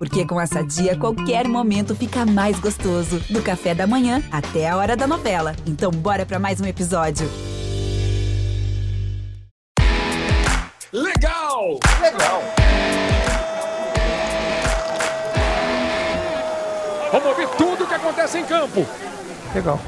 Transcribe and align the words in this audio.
Porque 0.00 0.24
com 0.24 0.40
essa 0.40 0.64
dia, 0.64 0.96
qualquer 0.96 1.46
momento 1.46 1.94
fica 1.94 2.24
mais 2.24 2.58
gostoso. 2.58 3.20
Do 3.28 3.42
café 3.42 3.74
da 3.74 3.86
manhã 3.86 4.22
até 4.32 4.66
a 4.66 4.74
hora 4.78 4.96
da 4.96 5.06
novela. 5.06 5.54
Então, 5.66 5.90
bora 5.90 6.24
para 6.24 6.38
mais 6.38 6.58
um 6.58 6.64
episódio. 6.64 7.28
Legal! 10.90 11.78
Legal! 12.00 12.42
Vamos 17.12 17.26
ouvir 17.26 17.48
tudo 17.58 17.84
o 17.84 17.86
que 17.86 17.94
acontece 17.94 18.38
em 18.38 18.44
campo. 18.46 18.86
Legal. 19.54 19.78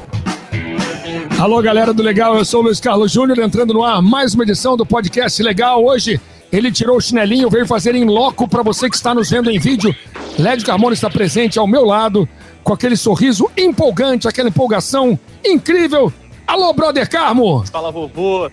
Alô, 1.41 1.63
galera 1.63 1.95
do 1.95 2.03
Legal, 2.03 2.37
eu 2.37 2.45
sou 2.45 2.61
o 2.61 2.65
Luiz 2.65 2.79
Carlos 2.79 3.11
Júnior, 3.11 3.39
entrando 3.39 3.73
no 3.73 3.83
ar 3.83 4.03
mais 4.03 4.35
uma 4.35 4.43
edição 4.45 4.77
do 4.77 4.85
podcast 4.85 5.43
Legal. 5.43 5.83
Hoje 5.83 6.21
ele 6.53 6.71
tirou 6.71 6.99
o 6.99 7.01
chinelinho, 7.01 7.49
veio 7.49 7.67
fazer 7.67 7.95
em 7.95 8.05
loco 8.05 8.47
para 8.47 8.63
você 8.63 8.89
que 8.91 8.95
está 8.95 9.15
nos 9.15 9.31
vendo 9.31 9.51
em 9.51 9.59
vídeo. 9.59 9.95
Lédio 10.39 10.67
Carmona 10.67 10.93
está 10.93 11.09
presente 11.09 11.59
ao 11.59 11.67
meu 11.67 11.85
lado, 11.85 12.29
com 12.63 12.75
aquele 12.75 12.97
sorriso 12.97 13.51
empolgante, 13.57 14.29
aquela 14.29 14.51
empolgação 14.51 15.19
incrível. 15.43 16.13
Alô, 16.47 16.73
brother 16.75 17.09
Carmo! 17.09 17.65
Fala, 17.67 17.91
vovô. 17.91 18.51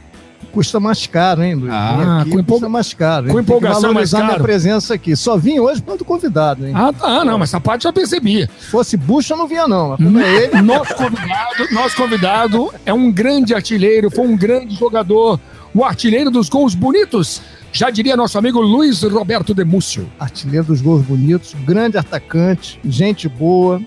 Custa 0.53 0.79
mais 0.79 1.05
caro, 1.05 1.43
hein, 1.43 1.53
Luiz? 1.53 1.71
Ah, 1.71 2.21
aqui 2.21 2.31
com 2.31 2.39
empolga... 2.39 2.61
custa 2.61 2.69
mais 2.69 2.93
caro. 2.93 3.27
Com 3.27 3.39
empolgação 3.39 3.93
mais 3.93 4.11
caro. 4.11 4.25
minha 4.25 4.39
presença 4.39 4.93
aqui. 4.95 5.15
Só 5.15 5.37
vim 5.37 5.59
hoje 5.59 5.81
para 5.81 5.95
o 5.95 6.05
convidado, 6.05 6.65
hein? 6.65 6.73
Ah, 6.75 6.91
tá. 6.91 7.23
Não, 7.23 7.37
mas 7.37 7.49
essa 7.49 7.59
parte 7.59 7.85
eu 7.85 7.89
já 7.89 7.93
percebi. 7.93 8.49
Se 8.59 8.67
fosse 8.67 8.97
bucha, 8.97 9.33
eu 9.33 9.37
não 9.37 9.47
vinha, 9.47 9.67
não. 9.67 9.95
Mas 9.99 10.23
é 10.23 10.43
ele. 10.45 10.61
Nosso 10.61 10.95
convidado, 10.95 11.73
nosso 11.73 11.95
convidado 11.95 12.73
é 12.85 12.93
um 12.93 13.11
grande 13.11 13.53
artilheiro, 13.53 14.09
foi 14.09 14.25
um 14.25 14.35
grande 14.35 14.75
jogador, 14.75 15.39
o 15.73 15.83
artilheiro 15.83 16.31
dos 16.31 16.49
gols 16.49 16.73
bonitos 16.75 17.41
já 17.71 17.89
diria 17.89 18.17
nosso 18.17 18.37
amigo 18.37 18.59
Luiz 18.59 19.03
Roberto 19.03 19.53
Demúcio. 19.53 20.09
Artilheiro 20.19 20.65
dos 20.65 20.81
gols 20.81 21.05
bonitos, 21.05 21.55
grande 21.65 21.97
atacante, 21.97 22.79
gente 22.83 23.29
boa, 23.29 23.81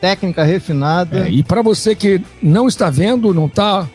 técnica 0.00 0.44
refinada. 0.44 1.26
É, 1.26 1.30
e 1.30 1.42
para 1.42 1.62
você 1.62 1.94
que 1.94 2.20
não 2.42 2.68
está 2.68 2.88
vendo, 2.90 3.34
não 3.34 3.46
está 3.46 3.88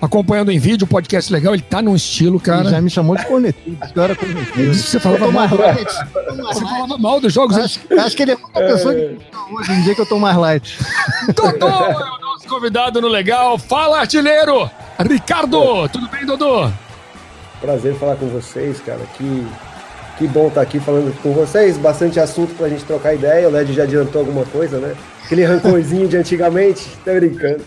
acompanhando 0.00 0.50
em 0.50 0.58
vídeo, 0.58 0.84
o 0.84 0.88
podcast 0.88 1.32
legal, 1.32 1.54
ele 1.54 1.62
tá 1.62 1.80
num 1.80 1.94
estilo, 1.94 2.40
cara. 2.40 2.62
Ele 2.62 2.70
já 2.70 2.80
me 2.80 2.90
chamou 2.90 3.16
de 3.16 3.26
cornetinho, 3.26 3.78
era 3.96 4.14
cornetinho. 4.14 4.74
Você 4.74 5.00
falava 5.00 5.30
mal. 5.30 5.48
Light, 5.54 5.92
você 6.38 6.60
falava 6.60 6.98
mal 6.98 7.20
dos 7.20 7.32
jogos. 7.32 7.56
Acho, 7.56 7.80
acho 7.98 8.16
que 8.16 8.22
ele 8.22 8.32
é 8.32 8.36
uma 8.36 8.66
pessoa 8.66 8.94
que 8.94 9.18
hoje 9.52 9.72
em 9.72 9.82
dia 9.82 9.94
que 9.94 10.00
eu 10.00 10.06
tô 10.06 10.18
mais 10.18 10.36
light. 10.36 10.78
Dodô 11.34 11.68
é 11.68 11.94
nosso 12.44 12.48
convidado 12.48 13.00
no 13.00 13.08
legal. 13.08 13.58
Fala, 13.58 14.00
artilheiro! 14.00 14.70
Ricardo, 14.98 15.88
tudo 15.88 16.08
bem, 16.08 16.24
Dodô? 16.24 16.70
Prazer 17.60 17.96
falar 17.96 18.16
com 18.16 18.26
vocês, 18.28 18.80
cara. 18.80 19.00
Que, 19.16 19.46
que 20.18 20.28
bom 20.28 20.48
estar 20.48 20.60
aqui 20.60 20.78
falando 20.78 21.14
com 21.22 21.32
vocês. 21.32 21.76
Bastante 21.76 22.20
assunto 22.20 22.54
pra 22.54 22.68
gente 22.68 22.84
trocar 22.84 23.14
ideia. 23.14 23.48
O 23.48 23.50
Led 23.50 23.72
já 23.72 23.84
adiantou 23.84 24.20
alguma 24.20 24.44
coisa, 24.44 24.78
né? 24.78 24.94
Aquele 25.24 25.44
rancorzinho 25.44 26.06
de 26.06 26.16
antigamente, 26.16 26.86
tá 27.04 27.12
brincando. 27.14 27.64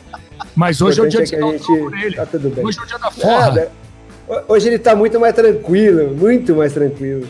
Mas 0.55 0.81
hoje 0.81 0.99
é 0.99 1.03
o 1.03 1.09
dia 1.09 1.23
é 1.23 1.25
que 1.25 1.35
a 1.35 1.41
gente... 1.41 2.15
Tá 2.15 2.25
tudo 2.25 2.49
bem. 2.49 2.65
Hoje 2.65 2.79
é 2.79 2.83
o 2.83 2.85
dia 2.85 2.99
da 2.99 3.11
forra. 3.11 3.39
Nada. 3.47 3.71
Hoje 4.47 4.67
ele 4.67 4.79
tá 4.79 4.95
muito 4.95 5.19
mais 5.19 5.33
tranquilo, 5.33 6.13
muito 6.15 6.55
mais 6.55 6.73
tranquilo. 6.73 7.27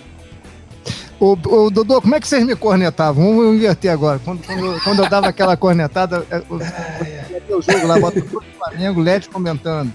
Ô, 1.19 1.37
ô, 1.47 1.69
Dodô, 1.69 1.99
como 2.01 2.15
é 2.15 2.19
que 2.19 2.27
vocês 2.27 2.45
me 2.45 2.55
cornetavam? 2.55 3.25
Vamos 3.25 3.55
inverter 3.55 3.91
agora. 3.91 4.19
Quando, 4.23 4.45
quando, 4.45 4.83
quando 4.83 5.03
eu 5.03 5.09
dava 5.09 5.27
aquela 5.27 5.57
cornetada, 5.57 6.23
eu, 6.29 6.43
eu, 6.49 6.59
eu, 7.47 7.61
jogo 7.61 7.87
lá, 7.87 7.99
bota 7.99 8.19
o 8.19 8.41
Flamengo, 8.57 9.01
LED 9.01 9.29
comentando. 9.29 9.91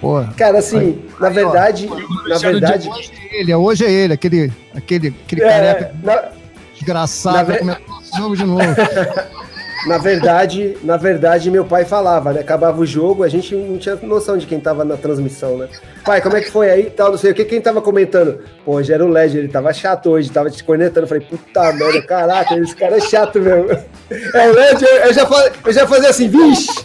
Porra. 0.00 0.32
Cara, 0.36 0.58
assim, 0.58 0.78
aí, 0.78 1.10
na 1.20 1.28
aí, 1.28 1.34
verdade. 1.34 1.88
Ó, 1.90 2.28
na 2.28 2.38
verdade. 2.38 2.88
Hoje 2.88 3.12
é 3.12 3.40
ele, 3.40 3.54
hoje 3.54 3.84
é 3.84 3.90
ele, 3.90 4.12
aquele, 4.14 4.52
aquele, 4.74 5.08
aquele 5.08 5.42
é, 5.42 5.48
careca 5.48 5.94
na, 6.02 6.28
desgraçado. 6.74 7.36
Na 7.64 7.74
ver... 7.74 7.82
jogo 8.16 8.36
de 8.36 8.44
novo. 8.44 8.64
na 9.86 9.98
verdade, 9.98 10.76
na 10.82 10.96
verdade, 10.96 11.50
meu 11.50 11.64
pai 11.64 11.84
falava, 11.84 12.32
né? 12.32 12.40
Acabava 12.40 12.80
o 12.80 12.86
jogo, 12.86 13.22
a 13.22 13.28
gente 13.28 13.54
não 13.54 13.78
tinha 13.78 13.96
noção 14.02 14.36
de 14.36 14.46
quem 14.46 14.60
tava 14.60 14.84
na 14.84 14.96
transmissão, 14.96 15.56
né? 15.56 15.68
Pai, 16.04 16.20
como 16.20 16.36
é 16.36 16.40
que 16.40 16.50
foi 16.50 16.70
aí 16.70 16.84
tal, 16.90 17.10
não 17.10 17.18
sei 17.18 17.32
o 17.32 17.34
que, 17.34 17.44
quem 17.44 17.60
tava 17.60 17.80
comentando? 17.80 18.40
Pô, 18.64 18.82
já 18.82 18.94
era 18.94 19.04
o 19.04 19.08
Led, 19.08 19.36
ele 19.36 19.48
tava 19.48 19.72
chato 19.72 20.10
hoje, 20.10 20.30
tava 20.30 20.50
te 20.50 20.62
cornetando. 20.62 21.06
Falei, 21.06 21.26
puta 21.26 21.72
merda, 21.72 22.02
caraca, 22.02 22.54
esse 22.56 22.76
cara 22.76 22.96
é 22.96 23.00
chato 23.00 23.40
mesmo. 23.40 23.68
É, 24.34 24.48
o 24.48 24.52
Led, 24.52 24.84
eu 24.84 25.12
já, 25.12 25.28
eu 25.64 25.72
já 25.72 25.86
fazia 25.86 26.10
assim, 26.10 26.28
vixe! 26.28 26.84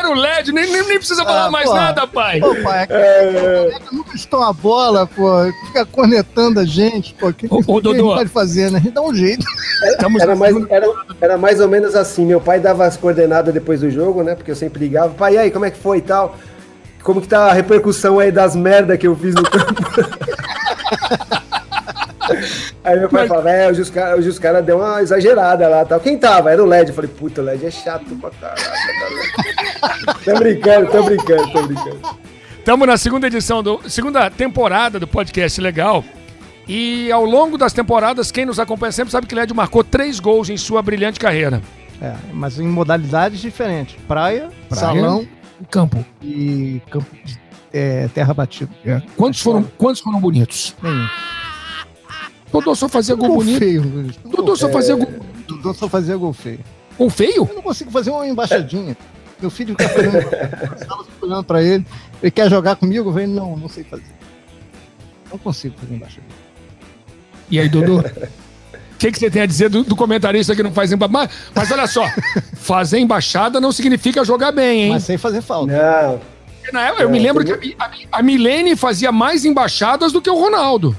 Era 0.00 0.10
o 0.10 0.14
LED, 0.14 0.50
nem, 0.50 0.64
nem, 0.72 0.82
nem 0.88 0.96
precisa 0.96 1.22
falar 1.22 1.44
ah, 1.44 1.50
mais 1.50 1.68
pô, 1.68 1.74
nada, 1.74 2.06
pai. 2.06 2.40
Pô, 2.40 2.54
pai, 2.62 2.86
é, 2.88 3.70
nunca 3.92 4.16
estou 4.16 4.42
a 4.42 4.50
bola, 4.50 5.06
pô. 5.06 5.28
Fica 5.66 5.84
cornetando 5.84 6.58
a 6.58 6.64
gente, 6.64 7.12
pô. 7.12 7.30
Que, 7.30 7.46
ô, 7.50 7.62
ô, 7.66 7.80
Dodô. 7.82 8.14
pode 8.14 8.30
fazer, 8.30 8.70
né? 8.70 8.82
Dá 8.94 9.02
um 9.02 9.14
jeito. 9.14 9.44
Era, 9.82 10.08
era, 10.22 10.34
mais, 10.34 10.56
era, 10.70 10.86
era 11.20 11.36
mais 11.36 11.60
ou 11.60 11.68
menos 11.68 11.94
assim. 11.94 12.24
Meu 12.24 12.40
pai 12.40 12.58
dava 12.58 12.86
as 12.86 12.96
coordenadas 12.96 13.52
depois 13.52 13.82
do 13.82 13.90
jogo, 13.90 14.22
né? 14.22 14.34
Porque 14.34 14.50
eu 14.50 14.56
sempre 14.56 14.80
ligava. 14.80 15.12
Pai, 15.12 15.34
e 15.34 15.38
aí, 15.38 15.50
como 15.50 15.66
é 15.66 15.70
que 15.70 15.78
foi 15.78 15.98
e 15.98 16.02
tal? 16.02 16.34
Como 17.02 17.20
que 17.20 17.28
tá 17.28 17.50
a 17.50 17.52
repercussão 17.52 18.18
aí 18.18 18.32
das 18.32 18.56
merdas 18.56 18.96
que 18.96 19.06
eu 19.06 19.14
fiz 19.14 19.34
no 19.34 19.42
campo? 19.42 19.82
Aí 22.82 22.98
meu 22.98 23.08
pai 23.08 23.22
Mas... 23.22 23.28
falava, 23.28 23.50
é, 23.50 23.68
hoje 23.68 23.82
os 23.82 23.90
caras 23.90 24.38
cara 24.38 24.62
deu 24.62 24.78
uma 24.78 25.02
exagerada 25.02 25.68
lá 25.68 25.84
tal. 25.84 26.00
Quem 26.00 26.16
tava? 26.18 26.50
Era 26.50 26.62
o 26.62 26.66
LED. 26.66 26.88
Eu 26.88 26.94
falei, 26.94 27.10
puta, 27.10 27.40
o 27.40 27.44
LED 27.44 27.66
é 27.66 27.70
chato 27.70 28.16
pra 28.16 28.30
caraca. 28.30 28.62
Tô 30.24 30.38
brincando, 30.38 30.90
tô 30.90 31.02
brincando, 31.02 31.52
tô 31.52 31.62
brincando. 31.62 32.00
Estamos 32.58 32.86
na 32.86 32.96
segunda 32.96 33.26
edição, 33.26 33.62
do 33.62 33.80
segunda 33.88 34.30
temporada 34.30 35.00
do 35.00 35.06
podcast 35.06 35.60
Legal. 35.60 36.04
E 36.68 37.10
ao 37.10 37.24
longo 37.24 37.58
das 37.58 37.72
temporadas, 37.72 38.30
quem 38.30 38.46
nos 38.46 38.60
acompanha 38.60 38.92
sempre 38.92 39.10
sabe 39.10 39.26
que 39.26 39.34
o 39.34 39.38
LED 39.38 39.52
marcou 39.52 39.82
três 39.82 40.20
gols 40.20 40.48
em 40.48 40.56
sua 40.56 40.80
brilhante 40.80 41.18
carreira. 41.18 41.60
É, 42.00 42.14
mas 42.32 42.58
em 42.58 42.66
modalidades 42.66 43.40
diferentes. 43.40 43.96
Praia, 44.06 44.48
Praia 44.68 44.80
salão 44.80 45.26
e 45.60 45.64
campo. 45.64 46.04
E 46.22 46.80
campo 46.90 47.06
de 47.24 47.38
é, 47.72 48.08
terra 48.08 48.32
batida. 48.32 48.70
É. 48.84 49.02
Quantos, 49.16 49.40
foram, 49.40 49.64
quantos 49.76 50.00
foram 50.00 50.20
bonitos? 50.20 50.74
Nenhum. 50.82 51.08
Dodô 52.52 52.74
só 52.74 52.88
fazia 52.88 53.14
gol 53.14 53.36
bonito. 53.36 53.58
Feio, 53.58 54.10
Dodô 54.24 54.56
só 54.56 54.68
fazia 54.68 54.96
gol. 54.96 55.08
Dodô 55.46 55.74
só 55.74 55.88
fazia 55.88 56.16
gol 56.16 56.32
feio. 56.32 56.60
Gol 56.98 57.10
feio? 57.10 57.48
Eu 57.48 57.54
não 57.54 57.62
consigo 57.62 57.90
fazer 57.90 58.10
uma 58.10 58.26
embaixadinha. 58.26 58.96
Meu 59.40 59.50
filho 59.50 59.74
fica 59.78 60.98
olhando 61.22 61.44
pra 61.44 61.62
ele. 61.62 61.86
Ele 62.22 62.30
quer 62.30 62.50
jogar 62.50 62.76
comigo, 62.76 63.08
eu 63.08 63.12
venho, 63.12 63.28
não, 63.28 63.56
não 63.56 63.68
sei 63.68 63.84
fazer. 63.84 64.04
Não 65.30 65.38
consigo 65.38 65.74
fazer 65.78 65.94
embaixadinha. 65.94 66.34
E 67.50 67.58
aí, 67.58 67.68
Dodô? 67.68 67.98
O 67.98 68.98
que, 68.98 69.10
que 69.10 69.18
você 69.18 69.30
tem 69.30 69.42
a 69.42 69.46
dizer 69.46 69.70
do, 69.70 69.82
do 69.82 69.96
comentarista 69.96 70.54
que 70.54 70.62
não 70.62 70.72
faz 70.72 70.92
embaixada? 70.92 71.30
Mas, 71.54 71.68
mas, 71.68 71.70
olha 71.70 71.86
só, 71.86 72.04
fazer 72.54 72.98
embaixada 72.98 73.58
não 73.58 73.72
significa 73.72 74.22
jogar 74.24 74.52
bem, 74.52 74.82
hein? 74.82 74.90
Mas 74.90 75.04
sem 75.04 75.16
fazer 75.16 75.40
falta. 75.40 75.72
Não. 75.72 76.20
Na 76.72 76.88
época, 76.88 77.02
eu 77.02 77.10
me 77.10 77.18
lembro 77.18 77.42
que 77.42 77.74
a, 77.78 77.84
a, 77.86 78.18
a 78.18 78.22
Milene 78.22 78.76
fazia 78.76 79.10
mais 79.10 79.44
embaixadas 79.44 80.12
do 80.12 80.20
que 80.20 80.28
o 80.28 80.38
Ronaldo. 80.38 80.94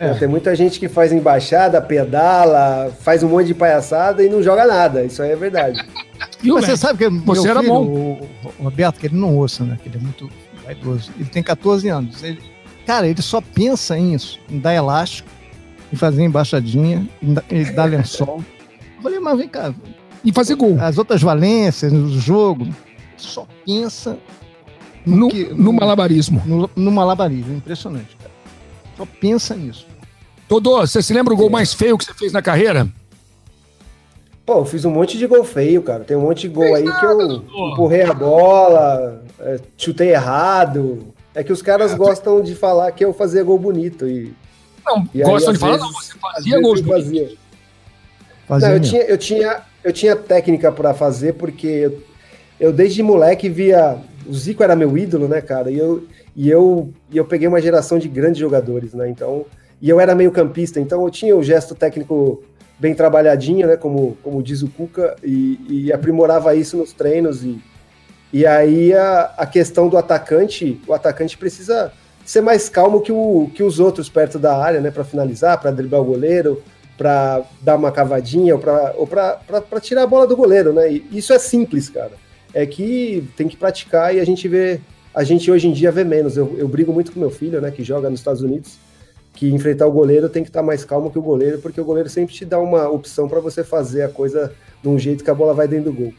É. 0.00 0.14
Tem 0.14 0.28
muita 0.28 0.54
gente 0.54 0.78
que 0.78 0.88
faz 0.88 1.12
embaixada, 1.12 1.80
pedala, 1.80 2.92
faz 3.00 3.22
um 3.22 3.28
monte 3.28 3.48
de 3.48 3.54
palhaçada 3.54 4.24
e 4.24 4.28
não 4.28 4.42
joga 4.42 4.64
nada. 4.66 5.04
Isso 5.04 5.22
aí 5.22 5.32
é 5.32 5.36
verdade. 5.36 5.84
E 6.42 6.50
você 6.50 6.76
sabe 6.76 6.98
que 6.98 7.08
você 7.08 7.48
era 7.48 7.60
filho, 7.60 7.72
bom. 7.72 7.84
O, 8.58 8.62
Roberto, 8.62 8.98
que 9.00 9.06
ele 9.06 9.16
não 9.16 9.36
ouça, 9.36 9.64
né? 9.64 9.76
Que 9.80 9.88
ele 9.88 9.98
é 9.98 10.00
muito 10.00 10.30
vaidoso. 10.64 11.12
Ele 11.16 11.28
tem 11.28 11.42
14 11.42 11.88
anos. 11.88 12.22
Ele, 12.22 12.40
cara, 12.86 13.08
ele 13.08 13.20
só 13.22 13.40
pensa 13.40 13.96
nisso, 13.96 14.38
em 14.48 14.58
dar 14.58 14.74
elástico, 14.74 15.28
em 15.92 15.96
fazer 15.96 16.24
embaixadinha, 16.24 17.08
em 17.22 17.74
dar 17.74 17.84
lençol. 17.84 18.42
Eu 18.96 19.02
falei, 19.02 19.18
mas 19.18 19.38
vem 19.38 19.48
cá. 19.48 19.74
E 20.24 20.32
fazer 20.32 20.54
gol. 20.54 20.76
As 20.80 20.98
outras 20.98 21.22
valências 21.22 21.92
no 21.92 22.08
jogo, 22.08 22.68
só 23.16 23.46
pensa 23.64 24.16
no, 25.04 25.16
no, 25.16 25.28
que, 25.28 25.44
no, 25.46 25.56
no 25.56 25.72
malabarismo. 25.72 26.42
No, 26.44 26.70
no 26.74 26.90
malabarismo, 26.92 27.56
impressionante, 27.56 28.16
cara. 28.16 28.30
Só 28.96 29.06
pensa 29.20 29.54
nisso. 29.56 29.87
Dodô, 30.48 30.80
você 30.80 31.02
se 31.02 31.12
lembra 31.12 31.34
o 31.34 31.36
gol 31.36 31.50
mais 31.50 31.74
feio 31.74 31.98
que 31.98 32.04
você 32.04 32.14
fez 32.14 32.32
na 32.32 32.40
carreira? 32.40 32.88
Pô, 34.46 34.60
eu 34.60 34.64
fiz 34.64 34.82
um 34.86 34.90
monte 34.90 35.18
de 35.18 35.26
gol 35.26 35.44
feio, 35.44 35.82
cara. 35.82 36.04
Tem 36.04 36.16
um 36.16 36.22
monte 36.22 36.42
de 36.42 36.48
gol 36.48 36.74
aí 36.74 36.84
que 36.84 37.04
eu 37.04 37.42
empurrei 37.72 38.02
a 38.02 38.14
bola, 38.14 39.22
é, 39.40 39.60
chutei 39.76 40.12
errado. 40.12 41.14
É 41.34 41.44
que 41.44 41.52
os 41.52 41.60
caras 41.60 41.92
é, 41.92 41.96
gostam 41.96 42.40
de 42.40 42.54
falar 42.54 42.90
que 42.92 43.04
eu 43.04 43.12
fazia 43.12 43.44
gol 43.44 43.58
bonito. 43.58 44.08
E, 44.08 44.34
não, 44.86 45.06
e 45.12 45.22
gostam 45.22 45.50
aí, 45.50 45.54
de 45.54 45.60
falar, 45.60 45.72
vezes, 45.72 45.86
não, 45.86 45.92
você 45.92 46.18
fazia 46.18 46.60
gols 46.62 46.80
fazia. 46.80 47.32
Fazia 48.46 48.68
não, 48.68 48.74
eu 48.76 48.80
tinha, 48.80 49.02
eu, 49.02 49.18
tinha, 49.18 49.62
eu 49.84 49.92
tinha 49.92 50.16
técnica 50.16 50.72
para 50.72 50.94
fazer, 50.94 51.34
porque 51.34 51.66
eu, 51.66 52.02
eu, 52.58 52.72
desde 52.72 53.02
moleque 53.02 53.50
via. 53.50 53.98
O 54.26 54.32
Zico 54.32 54.62
era 54.62 54.76
meu 54.76 54.96
ídolo, 54.96 55.28
né, 55.28 55.40
cara? 55.40 55.70
E 55.70 55.78
eu, 55.78 56.06
e 56.34 56.50
eu, 56.50 56.90
e 57.10 57.16
eu 57.16 57.24
peguei 57.24 57.48
uma 57.48 57.60
geração 57.60 57.98
de 57.98 58.08
grandes 58.08 58.38
jogadores, 58.38 58.94
né? 58.94 59.08
Então 59.08 59.44
e 59.80 59.88
eu 59.88 60.00
era 60.00 60.14
meio 60.14 60.32
campista, 60.32 60.80
então 60.80 61.02
eu 61.04 61.10
tinha 61.10 61.36
o 61.36 61.42
gesto 61.42 61.74
técnico 61.74 62.42
bem 62.78 62.94
trabalhadinho, 62.94 63.66
né, 63.66 63.76
como, 63.76 64.16
como 64.22 64.42
diz 64.42 64.62
o 64.62 64.68
Cuca, 64.68 65.16
e, 65.22 65.58
e 65.68 65.92
aprimorava 65.92 66.54
isso 66.54 66.76
nos 66.76 66.92
treinos. 66.92 67.44
E, 67.44 67.60
e 68.32 68.46
aí 68.46 68.94
a, 68.94 69.32
a 69.36 69.46
questão 69.46 69.88
do 69.88 69.98
atacante, 69.98 70.80
o 70.86 70.92
atacante 70.92 71.36
precisa 71.36 71.92
ser 72.24 72.40
mais 72.40 72.68
calmo 72.68 73.00
que, 73.00 73.10
o, 73.10 73.50
que 73.54 73.62
os 73.62 73.80
outros 73.80 74.08
perto 74.08 74.38
da 74.38 74.56
área, 74.56 74.80
né, 74.80 74.90
para 74.90 75.04
finalizar, 75.04 75.60
para 75.60 75.70
driblar 75.70 76.00
o 76.00 76.04
goleiro, 76.04 76.62
para 76.96 77.42
dar 77.62 77.76
uma 77.76 77.92
cavadinha 77.92 78.54
ou 78.54 79.06
para 79.06 79.80
tirar 79.80 80.02
a 80.02 80.06
bola 80.06 80.26
do 80.26 80.36
goleiro, 80.36 80.72
né? 80.72 80.92
E 80.92 81.06
isso 81.12 81.32
é 81.32 81.38
simples, 81.38 81.88
cara. 81.88 82.10
É 82.52 82.66
que 82.66 83.26
tem 83.36 83.46
que 83.46 83.56
praticar 83.56 84.14
e 84.14 84.18
a 84.18 84.26
gente 84.26 84.48
vê, 84.48 84.80
a 85.14 85.22
gente 85.22 85.48
hoje 85.48 85.68
em 85.68 85.72
dia 85.72 85.92
vê 85.92 86.02
menos. 86.02 86.36
Eu, 86.36 86.56
eu 86.58 86.66
brigo 86.66 86.92
muito 86.92 87.12
com 87.12 87.20
meu 87.20 87.30
filho, 87.30 87.60
né, 87.60 87.70
que 87.70 87.84
joga 87.84 88.10
nos 88.10 88.18
Estados 88.18 88.42
Unidos, 88.42 88.78
que 89.38 89.48
enfrentar 89.48 89.86
o 89.86 89.92
goleiro 89.92 90.28
tem 90.28 90.42
que 90.42 90.50
estar 90.50 90.62
tá 90.62 90.66
mais 90.66 90.84
calmo 90.84 91.12
que 91.12 91.18
o 91.18 91.22
goleiro, 91.22 91.60
porque 91.60 91.80
o 91.80 91.84
goleiro 91.84 92.08
sempre 92.08 92.34
te 92.34 92.44
dá 92.44 92.58
uma 92.58 92.88
opção 92.88 93.28
para 93.28 93.38
você 93.38 93.62
fazer 93.62 94.02
a 94.02 94.08
coisa 94.08 94.52
de 94.82 94.88
um 94.88 94.98
jeito 94.98 95.22
que 95.22 95.30
a 95.30 95.34
bola 95.34 95.54
vai 95.54 95.68
dentro 95.68 95.92
do 95.92 95.96
gol. 95.96 96.12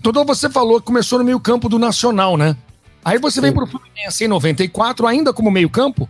Dodô, 0.00 0.24
você 0.24 0.48
falou 0.48 0.80
que 0.80 0.86
começou 0.86 1.18
no 1.18 1.24
meio-campo 1.26 1.68
do 1.68 1.78
Nacional, 1.78 2.38
né? 2.38 2.56
Aí 3.04 3.18
você 3.18 3.34
Sim. 3.34 3.42
vem 3.42 3.52
para 3.52 3.64
o 3.64 3.66
Fluminense 3.66 4.24
em 4.24 4.28
94, 4.28 5.06
ainda 5.06 5.34
como 5.34 5.50
meio-campo? 5.50 6.08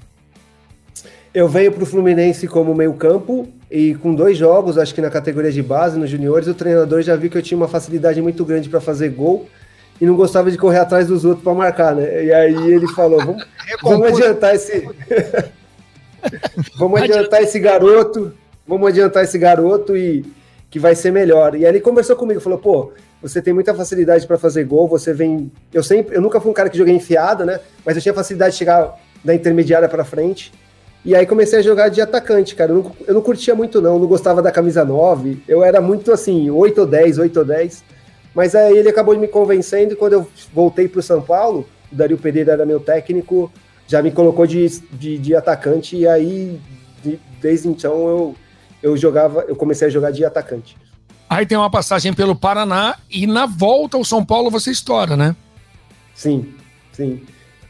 Eu 1.34 1.48
venho 1.48 1.72
para 1.72 1.82
o 1.82 1.86
Fluminense 1.86 2.46
como 2.46 2.72
meio-campo 2.76 3.48
e 3.68 3.96
com 3.96 4.14
dois 4.14 4.38
jogos, 4.38 4.78
acho 4.78 4.94
que 4.94 5.00
na 5.00 5.10
categoria 5.10 5.50
de 5.50 5.62
base, 5.64 5.98
nos 5.98 6.08
juniores, 6.08 6.46
o 6.46 6.54
treinador 6.54 7.02
já 7.02 7.16
viu 7.16 7.28
que 7.28 7.38
eu 7.38 7.42
tinha 7.42 7.58
uma 7.58 7.68
facilidade 7.68 8.22
muito 8.22 8.44
grande 8.44 8.68
para 8.68 8.80
fazer 8.80 9.08
gol 9.08 9.48
e 10.00 10.06
não 10.06 10.14
gostava 10.14 10.48
de 10.48 10.56
correr 10.56 10.78
atrás 10.78 11.08
dos 11.08 11.24
outros 11.24 11.42
para 11.42 11.54
marcar, 11.54 11.96
né? 11.96 12.24
E 12.24 12.32
aí 12.32 12.72
ele 12.72 12.86
falou: 12.94 13.18
vamos, 13.18 13.44
vamos 13.82 14.06
adiantar 14.06 14.54
esse. 14.54 14.88
Vamos 16.76 17.02
adiantar 17.02 17.42
esse 17.42 17.58
garoto, 17.58 18.32
vamos 18.66 18.88
adiantar 18.88 19.24
esse 19.24 19.38
garoto 19.38 19.96
e 19.96 20.24
que 20.70 20.78
vai 20.78 20.94
ser 20.94 21.10
melhor. 21.10 21.54
E 21.54 21.64
aí 21.64 21.72
ele 21.72 21.80
conversou 21.80 22.16
comigo, 22.16 22.40
falou: 22.40 22.58
pô, 22.58 22.92
você 23.20 23.42
tem 23.42 23.52
muita 23.52 23.74
facilidade 23.74 24.26
para 24.26 24.38
fazer 24.38 24.64
gol, 24.64 24.86
você 24.86 25.12
vem. 25.12 25.50
Eu 25.72 25.82
sempre, 25.82 26.16
eu 26.16 26.20
nunca 26.20 26.40
fui 26.40 26.50
um 26.50 26.54
cara 26.54 26.68
que 26.68 26.78
joguei 26.78 26.94
enfiada, 26.94 27.44
né? 27.44 27.60
Mas 27.84 27.96
eu 27.96 28.02
tinha 28.02 28.14
facilidade 28.14 28.52
de 28.52 28.58
chegar 28.58 28.94
da 29.24 29.34
intermediária 29.34 29.88
para 29.88 30.04
frente. 30.04 30.52
E 31.04 31.14
aí 31.14 31.24
comecei 31.26 31.58
a 31.58 31.62
jogar 31.62 31.88
de 31.88 32.00
atacante, 32.00 32.54
cara. 32.54 32.72
Eu 32.72 32.76
não, 32.76 32.92
eu 33.06 33.14
não 33.14 33.22
curtia 33.22 33.54
muito, 33.54 33.80
não. 33.80 33.98
Não 33.98 34.06
gostava 34.06 34.42
da 34.42 34.50
camisa 34.50 34.84
9. 34.84 35.42
Eu 35.48 35.64
era 35.64 35.80
muito 35.80 36.12
assim, 36.12 36.50
8 36.50 36.80
ou 36.80 36.86
10, 36.86 37.18
8 37.18 37.36
ou 37.38 37.44
10. 37.44 37.84
Mas 38.34 38.54
aí 38.54 38.76
ele 38.76 38.88
acabou 38.88 39.16
me 39.16 39.26
convencendo 39.26 39.94
e 39.94 39.96
quando 39.96 40.12
eu 40.12 40.28
voltei 40.52 40.86
para 40.86 41.00
o 41.00 41.02
São 41.02 41.22
Paulo, 41.22 41.66
o 41.90 41.94
Dario 41.94 42.18
Pereira 42.18 42.52
era 42.52 42.66
meu 42.66 42.78
técnico, 42.78 43.50
já 43.88 44.02
me 44.02 44.12
colocou 44.12 44.46
de, 44.46 44.68
de, 44.92 45.18
de 45.18 45.34
atacante 45.34 45.96
e 45.96 46.06
aí 46.06 46.60
de, 47.02 47.18
desde 47.40 47.68
então 47.68 48.06
eu, 48.06 48.36
eu 48.82 48.96
jogava, 48.96 49.44
eu 49.48 49.56
comecei 49.56 49.88
a 49.88 49.90
jogar 49.90 50.12
de 50.12 50.24
atacante. 50.24 50.76
Aí 51.28 51.44
tem 51.44 51.58
uma 51.58 51.70
passagem 51.70 52.12
pelo 52.14 52.36
Paraná 52.36 52.96
e 53.10 53.26
na 53.26 53.46
volta 53.46 53.96
ao 53.96 54.04
São 54.04 54.24
Paulo 54.24 54.50
você 54.50 54.70
estoura, 54.70 55.16
né? 55.16 55.34
Sim, 56.14 56.54
sim. 56.92 57.22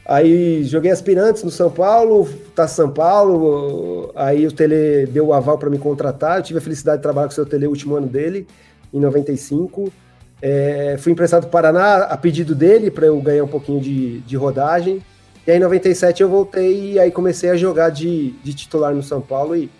Aí 0.05 0.65
joguei 0.65 0.91
aspirantes 0.91 1.43
no 1.43 1.50
São 1.50 1.70
Paulo, 1.70 2.29
tá 2.55 2.67
São 2.67 2.91
Paulo, 2.91 4.11
aí 4.17 4.47
o 4.47 4.53
Tele 4.53 5.06
deu 5.06 5.26
o 5.26 5.35
aval 5.35 5.59
para 5.59 5.69
me 5.69 5.79
contratar, 5.79 6.38
eu 6.38 6.43
tive 6.43 6.59
a 6.59 6.62
felicidade 6.62 6.99
de 6.99 7.03
trabalhar 7.03 7.26
com 7.26 7.32
o 7.32 7.35
seu 7.35 7.44
Tele 7.44 7.67
o 7.67 7.71
último 7.71 7.94
ano 7.94 8.06
dele, 8.06 8.47
em 8.93 8.99
95. 8.99 9.93
É, 10.41 10.97
fui 10.99 11.12
emprestado 11.12 11.43
para 11.43 11.49
o 11.49 11.50
Paraná 11.50 11.97
a 12.05 12.17
pedido 12.17 12.55
dele 12.55 12.91
para 12.91 13.06
eu 13.06 13.21
ganhar 13.21 13.44
um 13.44 13.49
pouquinho 13.49 13.81
de, 13.81 14.21
de 14.21 14.37
rodagem. 14.37 15.03
E 15.49 15.50
aí 15.50 15.56
em 15.56 15.61
97 15.61 16.23
eu 16.23 16.29
voltei 16.29 16.93
e 16.93 16.99
aí 16.99 17.11
comecei 17.11 17.49
a 17.49 17.56
jogar 17.56 17.89
de, 17.89 18.33
de 18.45 18.53
titular 18.53 18.95
no 18.95 19.03
São 19.03 19.19
Paulo 19.19 19.56
e, 19.56 19.71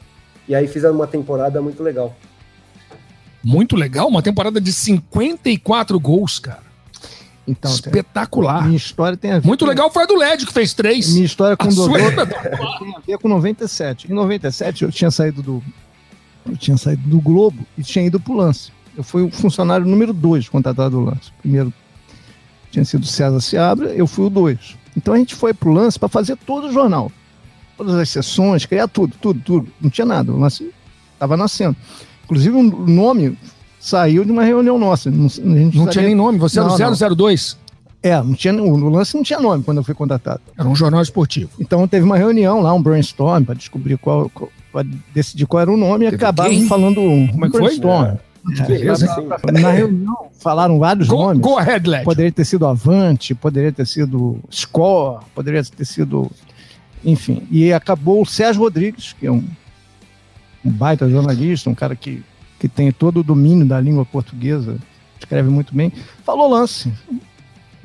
e 0.49 0.55
aí 0.55 0.67
fiz 0.67 0.83
uma 0.85 1.07
temporada 1.07 1.61
muito 1.61 1.83
legal. 1.83 2.17
Muito 3.45 3.77
legal, 3.77 4.09
uma 4.09 4.23
temporada 4.23 4.63
de 4.63 4.73
54 4.73 6.01
gols, 6.01 6.39
cara. 6.39 6.63
Então, 7.47 7.71
Espetacular. 7.71 8.65
Minha 8.65 8.79
história 8.79 9.15
tem 9.15 9.33
a 9.33 9.41
ver. 9.41 9.47
Muito 9.47 9.67
legal 9.67 9.91
foi 9.91 10.05
a 10.05 10.07
do 10.07 10.17
LED, 10.17 10.47
que 10.47 10.55
fez 10.55 10.73
três. 10.73 11.13
Minha 11.13 11.27
história 11.27 11.55
com 11.55 11.69
o 11.69 11.75
Dodô 11.75 11.93
tem 11.99 12.97
a 12.97 13.01
ver 13.07 13.19
com 13.19 13.29
97. 13.29 14.11
Em 14.11 14.15
97, 14.15 14.85
eu 14.85 14.91
tinha 14.91 15.11
saído 15.11 15.43
do. 15.43 15.63
Eu 16.49 16.57
tinha 16.57 16.79
saído 16.79 17.07
do 17.07 17.21
Globo 17.21 17.63
e 17.77 17.83
tinha 17.83 18.07
ido 18.07 18.19
pro 18.19 18.33
lance. 18.33 18.73
Eu 18.97 19.05
fui 19.05 19.21
o 19.21 19.31
funcionário 19.31 19.85
número 19.85 20.15
dois 20.15 20.49
contratado 20.49 20.97
do 20.97 21.05
lance. 21.05 21.31
Primeiro 21.43 21.71
tinha 22.71 22.87
sido 22.87 23.05
César 23.05 23.41
Seabra, 23.41 23.91
eu 23.91 24.07
fui 24.07 24.25
o 24.25 24.31
dois. 24.31 24.79
Então 24.99 25.15
a 25.15 25.17
gente 25.17 25.35
foi 25.35 25.55
pro 25.55 25.73
lance 25.73 25.99
para 25.99 26.09
fazer 26.09 26.37
todo 26.37 26.67
o 26.67 26.73
jornal. 26.73 27.11
Todas 27.77 27.95
as 27.95 28.11
sessões, 28.11 28.67
criar 28.67 28.89
tudo, 28.89 29.15
tudo, 29.21 29.41
tudo. 29.41 29.69
Não 29.81 29.89
tinha 29.89 30.05
nada. 30.05 30.33
O 30.33 30.39
lance 30.39 30.71
estava 31.15 31.37
nascendo. 31.37 31.77
Inclusive 32.25 32.57
o 32.57 32.63
nome 32.63 33.39
saiu 33.79 34.25
de 34.25 34.33
uma 34.33 34.43
reunião 34.43 34.77
nossa. 34.77 35.09
Não, 35.09 35.29
não 35.45 35.87
tinha 35.87 36.05
nem 36.05 36.15
nome, 36.17 36.39
você 36.39 36.61
não, 36.61 36.75
era 36.75 36.91
o 36.91 37.17
002. 37.17 37.57
É, 38.03 38.21
não 38.21 38.35
tinha, 38.35 38.53
o 38.55 38.89
lance 38.89 39.15
não 39.15 39.23
tinha 39.23 39.41
nome 39.41 39.63
quando 39.63 39.79
eu 39.79 39.85
fui 39.85 39.95
contratado. 39.95 40.41
Era 40.59 40.69
um 40.69 40.75
jornal 40.75 41.01
esportivo. 41.01 41.51
Então 41.61 41.87
teve 41.87 42.05
uma 42.05 42.17
reunião 42.17 42.61
lá, 42.61 42.73
um 42.75 42.83
brainstorm, 42.83 43.45
para 43.45 43.55
descobrir 43.55 43.97
qual, 43.99 44.29
qual 44.31 44.51
para 44.73 44.87
decidir 45.15 45.47
qual 45.47 45.63
era 45.63 45.73
o 45.73 45.77
nome 45.77 46.05
e 46.05 46.09
acabaram 46.09 46.61
falando 46.67 47.01
um 47.01 47.29
Como 47.29 47.47
é 47.47 47.51
que 47.51 47.57
brainstorm. 47.57 48.07
Foi? 48.07 48.15
É. 48.15 48.28
Na, 48.49 49.61
na, 49.61 49.71
reunião 49.71 50.29
falaram 50.39 50.79
vários 50.79 51.09
go, 51.09 51.17
nomes. 51.17 51.41
Go 51.41 51.59
ahead, 51.59 51.89
Led. 51.89 52.05
Poderia 52.05 52.33
ter 52.33 52.45
sido 52.45 52.67
Avante, 52.67 53.35
poderia 53.35 53.73
ter 53.73 53.87
sido 53.87 54.39
Score, 54.51 55.25
poderia 55.35 55.63
ter 55.63 55.85
sido. 55.85 56.31
Enfim. 57.05 57.47
E 57.51 57.73
acabou 57.73 58.23
o 58.23 58.27
Sérgio 58.27 58.63
Rodrigues, 58.63 59.13
que 59.13 59.27
é 59.27 59.31
um, 59.31 59.45
um 60.65 60.71
baita 60.71 61.09
jornalista, 61.09 61.71
um 61.71 61.75
cara 61.75 61.95
que 61.95 62.25
que 62.59 62.69
tem 62.69 62.91
todo 62.91 63.21
o 63.21 63.23
domínio 63.23 63.65
da 63.65 63.81
língua 63.81 64.05
portuguesa, 64.05 64.77
escreve 65.19 65.49
muito 65.49 65.75
bem, 65.75 65.93
falou 66.25 66.51
lance. 66.51 66.93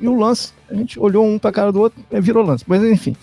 E 0.00 0.08
o 0.08 0.18
lance, 0.18 0.52
a 0.68 0.74
gente 0.74 0.98
olhou 0.98 1.24
um 1.24 1.38
para 1.38 1.50
a 1.50 1.52
cara 1.52 1.72
do 1.72 1.80
outro, 1.80 2.02
e 2.10 2.20
virou 2.20 2.44
lance. 2.44 2.64
Mas 2.66 2.82
enfim, 2.82 3.16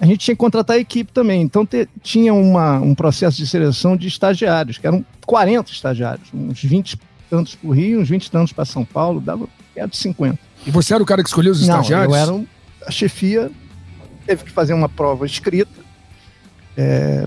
a 0.00 0.06
gente 0.06 0.18
tinha 0.18 0.34
que 0.34 0.40
contratar 0.40 0.76
a 0.76 0.80
equipe 0.80 1.12
também. 1.12 1.42
Então 1.42 1.66
te, 1.66 1.86
tinha 2.02 2.32
uma, 2.32 2.80
um 2.80 2.94
processo 2.94 3.36
de 3.36 3.46
seleção 3.46 3.96
de 3.96 4.08
estagiários, 4.08 4.78
que 4.78 4.86
eram 4.86 5.04
40 5.26 5.70
estagiários, 5.70 6.28
uns 6.32 6.62
20 6.62 6.98
tantos 7.28 7.54
para 7.54 7.68
o 7.68 7.72
Rio, 7.72 8.00
uns 8.00 8.08
20 8.08 8.30
tantos 8.30 8.52
para 8.52 8.64
São 8.64 8.84
Paulo, 8.84 9.20
dava 9.20 9.46
perto 9.74 9.90
de 9.90 9.98
50. 9.98 10.38
E 10.66 10.70
você 10.70 10.94
era 10.94 11.02
o 11.02 11.06
cara 11.06 11.22
que 11.22 11.28
escolheu 11.28 11.52
os 11.52 11.60
estagiários? 11.60 12.08
Não, 12.08 12.16
eu 12.16 12.22
era 12.22 12.32
um, 12.32 12.46
a 12.86 12.90
chefia, 12.90 13.50
teve 14.26 14.44
que 14.44 14.50
fazer 14.50 14.72
uma 14.72 14.88
prova 14.88 15.26
escrita, 15.26 15.70
é, 16.76 17.26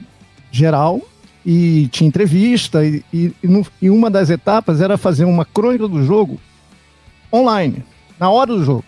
geral, 0.52 1.00
e 1.46 1.88
tinha 1.92 2.08
entrevista, 2.08 2.84
e, 2.84 3.04
e, 3.14 3.34
no, 3.44 3.66
e 3.80 3.90
uma 3.90 4.10
das 4.10 4.32
etapas 4.32 4.82
era 4.82 4.98
fazer 4.98 5.26
uma 5.26 5.46
crônica 5.46 5.88
do 5.88 6.04
jogo 6.04 6.40
online, 7.32 7.84
na 8.20 8.32
hora 8.32 8.56
do 8.56 8.64
jogo, 8.64 8.86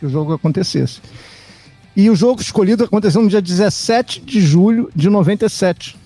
que 0.00 0.06
o 0.06 0.08
jogo 0.08 0.32
acontecesse. 0.32 1.00
E 1.96 2.10
o 2.10 2.16
jogo 2.16 2.40
escolhido 2.40 2.84
aconteceu 2.84 3.22
no 3.22 3.28
dia 3.28 3.40
17 3.40 4.20
de 4.20 4.40
julho 4.40 4.90
de 4.94 5.08
97. 5.08 5.96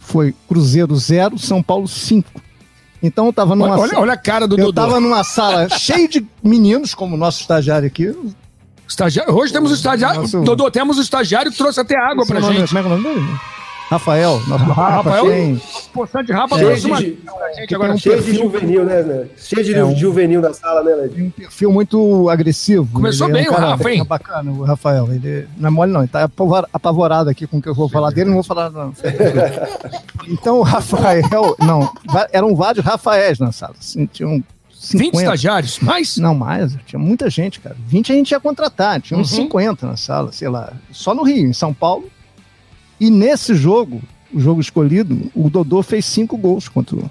Foi 0.00 0.34
Cruzeiro 0.48 0.96
0, 0.96 1.38
São 1.38 1.62
Paulo 1.62 1.86
5. 1.86 2.30
Então 3.02 3.26
eu 3.26 3.32
tava 3.32 3.54
numa 3.54 3.78
olha, 3.78 3.98
olha 3.98 4.12
a 4.14 4.16
cara 4.16 4.48
do 4.48 4.54
Eu 4.54 4.66
Dodô. 4.66 4.80
tava 4.80 4.98
numa 5.00 5.22
sala 5.22 5.68
cheia 5.78 6.08
de 6.08 6.26
meninos, 6.42 6.94
como 6.94 7.14
o 7.14 7.18
nosso 7.18 7.42
estagiário 7.42 7.86
aqui. 7.86 8.14
Estagiário, 8.88 9.34
hoje 9.34 9.52
temos 9.52 9.70
o 9.70 9.74
estagiário. 9.74 10.22
Nosso... 10.22 10.40
Dodô, 10.40 10.70
temos 10.70 10.98
o 10.98 11.02
estagiário 11.02 11.52
que 11.52 11.58
trouxe 11.58 11.78
até 11.80 11.94
água 11.98 12.22
Esse 12.22 12.32
pra 12.32 12.40
nome, 12.40 12.56
gente. 12.56 12.68
Como 12.68 12.78
é 12.78 12.82
que 12.82 12.88
é 12.88 12.92
o 12.92 12.98
nome 12.98 13.14
dele? 13.14 13.40
Rafael, 13.88 14.38
nosso 14.46 14.64
Rafael, 14.64 15.24
Poçante 15.94 16.30
Rafa 16.30 16.58
cheio 16.58 16.76
de, 16.76 16.86
uma... 16.86 17.00
gente 17.00 17.74
agora. 17.74 17.94
Um 17.94 17.98
cheio 17.98 18.22
de 18.22 18.34
juvenil, 18.34 18.84
né, 18.84 19.02
né? 19.02 19.26
Cheio 19.38 19.64
de 19.64 19.74
é 19.74 19.82
um, 19.82 19.96
juvenil 19.96 20.42
na 20.42 20.52
sala, 20.52 20.82
né, 20.82 20.94
Led? 20.94 21.22
Um 21.22 21.30
perfil 21.30 21.72
muito 21.72 22.28
agressivo. 22.28 22.86
Começou 22.92 23.32
bem 23.32 23.46
é 23.46 23.50
um 23.50 23.54
o 23.54 23.56
Rafa, 23.56 23.90
hein? 23.90 23.98
Tá 24.00 24.04
bacana, 24.04 24.50
o 24.50 24.62
Rafael. 24.62 25.08
Ele 25.10 25.48
não 25.56 25.68
é 25.68 25.70
mole, 25.70 25.90
não. 25.90 26.00
Ele 26.00 26.08
tá 26.08 26.28
apavorado 26.70 27.30
aqui 27.30 27.46
com 27.46 27.56
o 27.56 27.62
que 27.62 27.68
eu 27.68 27.74
vou 27.74 27.88
falar 27.88 28.10
dele, 28.10 28.26
não 28.26 28.34
vou 28.34 28.44
falar, 28.44 28.68
não. 28.70 28.92
então, 30.28 30.58
o 30.58 30.62
Rafael. 30.62 31.56
Não, 31.58 31.90
eram 32.30 32.54
vários 32.54 32.84
Rafaéis 32.84 33.38
na 33.38 33.52
sala. 33.52 33.74
Assim, 33.80 34.04
tinham 34.04 34.44
50. 34.70 34.98
20 34.98 35.14
estagiários? 35.14 35.78
Mais? 35.80 36.18
Não, 36.18 36.34
mais. 36.34 36.76
Tinha 36.84 37.00
muita 37.00 37.30
gente, 37.30 37.58
cara. 37.58 37.76
20 37.86 38.12
a 38.12 38.14
gente 38.14 38.30
ia 38.32 38.40
contratar. 38.40 39.00
Tinha 39.00 39.18
uns 39.18 39.32
uhum. 39.32 39.44
50 39.44 39.86
na 39.86 39.96
sala, 39.96 40.30
sei 40.30 40.48
lá. 40.48 40.74
Só 40.92 41.14
no 41.14 41.22
Rio. 41.22 41.48
Em 41.48 41.54
São 41.54 41.72
Paulo, 41.72 42.10
e 43.00 43.10
nesse 43.10 43.54
jogo, 43.54 44.00
o 44.32 44.40
jogo 44.40 44.60
escolhido, 44.60 45.30
o 45.34 45.48
Dodô 45.48 45.82
fez 45.82 46.04
cinco 46.04 46.36
gols 46.36 46.68
contra, 46.68 46.96
o, 46.96 47.10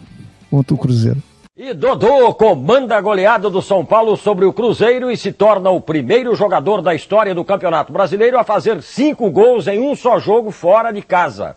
contra 0.50 0.74
o 0.74 0.78
Cruzeiro. 0.78 1.22
E 1.60 1.74
Dodô 1.74 2.32
comanda 2.36 2.96
a 2.96 3.02
goleada 3.02 3.50
do 3.50 3.64
São 3.64 3.84
Paulo 3.84 4.16
sobre 4.16 4.46
o 4.46 4.54
Cruzeiro 4.54 5.10
e 5.10 5.18
se 5.18 5.32
torna 5.32 5.72
o 5.72 5.82
primeiro 5.82 6.36
jogador 6.36 6.84
da 6.84 6.94
história 6.94 7.34
do 7.34 7.44
Campeonato 7.44 7.92
Brasileiro 7.92 8.38
a 8.38 8.44
fazer 8.44 8.84
cinco 8.84 9.32
gols 9.32 9.66
em 9.66 9.80
um 9.80 9.96
só 9.96 10.20
jogo 10.20 10.52
fora 10.52 10.92
de 10.92 11.02
casa. 11.02 11.56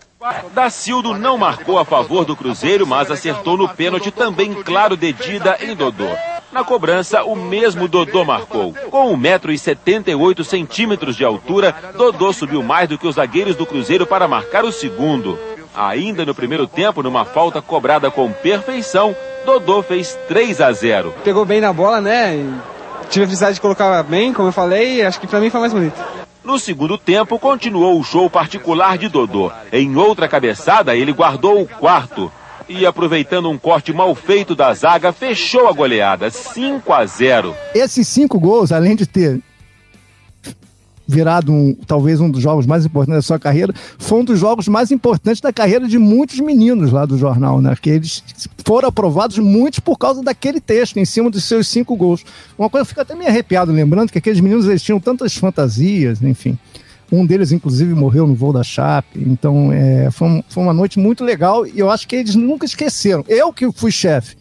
Dacildo 0.54 1.18
não 1.18 1.36
marcou 1.36 1.78
a 1.78 1.84
favor 1.84 2.24
do 2.24 2.34
Cruzeiro, 2.34 2.86
mas 2.86 3.10
acertou 3.10 3.58
no 3.58 3.68
pênalti 3.68 4.10
também 4.10 4.54
claro 4.62 4.96
de 4.96 5.12
Dida 5.12 5.58
em 5.60 5.76
Dodô. 5.76 6.08
Na 6.52 6.64
cobrança, 6.64 7.22
o 7.22 7.36
mesmo 7.36 7.86
Dodô 7.86 8.24
marcou. 8.24 8.74
Com 8.90 9.16
1,78m 9.16 11.12
de 11.12 11.24
altura, 11.24 11.74
Dodô 11.96 12.32
subiu 12.32 12.60
mais 12.62 12.88
do 12.88 12.98
que 12.98 13.06
os 13.06 13.14
zagueiros 13.14 13.54
do 13.54 13.64
Cruzeiro 13.64 14.04
para 14.04 14.26
marcar 14.26 14.64
o 14.64 14.72
segundo. 14.72 15.38
Ainda 15.74 16.26
no 16.26 16.34
primeiro 16.34 16.66
tempo, 16.66 17.02
numa 17.02 17.24
falta 17.24 17.62
cobrada 17.62 18.10
com 18.10 18.32
perfeição, 18.32 19.14
Dodô 19.46 19.80
fez 19.82 20.18
3 20.26 20.60
a 20.60 20.72
0. 20.72 21.14
Pegou 21.22 21.44
bem 21.44 21.60
na 21.60 21.72
bola, 21.72 22.00
né? 22.00 22.44
Tive 23.08 23.24
a 23.24 23.28
felicidade 23.28 23.54
de 23.54 23.60
colocar 23.60 24.02
bem, 24.02 24.32
como 24.32 24.48
eu 24.48 24.52
falei, 24.52 25.02
acho 25.02 25.20
que 25.20 25.28
para 25.28 25.40
mim 25.40 25.50
foi 25.50 25.60
mais 25.60 25.72
bonito. 25.72 26.00
No 26.42 26.58
segundo 26.58 26.98
tempo, 26.98 27.38
continuou 27.38 28.00
o 28.00 28.04
show 28.04 28.28
particular 28.28 28.98
de 28.98 29.08
Dodô. 29.08 29.52
Em 29.72 29.96
outra 29.96 30.26
cabeçada, 30.26 30.96
ele 30.96 31.12
guardou 31.12 31.60
o 31.62 31.66
quarto. 31.66 32.32
E 32.72 32.86
aproveitando 32.86 33.50
um 33.50 33.58
corte 33.58 33.92
mal 33.92 34.14
feito 34.14 34.54
da 34.54 34.72
zaga, 34.72 35.12
fechou 35.12 35.66
a 35.66 35.72
goleada, 35.72 36.30
5 36.30 36.92
a 36.92 37.04
0. 37.04 37.52
Esses 37.74 38.06
cinco 38.06 38.38
gols, 38.38 38.70
além 38.70 38.94
de 38.94 39.08
ter 39.08 39.42
virado 41.04 41.52
um, 41.52 41.74
talvez 41.84 42.20
um 42.20 42.30
dos 42.30 42.40
jogos 42.40 42.66
mais 42.66 42.86
importantes 42.86 43.16
da 43.16 43.22
sua 43.22 43.40
carreira, 43.40 43.74
foi 43.98 44.20
um 44.20 44.24
dos 44.24 44.38
jogos 44.38 44.68
mais 44.68 44.92
importantes 44.92 45.40
da 45.40 45.52
carreira 45.52 45.88
de 45.88 45.98
muitos 45.98 46.38
meninos 46.38 46.92
lá 46.92 47.04
do 47.04 47.18
jornal, 47.18 47.60
né? 47.60 47.74
Que 47.74 47.90
eles 47.90 48.22
foram 48.64 48.88
aprovados 48.88 49.36
muitos 49.38 49.80
por 49.80 49.98
causa 49.98 50.22
daquele 50.22 50.60
texto 50.60 50.96
em 50.98 51.04
cima 51.04 51.28
dos 51.28 51.42
seus 51.42 51.66
cinco 51.66 51.96
gols. 51.96 52.24
Uma 52.56 52.70
coisa, 52.70 52.82
eu 52.82 52.86
fico 52.86 53.00
até 53.00 53.16
meio 53.16 53.30
arrepiado 53.30 53.72
lembrando 53.72 54.12
que 54.12 54.18
aqueles 54.18 54.38
meninos 54.38 54.66
eles 54.66 54.80
tinham 54.80 55.00
tantas 55.00 55.36
fantasias, 55.36 56.22
enfim. 56.22 56.56
Um 57.12 57.26
deles, 57.26 57.50
inclusive, 57.50 57.92
morreu 57.94 58.26
no 58.26 58.34
voo 58.34 58.52
da 58.52 58.62
Chape. 58.62 59.20
Então, 59.26 59.72
é, 59.72 60.10
foi, 60.10 60.28
um, 60.28 60.42
foi 60.48 60.62
uma 60.62 60.72
noite 60.72 60.98
muito 60.98 61.24
legal 61.24 61.66
e 61.66 61.78
eu 61.78 61.90
acho 61.90 62.06
que 62.06 62.16
eles 62.16 62.34
nunca 62.34 62.64
esqueceram. 62.64 63.24
Eu 63.28 63.52
que 63.52 63.70
fui 63.72 63.90
chefe, 63.90 64.36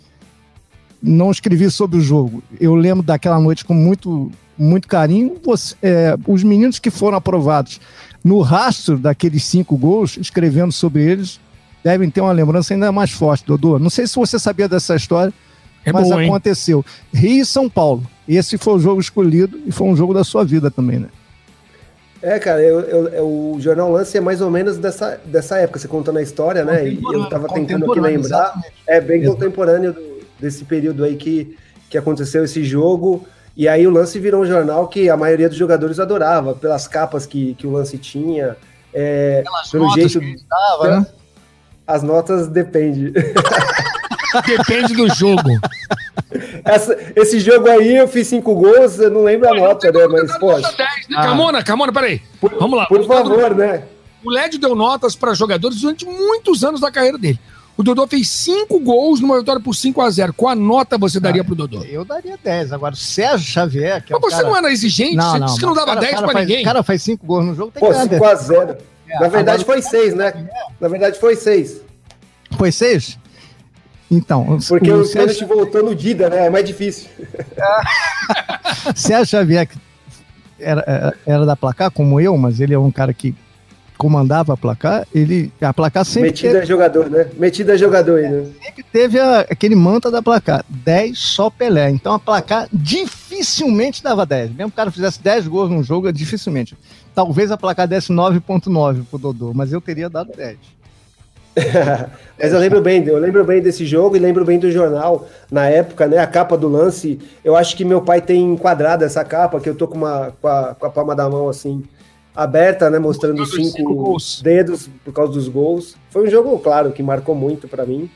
não 1.01 1.31
escrevi 1.31 1.69
sobre 1.71 1.97
o 1.97 2.01
jogo. 2.01 2.43
Eu 2.59 2.75
lembro 2.75 3.01
daquela 3.03 3.39
noite 3.39 3.65
com 3.65 3.73
muito 3.73 4.31
muito 4.57 4.87
carinho. 4.89 5.37
Você, 5.45 5.73
é, 5.81 6.17
os 6.27 6.43
meninos 6.43 6.79
que 6.79 6.91
foram 6.91 7.17
aprovados 7.17 7.79
no 8.23 8.41
rastro 8.41 8.97
daqueles 8.97 9.43
cinco 9.45 9.77
gols, 9.77 10.17
escrevendo 10.17 10.73
sobre 10.73 11.01
eles, 11.01 11.39
devem 11.83 12.09
ter 12.09 12.19
uma 12.19 12.33
lembrança 12.33 12.73
ainda 12.73 12.91
mais 12.91 13.11
forte, 13.11 13.45
Dodô. 13.45 13.79
Não 13.79 13.89
sei 13.89 14.05
se 14.05 14.15
você 14.15 14.37
sabia 14.37 14.67
dessa 14.67 14.95
história, 14.95 15.33
é 15.85 15.93
mas 15.93 16.09
bom, 16.09 16.19
aconteceu. 16.19 16.85
Rio 17.13 17.41
e 17.41 17.45
São 17.45 17.69
Paulo. 17.69 18.03
Esse 18.27 18.57
foi 18.57 18.73
o 18.73 18.79
jogo 18.79 18.99
escolhido 18.99 19.59
e 19.65 19.71
foi 19.71 19.87
um 19.87 19.95
jogo 19.95 20.13
da 20.13 20.23
sua 20.23 20.43
vida 20.43 20.69
também, 20.69 20.99
né? 20.99 21.07
É, 22.21 22.37
cara, 22.37 22.61
eu, 22.61 22.81
eu, 22.81 23.07
eu, 23.09 23.25
o 23.25 23.57
Jornal 23.59 23.91
Lance 23.91 24.17
é 24.17 24.21
mais 24.21 24.41
ou 24.41 24.51
menos 24.51 24.77
dessa, 24.77 25.19
dessa 25.23 25.57
época, 25.57 25.79
você 25.79 25.87
contando 25.87 26.17
a 26.17 26.21
história, 26.21 26.65
né? 26.65 26.87
E 26.87 27.01
eu 27.01 27.29
tava 27.29 27.47
tentando 27.47 27.89
aqui 27.89 27.99
lembrar. 27.99 28.19
Exatamente. 28.19 28.73
É 28.85 28.99
bem 28.99 29.21
Exato. 29.21 29.35
contemporâneo 29.35 29.93
do, 29.93 30.19
desse 30.37 30.65
período 30.65 31.03
aí 31.05 31.15
que, 31.15 31.57
que 31.89 31.97
aconteceu 31.97 32.43
esse 32.43 32.63
jogo. 32.63 33.25
E 33.55 33.67
aí 33.67 33.87
o 33.87 33.91
lance 33.91 34.19
virou 34.19 34.41
um 34.41 34.45
jornal 34.45 34.87
que 34.87 35.09
a 35.09 35.15
maioria 35.15 35.47
dos 35.47 35.57
jogadores 35.57 35.99
adorava, 35.99 36.53
pelas 36.53 36.87
capas 36.87 37.25
que, 37.25 37.55
que 37.55 37.65
o 37.65 37.71
lance 37.71 37.97
tinha, 37.97 38.57
é, 38.93 39.43
pelo 39.71 39.89
jeito. 39.93 40.19
Que 40.19 40.35
dava, 40.49 40.99
né? 40.99 41.07
As 41.87 42.03
notas 42.03 42.47
depende. 42.47 43.13
Depende 44.45 44.93
do 44.93 45.07
jogo. 45.15 45.49
Essa, 46.63 46.97
esse 47.15 47.39
jogo 47.39 47.69
aí 47.69 47.95
eu 47.95 48.07
fiz 48.07 48.27
cinco 48.27 48.53
gols, 48.55 48.99
eu 48.99 49.09
não 49.09 49.23
lembro 49.23 49.49
a 49.49 49.55
nota, 49.55 49.91
né? 49.91 50.07
Mas, 50.07 50.37
poxa. 50.37 50.71
10, 50.75 50.77
né? 50.77 51.15
Ah. 51.15 51.23
Camona, 51.23 51.63
Camona, 51.63 51.91
peraí. 51.91 52.21
Por, 52.39 52.53
Vamos 52.59 52.77
lá. 52.77 52.85
Por 52.85 53.05
favor, 53.05 53.55
né? 53.55 53.83
O 54.23 54.29
LED 54.29 54.57
deu 54.57 54.75
notas 54.75 55.15
para 55.15 55.33
jogadores 55.33 55.79
durante 55.81 56.05
muitos 56.05 56.63
anos 56.63 56.81
da 56.81 56.91
carreira 56.91 57.17
dele. 57.17 57.39
O 57.79 57.83
Dodô 57.83 58.05
fez 58.05 58.29
cinco 58.29 58.77
gols 58.77 59.21
numa 59.21 59.39
vitória 59.39 59.61
por 59.61 59.73
5 59.73 60.01
a 60.01 60.09
0 60.09 60.33
Qual 60.33 60.51
a 60.51 60.55
nota 60.55 60.97
você 60.97 61.17
daria 61.17 61.43
ah, 61.43 61.45
pro 61.45 61.55
Dodô? 61.55 61.81
Eu 61.85 62.03
daria 62.03 62.37
10. 62.43 62.73
Agora, 62.73 62.93
o 62.93 62.97
Sérgio 62.97 63.47
Xavier. 63.47 64.03
Que 64.03 64.13
é 64.13 64.19
Mas 64.19 64.33
você 64.33 64.35
cara... 64.35 64.49
não 64.49 64.57
era 64.57 64.69
exigente? 64.69 65.15
Não, 65.15 65.31
você 65.31 65.39
não, 65.39 65.45
disse 65.45 65.59
que 65.59 65.65
não 65.65 65.73
dava 65.73 65.87
cara, 65.87 66.01
10 66.01 66.11
cara 66.11 66.23
pra 66.25 66.33
faz, 66.33 66.45
ninguém. 66.45 66.61
O 66.61 66.65
cara 66.65 66.83
faz 66.83 67.01
cinco 67.01 67.25
gols 67.25 67.45
no 67.45 67.55
jogo, 67.55 67.71
tem 67.71 67.79
Pô, 67.79 67.93
5 67.93 68.25
a 68.25 68.35
0 68.35 68.77
é, 69.07 69.19
Na 69.21 69.27
verdade 69.29 69.63
foi 69.63 69.81
6, 69.81 70.13
né? 70.13 70.45
Na 70.77 70.89
verdade 70.89 71.17
foi 71.17 71.37
6. 71.37 71.81
Foi 72.57 72.69
6? 72.69 73.17
Então, 74.11 74.57
porque 74.67 74.91
o, 74.91 75.01
o 75.01 75.05
Sérgio 75.05 75.47
voltou 75.47 75.83
no 75.83 75.95
Dida, 75.95 76.29
né? 76.29 76.47
É 76.47 76.49
mais 76.49 76.65
difícil. 76.65 77.09
Sérgio 78.95 79.27
Xavier 79.27 79.67
era, 80.59 81.13
era 81.25 81.45
da 81.45 81.55
placar, 81.55 81.91
como 81.91 82.19
eu, 82.19 82.35
mas 82.37 82.59
ele 82.59 82.73
é 82.73 82.79
um 82.79 82.91
cara 82.91 83.13
que 83.13 83.35
comandava 83.99 84.53
a 84.53 84.57
placar, 84.57 85.05
ele. 85.13 85.51
A 85.59 85.73
placar 85.73 86.05
sempre. 86.05 86.29
Metida 86.29 86.53
teve, 86.53 86.65
jogador, 86.65 87.09
né? 87.09 87.27
Metida 87.37 87.77
jogador, 87.77 88.21
né? 88.21 88.45
Sempre 88.63 88.83
teve 88.83 89.19
a, 89.19 89.41
aquele 89.41 89.75
manta 89.75 90.09
da 90.09 90.21
placar. 90.21 90.63
10 90.69 91.19
só 91.19 91.49
Pelé. 91.49 91.89
Então 91.89 92.13
a 92.13 92.19
placar 92.19 92.69
dificilmente 92.71 94.01
dava 94.01 94.25
10. 94.25 94.51
Mesmo 94.51 94.71
que 94.71 94.75
o 94.75 94.77
cara 94.77 94.89
fizesse 94.89 95.21
10 95.21 95.47
gols 95.47 95.69
num 95.69 95.83
jogo, 95.83 96.11
dificilmente. 96.13 96.77
Talvez 97.13 97.51
a 97.51 97.57
placar 97.57 97.87
desse 97.87 98.13
9,9 98.13 99.03
pro 99.09 99.19
Dodô, 99.19 99.51
mas 99.53 99.73
eu 99.73 99.81
teria 99.81 100.09
dado 100.09 100.31
10. 100.35 100.57
Mas 102.37 102.53
eu 102.53 102.59
lembro 102.59 102.81
bem, 102.81 103.05
eu 103.05 103.17
lembro 103.17 103.43
bem 103.43 103.61
desse 103.61 103.85
jogo 103.85 104.15
e 104.15 104.19
lembro 104.19 104.45
bem 104.45 104.57
do 104.57 104.71
jornal 104.71 105.27
na 105.51 105.67
época, 105.67 106.07
né? 106.07 106.17
A 106.17 106.27
capa 106.27 106.57
do 106.57 106.69
lance. 106.69 107.19
Eu 107.43 107.55
acho 107.55 107.75
que 107.75 107.83
meu 107.83 108.01
pai 108.01 108.21
tem 108.21 108.41
enquadrado 108.53 109.03
essa 109.03 109.23
capa, 109.25 109.59
que 109.59 109.69
eu 109.69 109.75
tô 109.75 109.87
com, 109.87 109.97
uma, 109.97 110.33
com, 110.41 110.47
a, 110.47 110.75
com 110.75 110.85
a 110.85 110.89
palma 110.89 111.15
da 111.15 111.29
mão 111.29 111.49
assim 111.49 111.83
aberta, 112.35 112.89
né, 112.89 112.99
mostrando 112.99 113.45
cinco, 113.45 114.17
cinco 114.17 114.43
dedos 114.43 114.89
por 115.03 115.13
causa 115.13 115.33
dos 115.33 115.49
gols. 115.49 115.97
Foi 116.09 116.25
um 116.25 116.29
jogo, 116.29 116.57
claro, 116.59 116.91
que 116.91 117.03
marcou 117.03 117.35
muito 117.35 117.67
para 117.67 117.85
mim. 117.85 118.09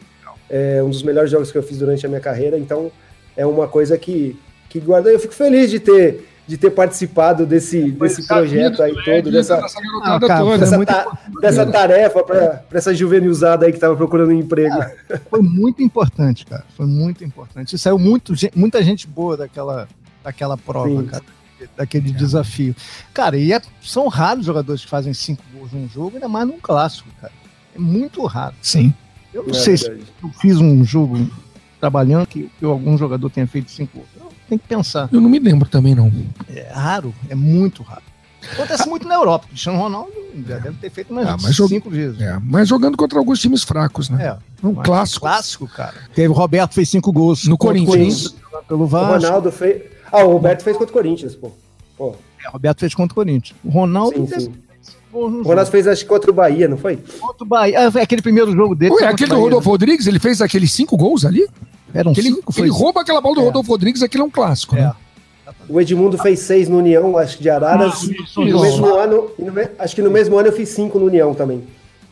É 0.49 0.81
um 0.81 0.89
dos 0.89 1.03
melhores 1.03 1.29
jogos 1.29 1.51
que 1.51 1.57
eu 1.57 1.63
fiz 1.63 1.79
durante 1.79 2.05
a 2.05 2.09
minha 2.09 2.21
carreira, 2.21 2.57
então 2.57 2.91
é 3.35 3.45
uma 3.45 3.67
coisa 3.67 3.97
que, 3.97 4.39
que 4.69 4.79
guardei. 4.79 5.15
Eu 5.15 5.19
fico 5.19 5.33
feliz 5.33 5.69
de 5.69 5.79
ter 5.79 6.25
de 6.45 6.57
ter 6.57 6.71
participado 6.71 7.45
desse, 7.45 7.91
desse 7.91 8.27
projeto 8.27 8.83
aí 8.83 8.93
todo, 8.93 9.31
dessa, 9.31 9.65
ah, 10.03 10.19
cara, 10.19 10.57
dessa, 10.57 10.85
ta, 10.85 11.17
dessa 11.39 11.65
tarefa 11.65 12.23
para 12.23 12.63
essa 12.73 12.93
juvenilzada 12.93 13.65
aí 13.65 13.71
que 13.71 13.77
estava 13.77 13.95
procurando 13.95 14.29
um 14.29 14.39
emprego. 14.39 14.77
Cara, 14.77 15.21
foi 15.29 15.41
muito 15.41 15.81
importante, 15.81 16.45
cara. 16.45 16.65
Foi 16.75 16.85
muito 16.85 17.23
importante. 17.23 17.77
Saiu 17.77 17.97
muito, 17.97 18.33
muita 18.55 18.83
gente 18.83 19.07
boa 19.07 19.37
daquela, 19.37 19.87
daquela 20.23 20.57
prova, 20.57 21.01
Sim. 21.01 21.07
cara 21.07 21.23
daquele 21.77 22.09
é. 22.09 22.13
desafio. 22.13 22.75
Cara, 23.13 23.37
e 23.37 23.53
é, 23.53 23.61
são 23.81 24.07
raros 24.07 24.45
jogadores 24.45 24.83
que 24.83 24.89
fazem 24.89 25.13
cinco 25.13 25.43
gols 25.53 25.71
num 25.71 25.87
jogo, 25.87 26.15
ainda 26.15 26.27
mais 26.27 26.47
num 26.47 26.59
clássico, 26.59 27.09
cara. 27.21 27.33
É 27.75 27.79
muito 27.79 28.23
raro. 28.25 28.55
Sim. 28.61 28.93
Eu 29.33 29.43
não 29.43 29.51
é 29.51 29.53
sei 29.53 29.75
verdade. 29.75 30.03
se 30.03 30.23
eu 30.23 30.29
fiz 30.39 30.57
um 30.57 30.83
jogo 30.83 31.29
trabalhando 31.79 32.27
que, 32.27 32.49
que 32.59 32.65
algum 32.65 32.97
jogador 32.97 33.29
tenha 33.29 33.47
feito 33.47 33.71
cinco 33.71 33.97
gols. 33.97 34.22
Eu 34.53 34.57
tenho 34.57 34.59
que 34.59 34.67
pensar. 34.67 35.09
Eu 35.11 35.21
não 35.21 35.29
me 35.29 35.39
lembro 35.39 35.67
também, 35.67 35.95
não. 35.95 36.11
É 36.49 36.69
raro, 36.71 37.13
é 37.29 37.35
muito 37.35 37.81
raro. 37.83 38.03
Acontece 38.51 38.87
muito 38.87 39.07
na 39.07 39.15
Europa. 39.15 39.47
Cristiano 39.47 39.79
Ronaldo 39.79 40.11
já 40.45 40.57
deve 40.57 40.77
ter 40.77 40.89
feito 40.89 41.13
mais 41.13 41.27
ah, 41.27 41.37
mas 41.41 41.55
cinco 41.55 41.89
vezes. 41.89 42.19
É, 42.19 42.37
mas 42.43 42.67
jogando 42.67 42.97
contra 42.97 43.17
alguns 43.17 43.39
times 43.39 43.63
fracos, 43.63 44.09
né? 44.09 44.25
É. 44.25 44.65
Um 44.65 44.75
clássico. 44.75 45.21
Clássico, 45.21 45.67
cara. 45.67 45.93
Teve 46.13 46.27
o 46.27 46.33
Roberto 46.33 46.73
fez 46.73 46.89
cinco 46.89 47.11
gols 47.11 47.47
no 47.47 47.57
Corinthians. 47.57 48.29
Corinthians. 48.29 48.35
Pelo 48.67 48.85
Vasco. 48.85 49.11
O 49.11 49.27
Ronaldo 49.27 49.51
fez. 49.51 49.83
Ah, 50.11 50.23
o 50.23 50.33
Roberto 50.33 50.63
fez 50.63 50.77
contra 50.77 50.91
o 50.91 50.93
Corinthians, 50.93 51.35
pô. 51.35 51.51
pô. 51.97 52.15
É, 52.43 52.49
o 52.49 52.51
Roberto 52.51 52.79
fez 52.81 52.93
contra 52.93 53.13
o 53.13 53.15
Corinthians. 53.15 53.57
O 53.63 53.69
Ronaldo 53.69 54.27
sim, 54.27 54.39
sim. 54.39 54.53
O 55.11 55.43
Ronaldo 55.43 55.69
fez 55.69 55.87
acho 55.87 56.01
que 56.01 56.09
contra 56.09 56.29
o 56.29 56.33
Bahia, 56.33 56.67
não 56.67 56.77
foi? 56.77 56.97
Contra 56.97 57.43
o 57.43 57.45
Bahia. 57.45 57.87
Ah, 57.87 58.01
aquele 58.01 58.21
primeiro 58.21 58.51
jogo 58.51 58.75
dele. 58.75 58.93
Ué, 58.93 59.05
aquele 59.05 59.29
do 59.29 59.39
Rodolfo 59.39 59.69
Rodrigues, 59.69 60.07
ele 60.07 60.19
fez 60.19 60.41
aqueles 60.41 60.71
cinco 60.71 60.97
gols 60.97 61.23
ali? 61.23 61.47
Eram 61.93 62.11
ele, 62.11 62.33
cinco, 62.33 62.53
ele 62.57 62.69
rouba 62.69 63.01
aquela 63.01 63.21
bola 63.21 63.35
do 63.35 63.41
é. 63.41 63.45
Rodolfo 63.45 63.71
Rodrigues, 63.71 64.01
aquele 64.01 64.23
é 64.23 64.25
um 64.25 64.29
clássico, 64.29 64.75
né? 64.75 64.81
é. 64.81 64.85
né? 64.85 64.95
O 65.67 65.79
Edmundo 65.79 66.17
fez 66.17 66.39
seis 66.39 66.67
no 66.67 66.77
União, 66.77 67.17
acho 67.17 67.37
que 67.37 67.43
de 67.43 67.49
Araras. 67.49 68.09
Ah, 68.09 68.41
e 68.41 68.51
no 68.51 68.61
mesmo 68.61 68.85
ano, 68.95 69.29
no, 69.37 69.53
acho 69.79 69.95
que 69.95 70.01
no 70.01 70.11
mesmo 70.11 70.37
ano 70.37 70.49
eu 70.49 70.53
fiz 70.53 70.69
cinco 70.69 70.99
no 70.99 71.05
União 71.05 71.33
também. 71.33 71.63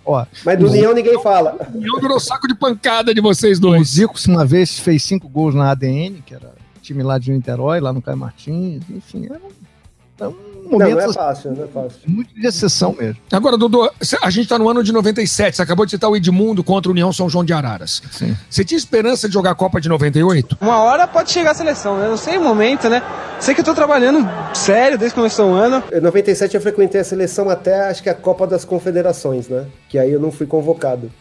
Ó, 0.05 0.25
Mas 0.43 0.57
do 0.57 0.67
União 0.67 0.93
ninguém 0.93 1.21
fala. 1.21 1.57
O 1.73 1.77
União 1.77 1.99
virou 1.99 2.19
saco 2.19 2.47
de 2.47 2.55
pancada 2.55 3.13
de 3.13 3.21
vocês 3.21 3.59
dois. 3.59 3.81
O 3.81 3.85
Zico, 3.85 4.15
uma 4.27 4.45
vez, 4.45 4.79
fez 4.79 5.03
cinco 5.03 5.29
gols 5.29 5.53
na 5.53 5.71
ADN, 5.71 6.21
que 6.25 6.33
era 6.33 6.53
time 6.81 7.03
lá 7.03 7.17
de 7.17 7.31
Niterói, 7.31 7.79
lá 7.79 7.93
no 7.93 8.01
Caio 8.01 8.17
Martins, 8.17 8.83
enfim, 8.89 9.27
era 9.29 9.39
um, 9.39 10.29
um 10.29 10.50
momento. 10.71 10.89
Não, 10.89 11.03
não 11.03 11.11
é 11.11 11.13
fácil, 11.13 11.51
não 11.51 11.63
é 11.63 11.67
fácil. 11.67 11.99
Muito 12.07 12.33
de 12.33 12.47
exceção 12.47 12.95
mesmo. 12.97 13.17
Agora, 13.31 13.57
Dudu, 13.57 13.89
a 14.21 14.29
gente 14.29 14.43
está 14.43 14.57
no 14.57 14.69
ano 14.69 14.83
de 14.83 14.91
97, 14.91 15.55
você 15.55 15.61
acabou 15.61 15.85
de 15.85 15.91
citar 15.91 16.09
o 16.09 16.15
Edmundo 16.15 16.63
contra 16.63 16.89
o 16.89 16.91
União 16.91 17.11
São 17.11 17.29
João 17.29 17.43
de 17.43 17.53
Araras. 17.53 18.01
Sim. 18.11 18.35
Você 18.49 18.63
tinha 18.63 18.77
esperança 18.77 19.27
de 19.27 19.33
jogar 19.33 19.51
a 19.51 19.55
Copa 19.55 19.79
de 19.79 19.89
98? 19.89 20.57
Uma 20.61 20.79
hora 20.79 21.07
pode 21.07 21.31
chegar 21.31 21.51
a 21.51 21.55
seleção, 21.55 21.97
né? 21.97 22.07
Não 22.07 22.17
sei 22.17 22.37
o 22.37 22.43
momento, 22.43 22.89
né? 22.89 23.01
Sei 23.39 23.53
que 23.53 23.61
eu 23.61 23.65
tô 23.65 23.73
trabalhando 23.73 24.27
sério 24.53 24.97
desde 24.97 25.13
que 25.13 25.19
começou 25.19 25.51
o 25.51 25.53
ano. 25.53 25.83
Em 25.91 25.99
97 25.99 26.55
eu 26.55 26.61
frequentei 26.61 27.01
a 27.01 27.03
seleção 27.03 27.49
até 27.49 27.89
acho 27.89 28.03
que 28.03 28.09
a 28.09 28.13
Copa 28.13 28.45
das 28.47 28.65
Confederações, 28.65 29.47
né? 29.47 29.65
Que 29.89 29.97
aí 29.97 30.11
eu 30.11 30.19
não 30.19 30.31
fui 30.31 30.45
convocado. 30.45 31.11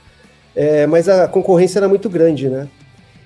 É, 0.55 0.87
mas 0.87 1.09
a 1.09 1.29
concorrência 1.29 1.79
era 1.79 1.89
muito 1.89 2.09
grande, 2.09 2.49
né? 2.49 2.69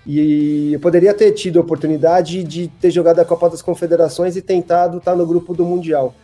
E 0.06 0.74
eu 0.74 0.80
poderia 0.80 1.14
ter 1.14 1.32
tido 1.32 1.58
a 1.58 1.62
oportunidade 1.62 2.42
de 2.44 2.68
ter 2.68 2.90
jogado 2.90 3.20
a 3.20 3.24
Copa 3.24 3.48
das 3.48 3.62
Confederações 3.62 4.36
e 4.36 4.42
tentado 4.42 4.98
estar 4.98 5.14
no 5.14 5.26
grupo 5.26 5.54
do 5.54 5.64
Mundial. 5.64 6.14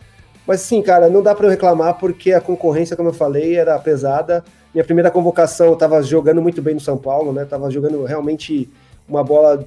Mas 0.45 0.61
sim, 0.61 0.81
cara, 0.81 1.09
não 1.09 1.21
dá 1.23 1.33
para 1.33 1.47
eu 1.47 1.49
reclamar 1.49 1.97
porque 1.97 2.31
a 2.33 2.41
concorrência, 2.41 2.95
como 2.95 3.09
eu 3.09 3.13
falei, 3.13 3.55
era 3.55 3.77
pesada. 3.79 4.43
Minha 4.73 4.83
primeira 4.83 5.09
convocação 5.09 5.67
eu 5.67 5.73
estava 5.73 6.01
jogando 6.03 6.41
muito 6.41 6.61
bem 6.61 6.75
no 6.75 6.79
São 6.79 6.97
Paulo, 6.97 7.33
né? 7.33 7.45
Tava 7.45 7.69
jogando 7.71 8.03
realmente 8.03 8.69
uma 9.07 9.23
bola 9.23 9.65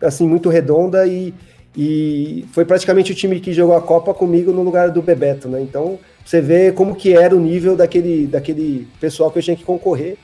assim 0.00 0.26
muito 0.26 0.48
redonda 0.48 1.06
e, 1.06 1.34
e 1.76 2.46
foi 2.52 2.64
praticamente 2.64 3.12
o 3.12 3.14
time 3.14 3.40
que 3.40 3.52
jogou 3.52 3.76
a 3.76 3.82
Copa 3.82 4.14
comigo 4.14 4.52
no 4.52 4.62
lugar 4.62 4.90
do 4.90 5.02
Bebeto, 5.02 5.48
né? 5.48 5.60
Então, 5.60 5.98
você 6.24 6.40
vê 6.40 6.70
como 6.70 6.94
que 6.94 7.14
era 7.14 7.34
o 7.34 7.40
nível 7.40 7.76
daquele, 7.76 8.26
daquele 8.26 8.86
pessoal 9.00 9.30
que 9.30 9.38
eu 9.38 9.42
tinha 9.42 9.56
que 9.56 9.64
concorrer 9.64 10.16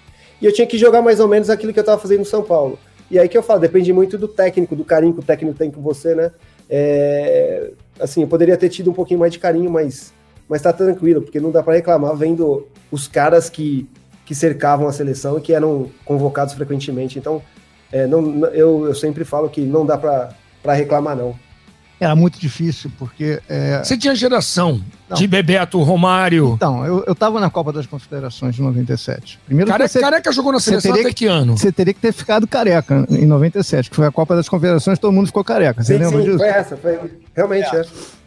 e 0.43 0.47
eu 0.47 0.53
tinha 0.53 0.67
que 0.67 0.77
jogar 0.77 1.01
mais 1.01 1.21
ou 1.21 1.29
menos 1.29 1.49
aquilo 1.49 1.73
que 1.73 1.79
eu 1.79 1.83
estava 1.83 2.01
fazendo 2.01 2.19
no 2.19 2.25
São 2.25 2.43
Paulo. 2.43 2.77
E 3.09 3.17
aí 3.17 3.29
que 3.29 3.39
eu 3.39 3.43
falo, 3.45 3.61
depende 3.61 3.93
muito 3.93 4.19
do 4.19 4.27
técnico, 4.27 4.75
do 4.75 4.85
carinho 4.85 5.15
que 5.15 5.21
o 5.21 5.23
técnico 5.23 5.57
tem 5.57 5.71
com 5.71 5.81
você, 5.81 6.17
né? 6.17 6.33
É, 6.69 7.71
assim, 8.01 8.23
eu 8.23 8.27
poderia 8.27 8.57
ter 8.57 8.69
tido 8.69 8.91
um 8.91 8.93
pouquinho 8.95 9.21
mais 9.21 9.33
de 9.33 9.39
carinho, 9.39 9.71
mas, 9.71 10.13
mas 10.49 10.61
tá 10.61 10.73
tranquilo, 10.73 11.23
porque 11.23 11.39
não 11.39 11.53
dá 11.53 11.63
para 11.63 11.75
reclamar 11.75 12.17
vendo 12.17 12.67
os 12.91 13.07
caras 13.07 13.49
que, 13.49 13.87
que 14.27 14.35
cercavam 14.35 14.89
a 14.89 14.93
seleção 14.93 15.39
e 15.39 15.41
que 15.41 15.53
eram 15.53 15.89
convocados 16.05 16.55
frequentemente. 16.55 17.21
Então, 17.21 17.41
é, 17.93 18.09
não, 18.09 18.47
eu, 18.47 18.87
eu 18.87 18.95
sempre 18.97 19.25
falo 19.25 19.49
que 19.49 19.61
não 19.61 19.87
dá 19.87 19.97
para 19.97 20.35
reclamar, 20.75 21.15
não. 21.17 21.37
Era 22.03 22.17
muito 22.17 22.39
difícil, 22.39 22.91
porque. 22.99 23.41
É... 23.49 23.79
Você 23.83 23.97
tinha 23.97 24.15
geração 24.15 24.81
não. 25.09 25.17
de 25.17 25.27
Bebeto, 25.27 25.81
Romário. 25.83 26.55
Então, 26.55 26.85
eu, 26.85 27.05
eu 27.07 27.15
tava 27.15 27.39
na 27.39 27.49
Copa 27.49 27.73
das 27.73 27.87
Confederações 27.87 28.57
de 28.57 28.63
97. 28.63 29.39
Primeiro 29.47 29.71
Care, 29.71 29.89
você, 29.89 30.01
Careca 30.01 30.33
jogou 30.33 30.53
na 30.53 30.59
seleção 30.61 30.93
até 30.93 31.13
que, 31.13 31.27
ano? 31.27 31.57
Você 31.57 31.71
teria 31.71 31.95
que 31.95 32.01
ter 32.01 32.13
ficado 32.13 32.47
careca 32.47 33.07
em 33.09 33.27
97, 33.27 33.91
que 33.91 33.97
foi 33.97 34.07
a 34.07 34.11
Copa 34.11 34.35
das 34.35 34.49
Confederações, 34.49 34.99
todo 34.99 35.13
mundo 35.13 35.27
ficou 35.27 35.45
careca. 35.45 35.83
Você 35.83 35.97
sim, 35.97 36.03
lembra 36.03 36.19
sim, 36.19 36.25
disso? 36.25 36.39
Foi 36.39 36.49
essa, 36.49 36.77
foi. 36.77 36.99
Realmente, 37.35 37.77
é. 37.77 37.81
é. 37.81 37.87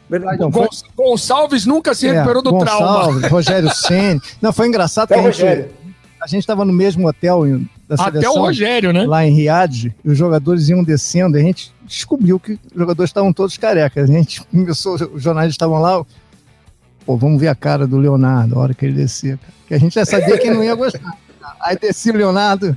Verdade. 0.10 0.36
Então, 0.36 0.52
foi... 0.52 0.68
Gonçalves 0.96 1.66
nunca 1.66 1.94
se 1.94 2.08
recuperou 2.08 2.40
é, 2.40 2.44
do 2.44 2.52
Gonçalves, 2.52 3.20
trauma. 3.20 3.28
Rogério 3.28 3.70
Senni. 3.76 4.22
Não, 4.42 4.54
foi 4.54 4.68
engraçado 4.68 5.10
que 5.10 5.14
a 5.16 5.32
gente, 5.32 5.70
a 6.22 6.28
gente 6.28 6.42
estava 6.42 6.64
no 6.64 6.72
mesmo 6.72 7.08
hotel 7.08 7.44
da 7.88 7.98
seleção. 7.98 8.20
Até 8.20 8.30
o 8.30 8.42
Rogério, 8.42 8.92
né? 8.92 9.06
Lá 9.06 9.26
em 9.26 9.34
Riad, 9.34 9.94
os 10.04 10.18
jogadores 10.18 10.70
iam 10.70 10.84
descendo, 10.84 11.38
e 11.38 11.42
a 11.42 11.44
gente 11.44 11.74
descobriu 11.84 12.40
que 12.40 12.54
os 12.54 12.60
jogadores 12.76 13.10
estavam 13.10 13.32
todos 13.32 13.58
carecas. 13.58 14.10
A 14.10 14.14
gente 14.14 14.44
começou, 14.52 14.96
os 14.96 15.22
jornalistas 15.22 15.56
estavam 15.56 15.80
lá, 15.80 16.04
pô, 17.06 17.18
vamos 17.18 17.40
ver 17.40 17.48
a 17.48 17.56
cara 17.56 17.86
do 17.86 17.98
Leonardo, 17.98 18.56
a 18.56 18.60
hora 18.60 18.74
que 18.74 18.86
ele 18.86 18.96
descia. 18.96 19.40
Que 19.68 19.74
a 19.74 19.80
gente 19.80 19.94
já 19.94 20.06
sabia 20.06 20.38
que 20.38 20.50
não 20.50 20.64
ia 20.64 20.76
gostar. 20.76 21.14
Aí 21.62 21.78
descia 21.78 22.12
o 22.12 22.18
Leonardo, 22.18 22.76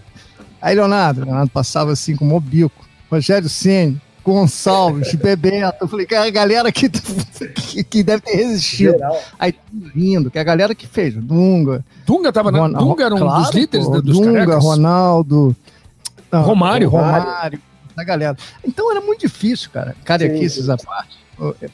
aí 0.60 0.74
Leonardo, 0.74 1.24
Leonardo 1.24 1.50
passava 1.50 1.92
assim 1.92 2.14
com 2.14 2.28
o 2.36 2.40
bico. 2.40 2.86
Rogério 3.10 3.48
Senni, 3.48 3.98
Gonçalves, 4.28 5.14
Bebeto. 5.14 5.78
Eu 5.84 5.88
falei, 5.88 6.04
que 6.04 6.14
é 6.14 6.18
a 6.18 6.30
galera 6.30 6.70
que, 6.70 6.88
que, 7.54 7.82
que 7.82 8.02
deve 8.02 8.22
ter 8.22 8.36
resistido. 8.36 8.92
Geral. 8.92 9.18
Aí 9.38 9.54
rindo, 9.94 10.30
que 10.30 10.36
é 10.36 10.40
a 10.40 10.44
galera 10.44 10.74
que 10.74 10.86
fez. 10.86 11.14
Dunga. 11.14 11.82
Dunga 12.04 12.30
tava 12.30 12.52
na. 12.52 12.58
Ronaldo, 12.58 12.88
Dunga 12.88 13.04
era 13.04 13.14
um 13.14 13.18
claro, 13.18 13.42
dos 13.42 13.54
líderes 13.54 13.86
pô, 13.86 14.02
dos 14.02 14.18
Dunga, 14.18 14.32
carecas. 14.32 14.64
Ronaldo. 14.64 15.56
Não, 16.30 16.42
Romário. 16.42 16.90
Romário. 16.90 17.60
Da 17.96 18.04
galera. 18.04 18.36
Então 18.62 18.90
era 18.90 19.00
muito 19.00 19.20
difícil, 19.20 19.70
cara. 19.70 19.96
Carequices 20.04 20.68
à 20.68 20.76
parte. 20.76 21.18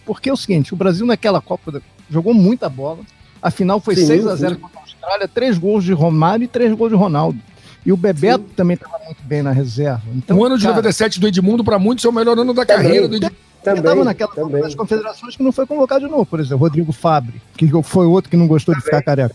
Porque 0.06 0.30
é 0.30 0.32
o 0.32 0.36
seguinte: 0.36 0.72
o 0.72 0.76
Brasil 0.76 1.04
naquela 1.04 1.40
Copa 1.40 1.82
jogou 2.08 2.32
muita 2.32 2.68
bola. 2.68 3.00
A 3.42 3.50
final 3.50 3.80
foi 3.80 3.96
6 3.96 4.26
a 4.26 4.36
0 4.36 4.58
contra 4.58 4.78
a 4.78 4.82
Austrália, 4.82 5.28
três 5.28 5.58
gols 5.58 5.84
de 5.84 5.92
Romário 5.92 6.44
e 6.44 6.48
três 6.48 6.72
gols 6.72 6.90
de 6.90 6.96
Ronaldo. 6.96 7.38
E 7.84 7.92
o 7.92 7.96
Bebeto 7.96 8.44
Sim. 8.44 8.54
também 8.56 8.74
estava 8.74 8.98
muito 9.04 9.22
bem 9.24 9.42
na 9.42 9.52
reserva. 9.52 10.02
Então, 10.14 10.38
o 10.38 10.44
ano 10.44 10.56
de 10.56 10.64
cara, 10.64 10.76
97 10.76 11.20
do 11.20 11.28
Edmundo, 11.28 11.62
para 11.62 11.78
muitos, 11.78 12.04
é 12.04 12.08
o 12.08 12.12
melhor 12.12 12.38
ano 12.38 12.54
da 12.54 12.64
também, 12.64 12.82
carreira 12.82 13.08
do 13.08 13.16
Edmundo. 13.16 13.36
Também, 13.62 13.80
estava 13.80 14.04
naquela 14.04 14.34
também. 14.34 14.62
das 14.62 14.74
confederações 14.74 15.36
que 15.36 15.42
não 15.42 15.52
foi 15.52 15.66
convocado 15.66 16.04
de 16.04 16.10
novo, 16.10 16.26
por 16.26 16.38
exemplo, 16.38 16.58
Rodrigo 16.58 16.92
Fabre, 16.92 17.40
que 17.56 17.66
foi 17.82 18.06
outro 18.06 18.30
que 18.30 18.36
não 18.36 18.46
gostou 18.46 18.74
também. 18.74 18.80
de 18.80 18.84
ficar 18.84 19.02
careca. 19.02 19.34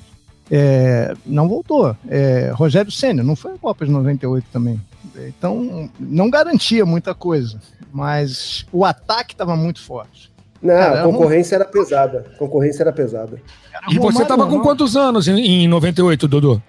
É, 0.51 1.13
não 1.25 1.47
voltou. 1.47 1.95
É, 2.07 2.51
Rogério 2.53 2.91
Senna 2.91 3.23
não 3.23 3.35
foi 3.35 3.53
a 3.53 3.57
Copa 3.57 3.85
de 3.85 3.91
98 3.91 4.45
também. 4.51 4.79
Então, 5.27 5.89
não 5.99 6.29
garantia 6.29 6.85
muita 6.85 7.13
coisa. 7.13 7.59
Mas 7.91 8.65
o 8.71 8.85
ataque 8.85 9.33
estava 9.33 9.55
muito 9.55 9.81
forte. 9.81 10.31
Não, 10.61 10.73
Cara, 10.73 11.01
a 11.01 11.03
concorrência 11.03 11.55
era, 11.55 11.63
era 11.63 11.71
pesada. 11.71 12.25
A 12.33 12.37
concorrência 12.37 12.83
era 12.83 12.91
pesada. 12.91 13.41
Era 13.73 13.93
e 13.93 13.97
você 13.97 14.21
estava 14.21 14.45
com 14.45 14.59
quantos 14.59 14.95
anos 14.95 15.27
em, 15.27 15.63
em 15.63 15.67
98, 15.67 16.27
Dodô? 16.27 16.61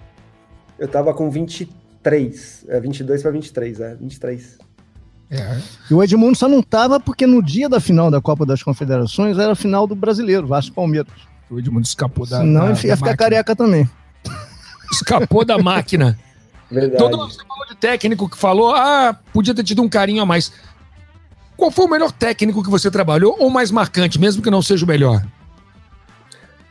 Eu 0.81 0.87
tava 0.87 1.13
com 1.13 1.29
23. 1.29 2.65
É, 2.67 2.79
22 2.79 3.21
para 3.21 3.29
23, 3.29 3.79
é, 3.79 3.95
23. 3.95 4.57
É. 5.29 5.61
E 5.91 5.93
o 5.93 6.03
Edmundo 6.03 6.35
só 6.35 6.49
não 6.49 6.63
tava 6.63 6.99
porque 6.99 7.27
no 7.27 7.41
dia 7.43 7.69
da 7.69 7.79
final 7.79 8.09
da 8.09 8.19
Copa 8.19 8.47
das 8.47 8.63
Confederações 8.63 9.37
era 9.37 9.51
a 9.51 9.55
final 9.55 9.85
do 9.85 9.93
brasileiro, 9.93 10.47
Vasco 10.47 10.73
Palmeiras. 10.73 11.13
O 11.51 11.59
Edmundo 11.59 11.85
escapou 11.85 12.25
da. 12.25 12.39
Senão 12.39 12.61
da, 12.63 12.69
ia 12.69 12.75
ficar 12.75 12.95
máquina. 12.95 13.15
careca 13.15 13.55
também. 13.55 13.87
Escapou 14.91 15.45
da 15.45 15.59
máquina. 15.59 16.17
Verdade. 16.71 16.97
Todo 16.97 17.15
mundo 17.15 17.31
falou 17.31 17.67
de 17.69 17.75
técnico 17.75 18.27
que 18.27 18.37
falou, 18.37 18.73
ah, 18.73 19.15
podia 19.31 19.53
ter 19.53 19.63
tido 19.63 19.83
um 19.83 19.89
carinho 19.89 20.23
a 20.23 20.25
mais. 20.25 20.51
Qual 21.55 21.69
foi 21.69 21.85
o 21.85 21.89
melhor 21.89 22.11
técnico 22.11 22.63
que 22.63 22.71
você 22.71 22.89
trabalhou 22.89 23.35
ou 23.39 23.51
mais 23.51 23.69
marcante, 23.69 24.19
mesmo 24.19 24.41
que 24.41 24.49
não 24.49 24.63
seja 24.63 24.83
o 24.83 24.87
melhor? 24.87 25.23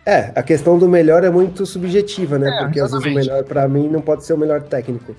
É, 0.04 0.32
a 0.34 0.42
questão 0.42 0.78
do 0.78 0.88
melhor 0.88 1.24
é 1.24 1.30
muito 1.30 1.66
subjetiva, 1.66 2.38
né? 2.38 2.48
É, 2.48 2.64
Porque 2.64 2.78
exatamente. 2.78 2.84
às 2.84 3.02
vezes 3.02 3.28
o 3.28 3.32
melhor 3.32 3.44
para 3.44 3.68
mim 3.68 3.88
não 3.88 4.00
pode 4.00 4.24
ser 4.24 4.32
o 4.32 4.38
melhor 4.38 4.62
técnico. 4.62 5.14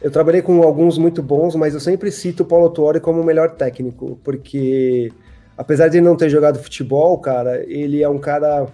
Eu 0.00 0.10
trabalhei 0.10 0.40
com 0.40 0.62
alguns 0.62 0.96
muito 0.96 1.22
bons, 1.22 1.54
mas 1.54 1.74
eu 1.74 1.80
sempre 1.80 2.10
cito 2.10 2.42
o 2.42 2.46
Paulo 2.46 2.70
Tuori 2.70 3.00
como 3.00 3.20
o 3.20 3.24
melhor 3.24 3.50
técnico, 3.50 4.18
porque 4.24 5.12
apesar 5.58 5.88
de 5.88 5.98
ele 5.98 6.06
não 6.06 6.16
ter 6.16 6.30
jogado 6.30 6.58
futebol, 6.58 7.18
cara, 7.18 7.62
ele 7.68 8.02
é 8.02 8.08
um 8.08 8.18
cara 8.18 8.66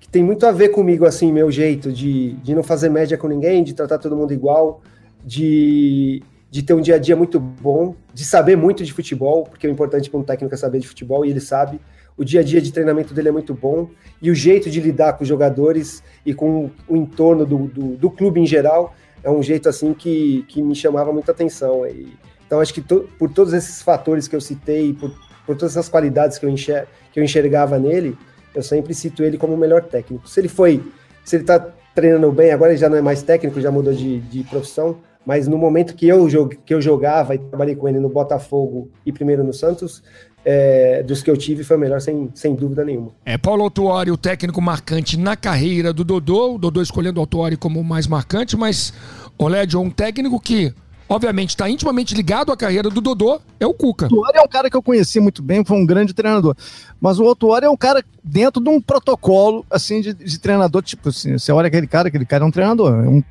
que 0.00 0.08
tem 0.08 0.22
muito 0.22 0.46
a 0.46 0.52
ver 0.52 0.70
comigo, 0.70 1.04
assim, 1.04 1.30
meu 1.30 1.50
jeito 1.50 1.92
de, 1.92 2.32
de 2.34 2.54
não 2.54 2.62
fazer 2.62 2.88
média 2.88 3.18
com 3.18 3.28
ninguém, 3.28 3.62
de 3.62 3.74
tratar 3.74 3.98
todo 3.98 4.16
mundo 4.16 4.32
igual, 4.32 4.80
de, 5.22 6.22
de 6.50 6.62
ter 6.62 6.72
um 6.72 6.80
dia 6.80 6.94
a 6.94 6.98
dia 6.98 7.14
muito 7.14 7.38
bom, 7.38 7.94
de 8.14 8.24
saber 8.24 8.56
muito 8.56 8.82
de 8.82 8.92
futebol, 8.94 9.44
porque 9.44 9.66
o 9.66 9.70
importante 9.70 10.08
para 10.08 10.20
um 10.20 10.22
técnico 10.22 10.54
é 10.54 10.56
saber 10.56 10.78
de 10.78 10.88
futebol 10.88 11.24
e 11.24 11.30
ele 11.30 11.40
sabe 11.40 11.78
o 12.16 12.24
dia 12.24 12.40
a 12.40 12.42
dia 12.42 12.60
de 12.60 12.72
treinamento 12.72 13.14
dele 13.14 13.28
é 13.28 13.32
muito 13.32 13.54
bom 13.54 13.88
e 14.20 14.30
o 14.30 14.34
jeito 14.34 14.70
de 14.70 14.80
lidar 14.80 15.14
com 15.14 15.22
os 15.22 15.28
jogadores 15.28 16.02
e 16.24 16.34
com 16.34 16.70
o 16.88 16.96
entorno 16.96 17.44
do, 17.46 17.58
do, 17.66 17.96
do 17.96 18.10
clube 18.10 18.40
em 18.40 18.46
geral 18.46 18.94
é 19.22 19.30
um 19.30 19.42
jeito 19.42 19.68
assim 19.68 19.94
que, 19.94 20.44
que 20.48 20.62
me 20.62 20.74
chamava 20.74 21.12
muita 21.12 21.32
atenção. 21.32 21.86
E, 21.86 22.12
então 22.46 22.60
acho 22.60 22.74
que 22.74 22.80
to, 22.80 23.08
por 23.18 23.30
todos 23.30 23.52
esses 23.52 23.80
fatores 23.80 24.28
que 24.28 24.36
eu 24.36 24.40
citei, 24.40 24.92
por, 24.92 25.10
por 25.46 25.56
todas 25.56 25.76
essas 25.76 25.88
qualidades 25.88 26.38
que 26.38 26.44
eu, 26.46 26.50
enxer, 26.50 26.86
que 27.12 27.20
eu 27.20 27.24
enxergava 27.24 27.78
nele, 27.78 28.16
eu 28.54 28.62
sempre 28.62 28.94
cito 28.94 29.22
ele 29.22 29.38
como 29.38 29.54
o 29.54 29.58
melhor 29.58 29.82
técnico. 29.84 30.28
Se 30.28 30.40
ele 30.40 30.48
foi, 30.48 30.82
se 31.24 31.36
ele 31.36 31.44
está 31.44 31.58
treinando 31.94 32.30
bem, 32.32 32.50
agora 32.52 32.72
ele 32.72 32.78
já 32.78 32.88
não 32.88 32.96
é 32.96 33.02
mais 33.02 33.22
técnico, 33.22 33.60
já 33.60 33.70
mudou 33.70 33.92
de, 33.92 34.20
de 34.20 34.44
profissão, 34.44 34.98
mas 35.24 35.46
no 35.46 35.56
momento 35.56 35.94
que 35.94 36.08
eu, 36.08 36.26
que 36.48 36.74
eu 36.74 36.80
jogava 36.80 37.34
e 37.34 37.38
trabalhei 37.38 37.76
com 37.76 37.88
ele 37.88 38.00
no 38.00 38.08
Botafogo 38.08 38.90
e 39.06 39.12
primeiro 39.12 39.44
no 39.44 39.52
Santos, 39.52 40.02
é, 40.44 41.02
dos 41.02 41.22
que 41.22 41.30
eu 41.30 41.36
tive 41.36 41.64
foi 41.64 41.76
o 41.76 41.80
melhor, 41.80 42.00
sem, 42.00 42.30
sem 42.34 42.54
dúvida 42.54 42.84
nenhuma. 42.84 43.10
É 43.24 43.38
Paulo 43.38 43.62
Autuori, 43.62 44.10
o 44.10 44.16
técnico 44.16 44.60
marcante 44.60 45.16
na 45.16 45.36
carreira 45.36 45.92
do 45.92 46.04
Dodô, 46.04 46.54
o 46.54 46.58
Dodô 46.58 46.82
escolhendo 46.82 47.18
o 47.18 47.22
Autuori 47.22 47.56
como 47.56 47.80
o 47.80 47.84
mais 47.84 48.06
marcante, 48.06 48.56
mas 48.56 48.92
o 49.38 49.48
Lédio 49.48 49.78
é 49.78 49.82
um 49.82 49.90
técnico 49.90 50.40
que, 50.40 50.74
obviamente, 51.08 51.50
está 51.50 51.68
intimamente 51.70 52.14
ligado 52.14 52.50
à 52.50 52.56
carreira 52.56 52.90
do 52.90 53.00
Dodô, 53.00 53.40
é 53.60 53.66
o 53.66 53.72
Cuca. 53.72 54.06
O 54.06 54.16
Autuori 54.16 54.38
é 54.38 54.42
um 54.42 54.48
cara 54.48 54.68
que 54.68 54.76
eu 54.76 54.82
conheci 54.82 55.20
muito 55.20 55.42
bem, 55.42 55.64
foi 55.64 55.76
um 55.76 55.86
grande 55.86 56.12
treinador, 56.12 56.56
mas 57.00 57.20
o 57.20 57.24
Autuori 57.24 57.66
é 57.66 57.70
um 57.70 57.76
cara 57.76 58.04
dentro 58.22 58.62
de 58.62 58.68
um 58.68 58.80
protocolo, 58.80 59.64
assim, 59.70 60.00
de, 60.00 60.12
de 60.12 60.38
treinador, 60.38 60.82
tipo 60.82 61.08
assim, 61.08 61.38
você 61.38 61.52
olha 61.52 61.68
aquele 61.68 61.86
cara, 61.86 62.08
aquele 62.08 62.26
cara 62.26 62.44
é 62.44 62.46
um 62.46 62.50
treinador, 62.50 63.04
é 63.04 63.08
um 63.08 63.22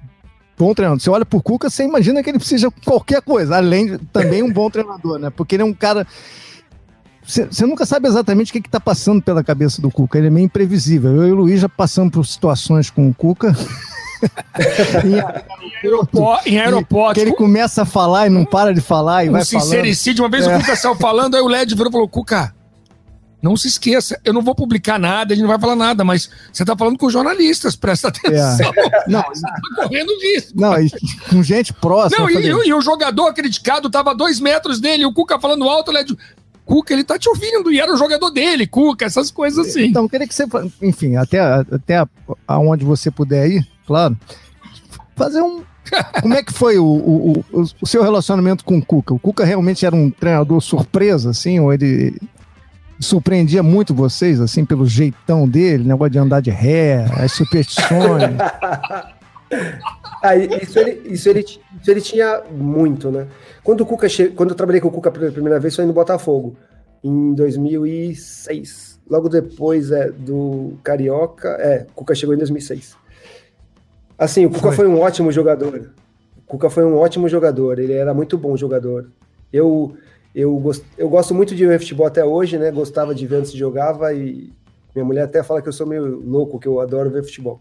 bom 0.57 0.73
treinador. 0.73 1.01
Você 1.01 1.09
olha 1.09 1.25
por 1.25 1.41
Cuca, 1.41 1.69
você 1.69 1.83
imagina 1.83 2.21
que 2.21 2.29
ele 2.29 2.37
precisa 2.37 2.69
de 2.69 2.85
qualquer 2.85 3.21
coisa, 3.21 3.57
além 3.57 3.87
de 3.87 3.97
também 4.13 4.43
um 4.43 4.51
bom 4.51 4.69
treinador, 4.69 5.17
né? 5.17 5.29
Porque 5.29 5.55
ele 5.55 5.63
é 5.63 5.65
um 5.65 5.73
cara 5.73 6.05
você 7.31 7.65
nunca 7.65 7.85
sabe 7.85 8.07
exatamente 8.07 8.51
o 8.51 8.53
que 8.53 8.67
está 8.67 8.79
passando 8.79 9.21
pela 9.21 9.43
cabeça 9.43 9.81
do 9.81 9.89
Cuca. 9.89 10.17
Ele 10.17 10.27
é 10.27 10.29
meio 10.29 10.45
imprevisível. 10.45 11.15
Eu 11.15 11.27
e 11.27 11.31
o 11.31 11.35
Luiz 11.35 11.61
já 11.61 11.69
passamos 11.69 12.11
por 12.11 12.25
situações 12.25 12.89
com 12.89 13.07
o 13.07 13.13
Cuca. 13.13 13.55
em, 15.05 15.87
aeroporto, 15.87 16.49
em 16.49 16.59
aeroporto. 16.59 17.13
Que 17.15 17.21
ele 17.21 17.33
começa 17.33 17.83
a 17.83 17.85
falar 17.85 18.27
e 18.27 18.29
não 18.29 18.45
para 18.45 18.73
de 18.73 18.81
falar 18.81 19.25
e 19.25 19.29
um 19.29 19.33
vai 19.33 19.45
sincericídio. 19.45 20.23
Uma 20.23 20.29
vez 20.29 20.45
é. 20.45 20.55
o 20.55 20.59
Cuca 20.59 20.75
saiu 20.75 20.95
falando, 20.95 21.35
aí 21.35 21.41
o 21.41 21.47
Led 21.47 21.73
virou 21.73 21.89
e 21.89 21.91
falou: 21.91 22.07
Cuca, 22.07 22.53
não 23.41 23.57
se 23.57 23.67
esqueça, 23.67 24.19
eu 24.23 24.33
não 24.33 24.41
vou 24.41 24.53
publicar 24.53 24.99
nada, 24.99 25.33
a 25.33 25.35
gente 25.35 25.43
não 25.43 25.49
vai 25.49 25.59
falar 25.59 25.75
nada, 25.75 26.03
mas 26.03 26.29
você 26.53 26.61
está 26.61 26.77
falando 26.77 26.97
com 26.97 27.09
jornalistas, 27.09 27.75
presta 27.75 28.09
atenção. 28.09 28.71
É. 28.75 29.03
Não, 29.07 29.23
você 29.33 29.41
tá 29.41 29.59
correndo 29.75 30.11
risco. 30.21 30.51
Não, 30.59 30.79
e, 30.79 30.91
com 31.29 31.41
gente 31.41 31.73
próxima. 31.73 32.21
Não, 32.23 32.29
e, 32.29 32.67
e, 32.67 32.73
o 32.73 32.81
jogador 32.81 33.33
criticado 33.33 33.87
estava 33.87 34.11
a 34.11 34.13
dois 34.13 34.39
metros 34.39 34.79
dele, 34.79 35.05
o 35.05 35.13
Cuca 35.13 35.39
falando 35.39 35.67
alto, 35.67 35.89
o 35.89 35.93
Led. 35.93 36.15
Cuca, 36.71 36.93
ele 36.93 37.03
tá 37.03 37.19
te 37.19 37.27
ouvindo, 37.27 37.69
e 37.69 37.81
era 37.81 37.93
o 37.93 37.97
jogador 37.97 38.29
dele, 38.29 38.65
Cuca, 38.65 39.03
essas 39.03 39.29
coisas 39.29 39.67
assim. 39.67 39.87
Então, 39.87 40.07
queria 40.07 40.25
que 40.25 40.33
você, 40.33 40.45
enfim, 40.81 41.17
até, 41.17 41.37
até 41.37 42.07
aonde 42.47 42.85
você 42.85 43.11
puder 43.11 43.45
ir, 43.49 43.67
claro, 43.85 44.17
fazer 45.13 45.41
um. 45.41 45.63
Como 46.21 46.33
é 46.33 46.41
que 46.41 46.53
foi 46.53 46.77
o, 46.77 46.85
o, 46.85 47.45
o, 47.51 47.65
o 47.81 47.85
seu 47.85 48.01
relacionamento 48.01 48.63
com 48.63 48.77
o 48.77 48.85
Cuca? 48.85 49.13
O 49.13 49.19
Cuca 49.19 49.43
realmente 49.43 49.85
era 49.85 49.93
um 49.93 50.09
treinador 50.09 50.61
surpresa, 50.61 51.31
assim, 51.31 51.59
ou 51.59 51.73
ele 51.73 52.15
surpreendia 53.01 53.61
muito 53.61 53.93
vocês, 53.93 54.39
assim, 54.39 54.63
pelo 54.63 54.85
jeitão 54.85 55.49
dele, 55.49 55.83
negócio 55.83 56.11
de 56.11 56.19
andar 56.19 56.39
de 56.39 56.51
ré, 56.51 57.05
as 57.17 57.33
superstições? 57.33 58.31
ah, 60.23 60.35
isso, 60.35 60.79
ele, 60.79 61.13
isso, 61.13 61.29
ele, 61.29 61.39
isso 61.39 61.91
ele 61.91 62.01
tinha 62.01 62.43
muito, 62.49 63.11
né? 63.11 63.27
Quando, 63.63 63.81
o 63.81 63.85
Cuca 63.85 64.07
che... 64.07 64.29
Quando 64.29 64.51
eu 64.51 64.55
trabalhei 64.55 64.81
com 64.81 64.87
o 64.87 64.91
Cuca 64.91 65.11
pela 65.11 65.31
primeira 65.31 65.59
vez, 65.59 65.75
foi 65.75 65.85
no 65.85 65.93
Botafogo, 65.93 66.55
em 67.03 67.33
2006. 67.33 68.99
Logo 69.09 69.27
depois 69.29 69.91
é, 69.91 70.09
do 70.09 70.73
Carioca. 70.83 71.49
É, 71.59 71.85
o 71.89 71.93
Cuca 71.93 72.15
chegou 72.15 72.33
em 72.33 72.37
2006. 72.37 72.95
Assim, 74.17 74.45
o 74.45 74.49
Cuca 74.49 74.71
foi. 74.71 74.75
foi 74.75 74.87
um 74.87 74.99
ótimo 74.99 75.31
jogador. 75.31 75.91
O 76.37 76.41
Cuca 76.47 76.69
foi 76.69 76.85
um 76.85 76.95
ótimo 76.95 77.27
jogador. 77.27 77.79
Ele 77.79 77.93
era 77.93 78.13
muito 78.13 78.37
bom 78.37 78.55
jogador. 78.55 79.11
Eu, 79.51 79.95
Eu, 80.33 80.55
gost, 80.57 80.85
eu 80.97 81.09
gosto 81.09 81.33
muito 81.35 81.53
de 81.53 81.65
ver 81.65 81.79
futebol 81.79 82.07
até 82.07 82.23
hoje, 82.23 82.57
né? 82.57 82.71
Gostava 82.71 83.13
de 83.13 83.27
ver 83.27 83.37
antes 83.37 83.51
de 83.51 83.57
jogava 83.57 84.13
e 84.13 84.53
minha 84.95 85.05
mulher 85.05 85.23
até 85.23 85.43
fala 85.43 85.61
que 85.61 85.67
eu 85.67 85.73
sou 85.73 85.85
meio 85.85 86.21
louco, 86.21 86.59
que 86.59 86.67
eu 86.67 86.79
adoro 86.79 87.09
ver 87.09 87.23
futebol. 87.23 87.59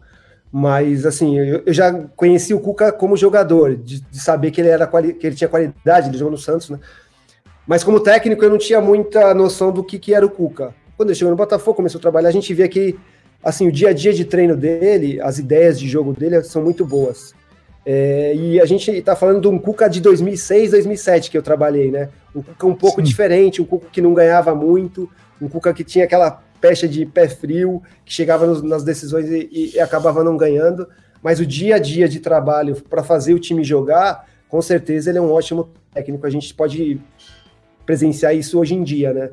Mas, 0.52 1.06
assim, 1.06 1.38
eu, 1.38 1.62
eu 1.64 1.72
já 1.72 1.92
conheci 2.16 2.52
o 2.52 2.60
Cuca 2.60 2.90
como 2.90 3.16
jogador, 3.16 3.76
de, 3.76 4.00
de 4.00 4.20
saber 4.20 4.50
que 4.50 4.60
ele, 4.60 4.68
era 4.68 4.86
que 4.86 5.26
ele 5.26 5.36
tinha 5.36 5.48
qualidade, 5.48 6.08
ele 6.08 6.18
jogou 6.18 6.32
no 6.32 6.38
Santos, 6.38 6.70
né? 6.70 6.78
Mas 7.66 7.84
como 7.84 8.00
técnico 8.00 8.44
eu 8.44 8.50
não 8.50 8.58
tinha 8.58 8.80
muita 8.80 9.32
noção 9.32 9.70
do 9.70 9.84
que, 9.84 9.98
que 9.98 10.12
era 10.12 10.26
o 10.26 10.30
Cuca. 10.30 10.74
Quando 10.96 11.10
ele 11.10 11.16
chegou 11.16 11.30
no 11.30 11.36
Botafogo, 11.36 11.76
começou 11.76 12.00
a 12.00 12.02
trabalhar, 12.02 12.28
a 12.28 12.32
gente 12.32 12.52
via 12.52 12.68
que, 12.68 12.98
assim, 13.44 13.68
o 13.68 13.72
dia 13.72 13.90
a 13.90 13.92
dia 13.92 14.12
de 14.12 14.24
treino 14.24 14.56
dele, 14.56 15.20
as 15.20 15.38
ideias 15.38 15.78
de 15.78 15.88
jogo 15.88 16.12
dele 16.12 16.42
são 16.42 16.64
muito 16.64 16.84
boas. 16.84 17.32
É, 17.86 18.34
e 18.34 18.60
a 18.60 18.66
gente 18.66 18.90
está 18.90 19.14
falando 19.14 19.40
de 19.40 19.48
um 19.48 19.58
Cuca 19.58 19.88
de 19.88 20.00
2006, 20.00 20.72
2007 20.72 21.30
que 21.30 21.38
eu 21.38 21.42
trabalhei, 21.42 21.90
né? 21.92 22.08
Um 22.34 22.42
Cuca 22.42 22.66
um 22.66 22.74
pouco 22.74 23.00
Sim. 23.00 23.04
diferente, 23.04 23.62
um 23.62 23.64
Cuca 23.64 23.86
que 23.90 24.02
não 24.02 24.12
ganhava 24.12 24.54
muito, 24.54 25.08
um 25.40 25.48
Cuca 25.48 25.72
que 25.72 25.84
tinha 25.84 26.04
aquela 26.04 26.42
pecha 26.60 26.86
de 26.86 27.06
pé 27.06 27.28
frio, 27.28 27.82
que 28.04 28.12
chegava 28.12 28.46
nos, 28.46 28.62
nas 28.62 28.84
decisões 28.84 29.28
e, 29.30 29.72
e, 29.74 29.80
acabava 29.80 30.22
não 30.22 30.36
ganhando. 30.36 30.86
Mas 31.22 31.40
o 31.40 31.46
dia 31.46 31.76
a 31.76 31.78
dia 31.78 32.08
de 32.08 32.20
trabalho 32.20 32.76
para 32.88 33.02
fazer 33.02 33.34
o 33.34 33.38
time 33.38 33.64
jogar, 33.64 34.26
com 34.48 34.60
certeza 34.60 35.10
ele 35.10 35.18
é 35.18 35.22
um 35.22 35.32
ótimo 35.32 35.70
técnico. 35.92 36.26
A 36.26 36.30
gente 36.30 36.52
pode 36.54 37.00
presenciar 37.84 38.34
isso 38.34 38.58
hoje 38.58 38.74
em 38.74 38.82
dia, 38.82 39.12
né? 39.12 39.30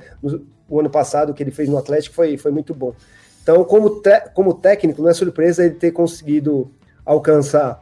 O 0.70 0.80
ano 0.80 0.90
passado 0.90 1.34
que 1.34 1.44
ele 1.44 1.52
fez 1.52 1.70
no 1.70 1.78
Atlético 1.78 2.16
foi, 2.16 2.38
foi 2.38 2.52
muito 2.52 2.74
bom. 2.74 2.94
Então, 3.42 3.64
como, 3.64 4.02
como 4.34 4.54
técnico, 4.54 5.02
não 5.02 5.10
é 5.10 5.14
surpresa 5.14 5.64
ele 5.64 5.76
ter 5.76 5.92
conseguido 5.92 6.70
alcançar 7.06 7.82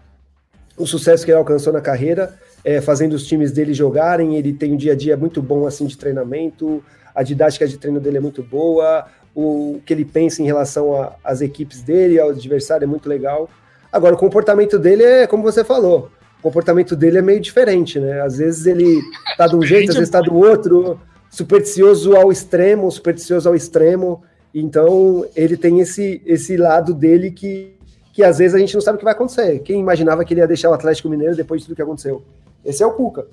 o 0.78 0.86
sucesso 0.86 1.26
que 1.26 1.32
ele 1.32 1.38
alcançou 1.38 1.74
na 1.74 1.82
carreira, 1.82 2.38
é, 2.64 2.82
fazendo 2.82 3.14
os 3.14 3.26
times 3.26 3.52
dele 3.52 3.74
jogarem. 3.74 4.36
Ele 4.36 4.54
tem 4.54 4.74
um 4.74 4.78
dia 4.78 4.94
a 4.94 4.96
dia 4.96 5.18
muito 5.18 5.42
bom 5.42 5.66
assim 5.66 5.88
de 5.88 5.98
treinamento, 5.98 6.84
a 7.14 7.24
didática 7.24 7.68
de 7.68 7.78
treino 7.78 8.00
dele 8.00 8.18
é 8.18 8.20
muito 8.20 8.44
boa, 8.44 9.08
o 9.36 9.82
que 9.86 9.94
ele 9.94 10.06
pensa 10.06 10.42
em 10.42 10.46
relação 10.46 11.12
às 11.22 11.42
equipes 11.42 11.82
dele, 11.82 12.20
ao 12.20 12.30
adversário 12.30 12.86
é 12.86 12.88
muito 12.88 13.10
legal. 13.10 13.50
Agora, 13.92 14.16
o 14.16 14.18
comportamento 14.18 14.80
dele 14.80 15.04
é 15.04 15.28
como 15.28 15.44
você 15.44 15.64
falou, 15.64 16.10
o 16.40 16.42
comportamento 16.42 16.96
dele 16.96 17.18
é 17.18 17.22
meio 17.22 17.42
diferente, 17.42 18.00
né? 18.00 18.22
Às 18.22 18.38
vezes 18.38 18.66
ele 18.66 19.02
tá 19.38 19.46
de 19.46 19.56
um 19.56 19.62
jeito, 19.64 19.90
às 19.90 19.96
vezes 19.96 20.10
tá 20.10 20.22
do 20.22 20.36
outro, 20.36 21.00
supersticioso 21.30 22.16
ao 22.16 22.32
extremo, 22.32 22.90
supersticioso 22.90 23.50
ao 23.50 23.56
extremo. 23.56 24.24
Então, 24.54 25.26
ele 25.36 25.58
tem 25.58 25.82
esse, 25.82 26.22
esse 26.26 26.56
lado 26.56 26.94
dele 26.94 27.30
que, 27.30 27.76
que 28.14 28.24
às 28.24 28.38
vezes 28.38 28.56
a 28.56 28.60
gente 28.60 28.74
não 28.74 28.82
sabe 28.82 28.96
o 28.96 29.00
que 29.00 29.04
vai 29.04 29.14
acontecer. 29.14 29.60
Quem 29.60 29.82
imaginava 29.82 30.24
que 30.24 30.34
ele 30.34 30.40
ia 30.40 30.48
deixar 30.48 30.70
o 30.70 30.74
Atlético 30.74 31.10
Mineiro 31.10 31.36
depois 31.36 31.60
de 31.60 31.68
tudo 31.68 31.76
que 31.76 31.82
aconteceu? 31.82 32.24
Esse 32.64 32.82
é 32.82 32.86
o 32.86 32.94
Cuca. 32.94 33.28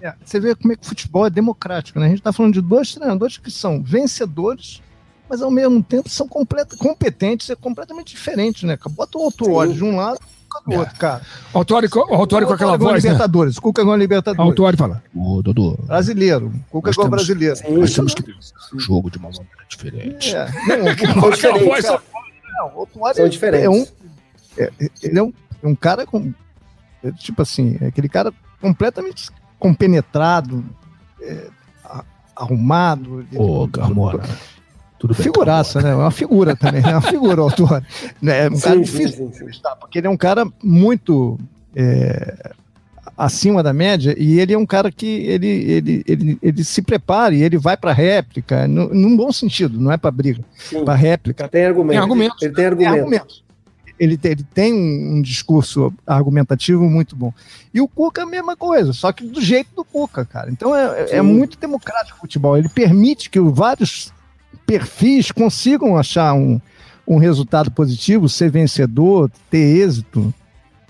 É, 0.00 0.12
você 0.24 0.40
vê 0.40 0.56
como 0.56 0.72
é 0.72 0.76
que 0.76 0.84
o 0.84 0.88
futebol 0.88 1.26
é 1.26 1.30
democrático, 1.30 2.00
né? 2.00 2.06
A 2.06 2.08
gente 2.08 2.18
está 2.18 2.32
falando 2.32 2.54
de 2.54 2.60
dois 2.60 2.94
treinadores 2.94 3.38
que 3.38 3.50
são 3.50 3.82
vencedores 3.82 4.82
mas 5.28 5.42
ao 5.42 5.50
mesmo 5.50 5.82
tempo 5.82 6.08
são 6.08 6.26
competentes 6.28 7.48
e 7.48 7.56
completamente 7.56 8.14
diferentes, 8.14 8.62
né? 8.62 8.78
Bota 8.90 9.18
o 9.18 9.22
Autuori 9.24 9.74
de 9.74 9.84
um 9.84 9.96
lado 9.96 10.18
do 10.66 10.78
outro, 10.78 10.96
cara. 10.96 11.22
Autuori, 11.52 11.88
Autuori 11.92 12.46
com 12.46 12.52
aquela 12.52 12.76
voz, 12.76 13.04
né? 13.04 13.10
Libertadores, 13.10 13.58
Cuca 13.58 13.84
com 13.84 13.92
a 13.92 13.96
Libertadores. 13.96 14.48
Autuori 14.48 14.76
fala, 14.76 15.02
ô 15.14 15.42
Dodô. 15.42 15.78
Brasileiro, 15.84 16.52
Cuca 16.70 16.92
com 16.92 17.08
brasileiro. 17.08 17.56
Sim, 17.56 17.78
nós 17.78 17.92
temos 17.92 18.14
que 18.14 18.22
ver 18.22 18.36
o 18.72 18.78
jogo 18.78 19.10
de 19.10 19.18
uma 19.18 19.28
maneira 19.28 19.64
diferente. 19.68 20.34
É, 20.34 20.46
não, 20.66 20.88
aquela 21.28 21.58
voz... 21.58 21.84
Não, 21.84 22.72
o 22.74 22.80
Autuori 23.06 23.28
diferentes. 23.28 23.66
É 23.66 23.70
um, 23.70 23.86
é, 24.56 24.72
ele 25.02 25.18
é 25.18 25.22
um, 25.22 25.32
é 25.62 25.66
um 25.66 25.74
cara 25.74 26.06
com, 26.06 26.32
é, 27.04 27.12
tipo 27.12 27.42
assim, 27.42 27.76
é 27.80 27.86
aquele 27.86 28.08
cara 28.08 28.32
completamente 28.60 29.30
compenetrado, 29.58 30.64
é, 31.20 31.48
arrumado. 32.34 33.26
Ô, 33.34 33.64
oh, 33.64 33.68
Carmona. 33.68 34.18
Tudo 34.18 34.57
bem, 35.06 35.14
Figuraça, 35.14 35.80
né? 35.80 35.90
É 35.90 35.94
uma 35.94 36.10
figura 36.10 36.56
também, 36.56 36.82
é 36.82 36.88
uma 36.88 37.00
figura 37.00 37.40
o 37.40 37.44
autor. 37.44 37.82
Né? 38.20 38.46
É 38.46 38.50
um 38.50 38.56
sim, 38.56 38.62
cara 38.62 38.80
difícil 38.80 39.30
sim, 39.32 39.52
sim, 39.52 39.60
porque 39.80 39.98
ele 39.98 40.06
é 40.06 40.10
um 40.10 40.16
cara 40.16 40.46
muito 40.62 41.38
é, 41.74 42.52
acima 43.16 43.62
da 43.62 43.72
média 43.72 44.14
e 44.16 44.38
ele 44.38 44.52
é 44.54 44.58
um 44.58 44.66
cara 44.66 44.90
que 44.90 45.06
ele, 45.06 45.46
ele, 45.46 46.04
ele, 46.06 46.38
ele 46.40 46.64
se 46.64 46.80
prepara 46.82 47.34
e 47.34 47.42
ele 47.42 47.58
vai 47.58 47.76
para 47.76 47.92
réplica, 47.92 48.66
no, 48.68 48.94
num 48.94 49.16
bom 49.16 49.32
sentido, 49.32 49.80
não 49.80 49.90
é 49.90 49.96
para 49.96 50.10
briga, 50.10 50.44
para 50.84 50.94
réplica. 50.94 51.48
Tem 51.48 51.66
argumento. 51.66 51.92
Tem 51.92 51.98
argumento. 51.98 52.36
Ele 52.40 52.54
tem 52.54 52.66
argumento. 52.66 52.92
Tem 52.92 53.00
argumento. 53.00 53.48
Ele 53.98 54.16
tem, 54.16 54.30
ele 54.30 54.46
tem 54.54 54.72
um, 54.72 55.16
um, 55.16 55.22
discurso 55.22 55.92
argumentativo 56.06 56.88
muito 56.88 57.16
bom. 57.16 57.32
E 57.74 57.80
o 57.80 57.88
Cuca 57.88 58.20
é 58.20 58.24
a 58.24 58.28
mesma 58.28 58.56
coisa, 58.56 58.92
só 58.92 59.10
que 59.10 59.24
do 59.24 59.40
jeito 59.40 59.74
do 59.74 59.84
Cuca, 59.84 60.24
cara. 60.24 60.50
Então 60.50 60.74
é, 60.74 61.16
é 61.16 61.22
muito 61.22 61.58
democrático 61.58 62.16
o 62.16 62.20
futebol. 62.20 62.56
Ele 62.56 62.68
permite 62.68 63.28
que 63.28 63.40
vários 63.40 64.12
perfis 64.68 65.32
consigam 65.32 65.96
achar 65.96 66.34
um, 66.34 66.60
um 67.06 67.16
resultado 67.16 67.70
positivo, 67.70 68.28
ser 68.28 68.50
vencedor, 68.50 69.30
ter 69.50 69.78
êxito, 69.78 70.32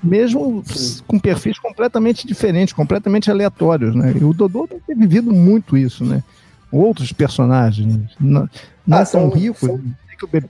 mesmo 0.03 0.65
Sim. 0.67 1.01
com 1.07 1.17
perfis 1.17 1.61
completamente 1.61 2.27
diferentes, 2.27 2.75
completamente 2.75 3.31
aleatórios, 3.31 3.95
né? 3.95 4.13
E 4.21 4.25
o 4.25 4.35
Dodô 4.35 4.67
deve 4.67 4.83
ter 4.85 4.97
vivido 4.97 5.33
muito 5.33 5.77
isso, 5.77 6.05
né? 6.05 6.25
Outros 6.73 7.13
personagens, 7.13 8.17
não, 8.19 8.49
não 8.85 8.99
ah, 8.99 9.07
tão 9.07 9.31
ricos. 9.31 9.61
São... 9.61 9.81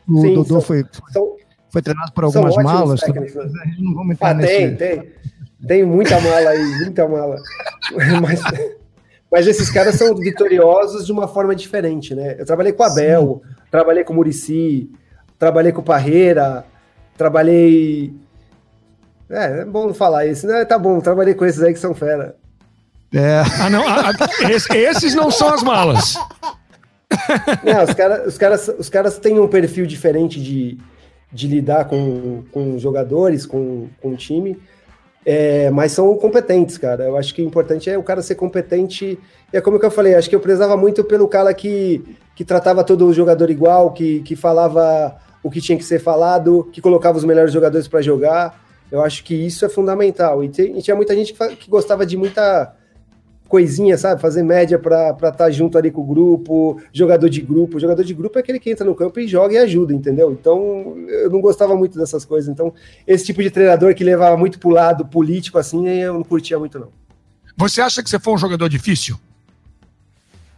O, 0.08 0.20
Sim, 0.22 0.34
Dodô 0.34 0.44
são, 0.44 0.60
foi, 0.62 0.86
são, 1.12 1.36
foi 1.68 1.82
treinado 1.82 2.12
por 2.12 2.24
algumas 2.24 2.56
malas. 2.56 3.02
Né? 3.02 3.76
Não 3.78 3.94
vamos 3.94 4.12
entrar 4.12 4.30
ah, 4.30 4.34
nesse... 4.34 4.56
tem, 4.56 4.76
tem. 4.76 5.12
Tem 5.66 5.84
muita 5.84 6.18
mala 6.20 6.50
aí, 6.50 6.64
muita 6.78 7.06
mala. 7.06 7.36
Mas, 8.22 8.40
mas 9.30 9.46
esses 9.46 9.70
caras 9.70 9.94
são 9.94 10.14
vitoriosos 10.16 11.06
de 11.06 11.12
uma 11.12 11.28
forma 11.28 11.54
diferente, 11.54 12.14
né? 12.14 12.36
Eu 12.38 12.46
trabalhei 12.46 12.72
com 12.72 12.82
o 12.82 12.86
Abel, 12.86 13.42
Sim. 13.44 13.54
trabalhei 13.70 14.04
com 14.04 14.12
o 14.12 14.16
Murici, 14.16 14.90
trabalhei 15.38 15.72
com 15.72 15.80
o 15.80 15.84
Parreira, 15.84 16.64
trabalhei. 17.16 18.12
É, 19.30 19.60
é 19.60 19.64
bom 19.64 19.92
falar 19.92 20.26
isso, 20.26 20.46
né? 20.46 20.64
Tá 20.64 20.78
bom, 20.78 21.00
trabalhei 21.00 21.34
com 21.34 21.44
esses 21.44 21.62
aí 21.62 21.72
que 21.72 21.78
são 21.78 21.94
fera. 21.94 22.36
É. 23.14 23.42
Ah, 23.60 23.70
não, 23.70 23.86
ah, 23.86 24.12
esses 24.74 25.14
não 25.14 25.30
são 25.30 25.52
as 25.52 25.62
malas. 25.62 26.14
Não, 27.64 27.84
os, 27.84 27.94
cara, 27.94 28.28
os, 28.28 28.38
caras, 28.38 28.68
os 28.78 28.88
caras 28.88 29.18
têm 29.18 29.38
um 29.38 29.48
perfil 29.48 29.86
diferente 29.86 30.40
de, 30.42 30.78
de 31.32 31.46
lidar 31.48 31.86
com, 31.86 32.44
com 32.52 32.78
jogadores, 32.78 33.46
com, 33.46 33.88
com 34.00 34.12
o 34.12 34.16
time. 34.16 34.58
É, 35.24 35.70
mas 35.70 35.92
são 35.92 36.16
competentes, 36.16 36.78
cara. 36.78 37.04
Eu 37.04 37.16
acho 37.16 37.34
que 37.34 37.42
o 37.42 37.44
importante 37.44 37.90
é 37.90 37.98
o 37.98 38.02
cara 38.02 38.22
ser 38.22 38.34
competente. 38.34 39.18
É 39.52 39.60
como 39.60 39.78
que 39.78 39.86
eu 39.86 39.90
falei, 39.90 40.14
acho 40.14 40.28
que 40.28 40.34
eu 40.34 40.40
prezava 40.40 40.76
muito 40.76 41.04
pelo 41.04 41.28
cara 41.28 41.52
que, 41.52 42.16
que 42.34 42.44
tratava 42.44 42.84
todo 42.84 43.12
jogador 43.12 43.50
igual, 43.50 43.92
que, 43.92 44.20
que 44.20 44.36
falava 44.36 45.16
o 45.42 45.50
que 45.50 45.60
tinha 45.60 45.76
que 45.76 45.84
ser 45.84 45.98
falado, 45.98 46.68
que 46.72 46.80
colocava 46.80 47.18
os 47.18 47.24
melhores 47.24 47.52
jogadores 47.52 47.88
para 47.88 48.00
jogar. 48.00 48.58
Eu 48.90 49.02
acho 49.02 49.22
que 49.22 49.34
isso 49.34 49.64
é 49.64 49.68
fundamental. 49.68 50.42
E, 50.42 50.48
tem, 50.48 50.78
e 50.78 50.82
tinha 50.82 50.96
muita 50.96 51.14
gente 51.14 51.32
que, 51.32 51.56
que 51.56 51.70
gostava 51.70 52.06
de 52.06 52.16
muita 52.16 52.74
coisinha, 53.48 53.96
sabe? 53.96 54.20
Fazer 54.20 54.42
média 54.42 54.78
para 54.78 55.10
estar 55.10 55.32
tá 55.32 55.50
junto 55.50 55.78
ali 55.78 55.90
com 55.90 56.02
o 56.02 56.06
grupo, 56.06 56.80
jogador 56.92 57.28
de 57.28 57.40
grupo. 57.40 57.80
Jogador 57.80 58.04
de 58.04 58.14
grupo 58.14 58.38
é 58.38 58.40
aquele 58.42 58.60
que 58.60 58.70
entra 58.70 58.84
no 58.84 58.94
campo 58.94 59.18
e 59.18 59.26
joga 59.26 59.54
e 59.54 59.58
ajuda, 59.58 59.94
entendeu? 59.94 60.30
Então, 60.30 60.94
eu 61.08 61.30
não 61.30 61.40
gostava 61.40 61.74
muito 61.74 61.98
dessas 61.98 62.24
coisas. 62.24 62.48
Então, 62.48 62.72
esse 63.06 63.24
tipo 63.24 63.42
de 63.42 63.50
treinador 63.50 63.94
que 63.94 64.04
levava 64.04 64.36
muito 64.36 64.58
pro 64.58 64.68
lado 64.68 65.06
político, 65.06 65.58
assim, 65.58 65.88
eu 65.88 66.12
não 66.12 66.22
curtia 66.22 66.58
muito, 66.58 66.78
não. 66.78 66.90
Você 67.56 67.80
acha 67.80 68.02
que 68.02 68.10
você 68.10 68.20
foi 68.20 68.34
um 68.34 68.38
jogador 68.38 68.68
difícil? 68.68 69.18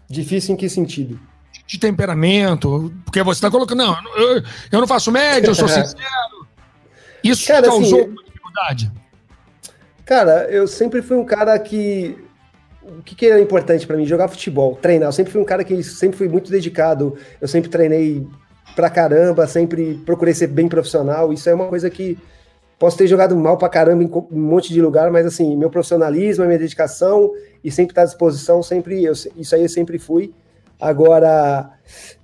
Difícil 0.09 0.55
em 0.55 0.57
que 0.57 0.68
sentido? 0.68 1.18
De 1.66 1.79
temperamento, 1.79 2.92
porque 3.05 3.22
você 3.22 3.38
está 3.38 3.50
colocando, 3.50 3.79
não, 3.79 3.96
eu, 4.16 4.42
eu, 4.72 4.81
não 4.81 4.87
faço 4.87 5.12
média, 5.12 5.46
eu 5.46 5.55
sou 5.55 5.68
sincero. 5.68 5.96
Isso 7.22 7.46
cara, 7.46 7.68
causou 7.68 8.00
assim, 8.00 8.14
dificuldade? 8.26 8.92
Cara, 10.05 10.50
eu 10.50 10.66
sempre 10.66 11.00
fui 11.00 11.16
um 11.16 11.24
cara 11.24 11.57
que 11.61 12.18
o 12.98 13.03
que, 13.03 13.14
que 13.14 13.26
é 13.26 13.40
importante 13.40 13.87
para 13.87 13.96
mim? 13.96 14.05
Jogar 14.05 14.29
futebol, 14.29 14.76
treinar. 14.81 15.09
Eu 15.09 15.12
sempre 15.12 15.33
fui 15.33 15.40
um 15.40 15.44
cara 15.44 15.64
que 15.64 15.83
sempre 15.83 16.18
fui 16.18 16.29
muito 16.29 16.50
dedicado. 16.50 17.16
Eu 17.40 17.48
sempre 17.48 17.70
treinei 17.70 18.26
pra 18.74 18.90
caramba, 18.90 19.46
sempre 19.46 20.00
procurei 20.05 20.35
ser 20.35 20.48
bem 20.48 20.68
profissional. 20.68 21.33
Isso 21.33 21.48
é 21.48 21.55
uma 21.55 21.66
coisa 21.66 21.88
que 21.88 22.18
posso 22.79 22.96
ter 22.96 23.07
jogado 23.07 23.37
mal 23.37 23.57
pra 23.59 23.68
caramba 23.68 24.03
em 24.03 24.11
um 24.11 24.40
monte 24.40 24.72
de 24.72 24.81
lugar, 24.81 25.11
mas 25.11 25.26
assim, 25.26 25.57
meu 25.57 25.68
profissionalismo, 25.68 26.46
minha 26.46 26.59
dedicação 26.59 27.31
e 27.62 27.70
sempre 27.70 27.92
estar 27.92 28.03
à 28.03 28.07
disposição, 28.07 28.62
sempre 28.62 29.05
eu, 29.05 29.12
isso 29.12 29.55
aí 29.55 29.62
eu 29.62 29.68
sempre 29.68 29.98
fui. 29.98 30.33
Agora, 30.81 31.72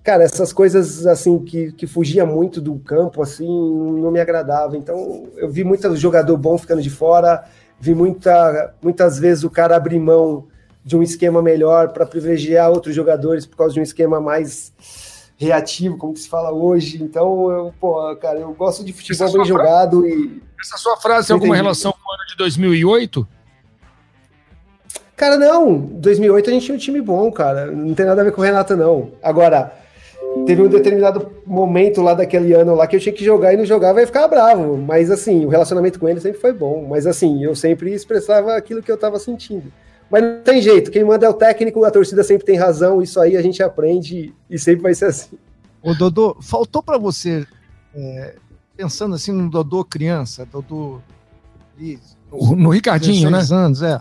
cara, 0.03 0.25
essas 0.25 0.55
coisas 0.55 1.07
assim 1.07 1.39
que, 1.41 1.73
que 1.73 1.87
fugia 1.87 2.25
muito 2.25 2.59
do 2.59 2.79
campo, 2.79 3.21
assim, 3.23 3.47
não 3.47 4.11
me 4.11 4.19
agradava. 4.19 4.79
Então, 4.79 5.29
eu 5.37 5.51
vi 5.51 5.63
muito 5.63 5.95
jogador 5.95 6.39
bom 6.39 6.57
ficando 6.57 6.81
de 6.81 6.89
fora, 6.89 7.45
vi 7.79 7.95
muita, 7.95 8.75
muitas 8.83 9.19
vezes 9.19 9.45
o 9.45 9.51
cara 9.51 9.77
abrir 9.77 9.99
mão 9.99 10.47
de 10.87 10.97
um 10.97 11.03
esquema 11.03 11.43
melhor 11.43 11.89
para 11.89 12.07
privilegiar 12.07 12.71
outros 12.71 12.95
jogadores 12.95 13.45
por 13.45 13.57
causa 13.57 13.75
de 13.75 13.81
um 13.81 13.83
esquema 13.83 14.21
mais 14.21 14.73
reativo, 15.37 15.99
como 15.99 16.17
se 16.17 16.29
fala 16.29 16.53
hoje. 16.53 17.03
Então, 17.03 17.51
eu, 17.51 17.75
pô, 17.81 18.15
cara, 18.15 18.39
eu 18.39 18.55
gosto 18.55 18.85
de 18.85 18.93
futebol 18.93 19.33
bem 19.33 19.45
jogado 19.45 20.07
e. 20.07 20.41
Essa 20.61 20.79
sua 20.79 20.97
frase 20.97 21.27
tem 21.27 21.35
alguma 21.35 21.57
relação 21.57 21.91
com 21.91 21.99
o 21.99 22.15
ano 22.15 22.25
de 22.29 22.37
2008? 22.37 23.27
Cara, 25.17 25.37
não. 25.37 25.77
2008 25.77 26.51
a 26.51 26.53
gente 26.53 26.67
tinha 26.67 26.77
um 26.77 26.79
time 26.79 27.01
bom, 27.01 27.33
cara. 27.33 27.67
Não 27.67 27.93
tem 27.93 28.07
nada 28.07 28.21
a 28.21 28.25
ver 28.25 28.31
com 28.31 28.41
o 28.41 28.45
Renato, 28.45 28.77
não. 28.77 29.11
Agora, 29.21 29.73
teve 30.47 30.63
um 30.63 30.69
determinado 30.69 31.33
momento 31.45 32.01
lá 32.01 32.15
daquele 32.15 32.53
ano 32.53 32.77
lá 32.77 32.87
que 32.87 32.95
eu 32.95 33.01
tinha 33.01 33.13
que 33.13 33.25
jogar 33.25 33.53
e 33.53 33.57
não 33.57 33.65
jogava 33.65 34.01
e 34.01 34.07
ficar 34.07 34.29
bravo. 34.29 34.77
Mas 34.77 35.11
assim, 35.11 35.45
o 35.45 35.49
relacionamento 35.49 35.99
com 35.99 36.09
ele 36.09 36.21
sempre 36.21 36.41
foi 36.41 36.53
bom. 36.53 36.87
Mas 36.89 37.09
assim, 37.09 37.43
eu 37.43 37.57
sempre 37.57 37.93
expressava 37.93 38.55
aquilo 38.55 38.81
que 38.81 38.93
eu 38.93 38.97
tava 38.97 39.19
sentindo. 39.19 39.73
Mas 40.11 40.23
não 40.23 40.43
tem 40.43 40.63
jeito, 40.63 40.91
quem 40.91 41.05
manda 41.05 41.27
é 41.27 41.29
o 41.29 41.35
técnico, 41.35 41.85
a 41.85 41.91
torcida 41.91 42.23
sempre 42.23 42.47
tem 42.47 42.57
razão, 42.57 43.03
isso 43.03 43.21
aí 43.21 43.37
a 43.37 43.43
gente 43.43 43.63
aprende 43.63 44.33
e 44.49 44.59
sempre 44.59 44.83
vai 44.83 44.95
ser 44.95 45.07
assim. 45.07 45.37
Ô 45.83 45.95
Dodô, 45.95 46.37
faltou 46.41 46.83
para 46.83 46.97
você, 46.97 47.47
é, 47.95 48.37
pensando 48.77 49.15
assim 49.15 49.33
no 49.33 49.51
Dodô 49.51 49.85
criança, 49.85 50.47
Dodô... 50.47 51.01
No 52.57 52.71
Ricardinho, 52.71 53.31
né? 53.31 53.41
anos, 53.51 53.83
é. 53.83 54.01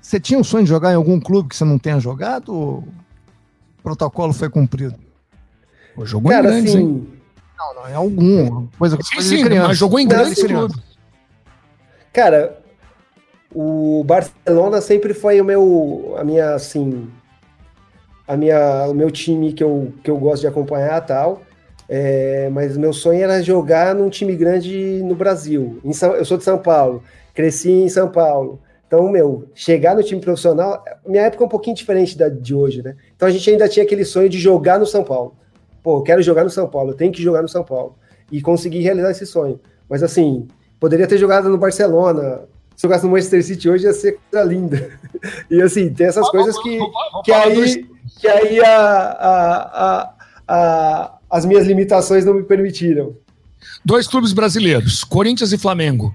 Você 0.00 0.20
tinha 0.20 0.38
um 0.38 0.44
sonho 0.44 0.64
de 0.64 0.70
jogar 0.70 0.92
em 0.92 0.96
algum 0.96 1.18
clube 1.18 1.48
que 1.48 1.56
você 1.56 1.64
não 1.64 1.78
tenha 1.78 1.98
jogado 1.98 2.54
ou 2.54 2.78
o 2.78 3.82
protocolo 3.82 4.32
foi 4.32 4.48
cumprido? 4.48 4.94
Pô, 5.94 6.06
jogou 6.06 6.30
Cara, 6.30 6.46
em 6.46 6.50
grandes, 6.50 6.74
assim, 6.74 6.82
hein? 6.82 7.08
Não, 7.58 7.74
não, 7.74 7.86
é 7.86 7.94
algum. 7.94 8.66
Coisa, 8.78 8.98
sim, 9.02 9.20
sim, 9.20 9.44
mas 9.44 9.76
jogou 9.76 9.98
em 9.98 10.06
grandes 10.06 10.42
clubes. 10.42 10.76
Cara, 12.12 12.62
o 13.58 14.04
Barcelona 14.04 14.82
sempre 14.82 15.14
foi 15.14 15.40
o 15.40 15.44
meu, 15.44 16.14
a 16.18 16.22
minha, 16.22 16.54
assim, 16.54 17.08
a 18.28 18.36
minha, 18.36 18.86
o 18.86 18.92
meu 18.92 19.10
time 19.10 19.54
que 19.54 19.64
eu, 19.64 19.94
que 20.04 20.10
eu 20.10 20.18
gosto 20.18 20.42
de 20.42 20.46
acompanhar 20.46 21.00
tal. 21.06 21.40
É, 21.88 22.50
mas 22.50 22.76
meu 22.76 22.92
sonho 22.92 23.22
era 23.22 23.42
jogar 23.42 23.94
num 23.94 24.10
time 24.10 24.36
grande 24.36 25.00
no 25.02 25.14
Brasil. 25.14 25.80
São, 25.92 26.14
eu 26.14 26.24
sou 26.26 26.36
de 26.36 26.44
São 26.44 26.58
Paulo, 26.58 27.02
cresci 27.32 27.70
em 27.70 27.88
São 27.88 28.10
Paulo. 28.10 28.60
Então, 28.86 29.10
meu, 29.10 29.48
chegar 29.54 29.96
no 29.96 30.02
time 30.02 30.20
profissional, 30.20 30.84
minha 31.06 31.22
época 31.22 31.42
é 31.42 31.46
um 31.46 31.48
pouquinho 31.48 31.76
diferente 31.76 32.18
da 32.18 32.28
de 32.28 32.54
hoje, 32.54 32.82
né? 32.82 32.94
Então 33.16 33.26
a 33.26 33.30
gente 33.30 33.48
ainda 33.48 33.66
tinha 33.70 33.86
aquele 33.86 34.04
sonho 34.04 34.28
de 34.28 34.38
jogar 34.38 34.78
no 34.78 34.86
São 34.86 35.02
Paulo. 35.02 35.34
Pô, 35.82 35.98
eu 35.98 36.02
quero 36.02 36.20
jogar 36.20 36.44
no 36.44 36.50
São 36.50 36.68
Paulo, 36.68 36.90
eu 36.90 36.94
tenho 36.94 37.10
que 37.10 37.22
jogar 37.22 37.40
no 37.40 37.48
São 37.48 37.64
Paulo. 37.64 37.96
E 38.30 38.42
conseguir 38.42 38.80
realizar 38.80 39.12
esse 39.12 39.24
sonho. 39.24 39.58
Mas 39.88 40.02
assim, 40.02 40.46
poderia 40.78 41.06
ter 41.06 41.16
jogado 41.16 41.48
no 41.48 41.56
Barcelona. 41.56 42.42
Se 42.76 42.84
eu 42.84 42.90
jogasse 42.90 43.04
no 43.04 43.10
Manchester 43.10 43.42
City 43.42 43.68
hoje 43.68 43.84
ia 43.84 43.92
ser 43.92 44.18
coisa 44.30 44.46
linda. 44.46 44.90
E 45.50 45.60
assim, 45.60 45.92
tem 45.92 46.06
essas 46.06 46.28
coisas 46.30 46.56
que, 46.62 46.78
que 47.24 47.32
aí, 47.32 47.88
que 48.20 48.28
aí 48.28 48.60
a, 48.60 48.76
a, 48.78 49.62
a, 49.84 50.14
a, 50.46 51.18
as 51.28 51.44
minhas 51.44 51.66
limitações 51.66 52.24
não 52.24 52.34
me 52.34 52.44
permitiram. 52.44 53.16
Dois 53.84 54.06
clubes 54.06 54.32
brasileiros, 54.32 55.02
Corinthians 55.02 55.52
e 55.52 55.58
Flamengo. 55.58 56.14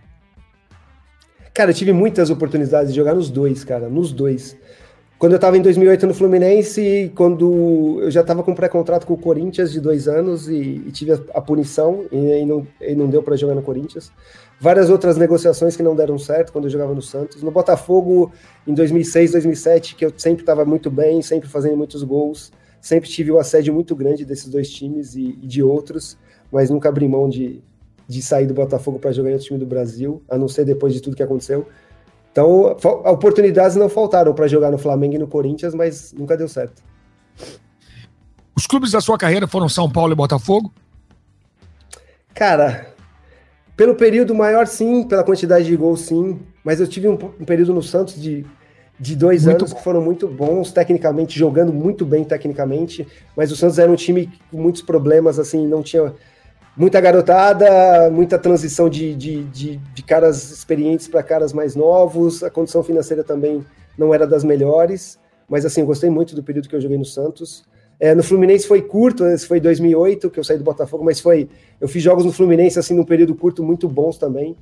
Cara, 1.53 1.71
eu 1.71 1.75
tive 1.75 1.91
muitas 1.91 2.29
oportunidades 2.29 2.93
de 2.93 2.95
jogar 2.95 3.13
nos 3.13 3.29
dois, 3.29 3.65
cara, 3.65 3.89
nos 3.89 4.13
dois. 4.13 4.55
Quando 5.21 5.33
eu 5.33 5.35
estava 5.35 5.55
em 5.55 5.61
2008 5.61 6.07
no 6.07 6.15
Fluminense, 6.15 7.11
quando 7.13 7.99
eu 8.01 8.09
já 8.09 8.21
estava 8.21 8.41
com 8.41 8.55
pré-contrato 8.55 9.05
com 9.05 9.13
o 9.13 9.17
Corinthians 9.17 9.71
de 9.71 9.79
dois 9.79 10.07
anos 10.07 10.49
e, 10.49 10.81
e 10.83 10.91
tive 10.91 11.11
a, 11.11 11.19
a, 11.35 11.39
punição 11.39 12.07
e 12.11 12.31
aí 12.31 12.43
não, 12.43 12.65
e 12.81 12.95
não 12.95 13.07
deu 13.07 13.21
para 13.21 13.35
jogar 13.35 13.53
no 13.53 13.61
Corinthians. 13.61 14.11
Várias 14.59 14.89
outras 14.89 15.17
negociações 15.17 15.77
que 15.77 15.83
não 15.83 15.95
deram 15.95 16.17
certo 16.17 16.51
quando 16.51 16.65
eu 16.65 16.71
jogava 16.71 16.95
no 16.95 17.03
Santos. 17.03 17.43
No 17.43 17.51
Botafogo, 17.51 18.31
em 18.65 18.73
2006, 18.73 19.33
2007, 19.33 19.93
que 19.93 20.05
eu 20.05 20.11
sempre 20.17 20.41
estava 20.41 20.65
muito 20.65 20.89
bem, 20.89 21.21
sempre 21.21 21.47
fazendo 21.47 21.77
muitos 21.77 22.01
gols. 22.01 22.51
Sempre 22.81 23.07
tive 23.07 23.29
o 23.29 23.35
um 23.35 23.39
assédio 23.39 23.75
muito 23.75 23.95
grande 23.95 24.25
desses 24.25 24.47
dois 24.47 24.71
times 24.71 25.13
e, 25.13 25.37
e 25.39 25.45
de 25.45 25.61
outros, 25.61 26.17
mas 26.51 26.71
nunca 26.71 26.89
abri 26.89 27.07
mão 27.07 27.29
de, 27.29 27.61
de 28.07 28.23
sair 28.23 28.47
do 28.47 28.55
Botafogo 28.55 28.97
para 28.97 29.11
jogar 29.11 29.29
outro 29.29 29.45
time 29.45 29.59
do 29.59 29.67
Brasil, 29.67 30.19
a 30.27 30.35
não 30.35 30.47
ser 30.47 30.65
depois 30.65 30.95
de 30.95 30.99
tudo 30.99 31.15
que 31.15 31.21
aconteceu. 31.21 31.67
Então, 32.31 32.77
oportunidades 33.05 33.75
não 33.75 33.89
faltaram 33.89 34.33
para 34.33 34.47
jogar 34.47 34.71
no 34.71 34.77
Flamengo 34.77 35.15
e 35.15 35.19
no 35.19 35.27
Corinthians, 35.27 35.75
mas 35.75 36.13
nunca 36.13 36.37
deu 36.37 36.47
certo. 36.47 36.81
Os 38.55 38.65
clubes 38.65 38.91
da 38.91 39.01
sua 39.01 39.17
carreira 39.17 39.47
foram 39.47 39.67
São 39.67 39.89
Paulo 39.89 40.13
e 40.13 40.15
Botafogo? 40.15 40.73
Cara, 42.33 42.87
pelo 43.75 43.95
período 43.95 44.33
maior, 44.33 44.67
sim, 44.67 45.03
pela 45.03 45.23
quantidade 45.23 45.65
de 45.65 45.75
gols, 45.75 46.01
sim. 46.01 46.39
Mas 46.63 46.79
eu 46.79 46.87
tive 46.87 47.07
um, 47.07 47.13
um 47.13 47.45
período 47.45 47.73
no 47.73 47.81
Santos 47.81 48.21
de, 48.21 48.45
de 48.99 49.15
dois 49.15 49.45
muito 49.45 49.57
anos 49.57 49.71
bom. 49.71 49.77
que 49.77 49.83
foram 49.83 50.01
muito 50.01 50.27
bons 50.27 50.71
tecnicamente, 50.71 51.37
jogando 51.37 51.73
muito 51.73 52.05
bem 52.05 52.23
tecnicamente. 52.23 53.05
Mas 53.35 53.51
o 53.51 53.55
Santos 53.55 53.77
era 53.77 53.91
um 53.91 53.95
time 53.95 54.31
com 54.49 54.61
muitos 54.61 54.81
problemas, 54.81 55.37
assim, 55.37 55.67
não 55.67 55.83
tinha 55.83 56.13
muita 56.75 57.01
garotada, 57.01 58.09
muita 58.09 58.39
transição 58.39 58.89
de, 58.89 59.13
de, 59.15 59.43
de, 59.45 59.77
de 59.77 60.03
caras 60.03 60.51
experientes 60.51 61.07
para 61.07 61.21
caras 61.21 61.53
mais 61.53 61.75
novos, 61.75 62.43
a 62.43 62.49
condição 62.49 62.83
financeira 62.83 63.23
também 63.23 63.65
não 63.97 64.13
era 64.13 64.25
das 64.25 64.43
melhores, 64.43 65.19
mas 65.47 65.65
assim, 65.65 65.81
eu 65.81 65.87
gostei 65.87 66.09
muito 66.09 66.35
do 66.35 66.43
período 66.43 66.69
que 66.69 66.75
eu 66.75 66.81
joguei 66.81 66.97
no 66.97 67.05
Santos. 67.05 67.63
É, 67.99 68.15
no 68.15 68.23
Fluminense 68.23 68.67
foi 68.67 68.81
curto, 68.81 69.25
esse 69.25 69.45
foi 69.45 69.59
2008 69.59 70.29
que 70.29 70.39
eu 70.39 70.43
saí 70.43 70.57
do 70.57 70.63
Botafogo, 70.63 71.03
mas 71.03 71.19
foi, 71.19 71.49
eu 71.79 71.87
fiz 71.87 72.01
jogos 72.01 72.25
no 72.25 72.31
Fluminense 72.31 72.79
assim 72.79 72.95
num 72.95 73.03
período 73.03 73.35
curto 73.35 73.63
muito 73.63 73.87
bons 73.87 74.17
também, 74.17 74.55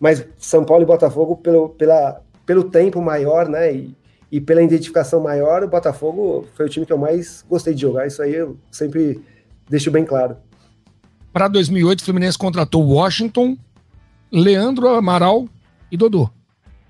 mas 0.00 0.24
São 0.38 0.64
Paulo 0.64 0.84
e 0.84 0.86
Botafogo 0.86 1.36
pelo, 1.36 1.68
pela, 1.70 2.22
pelo 2.46 2.64
tempo 2.64 3.02
maior, 3.02 3.48
né, 3.48 3.74
e, 3.74 3.94
e 4.32 4.40
pela 4.40 4.62
identificação 4.62 5.20
maior, 5.20 5.62
o 5.64 5.68
Botafogo 5.68 6.46
foi 6.54 6.64
o 6.64 6.68
time 6.68 6.86
que 6.86 6.92
eu 6.92 6.98
mais 6.98 7.44
gostei 7.46 7.74
de 7.74 7.82
jogar, 7.82 8.06
isso 8.06 8.22
aí 8.22 8.34
eu 8.34 8.56
sempre 8.70 9.20
deixo 9.68 9.90
bem 9.90 10.04
claro. 10.04 10.36
Para 11.38 11.46
2008, 11.46 12.00
o 12.00 12.04
Fluminense 12.04 12.36
contratou 12.36 12.84
Washington, 12.84 13.56
Leandro 14.28 14.88
Amaral 14.88 15.48
e 15.88 15.96
Dodô. 15.96 16.28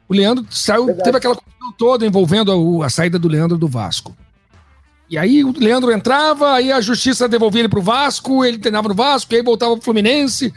O 0.08 0.14
Leandro 0.14 0.46
saiu, 0.48 0.87
Verdade. 0.87 1.04
teve 1.04 1.18
aquela 1.18 1.34
confusão 1.34 1.72
toda 1.76 2.06
envolvendo 2.06 2.80
a, 2.82 2.87
a, 2.87 2.88
saída 2.88 3.18
do 3.18 3.28
Leandro 3.28 3.58
do 3.58 3.68
Vasco. 3.68 4.16
E 5.11 5.18
aí 5.18 5.44
o 5.44 5.52
Leandro 5.54 5.92
entrava, 5.92 6.54
aí 6.54 6.72
a 6.72 6.80
justiça 6.80 7.28
devolvia 7.28 7.61
ele 7.61 7.68
para 7.68 7.78
o 7.78 7.82
Vasco, 7.82 8.42
ele 8.42 8.56
treinava 8.56 8.88
no 8.88 8.94
Vasco, 8.94 9.34
aí 9.34 9.42
voltava 9.42 9.72
para 9.72 9.82
o 9.82 9.84
Fluminense. 9.84 10.50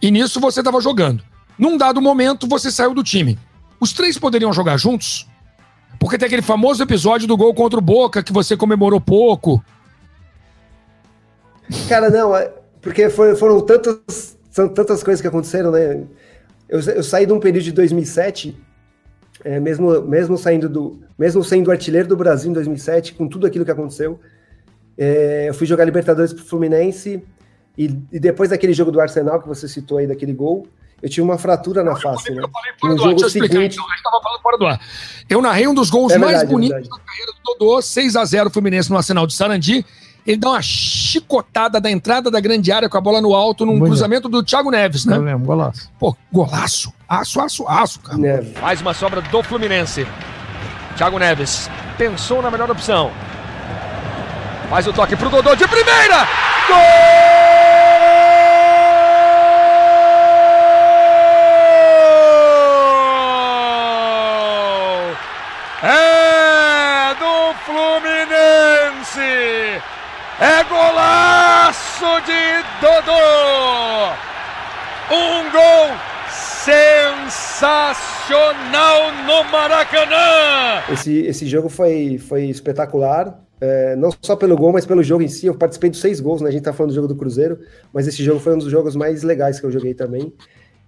E 0.00 0.08
nisso 0.08 0.38
você 0.38 0.60
estava 0.60 0.80
jogando. 0.80 1.24
Num 1.58 1.76
dado 1.76 2.00
momento, 2.00 2.46
você 2.46 2.70
saiu 2.70 2.94
do 2.94 3.02
time. 3.02 3.36
Os 3.80 3.92
três 3.92 4.16
poderiam 4.16 4.52
jogar 4.52 4.76
juntos? 4.76 5.26
Porque 5.98 6.16
tem 6.16 6.26
aquele 6.26 6.42
famoso 6.42 6.80
episódio 6.80 7.26
do 7.26 7.36
gol 7.36 7.52
contra 7.54 7.80
o 7.80 7.82
Boca 7.82 8.22
que 8.22 8.32
você 8.32 8.56
comemorou 8.56 9.00
pouco. 9.00 9.60
Cara, 11.88 12.08
não, 12.08 12.32
porque 12.86 13.10
foram, 13.10 13.34
foram 13.34 13.60
tantas, 13.60 14.38
são 14.48 14.68
tantas 14.68 15.02
coisas 15.02 15.20
que 15.20 15.26
aconteceram, 15.26 15.72
né? 15.72 16.04
Eu, 16.68 16.78
eu 16.80 17.02
saí 17.02 17.26
de 17.26 17.32
um 17.32 17.40
período 17.40 17.64
de 17.64 17.72
2007, 17.72 18.56
é, 19.44 19.58
mesmo, 19.58 20.02
mesmo 20.02 20.38
saindo 20.38 20.68
do, 20.68 21.00
mesmo 21.18 21.42
sendo 21.42 21.72
artilheiro 21.72 22.06
do 22.06 22.16
Brasil 22.16 22.48
em 22.48 22.54
2007, 22.54 23.14
com 23.14 23.26
tudo 23.26 23.44
aquilo 23.44 23.64
que 23.64 23.72
aconteceu, 23.72 24.20
é, 24.96 25.46
eu 25.48 25.54
fui 25.54 25.66
jogar 25.66 25.84
Libertadores 25.84 26.32
pro 26.32 26.44
Fluminense 26.44 27.20
e, 27.76 27.86
e, 28.12 28.20
depois 28.20 28.50
daquele 28.50 28.72
jogo 28.72 28.92
do 28.92 29.00
Arsenal 29.00 29.42
que 29.42 29.48
você 29.48 29.66
citou 29.66 29.98
aí 29.98 30.06
daquele 30.06 30.32
gol, 30.32 30.68
eu 31.02 31.08
tive 31.08 31.22
uma 31.22 31.38
fratura 31.38 31.82
na 31.82 31.96
face, 31.96 32.30
né? 32.30 32.40
Eu 32.40 32.48
falei 32.48 32.72
fora 32.80 32.94
do 32.94 33.24
ar, 33.24 33.30
seguinte... 33.30 33.52
então, 33.52 33.60
a 33.60 33.64
gente 33.68 34.02
tava 34.04 34.22
falando 34.22 34.42
fora 34.42 34.58
do 34.58 34.64
ar. 34.64 34.80
Eu 35.28 35.42
narrei 35.42 35.66
um 35.66 35.74
dos 35.74 35.90
gols 35.90 36.12
é 36.12 36.18
mais 36.18 36.40
é 36.40 36.46
bonitos 36.46 36.86
é 36.86 36.88
da 36.88 36.98
carreira 37.04 37.32
do 37.32 37.58
Dodô, 37.58 37.82
6 37.82 38.14
a 38.14 38.24
0 38.24 38.48
Fluminense 38.48 38.88
no 38.90 38.96
Arsenal 38.96 39.26
de 39.26 39.34
Sarandi. 39.34 39.84
Ele 40.26 40.36
dá 40.36 40.50
uma 40.50 40.60
chicotada 40.62 41.80
da 41.80 41.88
entrada 41.90 42.30
da 42.30 42.40
grande 42.40 42.72
área 42.72 42.88
com 42.88 42.98
a 42.98 43.00
bola 43.00 43.20
no 43.20 43.32
alto 43.32 43.64
num 43.64 43.72
Bonito. 43.74 43.86
cruzamento 43.86 44.28
do 44.28 44.42
Thiago 44.42 44.70
Neves, 44.70 45.04
né? 45.06 45.16
Eu 45.16 45.22
lembro, 45.22 45.46
golaço. 45.46 45.90
Pô, 45.98 46.16
golaço. 46.32 46.92
Aço, 47.08 47.40
aço, 47.40 47.68
aço, 47.68 48.00
cara. 48.00 48.18
Neves. 48.18 48.60
Mais 48.60 48.80
uma 48.80 48.92
sobra 48.92 49.20
do 49.20 49.42
Fluminense. 49.44 50.06
Thiago 50.96 51.18
Neves 51.18 51.70
pensou 51.96 52.42
na 52.42 52.50
melhor 52.50 52.70
opção. 52.70 53.10
Faz 54.68 54.86
o 54.88 54.92
toque 54.92 55.14
pro 55.14 55.30
Dodô 55.30 55.54
de 55.54 55.68
primeira! 55.68 56.26
Gol! 56.66 57.45
É 70.38 70.62
golaço 70.64 72.04
de 72.26 72.62
Dodô! 72.78 74.12
Um 75.10 75.50
gol 75.50 75.96
sensacional 76.30 77.64
no 79.24 79.50
Maracanã! 79.50 80.82
Esse, 80.92 81.20
esse 81.20 81.46
jogo 81.46 81.70
foi, 81.70 82.18
foi 82.18 82.44
espetacular. 82.50 83.40
É, 83.58 83.96
não 83.96 84.10
só 84.20 84.36
pelo 84.36 84.58
gol, 84.58 84.74
mas 84.74 84.84
pelo 84.84 85.02
jogo 85.02 85.22
em 85.22 85.28
si. 85.28 85.46
Eu 85.46 85.54
participei 85.54 85.88
dos 85.88 86.02
seis 86.02 86.20
gols, 86.20 86.42
né? 86.42 86.50
A 86.50 86.52
gente 86.52 86.64
tá 86.64 86.74
falando 86.74 86.90
do 86.90 86.96
jogo 86.96 87.08
do 87.08 87.16
Cruzeiro, 87.16 87.58
mas 87.90 88.06
esse 88.06 88.22
jogo 88.22 88.38
foi 88.38 88.52
um 88.54 88.58
dos 88.58 88.70
jogos 88.70 88.94
mais 88.94 89.22
legais 89.22 89.58
que 89.58 89.64
eu 89.64 89.70
joguei 89.70 89.94
também. 89.94 90.34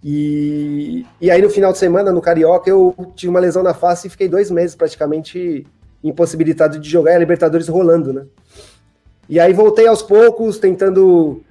E, 0.04 1.06
e 1.22 1.30
aí 1.30 1.40
no 1.40 1.48
final 1.48 1.72
de 1.72 1.78
semana, 1.78 2.12
no 2.12 2.20
Carioca, 2.20 2.68
eu 2.68 2.94
tive 3.16 3.30
uma 3.30 3.40
lesão 3.40 3.62
na 3.62 3.72
face 3.72 4.08
e 4.08 4.10
fiquei 4.10 4.28
dois 4.28 4.50
meses 4.50 4.76
praticamente 4.76 5.66
impossibilitado 6.04 6.78
de 6.78 6.88
jogar 6.88 7.12
e 7.12 7.16
a 7.16 7.18
Libertadores 7.18 7.66
rolando, 7.66 8.12
né? 8.12 8.26
E 9.28 9.38
aí 9.38 9.52
voltei 9.52 9.86
aos 9.86 10.02
poucos, 10.02 10.58
tentando 10.58 11.42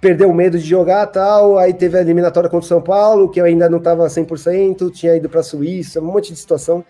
perdeu 0.00 0.28
o 0.28 0.34
medo 0.34 0.58
de 0.58 0.64
jogar 0.64 1.06
tal, 1.06 1.56
aí 1.56 1.72
teve 1.72 1.96
a 1.96 2.00
eliminatória 2.00 2.50
contra 2.50 2.64
o 2.64 2.68
São 2.68 2.82
Paulo, 2.82 3.30
que 3.30 3.40
eu 3.40 3.44
ainda 3.44 3.70
não 3.70 3.78
estava 3.78 4.04
100%, 4.06 4.90
tinha 4.90 5.14
ido 5.14 5.28
para 5.28 5.40
a 5.40 5.44
Suíça, 5.44 6.00
um 6.00 6.06
monte 6.06 6.32
de 6.32 6.38
situação. 6.40 6.84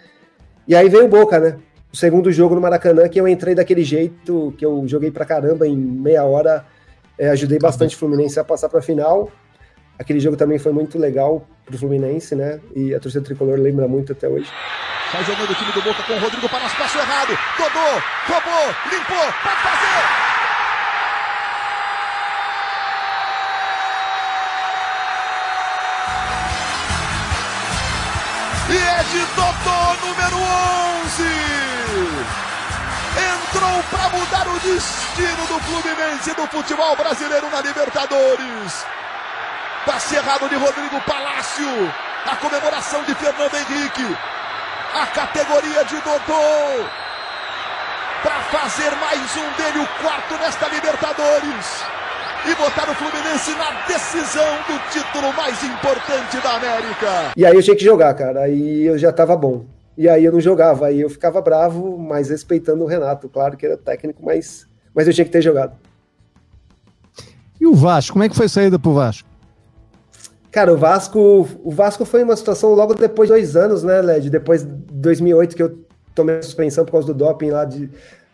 E 0.67 0.75
aí 0.75 0.89
veio 0.89 1.05
o 1.05 1.09
Boca, 1.09 1.39
né? 1.39 1.59
O 1.93 1.97
segundo 1.97 2.33
jogo 2.33 2.55
no 2.55 2.61
Maracanã, 2.61 3.07
que 3.11 3.21
eu 3.21 3.29
entrei 3.29 3.55
daquele 3.55 3.85
jeito, 3.85 4.55
que 4.57 4.65
eu 4.65 4.83
joguei 4.87 5.11
pra 5.11 5.27
caramba 5.27 5.69
em 5.69 5.77
meia 5.77 6.25
hora, 6.25 6.65
é, 7.19 7.29
ajudei 7.29 7.59
tá 7.59 7.67
bastante 7.67 7.95
o 7.95 7.99
Fluminense 7.99 8.41
a 8.41 8.45
passar 8.45 8.71
para 8.71 8.79
a 8.79 8.83
final. 8.83 9.31
Aquele 9.99 10.19
jogo 10.19 10.37
também 10.37 10.59
foi 10.59 10.73
muito 10.73 10.99
legal 10.99 11.47
pro 11.67 11.77
Fluminense, 11.77 12.35
né? 12.35 12.61
E 12.75 12.95
a 12.95 13.01
torcida 13.01 13.23
tricolor 13.23 13.59
lembra 13.59 13.87
muito 13.87 14.13
até 14.13 14.27
hoje. 14.27 14.49
Sai 15.13 15.25
jogando 15.25 15.51
o 15.51 15.55
time 15.55 15.71
do 15.73 15.83
Boca 15.83 16.03
com 16.05 16.15
o 16.15 16.19
Rodrigo 16.19 16.49
para 16.49 16.65
o 16.65 16.71
passou 16.71 17.03
errado. 17.03 17.39
Dodô, 17.59 18.03
roubou, 18.29 18.75
limpou, 18.91 19.33
pode 19.43 19.61
fazer! 19.61 20.23
E 28.71 28.77
é 28.79 29.03
de 29.03 29.21
Dodô, 29.37 30.07
número 30.07 30.39
11. 31.05 31.25
Entrou 33.35 33.83
para 33.91 34.09
mudar 34.17 34.49
o 34.49 34.59
destino 34.61 35.47
do 35.47 35.61
Fluminense 35.61 36.33
do 36.33 36.47
futebol 36.47 36.97
brasileiro 36.97 37.51
na 37.51 37.61
Libertadores. 37.61 38.87
Passe 39.85 40.17
errado 40.17 40.49
de 40.49 40.57
Rodrigo 40.57 40.99
Palácio. 41.03 41.93
A 42.25 42.37
comemoração 42.37 43.03
de 43.03 43.15
Fernando 43.15 43.55
Henrique. 43.55 44.17
A 44.95 45.07
categoria 45.07 45.85
de 45.85 45.95
Dodô. 46.03 46.85
Para 48.23 48.41
fazer 48.53 48.91
mais 48.97 49.37
um 49.37 49.57
dele, 49.57 49.85
o 49.85 50.03
quarto 50.03 50.35
nesta 50.35 50.69
Libertadores 50.69 51.83
e 52.45 52.55
botar 52.57 52.91
o 52.91 52.95
Fluminense 52.95 53.53
na 53.53 53.87
decisão 53.87 54.45
do 54.69 54.91
título 54.91 55.33
mais 55.35 55.63
importante 55.65 56.37
da 56.43 56.57
América. 56.57 57.33
E 57.37 57.47
aí 57.47 57.55
eu 57.55 57.63
tinha 57.63 57.77
que 57.77 57.85
jogar, 57.85 58.13
cara. 58.15 58.43
Aí 58.43 58.83
eu 58.83 58.99
já 58.99 59.11
tava 59.13 59.35
bom. 59.37 59.65
E 59.97 60.09
aí 60.09 60.25
eu 60.25 60.33
não 60.33 60.41
jogava, 60.41 60.87
aí 60.87 61.01
eu 61.01 61.09
ficava 61.09 61.41
bravo, 61.41 61.97
mas 61.99 62.29
respeitando 62.29 62.85
o 62.85 62.87
Renato, 62.87 63.29
claro 63.29 63.57
que 63.57 63.65
era 63.65 63.77
técnico, 63.77 64.23
mas, 64.25 64.67
mas 64.95 65.07
eu 65.07 65.15
tinha 65.15 65.25
que 65.25 65.31
ter 65.31 65.43
jogado. 65.43 65.75
E 67.61 67.67
o 67.67 67.75
Vasco, 67.75 68.13
como 68.13 68.25
é 68.25 68.29
que 68.29 68.37
foi 68.37 68.47
a 68.47 68.49
saída 68.49 68.79
pro 68.79 68.93
Vasco? 68.93 69.29
Cara, 70.53 70.71
o 70.71 70.77
Vasco, 70.77 71.49
o 71.65 71.71
Vasco 71.71 72.05
foi 72.05 72.23
uma 72.23 72.37
situação 72.37 72.75
logo 72.75 72.93
depois 72.93 73.31
de 73.31 73.35
dois 73.35 73.57
anos, 73.57 73.83
né, 73.83 74.03
Led? 74.03 74.29
Depois 74.29 74.63
de 74.63 74.71
2008 74.71 75.57
que 75.57 75.63
eu 75.63 75.79
tomei 76.15 76.37
a 76.37 76.43
suspensão 76.43 76.85
por 76.85 76.93
causa 76.93 77.07
do 77.07 77.15
doping 77.15 77.49
lá 77.49 77.65
de, 77.65 77.89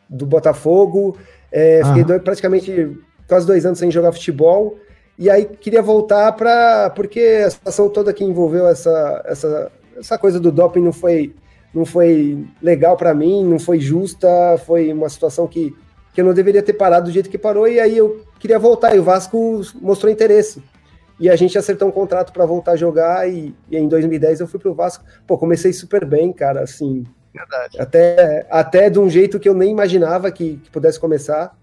do 0.09 0.26
Botafogo. 0.26 1.16
É, 1.52 1.81
fiquei 1.85 2.02
dois, 2.02 2.20
praticamente 2.20 2.98
quase 3.28 3.46
dois 3.46 3.64
anos 3.64 3.78
sem 3.78 3.88
jogar 3.88 4.11
futebol. 4.11 4.76
E 5.16 5.31
aí 5.31 5.44
queria 5.44 5.81
voltar 5.81 6.33
para. 6.33 6.90
Porque 6.90 7.44
a 7.46 7.50
situação 7.50 7.88
toda 7.88 8.12
que 8.12 8.24
envolveu 8.24 8.66
essa, 8.66 9.22
essa, 9.24 9.72
essa 9.96 10.18
coisa 10.18 10.40
do 10.40 10.50
doping 10.50 10.83
não 10.83 10.92
foi, 10.92 11.37
não 11.72 11.87
foi 11.87 12.44
legal 12.61 12.96
para 12.96 13.14
mim, 13.14 13.44
não 13.44 13.61
foi 13.61 13.78
justa, 13.78 14.28
foi 14.66 14.92
uma 14.92 15.09
situação 15.09 15.46
que, 15.46 15.72
que 16.12 16.20
eu 16.20 16.24
não 16.24 16.35
deveria 16.35 16.64
ter 16.64 16.72
parado 16.72 17.07
do 17.07 17.12
jeito 17.12 17.31
que 17.31 17.38
parou. 17.38 17.68
E 17.68 17.78
aí 17.78 17.96
eu 17.96 18.24
queria 18.40 18.59
voltar. 18.59 18.96
E 18.96 18.98
o 18.98 19.04
Vasco 19.04 19.61
mostrou 19.81 20.11
interesse. 20.11 20.61
E 21.18 21.28
a 21.28 21.37
gente 21.37 21.59
acertou 21.59 21.88
um 21.88 21.92
contrato 21.92 22.33
para 22.33 22.46
voltar 22.46 22.72
a 22.72 22.76
jogar. 22.76 23.28
E, 23.28 23.54
e 23.70 23.76
em 23.76 23.88
2010 23.88 24.40
eu 24.40 24.46
fui 24.46 24.61
pro 24.61 24.74
Vasco. 24.74 25.04
Pô, 25.26 25.37
comecei 25.37 25.72
super 25.72 26.04
bem, 26.04 26.33
cara, 26.33 26.61
assim. 26.62 27.04
Verdade. 27.35 27.81
Até, 27.81 28.46
até 28.50 28.90
de 28.90 28.98
um 28.98 29.09
jeito 29.09 29.38
que 29.38 29.48
eu 29.48 29.54
nem 29.54 29.70
imaginava 29.70 30.31
que, 30.31 30.57
que 30.57 30.70
pudesse 30.70 30.98
começar. 30.98 31.57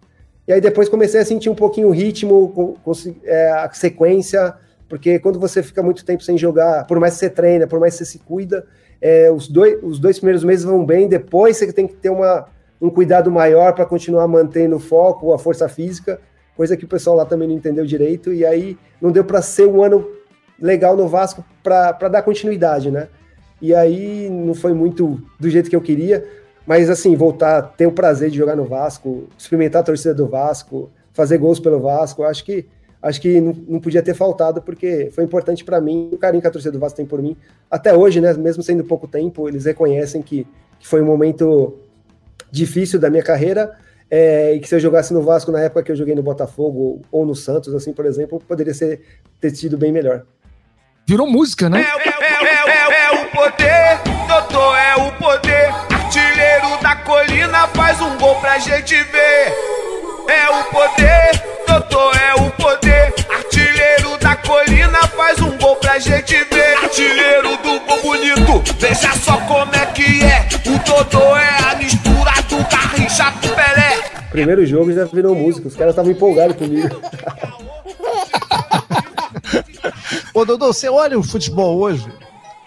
E 0.47 0.53
aí 0.53 0.61
depois 0.61 0.87
comecei 0.87 1.19
a 1.19 1.25
sentir 1.25 1.49
um 1.49 1.55
pouquinho 1.55 1.87
o 1.87 1.91
ritmo, 1.91 2.49
com, 2.49 2.73
com, 2.75 2.91
é, 3.23 3.49
a 3.51 3.69
sequência, 3.73 4.53
porque 4.87 5.17
quando 5.17 5.39
você 5.39 5.63
fica 5.63 5.81
muito 5.81 6.05
tempo 6.05 6.21
sem 6.21 6.37
jogar, 6.37 6.85
por 6.85 6.99
mais 6.99 7.13
que 7.13 7.19
você 7.19 7.29
treina, 7.29 7.65
por 7.65 7.79
mais 7.79 7.93
que 7.93 7.99
você 7.99 8.11
se 8.11 8.19
cuida, 8.19 8.65
é, 9.01 9.31
os, 9.31 9.47
dois, 9.47 9.79
os 9.81 9.99
dois 9.99 10.19
primeiros 10.19 10.43
meses 10.43 10.63
vão 10.63 10.85
bem, 10.85 11.07
depois 11.07 11.57
você 11.57 11.73
tem 11.73 11.87
que 11.87 11.95
ter 11.95 12.09
uma, 12.09 12.47
um 12.79 12.91
cuidado 12.91 13.31
maior 13.31 13.73
para 13.73 13.85
continuar 13.85 14.27
mantendo 14.27 14.75
o 14.75 14.79
foco, 14.79 15.33
a 15.33 15.39
força 15.39 15.67
física, 15.67 16.19
coisa 16.55 16.77
que 16.77 16.85
o 16.85 16.87
pessoal 16.87 17.15
lá 17.15 17.25
também 17.25 17.47
não 17.47 17.55
entendeu 17.55 17.85
direito, 17.85 18.33
e 18.33 18.45
aí 18.45 18.77
não 19.01 19.11
deu 19.11 19.23
para 19.23 19.41
ser 19.41 19.67
um 19.67 19.83
ano 19.83 20.09
legal 20.59 20.95
no 20.95 21.07
Vasco 21.07 21.43
para 21.61 22.07
dar 22.07 22.21
continuidade, 22.21 22.89
né? 22.89 23.07
E 23.61 23.73
aí 23.73 24.29
não 24.29 24.53
foi 24.53 24.73
muito 24.73 25.21
do 25.39 25.49
jeito 25.49 25.69
que 25.69 25.75
eu 25.75 25.81
queria. 25.81 26.25
Mas, 26.65 26.89
assim, 26.89 27.15
voltar, 27.15 27.61
ter 27.61 27.85
o 27.85 27.91
prazer 27.91 28.31
de 28.31 28.37
jogar 28.37 28.55
no 28.55 28.65
Vasco, 28.65 29.27
experimentar 29.37 29.81
a 29.81 29.85
torcida 29.85 30.13
do 30.13 30.27
Vasco, 30.27 30.89
fazer 31.13 31.37
gols 31.37 31.59
pelo 31.59 31.79
Vasco, 31.79 32.23
acho 32.23 32.43
que 32.43 32.65
acho 33.01 33.21
que 33.21 33.39
não, 33.39 33.53
não 33.67 33.79
podia 33.79 34.01
ter 34.01 34.15
faltado, 34.15 34.63
porque 34.63 35.11
foi 35.11 35.23
importante 35.23 35.63
para 35.63 35.79
mim, 35.79 36.09
o 36.11 36.17
carinho 36.17 36.41
que 36.41 36.47
a 36.47 36.51
torcida 36.51 36.71
do 36.71 36.79
Vasco 36.79 36.97
tem 36.97 37.05
por 37.05 37.21
mim. 37.21 37.37
Até 37.69 37.95
hoje, 37.95 38.19
né, 38.19 38.33
mesmo 38.33 38.63
sendo 38.63 38.83
pouco 38.83 39.07
tempo, 39.07 39.47
eles 39.47 39.65
reconhecem 39.65 40.23
que, 40.23 40.47
que 40.79 40.87
foi 40.87 41.03
um 41.03 41.05
momento 41.05 41.75
difícil 42.51 42.99
da 42.99 43.07
minha 43.07 43.21
carreira, 43.21 43.77
é, 44.09 44.53
e 44.53 44.59
que 44.59 44.67
se 44.67 44.75
eu 44.75 44.79
jogasse 44.79 45.13
no 45.13 45.21
Vasco 45.21 45.51
na 45.51 45.61
época 45.61 45.83
que 45.83 45.91
eu 45.91 45.95
joguei 45.95 46.15
no 46.15 46.23
Botafogo 46.23 47.01
ou 47.11 47.25
no 47.25 47.35
Santos, 47.35 47.73
assim, 47.73 47.93
por 47.93 48.05
exemplo, 48.05 48.39
poderia 48.39 48.73
ser, 48.73 49.01
ter 49.39 49.55
sido 49.55 49.77
bem 49.77 49.91
melhor. 49.91 50.23
Virou 51.07 51.27
música, 51.27 51.69
né? 51.69 51.81
É, 51.81 52.09
é, 52.09 52.45
é, 52.45 53.05
é 53.05 53.21
o 53.21 53.29
poder, 53.31 54.01
doutor, 54.27 54.75
é 54.75 54.95
o 54.95 55.11
poder 55.13 55.95
artilheiro 56.15 56.81
da 56.81 56.95
colina 56.95 57.67
faz 57.69 57.99
um 57.99 58.17
gol 58.17 58.35
pra 58.35 58.57
gente 58.57 58.95
ver. 58.95 59.53
É 60.29 60.49
o 60.49 60.63
poder, 60.65 61.43
doutor, 61.67 62.15
é 62.15 62.33
o 62.35 62.51
poder. 62.51 63.13
Artilheiro 63.29 64.17
da 64.19 64.35
colina 64.37 64.99
faz 65.07 65.39
um 65.41 65.57
gol 65.57 65.75
pra 65.75 65.99
gente 65.99 66.35
ver. 66.45 66.77
Artilheiro 66.83 67.57
do 67.57 67.79
gol 67.81 68.01
bonito, 68.01 68.63
veja 68.79 69.11
só 69.13 69.37
como 69.41 69.75
é 69.75 69.85
que 69.87 70.23
é. 70.23 70.47
O 70.67 70.79
Dodô 70.79 71.35
é 71.35 71.71
a 71.71 71.75
mistura 71.75 72.31
do 72.49 72.57
Garrincha 72.69 72.94
com 73.23 73.56
Pelé. 73.56 74.04
Primeiro 74.30 74.65
jogo 74.65 74.91
já 74.91 75.06
virou 75.06 75.34
música, 75.34 75.67
os 75.67 75.75
caras 75.75 75.93
estavam 75.93 76.12
empolgados 76.12 76.58
comigo. 76.58 77.01
Ô 80.34 80.43
Dodô, 80.43 80.73
você 80.73 80.89
olha 80.89 81.17
o 81.17 81.23
futebol 81.23 81.78
hoje? 81.78 82.06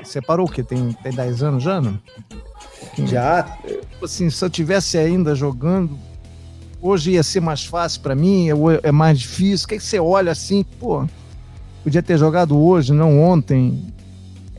Você 0.03 0.23
parou 0.23 0.47
o 0.47 0.51
quê? 0.51 0.63
Tem, 0.63 0.93
tem 1.03 1.13
10 1.13 1.43
anos 1.43 1.63
já, 1.63 1.81
não? 1.81 1.99
Já. 3.05 3.43
Tipo 3.63 4.05
assim, 4.05 4.31
se 4.31 4.43
eu 4.43 4.49
tivesse 4.49 4.97
ainda 4.97 5.35
jogando, 5.35 5.99
hoje 6.81 7.13
ia 7.13 7.23
ser 7.23 7.41
mais 7.41 7.65
fácil 7.65 8.01
para 8.01 8.15
mim, 8.15 8.49
é 8.83 8.91
mais 8.91 9.19
difícil. 9.19 9.67
O 9.67 9.69
que, 9.69 9.75
é 9.75 9.79
que 9.79 9.85
você 9.85 9.99
olha 9.99 10.33
assim, 10.33 10.65
pô, 10.81 11.07
podia 11.85 12.03
ter 12.03 12.17
jogado 12.17 12.59
hoje, 12.59 12.95
não 12.95 13.21
ontem. 13.21 13.93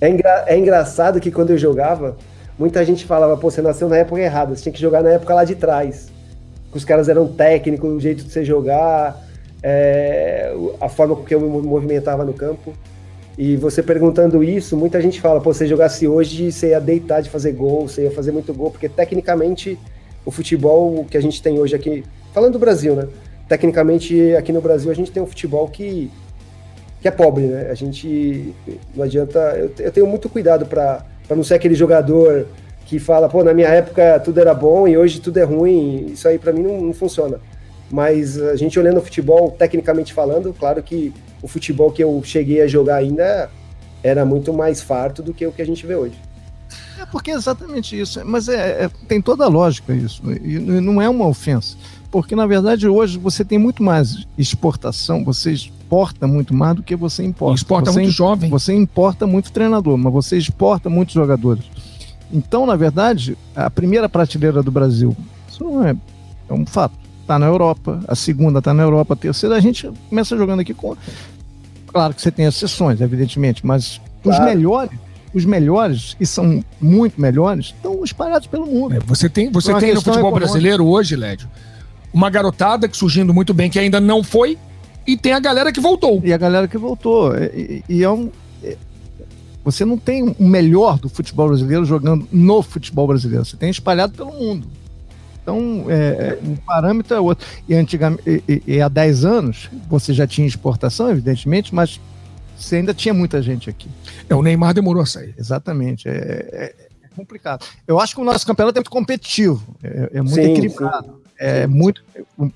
é, 0.00 0.08
engra 0.08 0.44
é 0.46 0.58
engraçado 0.58 1.20
que 1.20 1.30
quando 1.30 1.50
eu 1.50 1.58
jogava, 1.58 2.16
muita 2.58 2.84
gente 2.84 3.04
falava, 3.04 3.36
pô, 3.36 3.50
você 3.50 3.62
nasceu 3.62 3.88
na 3.88 3.98
época 3.98 4.20
errada, 4.20 4.54
você 4.54 4.62
tinha 4.62 4.72
que 4.72 4.80
jogar 4.80 5.02
na 5.02 5.10
época 5.10 5.34
lá 5.34 5.44
de 5.44 5.54
trás. 5.54 6.08
Que 6.70 6.76
os 6.76 6.84
caras 6.84 7.08
eram 7.08 7.28
técnicos, 7.28 7.92
o 7.92 8.00
jeito 8.00 8.24
de 8.24 8.32
você 8.32 8.44
jogar, 8.44 9.24
é, 9.62 10.54
a 10.80 10.88
forma 10.88 11.16
com 11.16 11.24
que 11.24 11.34
eu 11.34 11.40
me 11.40 11.48
movimentava 11.48 12.24
no 12.24 12.32
campo. 12.32 12.72
E 13.38 13.56
você 13.56 13.82
perguntando 13.82 14.42
isso, 14.42 14.76
muita 14.76 15.00
gente 15.00 15.20
fala, 15.20 15.40
pô, 15.40 15.52
você 15.52 15.66
jogasse 15.66 16.08
hoje, 16.08 16.50
você 16.50 16.70
ia 16.70 16.80
deitar 16.80 17.20
de 17.20 17.28
fazer 17.28 17.52
gol, 17.52 17.86
você 17.86 18.04
ia 18.04 18.10
fazer 18.10 18.32
muito 18.32 18.52
gol, 18.54 18.70
porque 18.70 18.88
tecnicamente 18.88 19.78
o 20.24 20.30
futebol 20.30 21.04
que 21.04 21.16
a 21.16 21.20
gente 21.20 21.42
tem 21.42 21.58
hoje 21.58 21.76
aqui, 21.76 22.02
falando 22.32 22.54
do 22.54 22.58
Brasil, 22.58 22.94
né? 22.94 23.06
Tecnicamente 23.46 24.34
aqui 24.34 24.52
no 24.52 24.60
Brasil 24.60 24.90
a 24.90 24.94
gente 24.94 25.12
tem 25.12 25.22
um 25.22 25.26
futebol 25.26 25.68
que, 25.68 26.10
que 27.00 27.06
é 27.06 27.10
pobre, 27.10 27.44
né? 27.44 27.68
A 27.70 27.74
gente 27.74 28.54
não 28.94 29.04
adianta. 29.04 29.38
Eu, 29.56 29.70
eu 29.78 29.92
tenho 29.92 30.06
muito 30.06 30.28
cuidado 30.28 30.66
para 30.66 31.04
não 31.34 31.42
ser 31.42 31.54
aquele 31.54 31.74
jogador 31.74 32.46
que 32.84 32.98
fala, 32.98 33.28
pô, 33.28 33.42
na 33.42 33.52
minha 33.52 33.68
época 33.68 34.20
tudo 34.20 34.38
era 34.38 34.54
bom 34.54 34.86
e 34.86 34.96
hoje 34.96 35.20
tudo 35.20 35.38
é 35.38 35.44
ruim. 35.44 36.06
Isso 36.12 36.28
aí 36.28 36.38
para 36.38 36.52
mim 36.52 36.62
não, 36.62 36.80
não 36.80 36.92
funciona. 36.92 37.40
Mas 37.90 38.40
a 38.40 38.56
gente 38.56 38.78
olhando 38.78 38.98
o 38.98 39.02
futebol, 39.02 39.50
tecnicamente 39.50 40.12
falando, 40.12 40.52
claro 40.52 40.82
que 40.82 41.12
o 41.42 41.48
futebol 41.48 41.90
que 41.90 42.02
eu 42.02 42.20
cheguei 42.24 42.60
a 42.62 42.66
jogar 42.66 42.96
ainda 42.96 43.50
era 44.02 44.24
muito 44.24 44.52
mais 44.52 44.80
farto 44.80 45.22
do 45.22 45.34
que 45.34 45.46
o 45.46 45.52
que 45.52 45.62
a 45.62 45.66
gente 45.66 45.86
vê 45.86 45.94
hoje. 45.94 46.14
É 46.98 47.04
porque 47.04 47.30
é 47.30 47.34
exatamente 47.34 47.98
isso. 47.98 48.20
Mas 48.24 48.48
é, 48.48 48.84
é, 48.84 48.90
tem 49.06 49.20
toda 49.20 49.44
a 49.44 49.48
lógica 49.48 49.92
isso. 49.92 50.22
E 50.42 50.58
não 50.58 51.00
é 51.00 51.08
uma 51.08 51.26
ofensa. 51.26 51.76
Porque, 52.10 52.34
na 52.34 52.46
verdade, 52.46 52.88
hoje 52.88 53.18
você 53.18 53.44
tem 53.44 53.58
muito 53.58 53.82
mais 53.82 54.26
exportação, 54.38 55.24
você 55.24 55.54
exporta 55.86 56.26
muito 56.26 56.52
mais 56.52 56.74
do 56.74 56.82
que 56.82 56.96
você 56.96 57.24
importa. 57.24 57.54
Exporta 57.54 57.92
você 57.92 58.00
muito 58.00 58.12
jovem. 58.12 58.50
Você 58.50 58.74
importa 58.74 59.26
muito 59.26 59.52
treinador, 59.52 59.96
mas 59.96 60.12
você 60.12 60.36
exporta 60.36 60.90
muitos 60.90 61.14
jogadores. 61.14 61.64
Então, 62.32 62.66
na 62.66 62.74
verdade, 62.74 63.38
a 63.54 63.70
primeira 63.70 64.08
prateleira 64.08 64.62
do 64.62 64.70
Brasil, 64.70 65.16
isso 65.48 65.62
não 65.62 65.86
é, 65.86 65.96
é 66.48 66.52
um 66.52 66.66
fato. 66.66 66.94
Está 67.22 67.38
na 67.38 67.46
Europa, 67.46 68.00
a 68.06 68.14
segunda 68.14 68.58
está 68.58 68.74
na 68.74 68.82
Europa, 68.82 69.14
a 69.14 69.16
terceira, 69.16 69.56
a 69.56 69.60
gente 69.60 69.90
começa 70.08 70.36
jogando 70.36 70.60
aqui 70.60 70.74
com 70.74 70.96
Claro 71.86 72.14
que 72.14 72.20
você 72.20 72.30
tem 72.30 72.46
exceções, 72.46 73.00
evidentemente, 73.00 73.64
mas 73.64 74.00
claro. 74.22 74.40
os 74.40 74.44
melhores, 74.44 74.98
os 75.32 75.44
melhores, 75.44 76.16
e 76.20 76.26
são 76.26 76.62
muito 76.80 77.20
melhores, 77.20 77.66
estão 77.66 78.04
espalhados 78.04 78.46
pelo 78.46 78.66
mundo. 78.66 78.96
É, 78.96 79.00
você 79.00 79.28
tem, 79.28 79.50
você 79.50 79.70
então, 79.70 79.80
tem 79.80 79.94
no 79.94 80.02
futebol 80.02 80.32
brasileiro 80.32 80.84
hoje, 80.84 81.16
Lédio, 81.16 81.48
uma 82.12 82.28
garotada 82.28 82.88
que 82.88 82.96
surgindo 82.96 83.32
muito 83.32 83.54
bem, 83.54 83.70
que 83.70 83.78
ainda 83.78 84.00
não 84.00 84.22
foi, 84.22 84.58
e 85.06 85.16
tem 85.16 85.32
a 85.32 85.40
galera 85.40 85.72
que 85.72 85.80
voltou. 85.80 86.20
E 86.24 86.32
a 86.32 86.38
galera 86.38 86.66
que 86.66 86.78
voltou. 86.78 87.34
E, 87.36 87.84
e 87.88 88.02
é 88.02 88.10
um. 88.10 88.30
É, 88.62 88.76
você 89.64 89.84
não 89.84 89.98
tem 89.98 90.34
o 90.38 90.46
melhor 90.46 90.98
do 90.98 91.08
futebol 91.08 91.48
brasileiro 91.48 91.84
jogando 91.84 92.26
no 92.32 92.62
futebol 92.62 93.06
brasileiro. 93.06 93.44
Você 93.44 93.56
tem 93.56 93.70
espalhado 93.70 94.14
pelo 94.14 94.32
mundo. 94.32 94.66
Então, 95.42 95.84
é, 95.88 96.38
um 96.42 96.56
parâmetro 96.56 97.16
é 97.16 97.20
outro. 97.20 97.46
E, 97.68 97.74
antigamente, 97.74 98.42
e, 98.48 98.62
e, 98.66 98.80
há 98.80 98.88
10 98.88 99.24
anos, 99.24 99.70
você 99.88 100.12
já 100.12 100.26
tinha 100.26 100.44
exportação, 100.46 101.08
evidentemente, 101.08 101.72
mas 101.72 102.00
você 102.58 102.76
ainda 102.76 102.92
tinha 102.92 103.14
muita 103.14 103.40
gente 103.40 103.70
aqui. 103.70 103.88
É, 104.28 104.34
o 104.34 104.42
Neymar 104.42 104.74
demorou 104.74 105.02
a 105.02 105.06
sair. 105.06 105.34
Exatamente. 105.38 106.08
É, 106.08 106.12
é, 106.12 106.74
é 107.04 107.08
complicado. 107.14 107.64
Eu 107.86 108.00
acho 108.00 108.12
que 108.14 108.20
o 108.20 108.24
nosso 108.24 108.44
campeonato 108.44 108.76
é 108.76 108.80
muito 108.80 108.90
competitivo, 108.90 109.62
é, 109.84 110.10
é 110.14 110.22
muito 110.22 110.34
sim, 110.34 110.50
equilibrado. 110.50 111.06
Sim. 111.06 111.25
É 111.38 111.66
muito. 111.66 112.02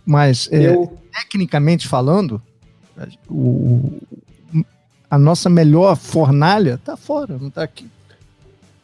Mas, 0.04 0.48
é, 0.50 0.74
Eu... 0.74 0.92
tecnicamente 1.12 1.88
falando, 1.88 2.42
o, 3.28 4.00
a 5.10 5.18
nossa 5.18 5.48
melhor 5.50 5.96
fornalha 5.96 6.74
está 6.74 6.96
fora, 6.96 7.36
não 7.38 7.48
está 7.48 7.62
aqui. 7.62 7.88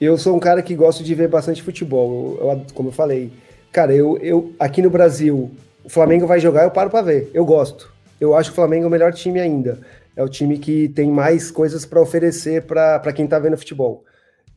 Eu 0.01 0.19
sou 0.19 0.37
um 0.37 0.41
cara 0.41 0.63
que 0.63 0.75
gosto 0.75 1.03
de 1.03 1.15
ver 1.15 1.29
bastante 1.29 1.63
futebol. 1.63 2.37
Eu, 2.41 2.67
como 2.75 2.91
eu 2.91 2.93
falei, 2.93 3.33
Cara, 3.77 3.95
eu, 3.95 4.17
eu 4.23 4.55
aqui 4.59 4.81
no 4.81 4.89
Brasil, 4.89 5.51
o 5.85 5.89
Flamengo 5.91 6.27
vai 6.27 6.41
jogar, 6.41 6.65
eu 6.65 6.71
paro 6.71 6.89
para 6.89 7.03
ver. 7.03 7.31
Eu 7.35 7.45
gosto. 7.45 7.93
Eu 8.19 8.35
acho 8.35 8.51
o 8.51 8.55
Flamengo 8.55 8.87
o 8.87 8.91
melhor 8.91 9.13
time 9.13 9.39
ainda. 9.39 9.79
É 10.17 10.25
o 10.25 10.31
time 10.31 10.57
que 10.57 10.89
tem 10.89 11.11
mais 11.11 11.51
coisas 11.51 11.85
para 11.85 12.01
oferecer 12.01 12.63
para 12.63 13.13
quem 13.13 13.27
tá 13.27 13.39
vendo 13.39 13.59
futebol. 13.59 14.03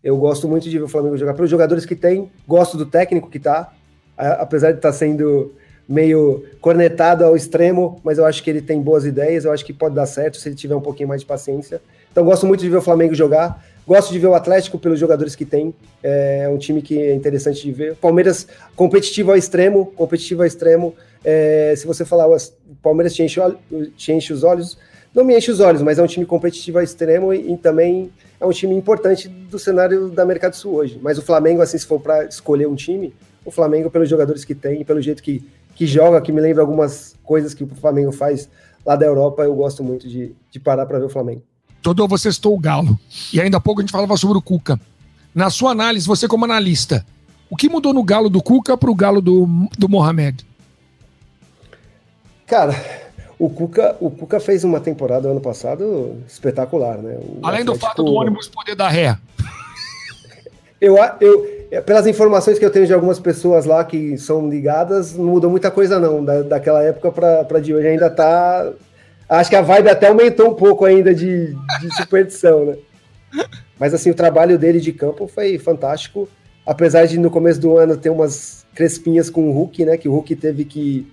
Eu 0.01 0.15
gosto 0.15 0.47
muito 0.47 0.69
de 0.69 0.77
ver 0.77 0.85
o 0.85 0.87
Flamengo 0.87 1.17
jogar 1.17 1.33
pelos 1.33 1.51
jogadores 1.51 1.85
que 1.85 1.97
tem, 1.97 2.31
gosto 2.47 2.77
do 2.77 2.85
técnico 2.85 3.29
que 3.29 3.39
tá, 3.39 3.73
apesar 4.19 4.71
de 4.71 4.79
estar 4.79 4.91
tá 4.91 4.93
sendo 4.93 5.53
meio 5.87 6.43
cornetado 6.61 7.25
ao 7.25 7.35
extremo, 7.35 7.99
mas 8.03 8.19
eu 8.19 8.25
acho 8.25 8.43
que 8.43 8.49
ele 8.49 8.61
tem 8.61 8.79
boas 8.79 9.05
ideias, 9.05 9.45
eu 9.45 9.51
acho 9.51 9.65
que 9.65 9.73
pode 9.73 9.95
dar 9.95 10.05
certo 10.05 10.37
se 10.37 10.47
ele 10.47 10.55
tiver 10.55 10.75
um 10.75 10.81
pouquinho 10.81 11.09
mais 11.09 11.21
de 11.21 11.27
paciência. 11.27 11.81
Então 12.11 12.23
gosto 12.23 12.45
muito 12.45 12.61
de 12.61 12.69
ver 12.69 12.77
o 12.77 12.81
Flamengo 12.81 13.15
jogar. 13.15 13.65
Gosto 13.87 14.11
de 14.11 14.19
ver 14.19 14.27
o 14.27 14.35
Atlético 14.35 14.77
pelos 14.77 14.99
jogadores 14.99 15.35
que 15.35 15.45
tem. 15.45 15.73
É 16.03 16.47
um 16.47 16.59
time 16.59 16.79
que 16.79 17.01
é 17.01 17.15
interessante 17.15 17.63
de 17.63 17.71
ver. 17.71 17.95
Palmeiras 17.95 18.47
competitivo 18.75 19.31
ao 19.31 19.37
extremo, 19.37 19.87
competitivo 19.95 20.43
ao 20.43 20.45
extremo. 20.45 20.93
É, 21.25 21.73
se 21.75 21.87
você 21.87 22.05
falar, 22.05 22.27
o 22.29 22.37
Palmeiras 22.83 23.15
te 23.15 23.23
enche, 23.23 23.41
te 23.97 24.11
enche, 24.11 24.31
os 24.31 24.43
olhos, 24.43 24.77
não 25.13 25.23
me 25.23 25.35
enche 25.35 25.49
os 25.49 25.59
olhos, 25.59 25.81
mas 25.81 25.97
é 25.97 26.03
um 26.03 26.07
time 26.07 26.23
competitivo 26.23 26.77
ao 26.77 26.83
extremo 26.83 27.33
e, 27.33 27.51
e 27.51 27.57
também 27.57 28.11
é 28.39 28.45
um 28.45 28.51
time 28.51 28.75
importante 28.75 29.27
do 29.27 29.57
cenário 29.57 30.09
da 30.09 30.21
América 30.21 30.51
do 30.51 30.55
Sul 30.55 30.75
hoje. 30.75 30.99
Mas 31.01 31.17
o 31.17 31.23
Flamengo, 31.23 31.63
assim, 31.63 31.79
se 31.79 31.85
for 31.87 31.99
para 31.99 32.25
escolher 32.25 32.67
um 32.67 32.75
time, 32.75 33.11
o 33.49 33.51
Flamengo, 33.51 33.91
pelos 33.91 34.09
jogadores 34.09 34.45
que 34.45 34.55
tem, 34.55 34.83
pelo 34.85 35.01
jeito 35.01 35.21
que, 35.21 35.43
que 35.75 35.85
joga, 35.85 36.21
que 36.21 36.31
me 36.31 36.39
lembra 36.39 36.61
algumas 36.61 37.15
coisas 37.23 37.53
que 37.53 37.63
o 37.63 37.67
Flamengo 37.67 38.11
faz 38.11 38.49
lá 38.85 38.95
da 38.95 39.05
Europa, 39.05 39.43
eu 39.43 39.53
gosto 39.53 39.83
muito 39.83 40.07
de, 40.07 40.33
de 40.49 40.59
parar 40.59 40.85
para 40.85 40.99
ver 40.99 41.05
o 41.05 41.09
Flamengo. 41.09 41.43
Todo 41.81 42.07
você 42.07 42.29
estou 42.29 42.55
o 42.55 42.59
Galo. 42.59 42.99
E 43.33 43.39
ainda 43.39 43.57
há 43.57 43.61
pouco 43.61 43.81
a 43.81 43.83
gente 43.83 43.91
falava 43.91 44.15
sobre 44.17 44.37
o 44.37 44.41
Cuca. 44.41 44.79
Na 45.33 45.49
sua 45.49 45.71
análise, 45.71 46.07
você 46.07 46.27
como 46.27 46.45
analista, 46.45 47.05
o 47.49 47.55
que 47.55 47.69
mudou 47.69 47.93
no 47.93 48.03
Galo 48.03 48.29
do 48.29 48.41
Cuca 48.41 48.77
para 48.77 48.89
o 48.89 48.95
Galo 48.95 49.21
do, 49.21 49.47
do 49.77 49.87
Mohamed? 49.87 50.45
Cara, 52.45 52.73
o 53.37 53.49
Cuca, 53.49 53.95
o 53.99 54.09
Cuca 54.09 54.39
fez 54.39 54.63
uma 54.63 54.79
temporada 54.79 55.29
ano 55.29 55.39
passado 55.39 56.17
espetacular, 56.27 56.97
né? 56.97 57.17
O 57.19 57.39
Além 57.43 57.61
Atlético... 57.61 57.73
do 57.73 57.79
fato 57.79 58.03
do 58.03 58.13
ônibus 58.13 58.47
poder 58.49 58.75
dar 58.75 58.89
ré. 58.89 59.17
Eu, 60.81 60.95
eu, 61.21 61.58
pelas 61.85 62.07
informações 62.07 62.57
que 62.57 62.65
eu 62.65 62.71
tenho 62.71 62.87
de 62.87 62.93
algumas 62.93 63.19
pessoas 63.19 63.65
lá 63.65 63.83
que 63.83 64.17
são 64.17 64.49
ligadas, 64.49 65.15
não 65.15 65.25
mudou 65.25 65.49
muita 65.49 65.69
coisa 65.69 65.99
não, 65.99 66.23
da, 66.23 66.41
daquela 66.41 66.83
época 66.83 67.11
para 67.43 67.59
de 67.59 67.73
hoje. 67.73 67.87
Ainda 67.87 68.09
tá 68.09 68.71
Acho 69.29 69.51
que 69.51 69.55
a 69.55 69.61
vibe 69.61 69.89
até 69.89 70.07
aumentou 70.07 70.49
um 70.49 70.55
pouco 70.55 70.85
ainda 70.85 71.13
de, 71.13 71.55
de 71.79 71.95
superstição, 71.95 72.65
né? 72.65 72.77
Mas 73.77 73.93
assim, 73.93 74.09
o 74.09 74.15
trabalho 74.15 74.57
dele 74.57 74.81
de 74.81 74.91
campo 74.91 75.27
foi 75.27 75.59
fantástico. 75.59 76.27
Apesar 76.65 77.05
de 77.05 77.19
no 77.19 77.29
começo 77.29 77.59
do 77.61 77.77
ano 77.77 77.95
ter 77.95 78.09
umas 78.09 78.65
crespinhas 78.73 79.29
com 79.29 79.47
o 79.47 79.51
Hulk, 79.51 79.85
né? 79.85 79.97
Que 79.97 80.09
o 80.09 80.13
Hulk 80.13 80.35
teve 80.35 80.65
que 80.65 81.07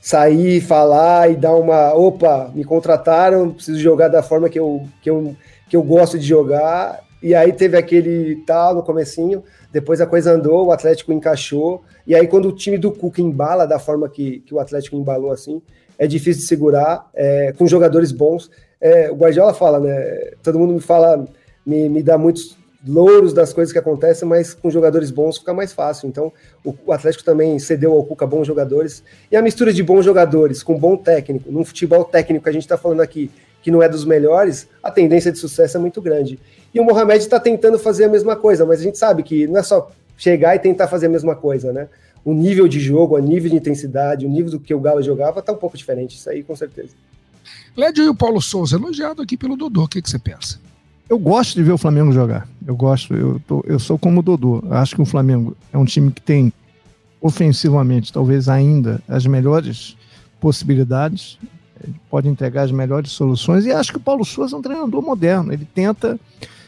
sair, 0.00 0.60
falar 0.60 1.30
e 1.30 1.36
dar 1.36 1.54
uma. 1.54 1.94
Opa, 1.94 2.50
me 2.52 2.64
contrataram, 2.64 3.52
preciso 3.52 3.78
jogar 3.78 4.08
da 4.08 4.22
forma 4.22 4.48
que 4.48 4.58
eu, 4.58 4.88
que 5.00 5.08
eu, 5.08 5.36
que 5.68 5.76
eu 5.76 5.82
gosto 5.82 6.18
de 6.18 6.26
jogar. 6.26 7.04
E 7.22 7.36
aí 7.36 7.52
teve 7.52 7.76
aquele 7.76 8.42
tal 8.44 8.74
no 8.74 8.82
comecinho, 8.82 9.44
depois 9.74 10.00
a 10.00 10.06
coisa 10.06 10.32
andou, 10.32 10.66
o 10.66 10.70
Atlético 10.70 11.12
encaixou. 11.12 11.82
E 12.06 12.14
aí, 12.14 12.28
quando 12.28 12.46
o 12.46 12.52
time 12.52 12.78
do 12.78 12.92
Cuca 12.92 13.20
embala 13.20 13.66
da 13.66 13.76
forma 13.76 14.08
que, 14.08 14.38
que 14.46 14.54
o 14.54 14.60
Atlético 14.60 14.94
embalou 14.94 15.32
assim, 15.32 15.60
é 15.98 16.06
difícil 16.06 16.42
de 16.42 16.46
segurar, 16.46 17.10
é, 17.12 17.52
com 17.58 17.66
jogadores 17.66 18.12
bons. 18.12 18.48
É, 18.80 19.10
o 19.10 19.16
Guardiola 19.16 19.52
fala, 19.52 19.80
né? 19.80 20.30
Todo 20.44 20.60
mundo 20.60 20.74
me 20.74 20.80
fala, 20.80 21.26
me, 21.66 21.88
me 21.88 22.04
dá 22.04 22.16
muitos 22.16 22.56
louros 22.86 23.32
das 23.32 23.52
coisas 23.52 23.72
que 23.72 23.78
acontecem, 23.78 24.28
mas 24.28 24.54
com 24.54 24.70
jogadores 24.70 25.10
bons 25.10 25.38
fica 25.38 25.52
mais 25.52 25.72
fácil. 25.72 26.08
Então, 26.08 26.32
o, 26.64 26.72
o, 26.86 26.92
Atlético 26.92 27.24
também 27.24 27.58
cedeu 27.58 27.94
ao 27.94 28.04
Cuca 28.04 28.28
bons 28.28 28.46
jogadores. 28.46 29.02
E 29.28 29.36
a 29.36 29.42
mistura 29.42 29.72
de 29.72 29.82
bons 29.82 30.04
jogadores 30.04 30.62
com 30.62 30.78
bom 30.78 30.96
técnico, 30.96 31.50
num 31.50 31.64
futebol 31.64 32.04
técnico 32.04 32.44
que 32.44 32.50
a 32.50 32.52
gente 32.52 32.62
está 32.62 32.78
falando 32.78 33.00
aqui, 33.00 33.28
que 33.64 33.70
não 33.70 33.82
é 33.82 33.88
dos 33.88 34.04
melhores, 34.04 34.68
a 34.82 34.90
tendência 34.90 35.32
de 35.32 35.38
sucesso 35.38 35.78
é 35.78 35.80
muito 35.80 36.00
grande. 36.02 36.38
E 36.72 36.78
o 36.78 36.84
Mohamed 36.84 37.18
está 37.18 37.40
tentando 37.40 37.78
fazer 37.78 38.04
a 38.04 38.08
mesma 38.08 38.36
coisa, 38.36 38.66
mas 38.66 38.78
a 38.78 38.82
gente 38.82 38.98
sabe 38.98 39.22
que 39.22 39.46
não 39.46 39.58
é 39.58 39.62
só 39.62 39.90
chegar 40.18 40.54
e 40.54 40.58
tentar 40.58 40.86
fazer 40.86 41.06
a 41.06 41.08
mesma 41.08 41.34
coisa, 41.34 41.72
né? 41.72 41.88
o 42.24 42.32
nível 42.32 42.66
de 42.66 42.80
jogo, 42.80 43.16
o 43.16 43.18
nível 43.18 43.50
de 43.50 43.56
intensidade, 43.56 44.24
o 44.24 44.28
nível 44.28 44.50
do 44.50 44.60
que 44.60 44.74
o 44.74 44.80
Galo 44.80 45.02
jogava 45.02 45.42
tá 45.42 45.52
um 45.52 45.56
pouco 45.56 45.76
diferente, 45.76 46.16
isso 46.16 46.30
aí 46.30 46.42
com 46.42 46.54
certeza. 46.54 46.90
Lédio 47.76 48.04
e 48.04 48.08
o 48.08 48.14
Paulo 48.14 48.40
Souza, 48.40 48.76
elogiado 48.76 49.20
aqui 49.20 49.36
pelo 49.36 49.56
Dodô, 49.56 49.84
o 49.84 49.88
que, 49.88 50.00
que 50.00 50.08
você 50.08 50.18
pensa? 50.18 50.58
Eu 51.08 51.18
gosto 51.18 51.54
de 51.54 51.62
ver 51.62 51.72
o 51.72 51.78
Flamengo 51.78 52.12
jogar. 52.12 52.48
Eu 52.66 52.74
gosto, 52.74 53.14
eu, 53.14 53.40
tô, 53.46 53.62
eu 53.66 53.78
sou 53.78 53.98
como 53.98 54.20
o 54.20 54.22
Dodô. 54.22 54.62
Eu 54.64 54.72
acho 54.74 54.94
que 54.94 55.02
o 55.02 55.04
Flamengo 55.04 55.54
é 55.70 55.76
um 55.76 55.84
time 55.84 56.10
que 56.10 56.22
tem 56.22 56.50
ofensivamente, 57.20 58.12
talvez 58.12 58.48
ainda, 58.48 59.02
as 59.06 59.26
melhores 59.26 59.96
possibilidades, 60.40 61.38
ele 61.84 61.94
pode 62.10 62.28
entregar 62.28 62.62
as 62.62 62.72
melhores 62.72 63.10
soluções, 63.10 63.64
e 63.64 63.72
acho 63.72 63.92
que 63.92 63.98
o 63.98 64.00
Paulo 64.00 64.24
Souza 64.24 64.56
é 64.56 64.58
um 64.58 64.62
treinador 64.62 65.02
moderno. 65.02 65.52
Ele 65.52 65.66
tenta 65.74 66.18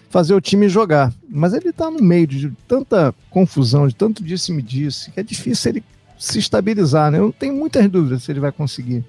fazer 0.08 0.34
o 0.34 0.40
time 0.40 0.68
jogar. 0.68 1.12
Mas 1.28 1.52
ele 1.52 1.70
está 1.70 1.90
no 1.90 2.02
meio 2.02 2.26
de 2.26 2.50
tanta 2.66 3.14
confusão, 3.30 3.86
de 3.86 3.94
tanto 3.94 4.22
disse-me-disse, 4.22 5.10
que 5.10 5.20
é 5.20 5.22
difícil 5.22 5.72
ele 5.72 5.84
se 6.18 6.38
estabilizar. 6.38 7.10
Né? 7.10 7.18
Eu 7.18 7.34
tenho 7.38 7.54
muitas 7.54 7.88
dúvidas 7.90 8.22
se 8.22 8.32
ele 8.32 8.40
vai 8.40 8.52
conseguir 8.52 9.04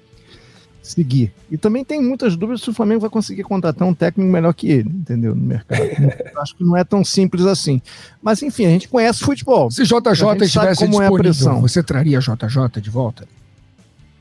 seguir. 0.82 1.32
E 1.50 1.56
também 1.56 1.84
tem 1.84 2.02
muitas 2.02 2.36
dúvidas 2.36 2.62
se 2.62 2.70
o 2.70 2.74
Flamengo 2.74 3.00
vai 3.00 3.10
conseguir 3.10 3.42
contratar 3.42 3.86
um 3.86 3.94
técnico 3.94 4.30
melhor 4.30 4.52
que 4.54 4.70
ele, 4.70 4.88
entendeu? 4.88 5.34
No 5.34 5.42
mercado. 5.42 5.80
Acho 6.38 6.56
que 6.56 6.64
não 6.64 6.76
é 6.76 6.84
tão 6.84 7.04
simples 7.04 7.44
assim. 7.44 7.80
Mas 8.22 8.42
enfim, 8.42 8.66
a 8.66 8.70
gente 8.70 8.88
conhece 8.88 9.20
futebol. 9.20 9.70
Se 9.70 9.84
JJ 9.84 10.44
estivesse 10.44 10.80
como 10.80 10.98
disponível, 10.98 11.02
é 11.02 11.06
a 11.06 11.10
pressão. 11.18 11.60
você 11.60 11.82
traria 11.82 12.20
JJ 12.20 12.80
de 12.80 12.90
volta? 12.90 13.28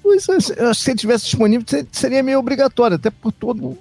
Pois 0.07 0.29
é, 0.29 0.39
se 0.73 0.89
ele 0.89 0.95
estivesse 0.95 1.25
disponível, 1.25 1.65
seria 1.91 2.23
meio 2.23 2.39
obrigatório, 2.39 2.95
até 2.95 3.09
por 3.09 3.29
todo 3.29 3.77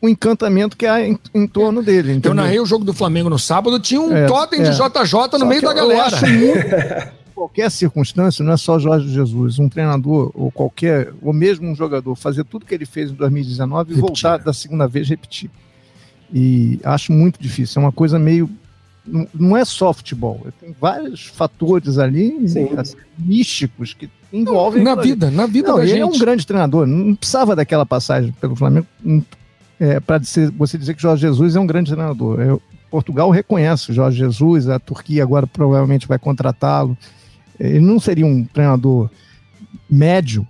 o 0.00 0.08
encantamento 0.08 0.74
que 0.74 0.86
há 0.86 1.06
em, 1.06 1.18
em 1.34 1.46
torno 1.46 1.82
dele. 1.82 2.12
Entendeu? 2.12 2.30
Eu 2.30 2.34
narrei 2.34 2.58
o 2.58 2.64
jogo 2.64 2.82
do 2.82 2.94
Flamengo 2.94 3.28
no 3.28 3.38
sábado, 3.38 3.78
tinha 3.78 4.00
um 4.00 4.16
é, 4.16 4.26
totem 4.26 4.60
é. 4.60 4.70
de 4.70 4.70
JJ 4.70 5.32
no 5.32 5.38
Só 5.38 5.44
meio 5.44 5.60
da 5.60 5.74
galera. 5.74 6.16
Muito, 6.26 7.12
qualquer 7.34 7.70
circunstância, 7.70 8.42
não 8.42 8.54
é 8.54 8.56
só 8.56 8.78
Jorge 8.78 9.12
Jesus, 9.12 9.58
um 9.58 9.68
treinador 9.68 10.30
ou 10.34 10.50
qualquer, 10.50 11.12
ou 11.20 11.34
mesmo 11.34 11.68
um 11.68 11.74
jogador, 11.74 12.16
fazer 12.16 12.42
tudo 12.44 12.64
que 12.64 12.74
ele 12.74 12.86
fez 12.86 13.10
em 13.10 13.14
2019 13.14 13.92
e 13.92 14.00
voltar 14.00 14.38
da 14.38 14.54
segunda 14.54 14.88
vez 14.88 15.06
repetir. 15.10 15.50
E 16.32 16.80
acho 16.82 17.12
muito 17.12 17.38
difícil, 17.38 17.82
é 17.82 17.84
uma 17.84 17.92
coisa 17.92 18.18
meio. 18.18 18.48
Não, 19.32 19.56
é 19.56 19.64
só 19.64 19.92
futebol, 19.92 20.46
tem 20.58 20.74
vários 20.80 21.26
fatores 21.26 21.98
ali 21.98 22.34
assim, 22.44 22.96
místicos 23.16 23.94
que 23.94 24.08
envolvem. 24.32 24.82
Na 24.82 24.94
vida, 24.94 25.30
na 25.30 25.46
vida 25.46 25.68
não, 25.68 25.78
ele 25.78 25.88
gente. 25.88 26.00
é 26.00 26.06
um 26.06 26.18
grande 26.18 26.46
treinador, 26.46 26.86
não 26.86 27.14
precisava 27.14 27.56
daquela 27.56 27.86
passagem 27.86 28.32
pelo 28.40 28.56
Flamengo, 28.56 28.86
é, 29.78 30.00
para 30.00 30.20
você 30.56 30.78
dizer 30.78 30.94
que 30.94 31.02
Jorge 31.02 31.22
Jesus 31.22 31.56
é 31.56 31.60
um 31.60 31.66
grande 31.66 31.92
treinador. 31.92 32.40
Eu, 32.40 32.62
Portugal 32.90 33.30
reconhece 33.30 33.90
o 33.90 33.94
Jorge 33.94 34.18
Jesus, 34.18 34.68
a 34.68 34.78
Turquia 34.78 35.22
agora 35.22 35.46
provavelmente 35.46 36.06
vai 36.06 36.18
contratá-lo. 36.18 36.96
Ele 37.58 37.80
não 37.80 37.98
seria 37.98 38.26
um 38.26 38.44
treinador 38.44 39.10
médio, 39.88 40.46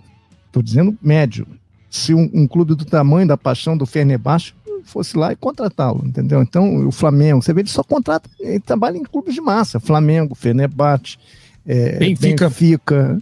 estou 0.47 0.61
dizendo 0.61 0.97
médio, 1.01 1.47
se 1.89 2.13
um, 2.13 2.29
um, 2.33 2.47
clube 2.47 2.75
do 2.75 2.85
tamanho 2.85 3.27
da 3.27 3.37
paixão 3.37 3.77
do 3.77 3.85
Fenerbahçe 3.85 4.53
fosse 4.83 5.17
lá 5.17 5.31
e 5.31 5.35
contratá-lo, 5.35 6.03
entendeu? 6.05 6.41
Então, 6.41 6.87
o 6.87 6.91
Flamengo, 6.91 7.41
você 7.41 7.53
vê, 7.53 7.61
ele 7.61 7.69
só 7.69 7.83
contrata, 7.83 8.29
ele 8.39 8.59
trabalha 8.59 8.97
em 8.97 9.03
clubes 9.03 9.33
de 9.33 9.41
massa, 9.41 9.79
Flamengo, 9.79 10.35
Fenerbahçe, 10.35 11.17
é, 11.65 11.97
Benfica. 11.97 12.47
Benfica, 12.47 13.21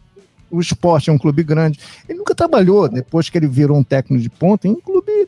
o 0.56 0.62
esporte 0.62 1.10
é 1.10 1.14
um 1.14 1.18
clube 1.18 1.44
grande. 1.44 1.80
Ele 2.08 2.18
nunca 2.18 2.34
trabalhou, 2.34 2.88
depois 2.88 3.30
que 3.30 3.38
ele 3.38 3.48
virou 3.48 3.78
um 3.78 3.84
técnico 3.84 4.22
de 4.22 4.30
ponta, 4.30 4.68
em 4.68 4.72
um 4.72 4.82
clube 4.82 5.28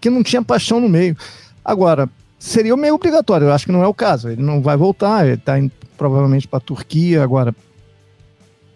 que 0.00 0.08
não 0.08 0.22
tinha 0.22 0.42
paixão 0.42 0.80
no 0.80 0.88
meio. 0.88 1.16
Agora, 1.64 2.08
seria 2.38 2.76
meio 2.76 2.94
obrigatório, 2.94 3.48
eu 3.48 3.52
acho 3.52 3.66
que 3.66 3.72
não 3.72 3.82
é 3.82 3.86
o 3.86 3.94
caso. 3.94 4.28
Ele 4.28 4.42
não 4.42 4.62
vai 4.62 4.76
voltar, 4.76 5.26
ele 5.26 5.34
está 5.34 5.54
provavelmente 5.96 6.48
para 6.48 6.58
a 6.58 6.60
Turquia. 6.60 7.22
Agora, 7.22 7.54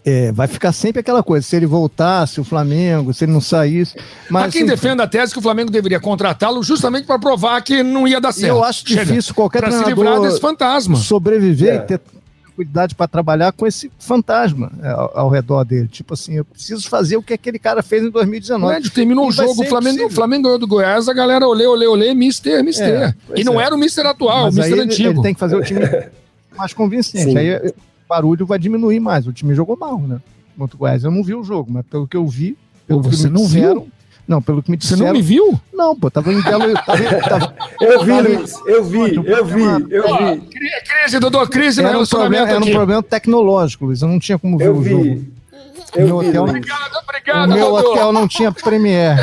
é, 0.05 0.31
vai 0.33 0.47
ficar 0.47 0.73
sempre 0.73 1.01
aquela 1.01 1.23
coisa, 1.23 1.47
se 1.47 1.57
ele 1.57 1.65
voltasse, 1.65 2.39
o 2.39 2.45
Flamengo, 2.45 3.15
se 3.15 3.25
ele 3.25 3.33
não 3.33 3.41
saísse. 3.41 3.97
Mas 4.29 4.53
quem 4.53 4.63
assim, 4.63 4.71
defende 4.71 5.01
a 5.01 5.07
tese 5.07 5.33
que 5.33 5.39
o 5.39 5.43
Flamengo 5.43 5.71
deveria 5.71 5.99
contratá-lo 5.99 6.63
justamente 6.63 7.07
para 7.07 7.19
provar 7.19 7.63
que 7.63 7.83
não 7.83 8.07
ia 8.07 8.21
dar 8.21 8.33
certo. 8.33 8.49
Eu 8.49 8.63
acho 8.63 8.87
Chega, 8.87 9.07
difícil 9.07 9.35
qualquer 9.35 9.61
treinador 9.61 9.85
se 9.85 9.95
livrar 9.95 10.21
desse 10.21 10.41
fantasma. 10.41 10.97
sobreviver 10.97 11.73
é. 11.73 11.77
e 11.77 11.81
ter 11.81 12.01
cuidado 12.55 12.95
para 12.95 13.09
trabalhar 13.09 13.53
com 13.53 13.67
esse 13.67 13.91
fantasma 13.99 14.71
é, 14.83 14.89
ao, 14.89 15.19
ao, 15.19 15.29
redor 15.29 15.65
dele. 15.65 15.89
Tipo 15.89 16.15
assim, 16.15 16.35
eu 16.35 16.45
preciso 16.45 16.89
fazer 16.89 17.17
o 17.17 17.23
que 17.23 17.35
aquele 17.35 17.59
cara 17.59 17.83
fez 17.83 18.05
em 18.05 18.11
2019. 18.11 18.73
Médio, 18.73 18.91
terminou 18.91 19.29
o 19.29 19.33
jogo, 19.33 19.63
o 19.63 19.67
Flamengo, 19.67 20.07
o 20.07 20.11
Flamengo 20.11 20.45
ganhou 20.45 20.59
do 20.59 20.67
Goiás, 20.67 21.09
a 21.09 21.13
galera 21.13 21.47
olê, 21.47 21.67
olê, 21.67 21.87
olê, 21.87 22.15
mister, 22.15 22.63
mister. 22.63 22.89
É, 22.89 23.15
e 23.37 23.45
não 23.45 23.61
é. 23.61 23.65
era 23.65 23.75
o 23.75 23.79
mister 23.79 24.07
atual, 24.07 24.45
Mas 24.45 24.55
o 24.55 24.61
mister 24.61 24.81
antigo. 24.81 25.11
Ele 25.11 25.23
tem 25.23 25.35
que 25.35 25.41
fazer 25.41 25.57
o 25.57 25.63
time 25.63 25.81
mais 26.57 26.73
convincente. 26.73 27.33
Sim. 27.33 27.37
Aí 27.37 27.57
o 27.57 27.75
barulho 28.09 28.47
vai 28.47 28.59
diminuir 28.59 29.01
mais. 29.01 29.27
O 29.27 29.33
time 29.33 29.55
jogou 29.55 29.77
mal, 29.77 29.99
né? 29.99 30.21
Contra 30.57 30.77
o 30.77 30.79
Goiás. 30.79 31.05
Eu 31.05 31.11
não 31.11 31.23
vi 31.23 31.35
o 31.35 31.43
jogo, 31.43 31.73
mas 31.73 31.85
pelo 31.87 32.07
que 32.07 32.17
eu 32.17 32.27
vi, 32.27 32.57
pelo 32.87 33.03
Você 33.03 33.27
que 33.27 33.33
não 33.33 33.43
disseram, 33.43 33.81
viu? 33.81 33.89
Não, 34.27 34.41
pelo 34.41 34.63
que 34.63 34.71
me 34.71 34.77
disseram. 34.77 34.99
Você 34.99 35.05
não 35.05 35.13
me 35.13 35.23
viu? 35.23 35.61
Não, 35.73 35.95
pô, 35.95 36.11
tava 36.11 36.33
em 36.33 36.41
Belo. 36.41 36.73
Tava, 36.75 37.21
tava, 37.29 37.55
eu 37.81 38.05
vi, 38.05 38.21
Luiz, 38.21 38.55
eu 38.67 38.85
vi, 38.85 38.99
eu 39.17 39.45
vi, 39.45 39.63
eu 39.91 40.05
vi. 40.17 40.41
Crise, 40.41 41.19
doutor, 41.19 41.49
crise 41.49 41.83
era 41.83 41.99
um 41.99 42.07
problema, 42.07 42.49
Era 42.49 42.59
um 42.59 42.71
problema 42.71 43.03
tecnológico, 43.03 43.87
Luiz, 43.87 44.01
eu 44.01 44.09
não 44.09 44.19
tinha 44.19 44.39
como 44.39 44.57
ver 44.57 44.69
eu 44.69 44.77
o 44.77 44.81
vi. 44.81 44.91
jogo. 44.91 45.35
Eu 45.95 46.07
meu 46.07 46.19
vi, 46.21 46.29
hotel, 46.29 46.43
obrigado, 46.45 46.97
obrigado, 47.03 47.51
o 47.51 47.55
meu 47.55 47.69
doutor. 47.69 47.91
hotel 47.93 48.13
não 48.13 48.27
tinha 48.27 48.51
Premiere. 48.51 49.21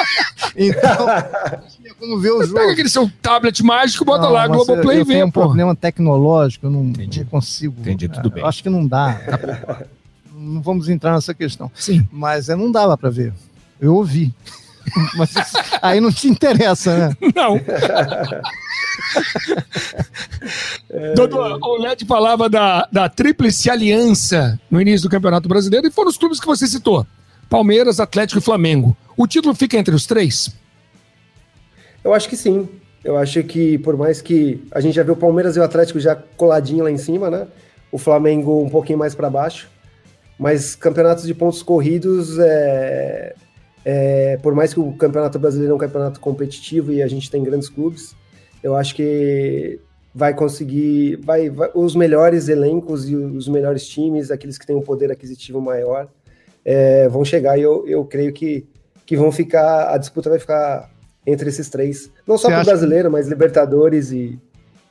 então, 0.54 1.06
não 1.06 1.68
tinha 1.68 1.94
como 1.98 2.20
ver 2.20 2.30
o 2.30 2.42
jogo. 2.42 2.54
Pega 2.54 2.72
aquele 2.72 2.88
seu 2.88 3.10
tablet 3.20 3.64
mágico, 3.64 4.04
bota 4.04 4.24
não, 4.24 4.32
lá, 4.32 4.46
Globoplay 4.46 5.00
e 5.00 5.04
vê, 5.04 5.14
Tem 5.14 5.24
um 5.24 5.30
problema 5.30 5.74
tecnológico, 5.74 6.66
eu 6.66 6.70
não, 6.70 6.84
não 6.84 7.24
consigo. 7.30 7.80
Entendi, 7.80 8.08
tudo 8.08 8.30
bem. 8.30 8.42
Eu 8.42 8.48
acho 8.48 8.62
que 8.62 8.68
não 8.68 8.86
dá. 8.86 9.18
não 10.36 10.60
vamos 10.60 10.88
entrar 10.88 11.14
nessa 11.14 11.34
questão. 11.34 11.70
Sim. 11.74 12.06
Mas 12.12 12.48
é, 12.48 12.54
não 12.54 12.70
dava 12.70 12.96
para 12.96 13.10
ver. 13.10 13.32
Eu 13.84 13.96
ouvi. 13.96 14.34
Mas 15.16 15.34
aí 15.82 16.00
não 16.00 16.10
te 16.10 16.26
interessa, 16.26 16.96
né? 16.96 17.14
Não. 17.34 17.60
Doutor, 21.14 21.58
o 21.60 21.76
Led 21.76 22.04
falava 22.06 22.48
da, 22.48 22.88
da 22.90 23.08
tríplice 23.08 23.68
aliança 23.68 24.58
no 24.70 24.80
início 24.80 25.08
do 25.08 25.10
Campeonato 25.10 25.48
Brasileiro 25.48 25.86
e 25.86 25.90
foram 25.90 26.08
os 26.08 26.16
clubes 26.16 26.40
que 26.40 26.46
você 26.46 26.66
citou: 26.66 27.06
Palmeiras, 27.50 28.00
Atlético 28.00 28.38
e 28.38 28.42
Flamengo. 28.42 28.96
O 29.16 29.26
título 29.26 29.54
fica 29.54 29.76
entre 29.76 29.94
os 29.94 30.06
três? 30.06 30.50
Eu 32.02 32.14
acho 32.14 32.28
que 32.28 32.36
sim. 32.36 32.68
Eu 33.04 33.18
acho 33.18 33.42
que, 33.42 33.76
por 33.78 33.98
mais 33.98 34.22
que 34.22 34.64
a 34.70 34.80
gente 34.80 34.94
já 34.94 35.02
viu 35.02 35.12
o 35.12 35.16
Palmeiras 35.16 35.56
e 35.56 35.60
o 35.60 35.62
Atlético 35.62 36.00
já 36.00 36.16
coladinho 36.16 36.84
lá 36.84 36.90
em 36.90 36.96
cima, 36.96 37.30
né? 37.30 37.46
O 37.92 37.98
Flamengo 37.98 38.62
um 38.62 38.70
pouquinho 38.70 38.98
mais 38.98 39.14
para 39.14 39.28
baixo. 39.28 39.68
Mas 40.38 40.74
campeonatos 40.74 41.24
de 41.24 41.34
pontos 41.34 41.62
corridos 41.62 42.38
é, 42.38 43.34
é, 43.84 44.38
por 44.42 44.54
mais 44.54 44.72
que 44.72 44.80
o 44.80 44.92
Campeonato 44.92 45.38
Brasileiro 45.38 45.72
é 45.72 45.76
um 45.76 45.78
campeonato 45.78 46.18
competitivo 46.18 46.92
e 46.92 47.02
a 47.02 47.06
gente 47.06 47.30
tem 47.30 47.42
grandes 47.42 47.68
clubes, 47.68 48.16
eu 48.62 48.74
acho 48.74 48.94
que 48.94 49.78
vai 50.14 50.32
conseguir, 50.32 51.16
vai, 51.16 51.50
vai 51.50 51.70
os 51.74 51.94
melhores 51.94 52.48
elencos 52.48 53.08
e 53.08 53.16
os 53.16 53.48
melhores 53.48 53.86
times, 53.86 54.30
aqueles 54.30 54.56
que 54.56 54.66
têm 54.66 54.76
um 54.76 54.82
poder 54.82 55.10
aquisitivo 55.10 55.60
maior, 55.60 56.08
é, 56.64 57.08
vão 57.08 57.24
chegar 57.24 57.58
e 57.58 57.62
eu, 57.62 57.86
eu 57.86 58.04
creio 58.04 58.32
que, 58.32 58.66
que 59.04 59.16
vão 59.16 59.30
ficar, 59.30 59.92
a 59.92 59.98
disputa 59.98 60.30
vai 60.30 60.38
ficar 60.38 60.90
entre 61.26 61.48
esses 61.48 61.68
três. 61.68 62.10
Não 62.26 62.38
só 62.38 62.48
para 62.48 62.62
o 62.62 62.64
brasileiro, 62.64 63.10
mas 63.10 63.28
Libertadores 63.28 64.12
e. 64.12 64.38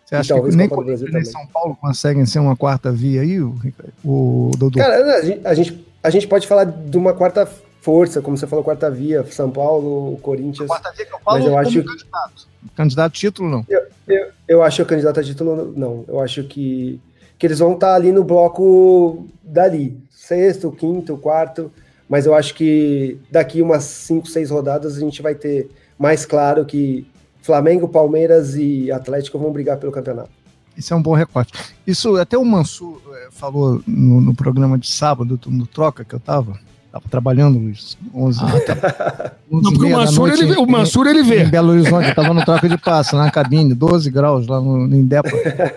Você 0.06 0.16
acha 0.16 0.39
que 0.41 0.56
nem 0.56 0.68
o 0.68 1.26
São 1.26 1.48
Paulo 1.48 1.78
conseguem 1.80 2.26
ser 2.26 2.39
uma 2.39 2.56
quarta 2.58 2.91
via 2.91 3.22
aí, 3.22 3.39
o, 3.39 3.56
o 4.04 4.52
Dodô? 4.58 4.78
Cara, 4.78 5.22
a 5.46 5.54
gente, 5.54 5.86
a 6.04 6.10
gente 6.10 6.28
pode 6.28 6.46
falar 6.46 6.66
de 6.66 6.98
uma 6.98 7.14
quarta 7.14 7.48
força, 7.84 8.22
como 8.22 8.38
você 8.38 8.48
falou, 8.48 8.64
quarta 8.64 8.90
via, 8.90 9.26
São 9.30 9.52
Paulo, 9.52 10.18
Corinthians. 10.22 10.72
A 10.72 10.80
quarta 10.80 10.92
via 10.96 11.06
que 11.06 11.14
eu 11.14 11.20
falo 11.20 11.38
mas 11.38 11.46
eu 11.46 11.58
acho 11.58 11.84
candidato. 11.84 12.48
Candidato 12.78 13.12
a 13.12 13.14
título, 13.14 13.50
não? 13.50 13.66
Eu, 13.68 13.82
eu, 14.08 14.28
eu 14.48 14.64
acho 14.64 14.78
que 14.78 14.82
o 14.84 14.86
candidato 14.86 15.20
a 15.20 15.24
título, 15.24 15.74
não. 15.76 16.06
Eu 16.08 16.22
acho 16.22 16.46
que, 16.46 16.98
que 17.38 17.46
eles 17.46 17.60
vão 17.60 17.74
estar 17.74 17.94
ali 17.94 18.14
no 18.14 18.24
bloco 18.24 19.28
dali, 19.44 20.02
sexto, 20.10 20.72
quinto, 20.72 21.18
quarto, 21.18 21.70
mas 22.08 22.26
eu 22.26 22.34
acho 22.34 22.56
que 22.56 23.20
daqui 23.30 23.62
umas 23.62 23.84
cinco, 23.84 24.28
seis 24.28 24.50
rodadas 24.50 24.96
a 24.96 25.00
gente 25.02 25.22
vai 25.22 25.36
ter 25.36 25.70
mais 26.00 26.26
claro 26.26 26.64
que 26.64 27.06
Flamengo, 27.42 27.90
Palmeiras 27.90 28.56
e 28.56 28.90
Atlético 28.94 29.38
vão 29.38 29.52
brigar 29.52 29.78
pelo 29.78 29.92
campeonato. 29.92 30.30
Isso 30.78 30.94
é 30.94 30.98
um 30.98 31.02
bom 31.02 31.14
recorte. 31.14 31.52
Isso 31.86 32.16
até 32.16 32.38
o 32.38 32.46
Mansur 32.46 33.02
é, 33.14 33.28
falou 33.30 33.84
no, 33.86 34.22
no 34.22 34.34
programa 34.34 34.80
de 34.80 34.90
sábado, 34.90 35.38
no 35.48 35.68
Troca 35.68 36.06
que 36.06 36.16
eu 36.16 36.20
tava, 36.20 36.58
Tava 36.94 37.06
trabalhando, 37.10 37.58
Luiz. 37.58 37.98
11, 38.14 38.39
ah, 38.39 38.60
tá. 38.68 39.32
11 39.52 39.64
Não, 39.64 39.74
porque 39.74 39.91
o 39.91 39.98
Mansur, 39.98 40.28
noite, 40.28 40.44
ele, 40.44 40.56
o 40.58 40.68
Mansur 40.68 41.08
ele 41.08 41.24
vê. 41.24 41.41
Em 41.41 41.50
Belo 41.50 41.72
Horizonte, 41.72 42.10
eu 42.10 42.14
tava 42.14 42.36
no 42.36 42.46
troca 42.46 42.70
de 42.70 42.78
passo, 42.78 43.16
na 43.16 43.32
cabine, 43.32 43.74
12 43.74 44.12
graus 44.12 44.46
lá 44.46 44.62
no, 44.62 44.88
no 44.88 44.96
Indepa. 44.96 45.32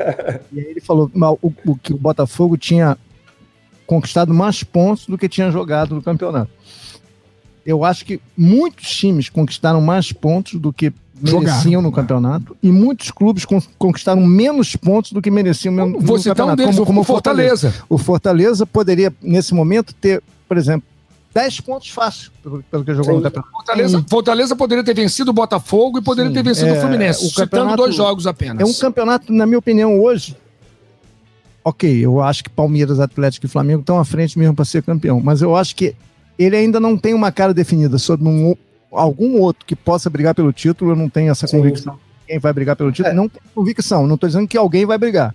e 0.52 0.60
aí 0.60 0.66
ele 0.66 0.80
falou 0.82 1.10
o, 1.40 1.52
o, 1.64 1.74
que 1.74 1.94
o 1.94 1.96
Botafogo 1.96 2.58
tinha 2.58 2.98
conquistado 3.86 4.34
mais 4.34 4.62
pontos 4.62 5.06
do 5.06 5.16
que 5.16 5.26
tinha 5.26 5.50
jogado 5.50 5.94
no 5.94 6.02
campeonato. 6.02 6.50
Eu 7.64 7.82
acho 7.82 8.04
que 8.04 8.20
muitos 8.36 8.94
times 8.94 9.30
conquistaram 9.30 9.80
mais 9.80 10.12
pontos 10.12 10.60
do 10.60 10.70
que 10.70 10.92
mereciam 11.18 11.80
no 11.80 11.90
campeonato 11.90 12.54
e 12.62 12.70
muitos 12.70 13.10
clubes 13.10 13.46
conquistaram 13.78 14.20
menos 14.26 14.76
pontos 14.76 15.12
do 15.12 15.22
que 15.22 15.30
mereciam 15.30 15.72
no, 15.72 15.86
no 15.86 15.98
campeonato. 15.98 16.52
Um 16.52 16.56
deles, 16.56 16.76
como, 16.76 16.86
como 16.86 17.04
Fortaleza. 17.04 17.70
Fortaleza. 17.70 17.84
O 17.88 17.96
Fortaleza 17.96 18.66
poderia, 18.66 19.10
nesse 19.22 19.54
momento, 19.54 19.94
ter, 19.94 20.22
por 20.46 20.58
exemplo, 20.58 20.86
10 21.36 21.60
pontos 21.60 21.90
fácil, 21.90 22.32
pelo, 22.42 22.62
pelo 22.62 22.82
que 22.82 22.94
jogou 22.94 23.12
Sim. 23.12 23.16
no 23.18 23.22
campeonato. 23.22 23.52
Fortaleza, 23.52 24.04
Fortaleza 24.08 24.56
poderia 24.56 24.82
ter 24.82 24.94
vencido 24.94 25.32
o 25.32 25.34
Botafogo 25.34 25.98
e 25.98 26.02
poderia 26.02 26.30
Sim. 26.30 26.34
ter 26.34 26.42
vencido 26.42 26.68
é, 26.70 26.78
o 26.78 26.80
Fluminense, 26.80 27.26
o 27.26 27.28
citando 27.28 27.76
dois 27.76 27.94
jogos 27.94 28.26
apenas. 28.26 28.62
É 28.62 28.64
um 28.64 28.72
campeonato, 28.72 29.30
na 29.30 29.44
minha 29.44 29.58
opinião, 29.58 30.00
hoje. 30.00 30.34
Ok, 31.62 31.90
eu 32.02 32.22
acho 32.22 32.42
que 32.42 32.48
Palmeiras, 32.48 32.98
Atlético 32.98 33.44
e 33.44 33.50
Flamengo 33.50 33.80
estão 33.80 33.98
à 33.98 34.04
frente 34.04 34.38
mesmo 34.38 34.54
para 34.54 34.64
ser 34.64 34.82
campeão, 34.82 35.20
mas 35.20 35.42
eu 35.42 35.54
acho 35.54 35.76
que 35.76 35.94
ele 36.38 36.56
ainda 36.56 36.80
não 36.80 36.96
tem 36.96 37.12
uma 37.12 37.30
cara 37.30 37.52
definida 37.52 37.98
sobre 37.98 38.26
um, 38.26 38.56
algum 38.90 39.38
outro 39.38 39.66
que 39.66 39.76
possa 39.76 40.08
brigar 40.08 40.34
pelo 40.34 40.54
título. 40.54 40.92
Eu 40.92 40.96
não 40.96 41.10
tenho 41.10 41.30
essa 41.30 41.46
Sim. 41.46 41.58
convicção. 41.58 41.98
Quem 42.26 42.38
vai 42.38 42.52
brigar 42.54 42.76
pelo 42.76 42.90
título? 42.90 43.12
É. 43.12 43.14
Não 43.14 43.28
tenho 43.28 43.44
convicção. 43.54 44.06
Não 44.06 44.14
estou 44.14 44.26
dizendo 44.26 44.48
que 44.48 44.56
alguém 44.56 44.86
vai 44.86 44.96
brigar. 44.96 45.34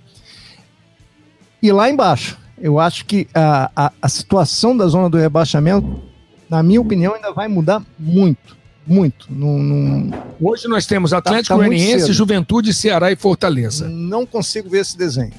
E 1.62 1.72
lá 1.72 1.92
embaixo, 1.92 2.40
eu 2.62 2.80
acho 2.80 3.06
que 3.06 3.28
a, 3.34 3.72
a, 3.76 3.92
a, 4.02 4.10
situação 4.10 4.78
da 4.78 4.88
zona 4.88 5.10
do 5.10 5.18
rebaixamento, 5.18 6.02
na 6.50 6.62
minha 6.62 6.80
opinião, 6.80 7.16
ainda 7.16 7.32
vai 7.34 7.48
mudar 7.48 7.82
muito. 7.98 8.56
Muito. 8.86 9.28
Num, 9.30 9.58
num... 9.62 10.12
Hoje 10.40 10.68
nós 10.68 10.86
temos 10.86 11.14
Atlético 11.14 11.50
tá, 11.50 11.56
tá 11.56 11.68
Goianiense, 11.68 12.12
Juventude, 12.14 12.74
Ceará 12.74 13.12
e 13.12 13.16
Fortaleza. 13.16 13.88
Não 13.88 14.26
consigo 14.26 14.70
ver 14.70 14.80
esse 14.80 14.98
desenho. 14.98 15.34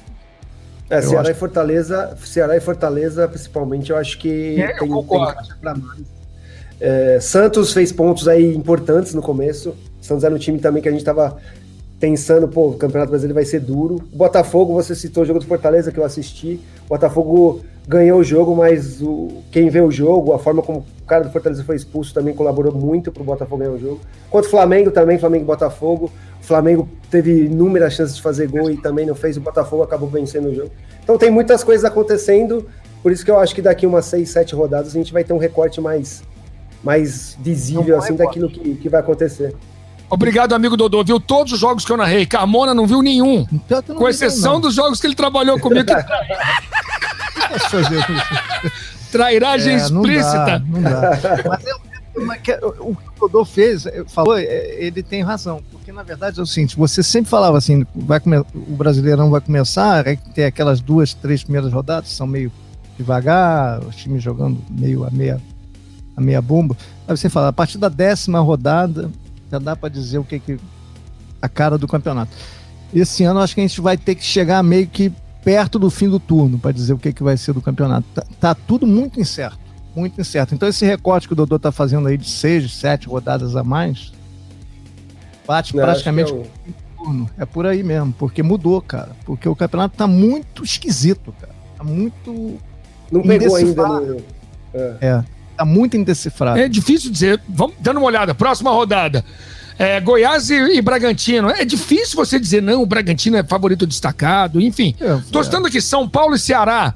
É, 0.89 1.01
Ceará 1.01 1.21
acho... 1.21 1.31
e 1.31 1.33
Fortaleza, 1.33 2.17
Ceará 2.23 2.57
e 2.57 2.61
Fortaleza, 2.61 3.27
principalmente, 3.27 3.91
eu 3.91 3.97
acho 3.97 4.17
que 4.17 4.61
é, 4.61 4.77
tem, 4.77 4.89
eu 4.89 5.03
tem 5.03 5.19
mais. 5.19 6.01
É, 6.79 7.19
Santos 7.21 7.71
fez 7.71 7.91
pontos 7.91 8.27
aí 8.27 8.53
importantes 8.55 9.13
no 9.13 9.21
começo. 9.21 9.75
Santos 10.01 10.23
era 10.23 10.33
um 10.33 10.37
time 10.37 10.59
também 10.59 10.81
que 10.81 10.89
a 10.89 10.91
gente 10.91 11.01
estava 11.01 11.37
pensando, 12.03 12.49
pô, 12.49 12.67
o 12.67 12.73
Campeonato 12.73 13.11
Brasileiro 13.11 13.33
vai 13.33 13.45
ser 13.45 13.61
duro. 13.61 13.95
O 14.11 14.17
Botafogo, 14.17 14.73
você 14.73 14.93
citou 14.93 15.23
o 15.23 15.25
jogo 15.25 15.39
do 15.39 15.45
Fortaleza 15.45 15.89
que 15.89 15.97
eu 15.97 16.03
assisti. 16.03 16.59
O 16.85 16.89
Botafogo 16.89 17.61
ganhou 17.87 18.19
o 18.19 18.23
jogo, 18.25 18.53
mas 18.53 19.01
o, 19.01 19.41
quem 19.49 19.69
vê 19.69 19.79
o 19.79 19.89
jogo, 19.89 20.33
a 20.33 20.37
forma 20.37 20.61
como 20.61 20.79
o 20.79 21.05
cara 21.05 21.23
do 21.23 21.31
Fortaleza 21.31 21.63
foi 21.63 21.77
expulso 21.77 22.13
também 22.13 22.35
colaborou 22.35 22.73
muito 22.73 23.09
para 23.09 23.23
o 23.23 23.25
Botafogo 23.25 23.59
ganhar 23.59 23.71
o 23.71 23.79
jogo. 23.79 24.01
Quanto 24.29 24.47
o 24.47 24.49
Flamengo 24.49 24.91
também, 24.91 25.17
Flamengo 25.17 25.45
e 25.45 25.47
Botafogo. 25.47 26.11
O 26.41 26.45
Flamengo 26.45 26.89
teve 27.09 27.45
inúmeras 27.45 27.93
chances 27.93 28.17
de 28.17 28.21
fazer 28.21 28.49
gol 28.49 28.69
e 28.69 28.75
também 28.75 29.05
não 29.05 29.15
fez. 29.15 29.37
O 29.37 29.39
Botafogo 29.39 29.81
acabou 29.81 30.09
vencendo 30.09 30.49
o 30.49 30.53
jogo. 30.53 30.71
Então 31.01 31.17
tem 31.17 31.31
muitas 31.31 31.63
coisas 31.63 31.85
acontecendo. 31.85 32.67
Por 33.01 33.13
isso 33.13 33.23
que 33.23 33.31
eu 33.31 33.39
acho 33.39 33.55
que 33.55 33.61
daqui 33.61 33.85
umas 33.85 34.03
seis, 34.03 34.29
sete 34.29 34.53
rodadas 34.53 34.89
a 34.89 34.97
gente 34.97 35.13
vai 35.13 35.23
ter 35.23 35.31
um 35.31 35.37
recorte 35.37 35.79
mais, 35.79 36.21
mais 36.83 37.37
visível 37.39 37.97
assim 37.97 38.13
daquilo 38.13 38.49
que, 38.49 38.75
que 38.75 38.89
vai 38.89 38.99
acontecer. 38.99 39.55
Obrigado, 40.13 40.53
amigo 40.53 40.77
Dodô. 40.77 41.03
Viu 41.03 41.19
todos 41.19 41.53
os 41.53 41.59
jogos 41.59 41.83
que 41.83 41.91
eu 41.91 41.97
narrei. 41.97 42.23
Carmona 42.27 42.71
não 42.71 42.85
viu 42.85 43.01
nenhum. 43.01 43.47
Então, 43.51 43.83
não 43.87 43.95
com 43.95 44.07
exceção 44.07 44.59
dos 44.59 44.75
jogos 44.75 45.01
que 45.01 45.07
ele 45.07 45.15
trabalhou 45.15 45.59
comigo. 45.59 45.89
Trairagem 49.11 49.73
é, 49.73 49.77
explícita. 49.77 50.59
Não 50.59 50.81
dá, 50.83 50.91
não 50.91 51.01
dá. 51.01 51.19
Mas 51.47 51.65
eu, 51.65 51.77
o 52.79 52.95
que 52.95 53.07
o 53.07 53.27
Dodô 53.27 53.43
fez, 53.43 53.85
falou, 54.07 54.37
é, 54.37 54.75
ele 54.77 55.01
tem 55.01 55.23
razão. 55.23 55.63
Porque, 55.71 55.91
na 55.91 56.03
verdade, 56.03 56.39
é 56.39 56.43
o 56.43 56.45
seguinte, 56.45 56.77
você 56.77 57.01
sempre 57.01 57.31
falava 57.31 57.57
assim, 57.57 57.83
vai 57.95 58.21
o 58.53 58.75
Brasileirão 58.75 59.31
vai 59.31 59.41
começar, 59.41 60.07
aí 60.07 60.15
tem 60.35 60.45
aquelas 60.45 60.79
duas, 60.79 61.15
três 61.15 61.43
primeiras 61.43 61.73
rodadas, 61.73 62.11
são 62.11 62.27
meio 62.27 62.51
devagar, 62.99 63.79
os 63.79 63.95
times 63.95 64.21
jogando 64.21 64.59
meio 64.69 65.03
a 65.03 65.09
meia, 65.09 65.41
a 66.15 66.21
meia 66.21 66.39
bomba. 66.39 66.77
Aí 67.07 67.17
você 67.17 67.29
fala, 67.29 67.47
a 67.47 67.53
partir 67.53 67.79
da 67.79 67.89
décima 67.89 68.39
rodada, 68.41 69.09
já 69.53 69.59
dá 69.59 69.75
para 69.75 69.89
dizer 69.89 70.17
o 70.17 70.23
que, 70.23 70.39
que 70.39 70.59
a 71.41 71.47
cara 71.47 71.77
do 71.77 71.87
campeonato. 71.87 72.31
Esse 72.93 73.23
ano 73.23 73.39
acho 73.39 73.53
que 73.53 73.61
a 73.61 73.67
gente 73.67 73.79
vai 73.81 73.97
ter 73.97 74.15
que 74.15 74.23
chegar 74.23 74.63
meio 74.63 74.87
que 74.87 75.11
perto 75.43 75.77
do 75.77 75.89
fim 75.89 76.09
do 76.09 76.19
turno 76.19 76.57
para 76.57 76.71
dizer 76.71 76.93
o 76.93 76.97
que, 76.97 77.13
que 77.13 77.23
vai 77.23 77.37
ser 77.37 77.53
do 77.53 77.61
campeonato. 77.61 78.07
Tá, 78.13 78.23
tá, 78.39 78.55
tudo 78.55 78.87
muito 78.87 79.19
incerto, 79.19 79.59
muito 79.95 80.19
incerto. 80.19 80.55
Então 80.55 80.67
esse 80.67 80.85
recorte 80.85 81.27
que 81.27 81.33
o 81.33 81.35
Dodô 81.35 81.59
tá 81.59 81.71
fazendo 81.71 82.07
aí 82.07 82.17
de 82.17 82.29
seis, 82.29 82.73
sete 82.73 83.07
rodadas 83.07 83.55
a 83.55 83.63
mais, 83.63 84.11
bate 85.45 85.75
Não, 85.75 85.83
praticamente 85.83 86.31
é, 86.31 86.35
o... 86.35 86.45
turno. 86.97 87.29
É 87.37 87.45
por 87.45 87.65
aí 87.67 87.83
mesmo, 87.83 88.13
porque 88.17 88.41
mudou, 88.41 88.81
cara. 88.81 89.11
Porque 89.25 89.47
o 89.47 89.55
campeonato 89.55 89.95
tá 89.95 90.07
muito 90.07 90.63
esquisito, 90.63 91.33
cara. 91.39 91.53
Tá 91.77 91.83
muito. 91.83 92.59
Não 93.11 93.21
pegou 93.21 93.55
ainda. 93.55 93.87
No... 93.87 94.17
É. 94.73 94.97
é. 95.01 95.23
Tá 95.57 95.65
muito 95.65 95.95
indecifrado. 95.95 96.59
É 96.59 96.67
difícil 96.67 97.11
dizer. 97.11 97.41
Vamos 97.47 97.75
dando 97.79 97.97
uma 97.97 98.07
olhada. 98.07 98.33
Próxima 98.33 98.71
rodada. 98.71 99.23
É, 99.77 99.99
Goiás 99.99 100.49
e, 100.49 100.55
e, 100.77 100.81
Bragantino. 100.81 101.49
É 101.49 101.65
difícil 101.65 102.15
você 102.15 102.39
dizer, 102.39 102.61
não, 102.61 102.81
o 102.81 102.85
Bragantino 102.85 103.37
é 103.37 103.43
favorito 103.43 103.87
destacado, 103.87 104.61
enfim. 104.61 104.95
É, 104.99 105.19
Tô 105.31 105.41
estando 105.41 105.67
aqui, 105.67 105.81
São 105.81 106.07
Paulo 106.07 106.35
e 106.35 106.39
Ceará. 106.39 106.93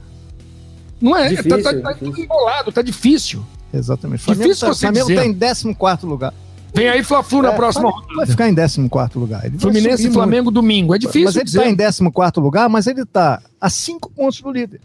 Não 1.02 1.16
é? 1.16 1.30
Difícil, 1.30 1.64
tá, 1.64 1.74
tá, 1.74 1.82
tá 1.82 1.94
tudo 1.96 2.20
embolado, 2.20 2.72
tá 2.72 2.82
difícil. 2.82 3.44
Exatamente. 3.74 4.24
Flamengo 4.24 4.44
difícil 4.44 4.68
tá, 4.68 4.74
você 4.74 4.86
Flamengo 4.86 5.08
dizer. 5.08 5.20
tá 5.20 5.26
em 5.26 5.74
14 5.74 6.06
lugar. 6.06 6.34
Vem 6.74 6.90
aí 6.90 7.04
Fla-Flu 7.04 7.42
na 7.42 7.54
é, 7.54 7.56
próxima 7.56 7.90
rodada. 7.90 8.16
Vai 8.16 8.26
ficar 8.28 8.50
em 8.50 8.56
14 8.56 9.18
lugar. 9.18 9.46
Ele 9.46 9.58
Fluminense 9.58 10.08
e 10.08 10.12
Flamengo 10.12 10.46
muito. 10.46 10.56
domingo. 10.56 10.94
É 10.94 10.98
difícil 10.98 11.26
Mas 11.26 11.36
ele 11.36 11.46
dizer. 11.46 11.60
tá 11.60 11.70
em 11.70 11.76
14 12.12 12.40
lugar, 12.40 12.70
mas 12.70 12.88
ele 12.88 13.06
tá 13.06 13.42
a 13.60 13.70
5 13.70 14.12
pontos 14.12 14.42
do 14.42 14.52
líder. 14.52 14.82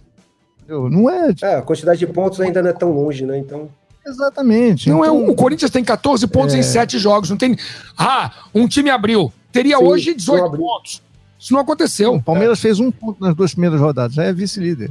Não 0.72 1.10
é... 1.10 1.34
é... 1.42 1.54
A 1.56 1.62
quantidade 1.62 1.98
de 1.98 2.06
pontos 2.06 2.40
ainda 2.40 2.62
não 2.62 2.70
é 2.70 2.72
tão 2.72 2.90
longe, 2.92 3.24
né? 3.24 3.38
Então... 3.38 3.68
Exatamente. 4.04 4.88
Não 4.88 5.04
então, 5.04 5.26
é 5.26 5.30
o 5.30 5.34
Corinthians 5.34 5.70
tem 5.70 5.84
14 5.84 6.26
pontos 6.26 6.54
é... 6.54 6.58
em 6.58 6.62
7 6.62 6.98
jogos, 6.98 7.30
não 7.30 7.36
tem. 7.36 7.56
Ah, 7.96 8.32
um 8.54 8.66
time 8.66 8.90
abriu. 8.90 9.32
Teria 9.52 9.78
Sim, 9.78 9.84
hoje 9.84 10.14
18 10.14 10.56
pontos. 10.56 11.02
Isso 11.38 11.52
não 11.52 11.60
aconteceu. 11.60 12.14
O 12.14 12.22
Palmeiras 12.22 12.58
é. 12.58 12.62
fez 12.62 12.80
um 12.80 12.90
ponto 12.90 13.20
nas 13.20 13.34
duas 13.34 13.52
primeiras 13.52 13.80
rodadas, 13.80 14.14
já 14.14 14.24
é 14.24 14.32
vice-líder. 14.32 14.90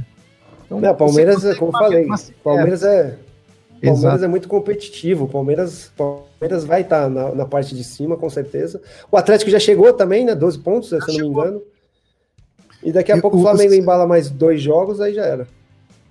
Então, 0.66 0.80
não, 0.80 0.94
Palmeiras, 0.94 1.44
é, 1.44 1.54
como 1.54 1.70
eu 1.70 1.78
falei, 1.78 2.06
Palmeiras 2.42 2.82
é. 2.82 3.18
Palmeiras 3.82 4.04
Exato. 4.04 4.24
é 4.24 4.28
muito 4.28 4.48
competitivo. 4.48 5.26
Palmeiras, 5.26 5.90
Palmeiras 5.96 6.64
vai 6.64 6.82
estar 6.82 7.02
tá 7.02 7.08
na, 7.08 7.34
na, 7.34 7.44
parte 7.44 7.74
de 7.74 7.82
cima, 7.82 8.16
com 8.16 8.30
certeza. 8.30 8.80
O 9.10 9.16
Atlético 9.16 9.50
já 9.50 9.58
chegou 9.58 9.92
também, 9.92 10.24
né? 10.24 10.34
12 10.34 10.58
pontos, 10.60 10.88
se 10.88 10.94
eu 10.94 11.00
não 11.00 11.14
me 11.14 11.26
engano. 11.26 11.62
E 12.82 12.92
daqui 12.92 13.10
a 13.12 13.20
pouco 13.20 13.36
o 13.36 13.42
Flamengo 13.42 13.74
embala 13.74 14.06
mais 14.06 14.30
dois 14.30 14.60
jogos, 14.62 15.00
aí 15.00 15.14
já 15.14 15.24
era. 15.24 15.48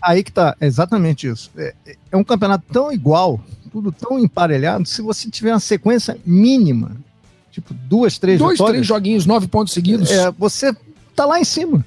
Aí 0.01 0.23
que 0.23 0.31
tá, 0.31 0.55
exatamente 0.59 1.27
isso. 1.27 1.51
É, 1.57 1.73
é 2.11 2.17
um 2.17 2.23
campeonato 2.23 2.65
tão 2.71 2.91
igual, 2.91 3.39
tudo 3.71 3.91
tão 3.91 4.19
emparelhado, 4.19 4.85
se 4.85 5.01
você 5.01 5.29
tiver 5.29 5.53
uma 5.53 5.59
sequência 5.59 6.17
mínima, 6.25 6.97
tipo 7.51 7.73
duas, 7.73 8.17
três 8.17 8.39
Dois, 8.39 8.53
vitórias, 8.53 8.77
três 8.77 8.87
joguinhos, 8.87 9.25
nove 9.25 9.47
pontos 9.47 9.73
seguidos. 9.73 10.09
É, 10.09 10.31
você 10.31 10.75
tá 11.15 11.25
lá 11.25 11.39
em 11.39 11.45
cima. 11.45 11.85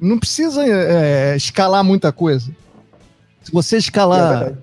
Não 0.00 0.18
precisa 0.18 0.64
é, 0.64 1.36
escalar 1.36 1.84
muita 1.84 2.12
coisa. 2.12 2.50
Se 3.42 3.52
você 3.52 3.76
escalar 3.76 4.48
é 4.48 4.54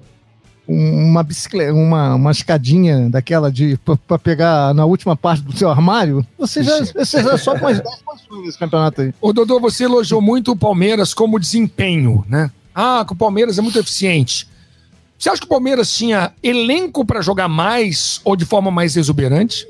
uma 0.67 1.23
bicicleta, 1.23 1.73
uma, 1.73 2.15
uma 2.15 2.31
escadinha 2.31 3.09
daquela 3.09 3.49
de 3.49 3.79
para 4.05 4.19
pegar 4.19 4.73
na 4.73 4.85
última 4.85 5.15
parte 5.15 5.41
do 5.41 5.55
seu 5.55 5.69
armário, 5.69 6.25
você 6.37 6.61
já, 6.61 6.83
você 6.83 7.23
já 7.23 7.37
sobe 7.37 7.61
mais 7.61 7.79
10 7.79 7.95
posições 8.01 8.45
nesse 8.45 8.59
campeonato 8.59 9.01
aí. 9.01 9.13
Ô, 9.21 9.31
Dodô, 9.31 9.59
você 9.59 9.85
elogiou 9.85 10.21
muito 10.21 10.51
o 10.51 10.57
Palmeiras 10.57 11.13
como 11.13 11.39
desempenho, 11.39 12.25
né? 12.27 12.51
Ah, 12.79 13.03
que 13.03 13.13
o 13.13 13.15
Palmeiras 13.15 13.57
é 13.57 13.61
muito 13.63 13.79
eficiente. 13.79 14.47
Você 15.17 15.29
acha 15.29 15.39
que 15.39 15.47
o 15.47 15.49
Palmeiras 15.49 15.91
tinha 15.91 16.31
elenco 16.43 17.03
para 17.03 17.21
jogar 17.21 17.47
mais 17.47 18.21
ou 18.23 18.35
de 18.35 18.45
forma 18.45 18.69
mais 18.69 18.95
exuberante? 18.95 19.67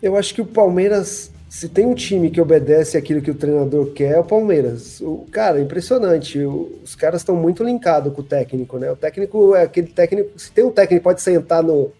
Eu 0.00 0.16
acho 0.16 0.32
que 0.32 0.40
o 0.40 0.46
Palmeiras, 0.46 1.32
se 1.48 1.68
tem 1.68 1.84
um 1.84 1.94
time 1.94 2.30
que 2.30 2.40
obedece 2.40 2.96
aquilo 2.96 3.20
que 3.20 3.32
o 3.32 3.34
treinador 3.34 3.86
quer, 3.86 4.12
é 4.12 4.20
o 4.20 4.22
Palmeiras. 4.22 5.00
O 5.00 5.26
cara, 5.32 5.60
impressionante. 5.60 6.38
O, 6.38 6.78
os 6.84 6.94
caras 6.94 7.22
estão 7.22 7.34
muito 7.34 7.64
linkados 7.64 8.14
com 8.14 8.20
o 8.20 8.24
técnico, 8.24 8.78
né? 8.78 8.92
O 8.92 8.96
técnico 8.96 9.56
é 9.56 9.64
aquele 9.64 9.88
técnico. 9.88 10.30
Se 10.38 10.52
tem 10.52 10.62
um 10.62 10.70
técnico 10.70 11.02
pode 11.02 11.22
sentar 11.22 11.60
no, 11.60 11.90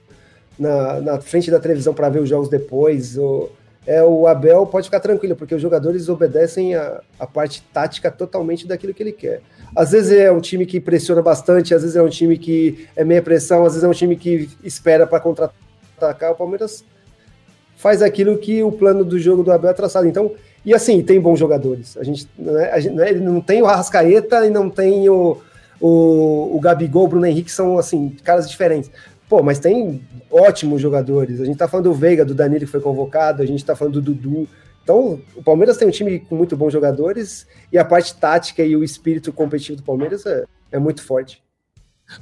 na, 0.57 1.01
na 1.01 1.21
frente 1.21 1.51
da 1.51 1.59
televisão 1.59 1.93
para 1.93 2.09
ver 2.09 2.21
os 2.21 2.29
jogos 2.29 2.49
depois. 2.49 3.19
Ou, 3.19 3.51
é, 3.87 4.03
o 4.03 4.27
Abel 4.27 4.67
pode 4.67 4.87
ficar 4.87 5.01
tranquilo, 5.01 5.37
porque 5.37 5.55
os 5.55 5.61
jogadores 5.61 6.09
obedecem 6.09 6.75
a, 6.75 7.01
a 7.19 7.27
parte 7.27 7.63
tática 7.73 8.11
totalmente 8.11 8.67
daquilo 8.67 8.95
que 8.95 9.03
ele 9.03 9.13
quer. 9.13 9.43
Às 9.77 9.91
vezes 9.93 10.13
é 10.13 10.33
um 10.33 10.41
time 10.41 10.65
que 10.65 10.81
pressiona 10.81 11.21
bastante, 11.21 11.75
às 11.75 11.83
vezes 11.83 11.97
é 11.97 12.03
um 12.03 12.09
time 12.09 12.39
que 12.39 12.89
é 12.97 13.05
meia 13.05 13.21
pressão, 13.21 13.65
às 13.65 13.75
vezes 13.75 13.85
é 13.85 13.89
um 13.89 13.93
time 13.93 14.17
que 14.17 14.49
espera 14.63 15.07
para 15.07 15.21
contra-atacar. 15.21 16.33
O 16.33 16.37
Palmeiras 16.37 16.85
faz 17.77 18.01
aquilo 18.01 18.39
que 18.39 18.63
o 18.63 18.73
plano 18.73 19.05
do 19.05 19.19
jogo 19.19 19.43
do 19.43 19.53
Abel 19.53 19.71
é 19.71 19.75
traçado. 19.75 20.07
Então, 20.07 20.33
e 20.65 20.73
assim, 20.73 21.03
tem 21.03 21.21
bons 21.21 21.39
jogadores. 21.39 21.97
A 21.99 22.05
gente, 22.05 22.27
né, 22.39 22.71
a 22.73 22.81
gente 22.81 22.95
né, 22.95 23.13
não 23.13 23.41
tem 23.41 23.61
o 23.61 23.67
Arrascaeta 23.67 24.47
e 24.47 24.51
não 24.51 24.71
tem 24.71 25.09
o, 25.11 25.37
o, 25.79 26.57
o 26.57 26.61
Gabigol, 26.61 27.05
o 27.05 27.09
Bruno 27.09 27.27
Henrique, 27.27 27.51
são 27.51 27.77
assim, 27.79 28.17
caras 28.25 28.49
diferentes. 28.49 28.91
Pô, 29.29 29.43
mas 29.43 29.59
tem 29.59 30.01
ótimos 30.35 30.83
jogadores. 30.83 31.41
A 31.41 31.45
gente 31.45 31.57
tá 31.57 31.69
falando 31.69 31.85
do 31.85 31.95
Veiga, 31.95 32.25
do 32.25 32.35
Danilo 32.35 32.65
que 32.65 32.67
foi 32.67 32.81
convocado, 32.81 33.43
a 33.43 33.47
gente 33.47 33.65
tá 33.65 33.77
falando 33.77 34.01
do 34.01 34.15
Dudu. 34.15 34.49
Então, 34.83 35.21
o 35.35 35.43
Palmeiras 35.43 35.77
tem 35.77 35.89
um 35.89 35.93
time 35.93 36.19
com 36.21 36.35
muito 36.35 36.57
bons 36.57 36.73
jogadores 36.73 37.47
e 37.73 37.79
a 37.79 37.85
parte 37.85 38.15
tática 38.15 38.63
e 38.63 38.77
o 38.77 38.85
espírito 38.85 39.33
competitivo 39.33 39.79
do 39.79 39.85
Palmeiras 39.85 40.27
é, 40.27 40.45
é 40.73 40.79
muito 40.79 41.03
forte. 41.03 41.43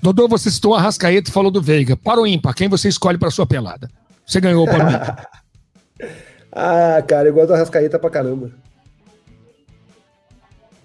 Dodô, 0.01 0.29
você 0.29 0.51
citou 0.51 0.75
a 0.75 0.81
Rascaeta 0.81 1.29
e 1.29 1.33
falou 1.33 1.51
do 1.51 1.61
Veiga. 1.61 1.97
Para 1.97 2.21
o 2.21 2.27
ímpar, 2.27 2.55
quem 2.55 2.69
você 2.69 2.89
escolhe 2.89 3.19
para 3.19 3.31
sua 3.31 3.47
pelada? 3.47 3.91
Você 4.25 4.41
ganhou 4.41 4.65
para 4.65 4.87
o 4.87 4.89
ímpar. 4.89 5.29
ah, 6.53 7.03
cara, 7.03 7.29
eu 7.29 7.35
gosto 7.35 7.49
do 7.49 7.55
Arrascaeta 7.55 7.99
pra 7.99 8.11
caramba. 8.11 8.53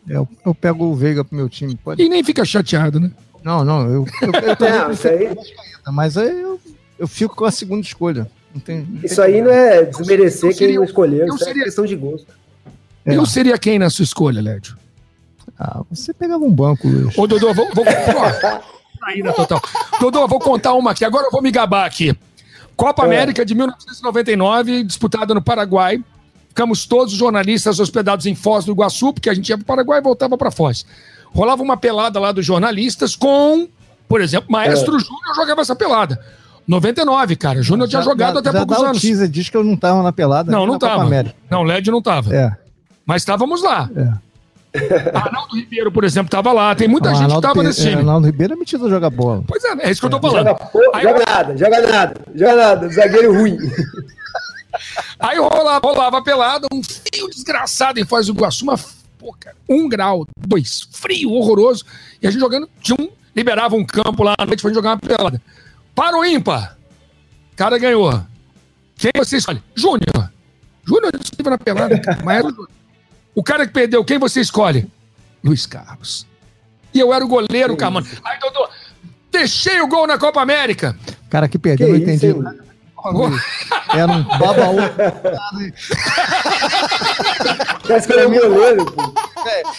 É, 0.09 0.15
eu, 0.15 0.28
eu 0.45 0.55
pego 0.55 0.86
o 0.86 0.95
Veiga 0.95 1.23
pro 1.23 1.36
meu 1.36 1.47
time. 1.47 1.75
Pode... 1.75 2.01
E 2.01 2.09
nem 2.09 2.23
fica 2.23 2.43
chateado, 2.43 2.99
né? 2.99 3.11
Não, 3.43 3.63
não, 3.63 3.82
eu, 3.84 4.05
eu, 4.21 4.32
eu, 4.32 4.32
eu 4.32 4.57
não, 4.59 5.11
aí... 5.11 5.93
mas 5.93 6.17
aí 6.17 6.41
eu, 6.41 6.59
eu 6.97 7.07
fico 7.07 7.35
com 7.35 7.45
a 7.45 7.51
segunda 7.51 7.81
escolha. 7.81 8.29
Não 8.53 8.61
tem, 8.61 8.87
não 8.89 9.03
isso 9.03 9.21
aí 9.21 9.41
não 9.41 9.51
é 9.51 9.83
desmerecer 9.83 10.55
quem 10.55 10.75
não 10.75 10.83
escolheu, 10.83 11.27
isso 11.27 11.43
seria, 11.43 11.61
é 11.61 11.65
questão 11.65 11.85
de 11.85 11.95
gosto. 11.95 12.27
É. 13.05 13.15
Eu 13.15 13.25
seria 13.25 13.57
quem 13.57 13.79
na 13.79 13.89
sua 13.89 14.03
escolha, 14.03 14.41
Lédio? 14.41 14.77
Ah, 15.59 15.81
você 15.89 16.13
pegava 16.13 16.43
um 16.43 16.51
banco, 16.51 16.87
Luiz. 16.87 17.17
Ô, 17.17 17.25
Dodô, 17.25 17.53
vou. 17.53 17.67
vou 17.73 17.85
Ainda 19.03 19.31
total. 19.31 19.61
Dodô, 19.99 20.27
vou 20.27 20.39
contar 20.39 20.73
uma 20.73 20.91
aqui. 20.91 21.05
Agora 21.05 21.27
eu 21.27 21.31
vou 21.31 21.41
me 21.41 21.51
gabar 21.51 21.85
aqui. 21.85 22.15
Copa 22.75 23.03
é. 23.03 23.05
América 23.05 23.45
de 23.45 23.55
1999, 23.55 24.83
disputada 24.83 25.33
no 25.33 25.41
Paraguai. 25.41 26.03
Ficamos 26.49 26.85
todos 26.85 27.13
os 27.13 27.19
jornalistas 27.19 27.79
hospedados 27.79 28.25
em 28.25 28.35
Foz 28.35 28.65
do 28.65 28.71
Iguaçu, 28.71 29.13
porque 29.13 29.29
a 29.29 29.33
gente 29.33 29.49
ia 29.49 29.57
para 29.57 29.63
o 29.63 29.65
Paraguai 29.65 29.99
e 29.99 30.03
voltava 30.03 30.37
para 30.37 30.51
Foz. 30.51 30.85
Rolava 31.31 31.61
uma 31.61 31.77
pelada 31.77 32.19
lá 32.19 32.31
dos 32.31 32.45
jornalistas 32.45 33.15
com, 33.15 33.67
por 34.07 34.21
exemplo, 34.21 34.51
Maestro 34.51 34.97
é. 34.97 34.99
Júnior 34.99 35.35
jogava 35.35 35.61
essa 35.61 35.75
pelada. 35.75 36.19
99, 36.68 37.36
cara. 37.36 37.61
Júnior 37.61 37.88
tinha 37.88 38.01
jogado 38.01 38.34
já, 38.34 38.39
até 38.39 38.51
já 38.51 38.65
poucos 38.65 38.84
anos. 38.84 39.01
Teaser 39.01 39.30
diz 39.30 39.49
que 39.49 39.55
eu 39.55 39.63
não 39.63 39.78
tava 39.78 40.03
na 40.03 40.11
pelada. 40.11 40.51
Não, 40.51 40.65
não 40.65 40.78
tava. 40.78 41.07
Não, 41.49 41.63
LED 41.63 41.89
não 41.89 42.01
tava. 42.01 42.36
É. 42.36 42.51
Mas 43.05 43.22
estávamos 43.22 43.63
lá. 43.63 43.89
É. 43.95 44.28
Arnaldo 45.13 45.55
Ribeiro, 45.55 45.91
por 45.91 46.03
exemplo, 46.03 46.28
estava 46.28 46.51
lá. 46.51 46.76
Tem 46.76 46.88
muita 46.88 47.09
ah, 47.09 47.13
gente 47.13 47.24
Arnaldo 47.24 47.41
que 47.41 47.47
estava 47.47 47.68
nesse 47.68 47.82
time. 47.82 47.93
É, 47.93 47.97
Arnaldo 47.99 48.26
Ribeiro 48.26 48.53
é 48.53 48.55
metido 48.57 48.86
a 48.86 48.89
jogar 48.89 49.09
bola. 49.09 49.43
Pois 49.47 49.63
é, 49.63 49.88
é 49.88 49.91
isso 49.91 50.01
que 50.01 50.05
eu 50.05 50.11
tô 50.11 50.20
falando. 50.20 50.47
Joga, 50.47 50.65
pô, 50.65 50.80
joga 51.01 51.24
nada, 51.26 51.57
joga 51.57 51.82
nada, 51.82 52.22
joga 52.36 52.55
nada. 52.55 52.89
Zagueiro 52.89 53.34
ruim. 53.34 53.57
Aí 55.20 55.38
rolava, 55.38 55.88
rolava 55.88 56.22
pelada, 56.22 56.68
um 56.72 56.84
frio 56.84 57.28
desgraçado 57.30 57.99
em 57.99 58.05
Foz 58.05 58.28
do 58.28 58.34
Iguaçu, 58.34 58.63
uma, 58.63 58.78
pô, 59.18 59.36
cara, 59.39 59.55
um 59.68 59.89
grau, 59.89 60.28
dois, 60.39 60.88
frio, 60.91 61.32
horroroso. 61.32 61.84
E 62.22 62.28
a 62.28 62.32
gente 62.32 62.39
jogando, 62.39 62.70
tinha 62.82 62.97
um, 62.99 63.09
liberava 63.36 63.76
um 63.76 63.84
campo 63.84 64.22
lá 64.22 64.36
à 64.38 64.45
noite 64.45 64.61
pra 64.61 64.70
gente 64.70 64.76
jogar 64.76 64.91
uma 64.91 64.99
pelada. 64.99 65.41
Para 65.97 66.15
o 66.15 66.23
ímpar. 66.23 66.77
Cara 67.55 67.79
ganhou. 67.79 68.23
Quem 68.95 69.09
você 69.17 69.37
escolhe? 69.37 69.63
Júnior. 69.73 70.31
Júnior 70.85 71.11
esteve 71.19 71.49
na 71.49 71.57
pelada, 71.57 71.99
mas 72.23 72.37
era 72.37 72.47
o 72.47 72.67
O 73.33 73.43
cara 73.43 73.65
que 73.65 73.73
perdeu, 73.73 74.05
quem 74.05 74.19
você 74.19 74.39
escolhe? 74.39 74.87
Luiz 75.43 75.65
Carlos. 75.65 76.27
E 76.93 76.99
eu 76.99 77.11
era 77.11 77.25
o 77.25 77.27
goleiro, 77.27 77.73
que 77.73 77.79
Carmano. 77.79 78.05
Aí, 78.23 78.39
Dodô, 78.39 78.69
deixei 79.31 79.81
o 79.81 79.87
gol 79.87 80.05
na 80.05 80.19
Copa 80.19 80.39
América. 80.39 80.95
Cara 81.31 81.47
que 81.47 81.57
perdeu, 81.57 81.87
que 81.87 81.93
não 81.93 81.99
entendi. 81.99 82.27
Era 83.91 84.11
um 84.11 84.23
babaú. 84.23 84.77
Parece 87.87 88.07
que 88.07 88.13
ele 88.13 88.21
é 88.21 88.25
goleiro, 88.27 88.85
pô. 88.85 89.13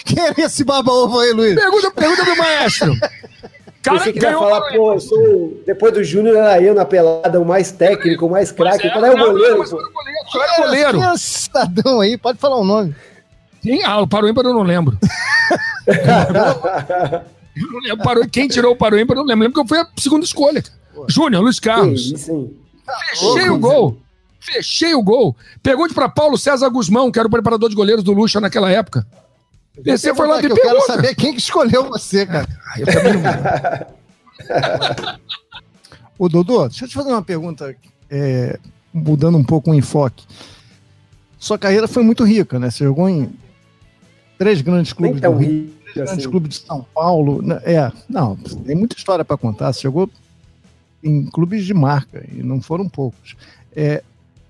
Quem 0.04 0.24
é 0.24 0.34
esse 0.38 0.64
babaú 0.64 1.16
aí, 1.20 1.32
Luiz? 1.32 1.54
Pergunta, 1.54 1.90
pergunta 1.92 2.24
pro 2.24 2.36
maestro. 2.38 2.98
Cara, 3.96 4.12
que 4.12 4.20
vai 4.20 4.32
falar, 4.32 4.60
pô, 4.72 4.92
eu 4.92 5.00
sou, 5.00 5.62
depois 5.66 5.92
do 5.92 6.04
Júnior 6.04 6.36
era 6.36 6.60
eu 6.62 6.74
na 6.74 6.84
pelada, 6.84 7.40
o 7.40 7.44
mais 7.44 7.70
técnico, 7.70 8.26
o 8.26 8.30
mais 8.30 8.52
craque. 8.52 8.86
É, 8.86 8.90
Qual 8.90 9.04
é 9.04 9.10
o 9.10 9.16
goleiro? 9.16 9.58
Mas, 9.58 9.70
goleiro, 9.70 9.90
é 10.34 10.62
goleiro. 10.62 10.98
Quem 10.98 11.08
é 11.08 11.16
cidadão 11.16 12.00
aí? 12.00 12.18
Pode 12.18 12.38
falar 12.38 12.56
o 12.56 12.62
um 12.62 12.64
nome. 12.64 12.94
Sim, 13.62 13.82
ah, 13.84 14.00
o 14.00 14.06
Paroímpa 14.06 14.42
eu 14.42 14.54
não 14.54 14.62
lembro. 14.62 14.98
eu 17.56 17.72
não 17.72 17.80
lembro. 17.80 18.04
Parou, 18.04 18.28
quem 18.28 18.46
tirou 18.48 18.72
o 18.72 18.76
Paroímpa 18.76 19.12
eu 19.12 19.16
não 19.16 19.24
lembro. 19.24 19.44
Lembro 19.44 19.54
que 19.54 19.60
eu 19.60 19.66
fui 19.66 19.78
a 19.78 19.88
segunda 19.96 20.24
escolha. 20.24 20.62
Júnior, 21.08 21.42
Luiz 21.42 21.58
Carlos. 21.58 22.10
Sim, 22.10 22.16
sim. 22.16 22.56
Fechei 23.10 23.50
o 23.50 23.58
gol. 23.58 23.98
Fechei 24.40 24.94
o 24.94 25.02
gol. 25.02 25.36
Pergunte 25.62 25.92
para 25.94 26.08
Paulo 26.08 26.38
César 26.38 26.68
Guzmão, 26.68 27.10
que 27.10 27.18
era 27.18 27.28
o 27.28 27.30
preparador 27.30 27.68
de 27.68 27.74
goleiros 27.74 28.04
do 28.04 28.12
Lucha 28.12 28.40
naquela 28.40 28.70
época. 28.70 29.06
Você 29.84 30.14
foi 30.14 30.26
lá 30.26 30.40
que 30.40 30.46
Eu 30.46 30.56
quero 30.56 30.80
saber 30.82 31.14
quem 31.14 31.32
que 31.32 31.40
escolheu 31.40 31.88
você, 31.88 32.26
cara. 32.26 32.48
Ah, 32.66 32.80
eu 32.80 32.86
também 32.86 33.14
não. 33.14 33.98
Ô, 36.18 36.28
Dodô, 36.28 36.68
deixa 36.68 36.84
eu 36.84 36.88
te 36.88 36.94
fazer 36.94 37.10
uma 37.10 37.22
pergunta, 37.22 37.74
é, 38.10 38.58
mudando 38.92 39.38
um 39.38 39.44
pouco 39.44 39.70
o 39.70 39.74
enfoque. 39.74 40.24
Sua 41.38 41.58
carreira 41.58 41.86
foi 41.86 42.02
muito 42.02 42.24
rica, 42.24 42.58
né? 42.58 42.70
Você 42.70 42.84
jogou 42.84 43.08
em 43.08 43.30
três 44.36 44.60
grandes 44.60 44.92
clubes 44.92 45.20
do 45.20 45.36
Rio, 45.36 45.72
três 45.82 45.94
grandes 45.94 46.12
assim. 46.12 46.30
clubes 46.30 46.58
de 46.58 46.66
São 46.66 46.84
Paulo. 46.94 47.42
Né? 47.42 47.60
É, 47.64 47.92
não, 48.08 48.36
tem 48.36 48.74
muita 48.74 48.96
história 48.96 49.24
para 49.24 49.36
contar. 49.36 49.72
Você 49.72 49.82
jogou 49.82 50.10
em 51.02 51.26
clubes 51.26 51.64
de 51.64 51.72
marca, 51.72 52.24
e 52.32 52.42
não 52.42 52.60
foram 52.60 52.88
poucos. 52.88 53.36
É, 53.74 54.02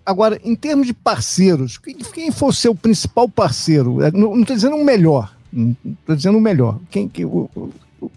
agora, 0.08 0.40
em 0.42 0.56
termos 0.56 0.86
de 0.86 0.94
parceiros, 0.94 1.76
quem, 1.76 2.30
o 2.40 2.52
seu 2.52 2.74
principal 2.74 3.28
parceiro? 3.28 4.02
É, 4.02 4.10
não 4.10 4.40
estou 4.40 4.56
dizendo 4.56 4.76
o 4.76 4.84
melhor, 4.84 5.36
estou 5.52 6.16
dizendo 6.16 6.38
o 6.38 6.40
melhor. 6.40 6.78
Quem, 6.90 7.06
que, 7.06 7.26
o, 7.26 7.50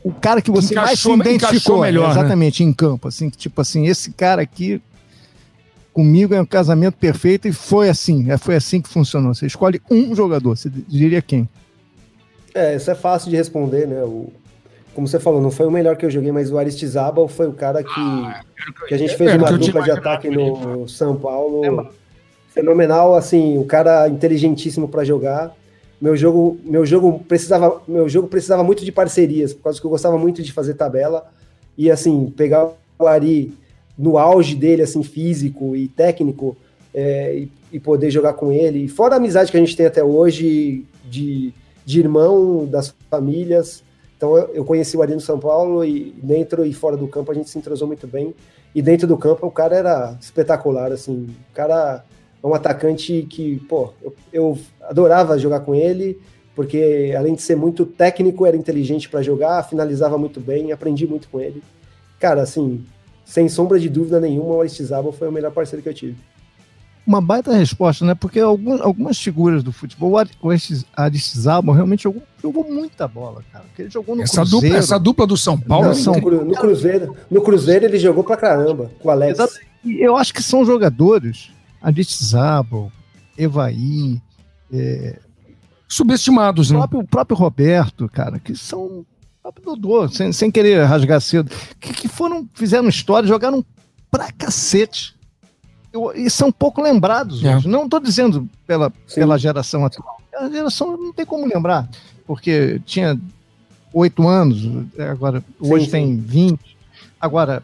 o 0.01 0.13
cara 0.13 0.41
que 0.41 0.49
você 0.49 0.73
encaixou, 0.73 1.17
mais 1.17 1.29
se 1.29 1.35
identificou 1.35 1.81
melhor, 1.81 2.05
né? 2.05 2.19
exatamente 2.19 2.63
né? 2.63 2.69
em 2.69 2.73
campo, 2.73 3.09
assim, 3.09 3.29
tipo 3.29 3.59
assim, 3.59 3.87
esse 3.87 4.11
cara 4.11 4.41
aqui 4.41 4.81
comigo 5.91 6.33
é 6.33 6.41
um 6.41 6.45
casamento 6.45 6.95
perfeito 6.95 7.49
e 7.49 7.51
foi 7.51 7.89
assim, 7.89 8.31
é, 8.31 8.37
foi 8.37 8.55
assim 8.55 8.81
que 8.81 8.87
funcionou. 8.87 9.33
Você 9.33 9.45
escolhe 9.45 9.81
um 9.91 10.15
jogador, 10.15 10.55
você 10.55 10.69
diria 10.69 11.21
quem? 11.21 11.49
É, 12.53 12.77
isso 12.77 12.89
é 12.89 12.95
fácil 12.95 13.29
de 13.29 13.35
responder, 13.35 13.85
né? 13.85 14.01
O, 14.03 14.31
como 14.93 15.07
você 15.07 15.19
falou, 15.19 15.41
não 15.41 15.51
foi 15.51 15.65
o 15.65 15.71
melhor 15.71 15.95
que 15.95 16.05
eu 16.05 16.09
joguei, 16.09 16.31
mas 16.31 16.51
o 16.51 16.57
Aristizabal 16.57 17.27
foi 17.27 17.47
o 17.47 17.53
cara 17.53 17.83
que, 17.83 17.89
ah, 17.95 18.41
que 18.87 18.93
a 18.93 18.97
gente 18.97 19.15
fez 19.15 19.33
uma 19.35 19.51
dupla 19.51 19.81
de 19.81 19.91
ataque 19.91 20.29
no 20.29 20.87
São 20.87 21.15
Paulo. 21.15 21.89
Fenomenal, 22.49 23.15
assim, 23.15 23.57
o 23.57 23.63
cara 23.63 24.09
inteligentíssimo 24.09 24.87
para 24.87 25.05
jogar. 25.05 25.55
Meu 26.01 26.17
jogo, 26.17 26.59
meu 26.63 26.85
jogo 26.85 27.23
precisava, 27.27 27.81
meu 27.87 28.09
jogo 28.09 28.27
precisava 28.27 28.63
muito 28.63 28.83
de 28.83 28.91
parcerias, 28.91 29.53
por 29.53 29.63
causa 29.63 29.79
que 29.79 29.85
eu 29.85 29.91
gostava 29.91 30.17
muito 30.17 30.41
de 30.43 30.51
fazer 30.51 30.73
tabela 30.73 31.31
e 31.77 31.89
assim, 31.89 32.31
pegar 32.35 32.69
o 32.99 33.07
Ari 33.07 33.53
no 33.97 34.17
auge 34.17 34.55
dele, 34.55 34.81
assim, 34.81 35.03
físico 35.03 35.75
e 35.75 35.87
técnico, 35.87 36.57
é, 36.93 37.35
e, 37.35 37.51
e, 37.71 37.79
poder 37.79 38.09
jogar 38.11 38.33
com 38.33 38.51
ele. 38.51 38.87
Fora 38.87 39.13
a 39.13 39.17
amizade 39.17 39.51
que 39.51 39.57
a 39.57 39.59
gente 39.59 39.77
tem 39.77 39.85
até 39.85 40.03
hoje, 40.03 40.85
de, 41.05 41.53
de 41.85 41.99
irmão, 41.99 42.65
das 42.65 42.93
famílias. 43.09 43.83
Então 44.21 44.37
eu, 44.37 44.63
conheci 44.63 44.95
o 44.95 45.01
Ari 45.01 45.15
no 45.15 45.19
São 45.19 45.39
Paulo 45.39 45.83
e 45.83 46.13
dentro 46.21 46.63
e 46.63 46.71
fora 46.71 46.95
do 46.95 47.07
campo 47.07 47.31
a 47.31 47.33
gente 47.33 47.49
se 47.49 47.57
entrosou 47.57 47.87
muito 47.87 48.05
bem. 48.05 48.35
E 48.75 48.79
dentro 48.79 49.07
do 49.07 49.17
campo 49.17 49.47
o 49.47 49.49
cara 49.49 49.75
era 49.75 50.15
espetacular, 50.21 50.91
assim. 50.91 51.27
O 51.49 51.55
cara 51.55 52.05
é 52.43 52.45
um 52.45 52.53
atacante 52.53 53.25
que, 53.27 53.59
pô, 53.67 53.91
eu, 53.99 54.13
eu 54.31 54.57
adorava 54.83 55.39
jogar 55.39 55.61
com 55.61 55.73
ele, 55.73 56.21
porque 56.55 57.15
além 57.17 57.33
de 57.33 57.41
ser 57.41 57.55
muito 57.55 57.83
técnico, 57.83 58.45
era 58.45 58.55
inteligente 58.55 59.09
para 59.09 59.23
jogar, 59.23 59.67
finalizava 59.67 60.19
muito 60.19 60.39
bem, 60.39 60.71
aprendi 60.71 61.07
muito 61.07 61.27
com 61.27 61.41
ele. 61.41 61.63
Cara, 62.19 62.43
assim, 62.43 62.85
sem 63.25 63.49
sombra 63.49 63.79
de 63.79 63.89
dúvida 63.89 64.19
nenhuma, 64.19 64.53
o 64.53 64.61
Aristizábal 64.61 65.11
foi 65.11 65.29
o 65.29 65.31
melhor 65.31 65.51
parceiro 65.51 65.81
que 65.81 65.89
eu 65.89 65.95
tive. 65.95 66.17
Uma 67.05 67.19
baita 67.19 67.51
resposta, 67.53 68.05
né? 68.05 68.13
Porque 68.13 68.39
algumas, 68.39 68.79
algumas 68.81 69.17
figuras 69.17 69.63
do 69.63 69.71
futebol, 69.71 70.13
o 70.41 70.49
Aristizábal 70.95 71.73
realmente 71.73 72.03
jogou, 72.03 72.21
jogou 72.41 72.63
muita 72.71 73.07
bola, 73.07 73.43
cara. 73.51 73.65
Porque 73.65 73.81
ele 73.83 73.89
jogou 73.89 74.15
no 74.15 74.21
essa 74.21 74.41
Cruzeiro. 74.41 74.65
Dupla, 74.65 74.77
essa 74.77 74.99
dupla 74.99 75.27
do 75.27 75.37
São 75.37 75.59
Paulo. 75.59 75.87
Não, 75.87 75.93
São... 75.95 76.13
No, 76.13 76.45
no, 76.45 76.53
Cruzeiro, 76.53 77.15
no 77.29 77.41
Cruzeiro 77.41 77.85
ele 77.85 77.97
jogou 77.97 78.23
pra 78.23 78.37
caramba, 78.37 78.91
com 78.99 79.07
o 79.07 79.11
Alex. 79.11 79.39
Exato. 79.39 79.53
Eu 79.83 80.15
acho 80.15 80.33
que 80.33 80.43
são 80.43 80.63
jogadores, 80.63 81.49
Aristizábal, 81.81 82.91
Evaí, 83.35 84.21
é... 84.71 85.17
subestimados, 85.87 86.69
né? 86.69 86.77
O 86.77 86.81
próprio, 86.81 86.99
o 86.99 87.07
próprio 87.07 87.37
Roberto, 87.37 88.07
cara, 88.07 88.37
que 88.37 88.55
são 88.55 89.03
Dodô, 89.63 90.07
sem, 90.07 90.31
sem 90.31 90.51
querer 90.51 90.83
rasgar 90.85 91.19
cedo, 91.19 91.51
que, 91.79 91.93
que 91.93 92.07
foram, 92.07 92.47
fizeram 92.53 92.87
história, 92.87 93.27
jogaram 93.27 93.65
pra 94.09 94.31
cacete. 94.31 95.15
Eu, 95.93 96.11
e 96.15 96.29
são 96.29 96.51
pouco 96.51 96.81
lembrados 96.81 97.43
é. 97.43 97.55
hoje. 97.55 97.67
Não 97.67 97.85
estou 97.85 97.99
dizendo 97.99 98.47
pela, 98.65 98.91
pela 99.13 99.37
geração 99.37 99.85
atual. 99.85 100.17
A 100.35 100.49
geração 100.49 100.95
não 100.97 101.13
tem 101.13 101.25
como 101.25 101.45
lembrar, 101.45 101.89
porque 102.25 102.81
tinha 102.85 103.19
oito 103.93 104.27
anos, 104.27 104.87
agora 104.97 105.43
hoje 105.59 105.85
sim, 105.85 105.91
tem 105.91 106.17
vinte. 106.17 106.77
Agora, 107.19 107.61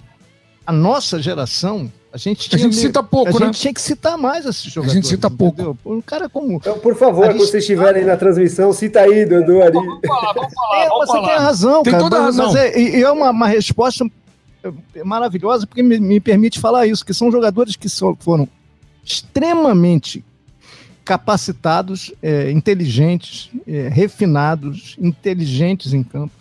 a 0.66 0.72
nossa 0.72 1.22
geração 1.22 1.92
a 2.12 2.18
gente, 2.18 2.56
a 2.56 2.58
gente 2.58 2.76
cita 2.76 3.04
pouco, 3.04 3.30
a 3.30 3.40
né? 3.40 3.46
A 3.46 3.46
gente 3.48 3.62
tinha 3.62 3.74
que 3.74 3.82
citar 3.82 4.18
mais 4.18 4.46
esses 4.46 4.64
jogadores. 4.64 4.92
A 4.92 4.96
gente 4.96 5.08
cita 5.08 5.30
pouco. 5.30 5.78
Um 5.86 6.02
cara 6.02 6.28
como. 6.28 6.54
Então, 6.54 6.80
por 6.80 6.96
favor, 6.96 7.28
quando 7.28 7.38
vocês 7.38 7.64
estiverem 7.64 8.06
na 8.06 8.18
transmissão, 8.18 8.74
cita 8.74 9.02
aí, 9.02 9.26
Dudu, 9.26 9.62
ali. 9.62 9.74
Vamos 9.74 10.00
falar, 10.08 10.34
vamos 10.34 10.54
falar, 10.54 10.80
é, 10.80 10.90
vamos 10.90 11.06
você 11.06 11.18
falar. 11.18 11.28
tem 11.28 11.38
razão, 11.38 11.84
tem 11.84 11.92
cara. 11.92 12.04
Toda 12.04 12.18
mas, 12.18 12.26
razão. 12.38 12.54
Mas 12.54 12.56
é, 12.56 13.02
é 13.02 13.12
uma, 13.12 13.30
uma 13.30 13.48
resposta 13.48 14.06
maravilhosa, 15.04 15.66
porque 15.66 15.84
me, 15.84 16.00
me, 16.00 16.20
permite 16.20 16.60
falar 16.60 16.88
isso, 16.88 17.06
que 17.06 17.14
são 17.14 17.32
jogadores 17.32 17.76
que 17.76 17.88
foram 18.20 18.48
extremamente 19.04 20.24
capacitados, 21.06 22.14
é, 22.22 22.52
inteligentes, 22.52 23.50
é, 23.66 23.88
refinados, 23.88 24.98
inteligentes 25.00 25.94
em 25.94 26.04
campo 26.04 26.34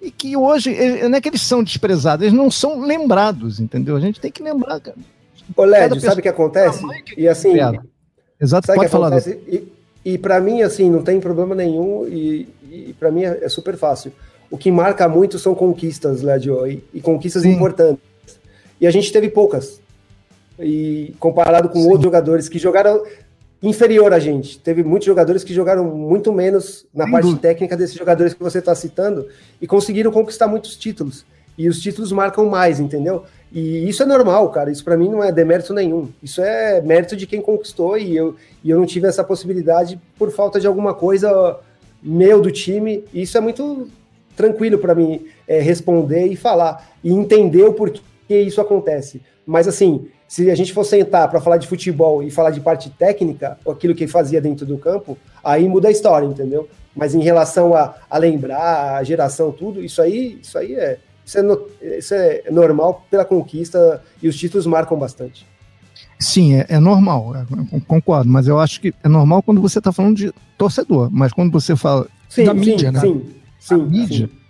e 0.00 0.10
que 0.10 0.36
hoje, 0.36 0.74
não 1.08 1.18
é 1.18 1.20
que 1.20 1.28
eles 1.28 1.42
são 1.42 1.62
desprezados, 1.62 2.24
eles 2.24 2.36
não 2.36 2.50
são 2.50 2.80
lembrados, 2.80 3.60
entendeu? 3.60 3.96
A 3.96 4.00
gente 4.00 4.18
tem 4.18 4.30
que 4.30 4.42
lembrar, 4.42 4.80
cara. 4.80 4.96
Ô, 5.54 5.64
Led, 5.64 6.00
sabe 6.00 6.20
o 6.20 6.22
que 6.22 6.28
acontece? 6.28 6.82
Que 7.04 7.20
e 7.20 7.28
assim. 7.28 7.54
Exato, 8.40 8.72
pode 8.72 8.88
falar. 8.88 9.08
Acontece? 9.08 9.38
E, 9.46 10.12
e 10.12 10.18
para 10.18 10.40
mim, 10.40 10.62
assim, 10.62 10.90
não 10.90 11.02
tem 11.02 11.20
problema 11.20 11.54
nenhum, 11.54 12.06
e, 12.06 12.48
e 12.70 12.94
para 12.98 13.10
mim 13.10 13.24
é, 13.24 13.44
é, 13.44 13.48
super 13.48 13.76
fácil. 13.76 14.12
O 14.50 14.58
que 14.58 14.70
marca 14.70 15.08
muito 15.08 15.38
são 15.38 15.54
conquistas, 15.54 16.22
Led, 16.22 16.48
e, 16.50 16.82
e 16.94 17.00
conquistas 17.00 17.42
Sim. 17.42 17.52
importantes. 17.52 18.02
E 18.80 18.86
a 18.86 18.90
gente 18.90 19.12
teve 19.12 19.28
poucas. 19.28 19.80
E 20.58 21.14
comparado 21.20 21.68
com 21.68 21.80
Sim. 21.80 21.86
outros 21.86 22.02
jogadores 22.02 22.48
que 22.48 22.58
jogaram 22.58 23.02
inferior 23.62 24.12
a 24.12 24.18
gente. 24.18 24.58
Teve 24.58 24.82
muitos 24.82 25.06
jogadores 25.06 25.44
que 25.44 25.54
jogaram 25.54 25.84
muito 25.84 26.32
menos 26.32 26.86
na 26.94 27.04
Sem 27.04 27.12
parte 27.12 27.24
dúvida. 27.26 27.42
técnica 27.42 27.76
desses 27.76 27.96
jogadores 27.96 28.34
que 28.34 28.42
você 28.42 28.58
está 28.58 28.74
citando 28.74 29.26
e 29.60 29.66
conseguiram 29.66 30.10
conquistar 30.10 30.48
muitos 30.48 30.76
títulos. 30.76 31.24
E 31.56 31.68
os 31.68 31.80
títulos 31.80 32.10
marcam 32.10 32.46
mais, 32.46 32.80
entendeu? 32.80 33.24
E 33.52 33.88
isso 33.88 34.02
é 34.02 34.06
normal, 34.06 34.48
cara. 34.50 34.70
Isso 34.70 34.82
para 34.82 34.96
mim 34.96 35.08
não 35.08 35.22
é 35.22 35.30
demérito 35.30 35.74
nenhum. 35.74 36.08
Isso 36.22 36.40
é 36.40 36.80
mérito 36.80 37.16
de 37.16 37.26
quem 37.26 37.40
conquistou 37.42 37.98
e 37.98 38.16
eu, 38.16 38.34
e 38.64 38.70
eu 38.70 38.78
não 38.78 38.86
tive 38.86 39.06
essa 39.06 39.22
possibilidade 39.22 40.00
por 40.18 40.30
falta 40.30 40.58
de 40.58 40.66
alguma 40.66 40.94
coisa 40.94 41.58
meu 42.02 42.40
do 42.40 42.50
time. 42.50 43.04
E 43.12 43.22
isso 43.22 43.36
é 43.36 43.40
muito 43.40 43.88
tranquilo 44.36 44.78
para 44.78 44.94
mim 44.94 45.24
é, 45.46 45.60
responder 45.60 46.26
e 46.26 46.36
falar 46.36 46.90
e 47.02 47.12
entender 47.12 47.62
o 47.62 47.72
porquê 47.72 48.02
isso 48.28 48.60
acontece. 48.60 49.22
Mas 49.46 49.66
assim, 49.66 50.06
se 50.28 50.50
a 50.50 50.54
gente 50.54 50.72
for 50.72 50.84
sentar 50.84 51.28
para 51.28 51.40
falar 51.40 51.56
de 51.56 51.66
futebol 51.66 52.22
e 52.22 52.30
falar 52.30 52.50
de 52.50 52.60
parte 52.60 52.88
técnica, 52.90 53.58
aquilo 53.68 53.94
que 53.94 54.06
fazia 54.06 54.40
dentro 54.40 54.64
do 54.64 54.78
campo, 54.78 55.18
aí 55.42 55.68
muda 55.68 55.88
a 55.88 55.90
história, 55.90 56.26
entendeu? 56.26 56.68
Mas 56.94 57.14
em 57.14 57.20
relação 57.20 57.74
a, 57.74 57.94
a 58.08 58.18
lembrar, 58.18 58.96
a 58.96 59.02
geração, 59.02 59.50
tudo, 59.52 59.82
isso 59.82 60.00
aí, 60.00 60.38
isso 60.42 60.58
aí 60.58 60.74
é 60.74 60.98
isso, 61.24 61.38
é 61.38 61.42
no, 61.42 61.66
isso 61.80 62.14
é 62.14 62.42
normal 62.50 63.06
pela 63.10 63.24
conquista 63.24 64.02
e 64.22 64.28
os 64.28 64.36
títulos 64.36 64.66
marcam 64.66 64.98
bastante. 64.98 65.46
Sim, 66.18 66.54
é, 66.54 66.66
é 66.68 66.78
normal, 66.78 67.34
é, 67.36 67.80
concordo, 67.86 68.28
mas 68.28 68.46
eu 68.46 68.58
acho 68.58 68.80
que 68.80 68.92
é 69.02 69.08
normal 69.08 69.42
quando 69.42 69.60
você 69.60 69.78
está 69.78 69.92
falando 69.92 70.16
de 70.16 70.32
torcedor, 70.58 71.08
mas 71.10 71.32
quando 71.32 71.52
você 71.52 71.74
fala 71.76 72.06
sim, 72.28 72.44
da 72.44 72.52
mídia, 72.52 72.88
sim, 72.88 72.94
né? 72.94 73.00
Sim, 73.00 73.26
sim, 73.60 73.76
mídia, 73.76 74.26
sim 74.26 74.40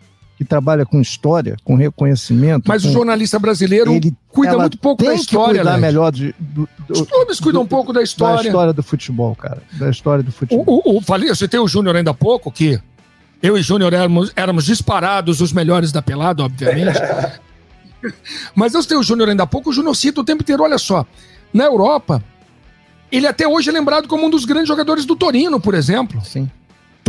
que 0.40 0.44
trabalha 0.46 0.86
com 0.86 0.98
história, 1.02 1.54
com 1.62 1.74
reconhecimento. 1.74 2.64
Mas 2.66 2.82
com... 2.82 2.88
o 2.88 2.92
jornalista 2.92 3.38
brasileiro 3.38 3.92
ele, 3.92 4.16
cuida 4.26 4.56
muito 4.56 4.78
pouco 4.78 5.04
da 5.04 5.12
história, 5.12 5.56
cuidar 5.60 5.72
né? 5.72 5.86
melhor 5.86 6.10
de, 6.10 6.34
do, 6.38 6.66
do, 6.88 6.94
Os 6.94 7.02
clubes 7.02 7.38
cuidam 7.38 7.60
um 7.60 7.66
pouco 7.66 7.92
da 7.92 8.02
história. 8.02 8.44
Da 8.44 8.48
história 8.48 8.72
do 8.72 8.82
futebol, 8.82 9.36
cara. 9.36 9.62
Da 9.72 9.90
história 9.90 10.24
do 10.24 10.32
futebol. 10.32 10.64
O, 10.66 10.92
o, 10.92 10.96
o, 10.96 11.00
falei, 11.02 11.28
eu 11.28 11.36
citei 11.36 11.60
o 11.60 11.68
Júnior 11.68 11.94
ainda 11.94 12.12
há 12.12 12.14
pouco, 12.14 12.50
que 12.50 12.80
eu 13.42 13.58
e 13.58 13.62
Júnior 13.62 13.92
éramos, 13.92 14.32
éramos 14.34 14.64
disparados 14.64 15.42
os 15.42 15.52
melhores 15.52 15.92
da 15.92 16.00
pelada, 16.00 16.42
obviamente. 16.42 16.98
Mas 18.56 18.72
eu 18.72 18.80
citei 18.80 18.96
o 18.96 19.02
Júnior 19.02 19.28
ainda 19.28 19.42
há 19.42 19.46
pouco, 19.46 19.68
o 19.68 19.72
Júnior 19.74 19.94
cita 19.94 20.22
o 20.22 20.24
tempo 20.24 20.42
inteiro, 20.42 20.62
olha 20.62 20.78
só. 20.78 21.04
Na 21.52 21.64
Europa, 21.64 22.24
ele 23.12 23.26
até 23.26 23.46
hoje 23.46 23.68
é 23.68 23.72
lembrado 23.74 24.08
como 24.08 24.26
um 24.26 24.30
dos 24.30 24.46
grandes 24.46 24.68
jogadores 24.68 25.04
do 25.04 25.14
Torino, 25.14 25.60
por 25.60 25.74
exemplo. 25.74 26.18
Sim. 26.24 26.50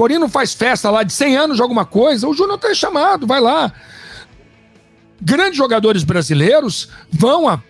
Torino 0.01 0.27
faz 0.27 0.51
festa 0.55 0.89
lá 0.89 1.03
de 1.03 1.13
100 1.13 1.37
anos 1.37 1.55
de 1.57 1.61
alguma 1.61 1.85
coisa, 1.85 2.27
o 2.27 2.33
Júnior 2.33 2.57
tá 2.57 2.73
chamado, 2.73 3.27
vai 3.27 3.39
lá. 3.39 3.71
Grandes 5.21 5.55
jogadores 5.55 6.03
brasileiros 6.03 6.89
vão 7.11 7.47
a. 7.47 7.61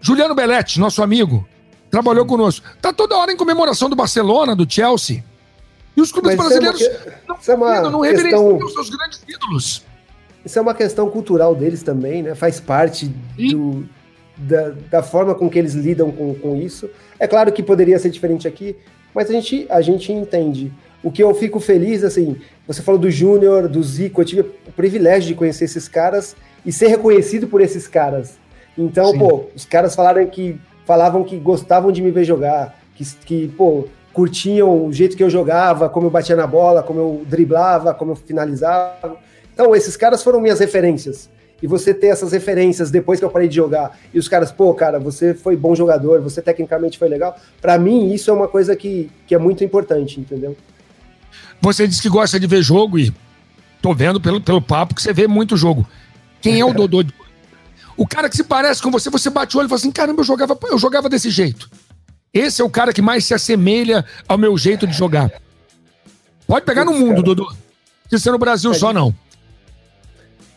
Juliano 0.00 0.34
Belletti, 0.34 0.80
nosso 0.80 1.02
amigo, 1.02 1.46
trabalhou 1.90 2.24
conosco. 2.24 2.64
Tá 2.80 2.90
toda 2.90 3.18
hora 3.18 3.32
em 3.32 3.36
comemoração 3.36 3.90
do 3.90 3.96
Barcelona, 3.96 4.56
do 4.56 4.66
Chelsea. 4.66 5.22
E 5.94 6.00
os 6.00 6.10
clubes 6.10 6.34
Mas 6.34 6.46
brasileiros 6.46 6.80
isso 6.80 7.50
é 7.50 7.54
uma, 7.54 7.82
não, 7.82 7.90
não 7.90 8.00
reverenciam 8.00 8.56
os 8.56 8.72
seus 8.72 8.88
grandes 8.88 9.22
ídolos. 9.28 9.84
Isso 10.42 10.58
é 10.58 10.62
uma 10.62 10.72
questão 10.72 11.10
cultural 11.10 11.54
deles 11.54 11.82
também, 11.82 12.22
né? 12.22 12.34
Faz 12.34 12.60
parte 12.60 13.08
do, 13.36 13.86
da, 14.38 14.70
da, 14.90 15.02
forma 15.02 15.34
com 15.34 15.50
que 15.50 15.58
eles 15.58 15.74
lidam 15.74 16.10
com, 16.10 16.34
com 16.34 16.56
isso. 16.56 16.88
É 17.18 17.26
claro 17.26 17.52
que 17.52 17.62
poderia 17.62 17.98
ser 17.98 18.08
diferente 18.08 18.48
aqui, 18.48 18.74
mas 19.14 19.28
a 19.28 19.34
gente, 19.34 19.66
a 19.68 19.82
gente 19.82 20.10
entende 20.10 20.72
o 21.04 21.12
que 21.12 21.22
eu 21.22 21.34
fico 21.34 21.60
feliz, 21.60 22.02
assim, 22.02 22.38
você 22.66 22.82
falou 22.82 22.98
do 22.98 23.10
Júnior, 23.10 23.68
do 23.68 23.82
Zico, 23.82 24.22
eu 24.22 24.24
tive 24.24 24.40
o 24.40 24.72
privilégio 24.74 25.28
de 25.28 25.34
conhecer 25.34 25.66
esses 25.66 25.86
caras 25.86 26.34
e 26.64 26.72
ser 26.72 26.88
reconhecido 26.88 27.46
por 27.46 27.60
esses 27.60 27.86
caras. 27.86 28.38
Então, 28.76 29.12
Sim. 29.12 29.18
pô, 29.18 29.44
os 29.54 29.66
caras 29.66 29.94
falaram 29.94 30.26
que 30.26 30.58
falavam 30.86 31.22
que 31.22 31.36
gostavam 31.36 31.92
de 31.92 32.00
me 32.00 32.10
ver 32.10 32.24
jogar, 32.24 32.80
que, 32.94 33.04
que, 33.26 33.48
pô, 33.48 33.84
curtiam 34.14 34.86
o 34.86 34.92
jeito 34.92 35.14
que 35.14 35.22
eu 35.22 35.28
jogava, 35.28 35.90
como 35.90 36.06
eu 36.06 36.10
batia 36.10 36.34
na 36.34 36.46
bola, 36.46 36.82
como 36.82 36.98
eu 36.98 37.22
driblava, 37.26 37.92
como 37.92 38.12
eu 38.12 38.16
finalizava. 38.16 39.18
Então, 39.52 39.76
esses 39.76 39.98
caras 39.98 40.22
foram 40.22 40.40
minhas 40.40 40.58
referências. 40.58 41.28
E 41.62 41.66
você 41.66 41.92
ter 41.92 42.08
essas 42.08 42.32
referências 42.32 42.90
depois 42.90 43.18
que 43.18 43.24
eu 43.26 43.30
parei 43.30 43.48
de 43.48 43.56
jogar, 43.56 43.98
e 44.12 44.18
os 44.18 44.28
caras, 44.28 44.50
pô, 44.50 44.72
cara, 44.72 44.98
você 44.98 45.34
foi 45.34 45.54
bom 45.54 45.74
jogador, 45.74 46.20
você 46.22 46.40
tecnicamente 46.40 46.98
foi 46.98 47.08
legal. 47.08 47.36
Para 47.60 47.78
mim, 47.78 48.12
isso 48.12 48.30
é 48.30 48.34
uma 48.34 48.48
coisa 48.48 48.74
que, 48.74 49.10
que 49.26 49.34
é 49.34 49.38
muito 49.38 49.62
importante, 49.62 50.18
entendeu? 50.18 50.56
Você 51.60 51.86
disse 51.86 52.02
que 52.02 52.08
gosta 52.08 52.38
de 52.38 52.46
ver 52.46 52.62
jogo 52.62 52.98
e 52.98 53.12
tô 53.80 53.94
vendo 53.94 54.20
pelo, 54.20 54.40
pelo 54.40 54.60
papo 54.60 54.94
que 54.94 55.02
você 55.02 55.12
vê 55.12 55.26
muito 55.26 55.56
jogo. 55.56 55.86
Quem 56.40 56.60
é 56.60 56.64
o 56.64 56.72
Dodô? 56.74 57.04
o 57.96 58.06
cara 58.06 58.28
que 58.28 58.36
se 58.36 58.44
parece 58.44 58.82
com 58.82 58.90
você, 58.90 59.08
você 59.10 59.30
bate 59.30 59.56
o 59.56 59.60
olho 59.60 59.66
e 59.66 59.68
fala 59.68 59.78
assim: 59.78 59.90
caramba, 59.90 60.20
eu 60.20 60.24
jogava, 60.24 60.58
eu 60.64 60.78
jogava 60.78 61.08
desse 61.08 61.30
jeito. 61.30 61.70
Esse 62.32 62.60
é 62.60 62.64
o 62.64 62.70
cara 62.70 62.92
que 62.92 63.00
mais 63.00 63.24
se 63.24 63.32
assemelha 63.32 64.04
ao 64.26 64.36
meu 64.36 64.58
jeito 64.58 64.86
de 64.86 64.92
jogar. 64.92 65.30
Pode 66.46 66.66
pegar 66.66 66.84
no 66.84 66.92
mundo, 66.92 67.22
Dodô. 67.22 67.54
Se 68.10 68.18
ser 68.18 68.32
no 68.32 68.38
Brasil 68.38 68.72
é 68.72 68.74
só, 68.74 68.92
não. 68.92 69.14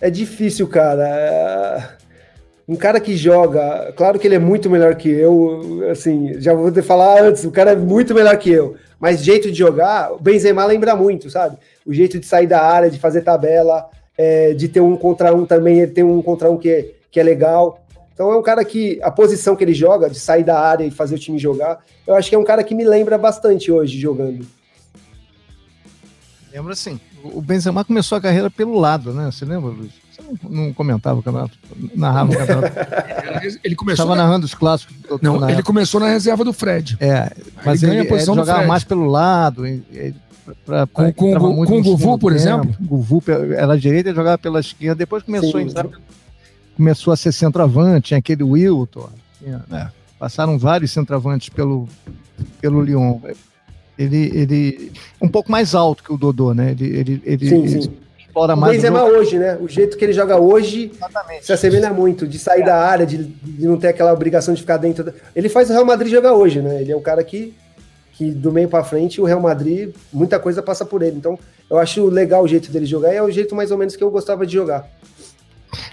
É 0.02 0.10
difícil, 0.10 0.68
cara. 0.68 1.98
Um 2.68 2.76
cara 2.76 3.00
que 3.00 3.16
joga, 3.16 3.94
claro 3.96 4.20
que 4.20 4.28
ele 4.28 4.36
é 4.36 4.40
muito 4.40 4.70
melhor 4.70 4.96
que 4.96 5.10
eu, 5.10 5.88
assim, 5.90 6.34
já 6.42 6.54
vou 6.54 6.70
te 6.70 6.82
falar 6.82 7.24
antes, 7.24 7.46
o 7.46 7.52
cara 7.52 7.72
é 7.72 7.76
muito 7.78 8.14
melhor 8.14 8.38
que 8.38 8.52
eu, 8.52 8.76
mas 9.00 9.24
jeito 9.24 9.50
de 9.50 9.58
jogar, 9.58 10.12
o 10.12 10.20
Benzema 10.20 10.66
lembra 10.66 10.94
muito, 10.94 11.30
sabe? 11.30 11.58
O 11.86 11.94
jeito 11.94 12.20
de 12.20 12.26
sair 12.26 12.46
da 12.46 12.62
área, 12.62 12.90
de 12.90 13.00
fazer 13.00 13.22
tabela, 13.22 13.90
é, 14.18 14.54
de 14.54 14.68
ter 14.68 14.82
um 14.82 14.98
contra 14.98 15.34
um 15.34 15.46
também, 15.46 15.80
ele 15.80 15.92
tem 15.92 16.04
um 16.04 16.22
contra 16.22 16.52
um 16.52 16.58
que, 16.58 16.70
é, 16.70 16.92
que 17.10 17.20
é 17.22 17.24
legal. 17.24 17.82
Então 18.14 18.32
é 18.32 18.36
um 18.36 18.42
cara 18.42 18.66
que, 18.66 19.00
a 19.02 19.12
posição 19.12 19.56
que 19.56 19.64
ele 19.64 19.74
joga, 19.74 20.10
de 20.10 20.20
sair 20.20 20.44
da 20.44 20.60
área 20.60 20.84
e 20.84 20.92
fazer 20.92 21.16
o 21.16 21.20
time 21.20 21.40
jogar, 21.40 21.80
eu 22.06 22.16
acho 22.16 22.28
que 22.28 22.36
é 22.36 22.40
um 22.40 22.44
cara 22.44 22.66
que 22.66 22.76
me 22.76 22.84
lembra 22.84 23.18
bastante 23.18 23.72
hoje 23.72 23.98
jogando. 23.98 24.46
Lembra 26.52 26.76
sim. 26.76 27.00
O 27.24 27.40
Benzema 27.42 27.86
começou 27.86 28.18
a 28.18 28.22
carreira 28.22 28.50
pelo 28.50 28.78
lado, 28.78 29.14
né? 29.14 29.30
Você 29.32 29.46
lembra, 29.46 29.70
Luiz? 29.70 30.07
Não 30.50 30.74
comentava 30.74 31.20
o 31.20 31.24
campeonato, 31.24 31.58
narrava 31.96 32.32
o 32.32 32.38
campeonato. 32.38 32.76
ele 33.64 33.76
começou. 33.76 34.04
Estava 34.04 34.16
na... 34.16 34.24
narrando 34.24 34.46
os 34.46 34.54
clássicos. 34.54 34.96
Não, 35.22 35.36
ele 35.36 35.46
época. 35.46 35.64
começou 35.64 36.00
na 36.00 36.08
reserva 36.08 36.44
do 36.44 36.52
Fred. 36.52 36.98
É, 37.00 37.32
mas 37.66 37.84
ele, 37.84 37.98
ele, 37.98 38.08
ele 38.08 38.20
jogava 38.20 38.66
mais 38.66 38.84
pelo 38.84 39.06
lado. 39.06 39.66
Ele, 39.66 40.16
pra, 40.66 40.88
pra, 40.88 41.12
com, 41.12 41.14
com, 41.14 41.66
com 41.66 41.78
o 41.78 41.84
Guvu, 41.84 42.18
por 42.18 42.34
exemplo? 42.34 42.76
O 42.82 42.86
Guvu 42.86 43.24
era 43.56 43.78
direita 43.78 44.10
e 44.10 44.16
jogava 44.16 44.38
pela 44.38 44.60
esquerda. 44.60 44.96
Depois 44.96 45.24
começou 45.24 45.52
Sim, 45.52 45.60
a 45.60 45.62
entrar, 45.62 45.88
começou 46.76 47.14
a 47.14 47.18
ser 47.18 47.32
centroavante, 47.32 48.10
tinha 48.10 48.18
aquele 48.18 48.44
Wilton. 48.44 49.10
Tinha, 49.40 49.64
né? 49.68 49.92
Passaram 50.20 50.58
vários 50.58 50.92
centroavantes 50.92 51.50
pelo, 51.50 51.88
pelo 52.60 52.82
Lyon. 52.82 53.20
Ele, 53.98 54.32
ele 54.34 54.92
um 55.22 55.28
pouco 55.28 55.52
mais 55.52 55.74
alto 55.74 56.04
que 56.04 56.12
o 56.12 56.18
Dodô, 56.18 56.54
né? 56.54 56.72
Ele, 56.72 56.86
ele, 56.86 57.22
ele, 57.24 57.50
sim, 57.50 57.82
sim 57.82 58.07
explora 58.38 58.54
o 58.54 58.58
mais. 58.58 58.74
O 58.74 58.76
Benzema 58.76 59.04
hoje, 59.04 59.40
né? 59.40 59.58
O 59.60 59.68
jeito 59.68 59.98
que 59.98 60.06
ele 60.06 60.14
joga 60.14 60.38
hoje 60.38 60.92
Exatamente. 60.94 61.46
se 61.46 61.54
assemelha 61.54 61.92
muito, 61.92 62.28
de 62.28 62.38
sair 62.38 62.62
é. 62.62 62.66
da 62.66 62.76
área, 62.76 63.06
de, 63.06 63.24
de, 63.24 63.66
não 63.66 63.78
ter 63.78 63.88
aquela 63.88 64.14
obrigação 64.14 64.54
de 64.54 64.62
ficar 64.62 64.78
dentro. 64.78 65.04
Da... 65.04 65.14
Ele 65.36 65.50
faz 65.50 65.70
o 65.70 65.74
Real 65.74 65.86
Madrid 65.86 66.12
jogar 66.12 66.34
hoje, 66.34 66.62
né? 66.62 66.82
Ele 66.82 66.92
é 66.92 66.96
um 66.96 67.02
cara 67.02 67.24
que, 67.24 67.54
que 68.14 68.32
do 68.32 68.52
meio 68.52 68.70
para 68.70 68.84
frente, 68.84 69.20
o 69.20 69.26
Real 69.26 69.42
Madrid, 69.42 69.94
muita 70.14 70.40
coisa 70.40 70.62
passa 70.62 70.86
por 70.86 71.02
ele. 71.02 71.18
Então, 71.18 71.38
eu 71.70 71.78
acho 71.78 72.06
legal 72.08 72.44
o 72.44 72.48
jeito 72.48 72.72
dele 72.72 72.86
jogar 72.86 73.14
e 73.14 73.18
é 73.18 73.24
o 73.24 73.32
jeito 73.32 73.56
mais 73.56 73.72
ou 73.72 73.78
menos 73.78 73.96
que 73.96 74.04
eu 74.04 74.12
gostava 74.12 74.46
de 74.46 74.54
jogar. 74.54 74.88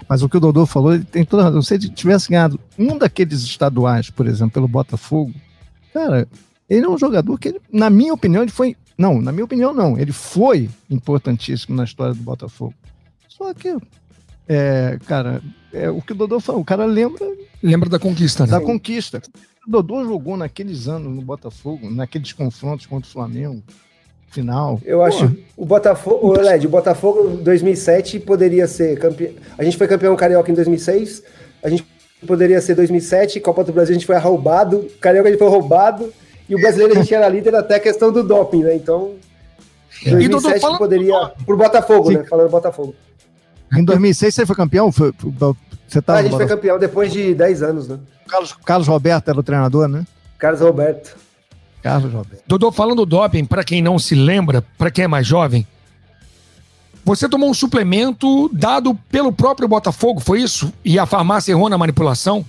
Mas 0.07 0.21
o 0.21 0.29
que 0.29 0.37
o 0.37 0.39
Dodô 0.39 0.65
falou, 0.65 0.93
ele 0.93 1.03
tem 1.03 1.25
toda 1.25 1.43
razão. 1.43 1.61
Se 1.61 1.73
ele 1.73 1.89
tivesse 1.89 2.29
ganhado 2.29 2.59
um 2.77 2.97
daqueles 2.97 3.41
estaduais, 3.41 4.09
por 4.09 4.27
exemplo, 4.27 4.53
pelo 4.53 4.67
Botafogo, 4.67 5.33
cara, 5.93 6.27
ele 6.69 6.85
é 6.85 6.89
um 6.89 6.97
jogador 6.97 7.37
que, 7.37 7.49
ele, 7.49 7.61
na 7.71 7.89
minha 7.89 8.13
opinião, 8.13 8.41
ele 8.41 8.51
foi 8.51 8.77
não, 8.97 9.21
na 9.21 9.31
minha 9.31 9.45
opinião, 9.45 9.73
não. 9.73 9.97
Ele 9.97 10.11
foi 10.11 10.69
importantíssimo 10.89 11.75
na 11.75 11.83
história 11.83 12.13
do 12.13 12.21
Botafogo. 12.21 12.73
Só 13.27 13.53
que, 13.53 13.75
é, 14.47 14.97
cara, 15.05 15.41
é 15.73 15.89
o 15.89 16.01
que 16.01 16.13
o 16.13 16.15
Dodô 16.15 16.39
falou, 16.39 16.61
o 16.61 16.65
cara 16.65 16.85
lembra. 16.85 17.25
Lembra 17.61 17.89
da 17.89 17.99
conquista, 17.99 18.45
né? 18.45 18.51
Da 18.51 18.61
conquista. 18.61 19.21
O 19.67 19.71
Dodô 19.71 20.05
jogou 20.05 20.37
naqueles 20.37 20.87
anos 20.87 21.13
no 21.13 21.21
Botafogo, 21.21 21.89
naqueles 21.89 22.31
confrontos 22.31 22.85
contra 22.85 23.09
o 23.09 23.11
Flamengo, 23.11 23.61
final. 24.29 24.79
Eu 24.85 24.99
Pô. 24.99 25.03
acho. 25.05 25.35
O 25.57 25.65
Botafogo, 25.65 26.27
o 26.27 26.31
Led, 26.33 26.65
o 26.65 26.69
Botafogo 26.69 27.37
2007 27.37 28.19
poderia 28.19 28.67
ser 28.67 28.97
campeão. 28.99 29.33
A 29.57 29.63
gente 29.63 29.77
foi 29.77 29.87
campeão 29.87 30.15
carioca 30.15 30.51
em 30.51 30.55
2006. 30.55 31.23
A 31.63 31.69
gente 31.69 31.85
poderia 32.25 32.61
ser 32.61 32.75
2007, 32.75 33.39
Copa 33.39 33.63
do 33.63 33.73
Brasil 33.73 33.93
a 33.93 33.97
gente 33.97 34.05
foi 34.05 34.17
roubado, 34.17 34.87
Carioca 34.99 35.29
a 35.29 35.31
gente 35.31 35.39
foi 35.39 35.49
roubado. 35.49 36.13
E 36.47 36.55
o 36.55 36.59
brasileiro 36.59 36.93
a 36.93 37.01
gente 37.01 37.13
era 37.13 37.27
líder 37.27 37.55
até 37.55 37.75
a 37.75 37.79
questão 37.79 38.11
do 38.11 38.23
doping, 38.23 38.63
né? 38.63 38.75
Então, 38.75 39.13
em 40.05 40.29
2007 40.29 40.61
falando... 40.61 40.77
poderia. 40.77 41.31
Pro 41.45 41.57
Botafogo, 41.57 42.09
Sim. 42.09 42.17
né? 42.17 42.23
Falando 42.25 42.49
Botafogo. 42.49 42.95
Em 43.75 43.83
2006 43.83 44.35
você 44.35 44.45
foi 44.45 44.55
campeão? 44.55 44.91
Foi, 44.91 45.11
você 45.87 46.01
tá 46.01 46.15
ah, 46.15 46.17
a 46.17 46.23
gente 46.23 46.35
foi 46.35 46.47
campeão 46.47 46.77
depois 46.77 47.11
de 47.11 47.33
10 47.33 47.63
anos, 47.63 47.87
né? 47.87 47.99
Carlos, 48.27 48.53
Carlos 48.65 48.87
Roberto 48.87 49.29
era 49.29 49.39
o 49.39 49.43
treinador, 49.43 49.87
né? 49.87 50.05
Carlos 50.37 50.61
Roberto. 50.61 51.15
Carlos 51.81 52.11
Roberto. 52.11 52.43
Dodô, 52.47 52.71
falando 52.71 52.97
do 52.97 53.05
doping, 53.05 53.45
para 53.45 53.63
quem 53.63 53.81
não 53.81 53.97
se 53.99 54.15
lembra, 54.15 54.63
para 54.77 54.89
quem 54.89 55.05
é 55.05 55.07
mais 55.07 55.25
jovem, 55.25 55.67
você 57.03 57.29
tomou 57.29 57.49
um 57.49 57.53
suplemento 57.53 58.49
dado 58.51 58.95
pelo 59.09 59.31
próprio 59.31 59.67
Botafogo, 59.67 60.19
foi 60.19 60.41
isso? 60.41 60.73
E 60.83 60.97
a 60.97 61.05
farmácia 61.05 61.51
errou 61.51 61.69
na 61.69 61.77
manipulação? 61.77 62.43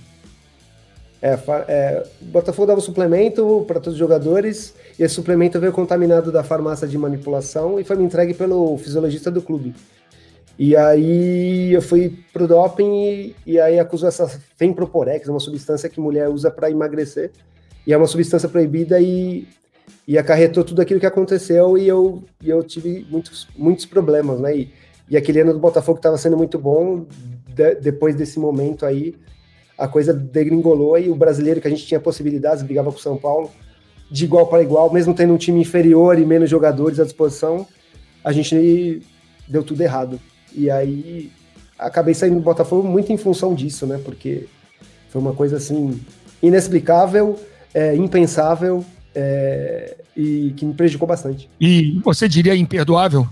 É, 1.21 1.37
é, 1.67 2.03
o 2.21 2.25
Botafogo 2.25 2.67
dava 2.67 2.79
um 2.79 2.83
suplemento 2.83 3.65
para 3.67 3.79
todos 3.79 3.93
os 3.93 3.99
jogadores 3.99 4.73
e 4.99 5.03
esse 5.03 5.15
suplemento 5.15 5.59
veio 5.59 5.73
contaminado 5.73 6.31
da 6.31 6.43
farmácia 6.43 6.87
de 6.87 6.97
manipulação 6.97 7.79
e 7.79 7.83
foi 7.83 7.95
me 7.95 8.03
entregue 8.03 8.33
pelo 8.33 8.77
fisiologista 8.77 9.31
do 9.31 9.41
clube. 9.41 9.73
E 10.59 10.75
aí 10.75 11.71
eu 11.71 11.81
fui 11.81 12.17
pro 12.33 12.47
doping 12.47 13.03
e, 13.05 13.35
e 13.45 13.59
aí 13.59 13.79
acusou 13.79 14.09
essa 14.09 14.27
Femproporex, 14.57 15.27
uma 15.27 15.39
substância 15.39 15.89
que 15.89 15.99
mulher 15.99 16.29
usa 16.29 16.49
para 16.49 16.69
emagrecer. 16.69 17.31
E 17.85 17.93
é 17.93 17.97
uma 17.97 18.07
substância 18.07 18.49
proibida 18.49 18.99
e, 18.99 19.47
e 20.07 20.17
acarretou 20.17 20.63
tudo 20.63 20.81
aquilo 20.81 20.99
que 20.99 21.05
aconteceu 21.05 21.77
e 21.77 21.87
eu, 21.87 22.23
e 22.41 22.49
eu 22.49 22.63
tive 22.63 23.05
muitos, 23.09 23.47
muitos 23.55 23.85
problemas, 23.85 24.39
né? 24.39 24.57
E, 24.57 24.73
e 25.09 25.15
aquele 25.15 25.41
ano 25.41 25.53
do 25.53 25.59
Botafogo 25.59 25.99
estava 25.99 26.17
sendo 26.17 26.35
muito 26.35 26.57
bom, 26.57 27.05
de, 27.47 27.75
depois 27.75 28.15
desse 28.15 28.39
momento 28.39 28.85
aí, 28.85 29.15
a 29.77 29.87
coisa 29.87 30.13
degringolou 30.13 30.97
e 30.97 31.09
o 31.09 31.15
brasileiro 31.15 31.61
que 31.61 31.67
a 31.67 31.69
gente 31.69 31.85
tinha 31.85 31.99
possibilidades, 31.99 32.63
brigava 32.63 32.91
com 32.91 32.97
o 32.97 33.01
São 33.01 33.17
Paulo, 33.17 33.51
de 34.09 34.25
igual 34.25 34.47
para 34.47 34.63
igual, 34.63 34.91
mesmo 34.91 35.13
tendo 35.13 35.33
um 35.33 35.37
time 35.37 35.61
inferior 35.61 36.17
e 36.17 36.25
menos 36.25 36.49
jogadores 36.49 36.99
à 36.99 37.03
disposição, 37.03 37.67
a 38.23 38.31
gente 38.31 39.01
deu 39.47 39.63
tudo 39.63 39.81
errado. 39.81 40.19
E 40.53 40.69
aí 40.71 41.31
acabei 41.77 42.13
saindo 42.13 42.35
do 42.35 42.41
Botafogo 42.41 42.87
muito 42.87 43.11
em 43.11 43.17
função 43.17 43.53
disso, 43.53 43.85
né? 43.85 43.99
Porque 44.03 44.47
foi 45.09 45.21
uma 45.21 45.33
coisa 45.33 45.57
assim 45.57 45.99
inexplicável, 46.41 47.37
é, 47.73 47.95
impensável 47.95 48.83
é, 49.13 49.97
e 50.15 50.53
que 50.55 50.65
me 50.65 50.73
prejudicou 50.73 51.07
bastante. 51.07 51.49
E 51.59 51.99
você 52.03 52.27
diria 52.27 52.55
imperdoável? 52.55 53.27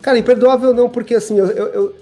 Cara, 0.00 0.18
imperdoável 0.18 0.72
não, 0.72 0.88
porque 0.88 1.14
assim, 1.14 1.38
eu, 1.38 1.46
eu, 1.48 1.66
eu 1.66 1.94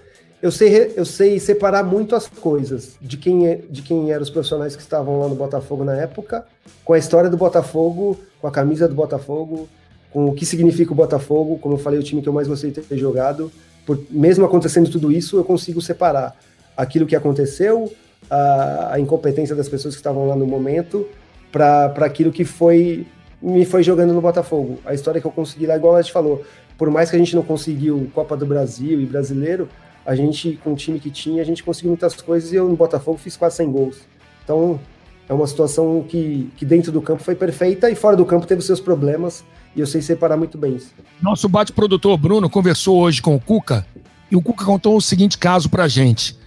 sei, 0.52 0.92
eu 0.96 1.04
sei 1.04 1.40
separar 1.40 1.82
muito 1.82 2.14
as 2.14 2.28
coisas 2.28 2.96
de 3.00 3.16
quem, 3.16 3.48
é, 3.48 3.60
de 3.68 3.82
quem 3.82 4.12
eram 4.12 4.22
os 4.22 4.30
profissionais 4.30 4.76
que 4.76 4.82
estavam 4.82 5.20
lá 5.20 5.28
no 5.28 5.34
Botafogo 5.34 5.84
na 5.84 5.96
época, 5.96 6.46
com 6.84 6.92
a 6.92 6.98
história 6.98 7.28
do 7.28 7.36
Botafogo, 7.36 8.18
com 8.40 8.46
a 8.46 8.50
camisa 8.50 8.86
do 8.86 8.94
Botafogo, 8.94 9.68
com 10.12 10.26
o 10.26 10.34
que 10.34 10.46
significa 10.46 10.92
o 10.92 10.94
Botafogo, 10.94 11.58
como 11.58 11.74
eu 11.74 11.78
falei, 11.78 11.98
o 11.98 12.02
time 12.02 12.22
que 12.22 12.28
eu 12.28 12.32
mais 12.32 12.46
gostei 12.46 12.70
de 12.70 12.80
ter 12.80 12.96
jogado. 12.96 13.50
Por, 13.84 13.98
mesmo 14.10 14.44
acontecendo 14.44 14.88
tudo 14.90 15.10
isso, 15.10 15.36
eu 15.36 15.44
consigo 15.44 15.80
separar 15.80 16.36
aquilo 16.76 17.06
que 17.06 17.16
aconteceu, 17.16 17.92
a, 18.30 18.94
a 18.94 19.00
incompetência 19.00 19.56
das 19.56 19.68
pessoas 19.68 19.94
que 19.94 20.00
estavam 20.00 20.28
lá 20.28 20.36
no 20.36 20.46
momento, 20.46 21.06
para 21.50 22.06
aquilo 22.06 22.30
que 22.30 22.44
foi 22.44 23.06
me 23.40 23.64
foi 23.64 23.82
jogando 23.82 24.12
no 24.12 24.20
Botafogo. 24.20 24.78
A 24.84 24.94
história 24.94 25.20
que 25.20 25.26
eu 25.26 25.30
consegui 25.30 25.66
lá, 25.66 25.76
igual 25.76 25.96
a 25.96 26.02
gente 26.02 26.12
falou, 26.12 26.44
por 26.76 26.90
mais 26.90 27.10
que 27.10 27.16
a 27.16 27.18
gente 27.18 27.34
não 27.34 27.42
conseguiu 27.42 28.10
Copa 28.14 28.36
do 28.36 28.46
Brasil 28.46 29.00
e 29.00 29.06
Brasileiro, 29.06 29.68
a 30.08 30.14
gente, 30.14 30.58
com 30.64 30.72
o 30.72 30.74
time 30.74 30.98
que 30.98 31.10
tinha, 31.10 31.42
a 31.42 31.44
gente 31.44 31.62
conseguiu 31.62 31.90
muitas 31.90 32.14
coisas 32.14 32.50
e 32.50 32.56
eu 32.56 32.66
no 32.66 32.74
Botafogo 32.74 33.18
fiz 33.18 33.36
quase 33.36 33.56
100 33.56 33.70
gols. 33.70 33.98
Então, 34.42 34.80
é 35.28 35.34
uma 35.34 35.46
situação 35.46 36.02
que, 36.08 36.50
que 36.56 36.64
dentro 36.64 36.90
do 36.90 37.02
campo 37.02 37.22
foi 37.22 37.34
perfeita 37.34 37.90
e 37.90 37.94
fora 37.94 38.16
do 38.16 38.24
campo 38.24 38.46
teve 38.46 38.62
seus 38.62 38.80
problemas 38.80 39.44
e 39.76 39.80
eu 39.80 39.86
sei 39.86 40.00
separar 40.00 40.38
muito 40.38 40.56
bem 40.56 40.76
isso. 40.76 40.94
Nosso 41.20 41.46
bate-produtor 41.46 42.16
Bruno 42.16 42.48
conversou 42.48 42.98
hoje 43.00 43.20
com 43.20 43.36
o 43.36 43.40
Cuca 43.40 43.86
e 44.30 44.36
o 44.36 44.40
Cuca 44.40 44.64
contou 44.64 44.96
o 44.96 45.00
seguinte 45.02 45.36
caso 45.36 45.68
pra 45.68 45.86
gente. 45.86 46.38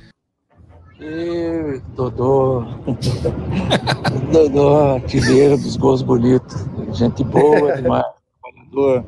E 1.00 1.80
Dodô, 1.96 2.62
Dodô, 4.34 4.96
artilheiro 4.96 5.56
dos 5.56 5.78
gols 5.78 6.02
bonitos, 6.02 6.66
gente 6.94 7.24
boa 7.24 7.76
demais, 7.76 8.06
jogador 8.44 9.06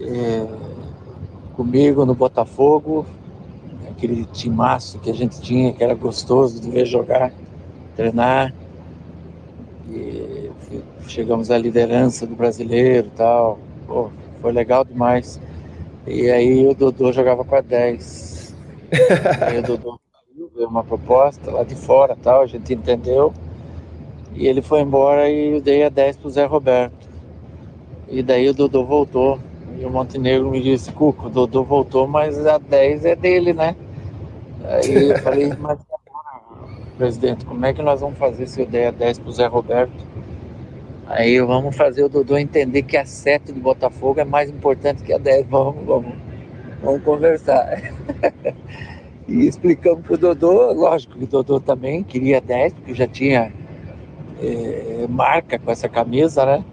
é, 0.00 0.46
comigo 1.56 2.04
no 2.04 2.14
Botafogo, 2.14 3.06
aquele 3.90 4.24
timaço 4.26 4.98
que 4.98 5.10
a 5.10 5.14
gente 5.14 5.40
tinha, 5.40 5.72
que 5.72 5.82
era 5.82 5.94
gostoso 5.94 6.60
de 6.60 6.70
ver 6.70 6.86
jogar, 6.86 7.32
treinar. 7.96 8.52
E 9.88 10.50
chegamos 11.06 11.50
à 11.50 11.58
liderança 11.58 12.26
do 12.26 12.34
brasileiro 12.34 13.08
e 13.08 13.10
tal. 13.10 13.58
Pô, 13.86 14.10
foi 14.40 14.52
legal 14.52 14.84
demais. 14.84 15.40
E 16.06 16.30
aí 16.30 16.66
o 16.66 16.74
Dodô 16.74 17.12
jogava 17.12 17.44
com 17.44 17.54
a 17.54 17.60
10. 17.60 18.54
aí 19.40 19.58
o 19.58 19.62
Dodô 19.62 19.98
veio 20.54 20.68
uma 20.68 20.84
proposta 20.84 21.50
lá 21.50 21.64
de 21.64 21.74
fora 21.74 22.16
tal, 22.16 22.42
a 22.42 22.46
gente 22.46 22.72
entendeu. 22.72 23.32
E 24.34 24.46
ele 24.46 24.60
foi 24.60 24.80
embora 24.80 25.30
e 25.30 25.54
eu 25.54 25.60
dei 25.60 25.84
a 25.84 25.88
10 25.88 26.16
pro 26.16 26.30
Zé 26.30 26.44
Roberto. 26.44 27.08
E 28.08 28.22
daí 28.22 28.48
o 28.48 28.54
Dodô 28.54 28.84
voltou. 28.84 29.38
E 29.78 29.84
o 29.84 29.90
Montenegro 29.90 30.50
me 30.50 30.60
disse, 30.62 30.92
Cuco, 30.92 31.26
o 31.26 31.30
Dodô 31.30 31.64
voltou, 31.64 32.06
mas 32.06 32.46
a 32.46 32.58
10 32.58 33.04
é 33.04 33.16
dele, 33.16 33.52
né? 33.52 33.74
Aí 34.64 35.10
eu 35.10 35.18
falei, 35.22 35.52
mas 35.58 35.78
presidente, 36.96 37.44
como 37.44 37.64
é 37.66 37.72
que 37.72 37.82
nós 37.82 38.00
vamos 38.00 38.18
fazer 38.18 38.46
se 38.46 38.60
eu 38.60 38.66
der 38.66 38.88
a 38.88 38.90
10 38.92 39.18
pro 39.18 39.32
Zé 39.32 39.46
Roberto? 39.46 39.92
Aí 41.06 41.38
vamos 41.40 41.76
fazer 41.76 42.04
o 42.04 42.08
Dodô 42.08 42.38
entender 42.38 42.82
que 42.82 42.96
a 42.96 43.04
7 43.04 43.52
do 43.52 43.60
Botafogo 43.60 44.20
é 44.20 44.24
mais 44.24 44.48
importante 44.48 45.02
que 45.02 45.12
a 45.12 45.18
10. 45.18 45.46
Vamos, 45.48 45.84
vamos, 45.84 46.14
vamos 46.82 47.02
conversar. 47.02 47.92
e 49.28 49.46
explicamos 49.46 50.04
pro 50.06 50.16
Dodô, 50.16 50.72
lógico 50.72 51.18
que 51.18 51.24
o 51.24 51.26
Dodô 51.26 51.60
também 51.60 52.02
queria 52.02 52.40
10, 52.40 52.72
porque 52.74 52.94
já 52.94 53.06
tinha 53.06 53.52
é, 54.40 55.06
marca 55.08 55.58
com 55.58 55.70
essa 55.70 55.88
camisa, 55.88 56.46
né? 56.46 56.64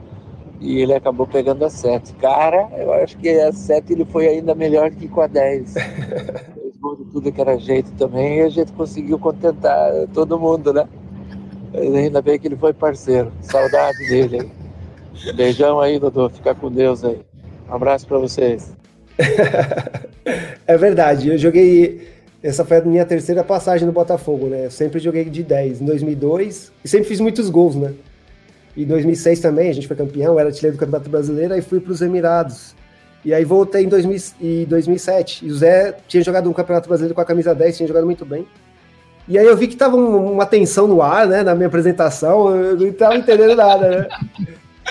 E 0.62 0.80
ele 0.80 0.93
acabou 0.93 1.26
pegando 1.26 1.66
a 1.66 1.70
7. 1.70 2.14
Cara, 2.14 2.70
eu 2.78 2.93
acho 2.93 3.18
que 3.18 3.28
a 3.30 3.51
7 3.51 3.91
ele 3.91 4.05
foi 4.05 4.28
ainda 4.28 4.53
melhor 4.55 4.91
que 4.91 5.07
com 5.07 5.22
a 5.22 5.28
10. 5.28 5.74
de 6.97 7.05
tudo 7.12 7.32
que 7.32 7.39
era 7.39 7.57
jeito 7.57 7.91
também, 7.91 8.39
e 8.39 8.41
a 8.41 8.49
gente 8.49 8.72
conseguiu 8.72 9.20
contentar 9.20 9.91
todo 10.14 10.39
mundo, 10.39 10.74
né? 10.74 10.88
Ainda 11.74 12.22
bem 12.22 12.39
que 12.39 12.47
ele 12.47 12.55
foi 12.55 12.74
parceiro. 12.74 13.32
Saudade 13.41 13.97
dele 14.09 14.41
aí. 14.41 15.34
Beijão 15.34 15.80
aí, 15.80 15.99
Dodô. 15.99 16.30
Fica 16.30 16.53
com 16.53 16.72
Deus 16.72 17.03
aí. 17.03 17.20
Um 17.70 17.76
abraço 17.76 18.05
para 18.07 18.18
vocês. 18.18 18.74
é 20.68 20.78
verdade. 20.78 21.30
Eu 21.30 21.38
joguei. 21.38 22.09
Essa 22.43 22.66
foi 22.66 22.78
a 22.78 22.82
minha 22.82 23.05
terceira 23.05 23.43
passagem 23.43 23.86
no 23.86 23.93
Botafogo, 23.93 24.47
né? 24.47 24.66
Eu 24.66 24.72
sempre 24.72 24.99
joguei 24.99 25.26
de 25.26 25.43
10 25.43 25.82
em 25.82 25.86
2002 25.86 26.72
e 26.84 26.88
sempre 26.88 27.07
fiz 27.07 27.20
muitos 27.20 27.49
gols, 27.49 27.76
né? 27.76 27.93
Em 28.76 28.86
2006 28.86 29.39
também, 29.39 29.69
a 29.69 29.74
gente 29.74 29.88
foi 29.88 29.95
campeão, 29.95 30.39
era 30.39 30.49
artilheiro 30.49 30.78
do 30.78 30.80
Campeonato 30.80 31.09
Brasileiro, 31.09 31.53
aí 31.53 31.61
fui 31.61 31.80
para 31.80 31.91
os 31.91 32.01
Emirados. 32.01 32.74
E 33.24 33.34
aí 33.34 33.43
voltei 33.45 33.84
em 33.84 33.89
2000, 33.89 34.65
2007. 34.67 35.45
E 35.45 35.51
o 35.51 35.55
Zé 35.55 35.95
tinha 36.07 36.24
jogado 36.24 36.49
um 36.49 36.53
Campeonato 36.53 36.88
Brasileiro 36.88 37.13
com 37.13 37.22
a 37.22 37.26
camisa 37.26 37.53
10, 37.53 37.78
tinha 37.78 37.88
jogado 37.88 38.05
muito 38.05 38.26
bem. 38.26 38.47
E 39.28 39.38
aí 39.38 39.45
eu 39.45 39.55
vi 39.55 39.67
que 39.67 39.76
tava 39.76 39.95
uma 39.95 40.45
tensão 40.45 40.88
no 40.88 41.01
ar, 41.01 41.28
né, 41.28 41.43
na 41.43 41.53
minha 41.53 41.67
apresentação, 41.67 42.55
eu 42.55 42.76
não 42.78 42.88
estava 42.88 43.15
entendendo 43.15 43.55
nada, 43.55 43.89
né? 43.89 44.07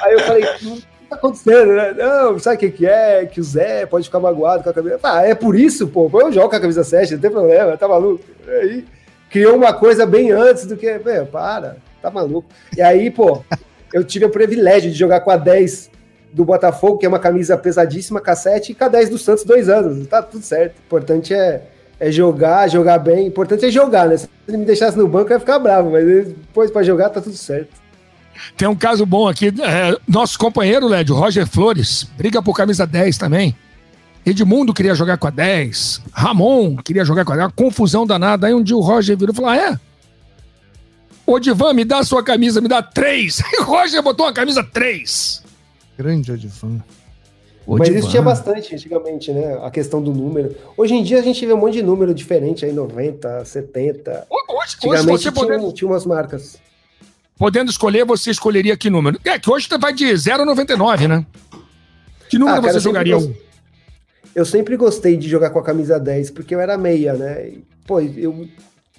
Aí 0.00 0.12
eu 0.12 0.20
falei, 0.20 0.44
o 0.44 0.56
que 0.56 0.86
tá 1.08 1.16
acontecendo, 1.16 1.72
né? 1.72 1.92
Não, 1.92 2.38
sabe 2.38 2.56
o 2.56 2.58
que, 2.60 2.70
que 2.70 2.86
é? 2.86 3.26
Que 3.26 3.40
o 3.40 3.44
Zé 3.44 3.84
pode 3.86 4.04
ficar 4.04 4.20
magoado 4.20 4.62
com 4.62 4.70
a 4.70 4.72
camisa. 4.72 5.00
Ah, 5.02 5.26
é 5.26 5.34
por 5.34 5.56
isso, 5.56 5.88
pô, 5.88 6.08
eu 6.20 6.32
jogo 6.32 6.48
com 6.48 6.56
a 6.56 6.60
camisa 6.60 6.84
7, 6.84 7.14
não 7.14 7.20
tem 7.20 7.30
problema, 7.30 7.76
tá 7.76 7.88
maluco? 7.88 8.24
Aí 8.46 8.84
criou 9.28 9.56
uma 9.56 9.72
coisa 9.72 10.06
bem 10.06 10.30
antes 10.30 10.64
do 10.64 10.76
que, 10.76 10.98
para, 11.30 11.76
tá 12.00 12.10
maluco. 12.10 12.48
E 12.76 12.80
aí, 12.80 13.10
pô, 13.10 13.44
eu 13.92 14.04
tive 14.04 14.24
o 14.24 14.30
privilégio 14.30 14.90
de 14.90 14.96
jogar 14.96 15.20
com 15.20 15.30
a 15.30 15.36
10 15.36 15.90
do 16.32 16.44
Botafogo, 16.44 16.98
que 16.98 17.06
é 17.06 17.08
uma 17.08 17.18
camisa 17.18 17.56
pesadíssima, 17.56 18.20
cassete, 18.20 18.72
e 18.72 18.74
com 18.74 18.84
a 18.84 18.88
10 18.88 19.10
do 19.10 19.18
Santos, 19.18 19.44
dois 19.44 19.68
anos, 19.68 20.06
tá 20.06 20.22
tudo 20.22 20.44
certo. 20.44 20.76
O 20.78 20.82
importante 20.86 21.34
é 21.34 21.62
é 22.00 22.10
jogar, 22.10 22.66
jogar 22.68 22.98
bem. 22.98 23.24
O 23.24 23.28
importante 23.28 23.66
é 23.66 23.70
jogar, 23.70 24.08
né? 24.08 24.16
Se 24.16 24.28
ele 24.48 24.56
me 24.56 24.64
deixasse 24.64 24.96
no 24.96 25.06
banco, 25.06 25.30
eu 25.30 25.34
ia 25.34 25.40
ficar 25.40 25.58
bravo, 25.58 25.90
mas 25.90 26.06
depois 26.06 26.70
para 26.70 26.82
jogar 26.82 27.10
tá 27.10 27.20
tudo 27.20 27.36
certo. 27.36 27.78
Tem 28.56 28.66
um 28.66 28.74
caso 28.74 29.04
bom 29.04 29.28
aqui. 29.28 29.48
É, 29.48 29.94
nosso 30.08 30.38
companheiro, 30.38 30.88
Lédio, 30.88 31.14
Roger 31.14 31.46
Flores, 31.46 32.04
briga 32.16 32.42
por 32.42 32.56
camisa 32.56 32.86
10 32.86 33.18
também. 33.18 33.54
Edmundo 34.24 34.72
queria 34.72 34.94
jogar 34.94 35.18
com 35.18 35.26
a 35.26 35.30
10. 35.30 36.00
Ramon 36.12 36.76
queria 36.76 37.04
jogar 37.04 37.24
com 37.26 37.32
a 37.32 37.36
10. 37.36 37.46
Uma 37.46 37.52
confusão 37.52 38.06
danada. 38.06 38.46
Aí 38.46 38.54
um 38.54 38.62
dia 38.62 38.76
o 38.76 38.80
Roger 38.80 39.16
virou 39.16 39.34
e 39.34 39.36
falou: 39.36 39.50
Ah, 39.50 39.56
é? 39.56 39.78
Ô, 41.30 41.38
Divan, 41.38 41.74
me 41.74 41.84
dá 41.84 41.98
a 41.98 42.04
sua 42.04 42.24
camisa, 42.24 42.60
me 42.60 42.66
dá 42.66 42.82
três. 42.82 43.40
O 43.60 43.62
Roger 43.70 44.02
botou 44.02 44.26
uma 44.26 44.32
camisa 44.32 44.64
3. 44.64 45.44
Grande 45.96 46.32
Odivan. 46.32 46.82
Mas 47.68 47.88
isso 47.88 48.10
tinha 48.10 48.20
bastante 48.20 48.74
antigamente, 48.74 49.30
né? 49.32 49.56
A 49.62 49.70
questão 49.70 50.02
do 50.02 50.12
número. 50.12 50.56
Hoje 50.76 50.94
em 50.94 51.04
dia 51.04 51.20
a 51.20 51.22
gente 51.22 51.46
vê 51.46 51.52
um 51.52 51.56
monte 51.56 51.74
de 51.74 51.84
número 51.84 52.12
diferente 52.12 52.64
aí, 52.64 52.72
90, 52.72 53.44
70. 53.44 54.26
Hoje, 54.28 54.74
antigamente 54.74 55.12
hoje 55.12 55.22
você 55.22 55.30
tinha, 55.30 55.32
podendo... 55.32 55.72
tinha 55.72 55.88
umas 55.88 56.04
marcas. 56.04 56.58
Podendo 57.38 57.70
escolher, 57.70 58.04
você 58.04 58.32
escolheria 58.32 58.76
que 58.76 58.90
número? 58.90 59.20
É 59.24 59.38
que 59.38 59.48
hoje 59.48 59.68
vai 59.80 59.92
de 59.92 60.16
0 60.16 60.42
a 60.42 60.44
99, 60.44 61.06
né? 61.06 61.24
Que 62.28 62.40
número 62.40 62.58
ah, 62.58 62.60
cara, 62.60 62.72
você 62.72 62.80
jogaria? 62.80 63.12
Eu, 63.12 63.36
eu 64.34 64.44
sempre 64.44 64.76
gostei 64.76 65.16
de 65.16 65.28
jogar 65.28 65.50
com 65.50 65.60
a 65.60 65.62
camisa 65.62 65.96
10, 66.00 66.32
porque 66.32 66.56
eu 66.56 66.60
era 66.60 66.76
meia, 66.76 67.14
né? 67.14 67.50
E, 67.50 67.64
pô, 67.86 68.00
eu 68.00 68.48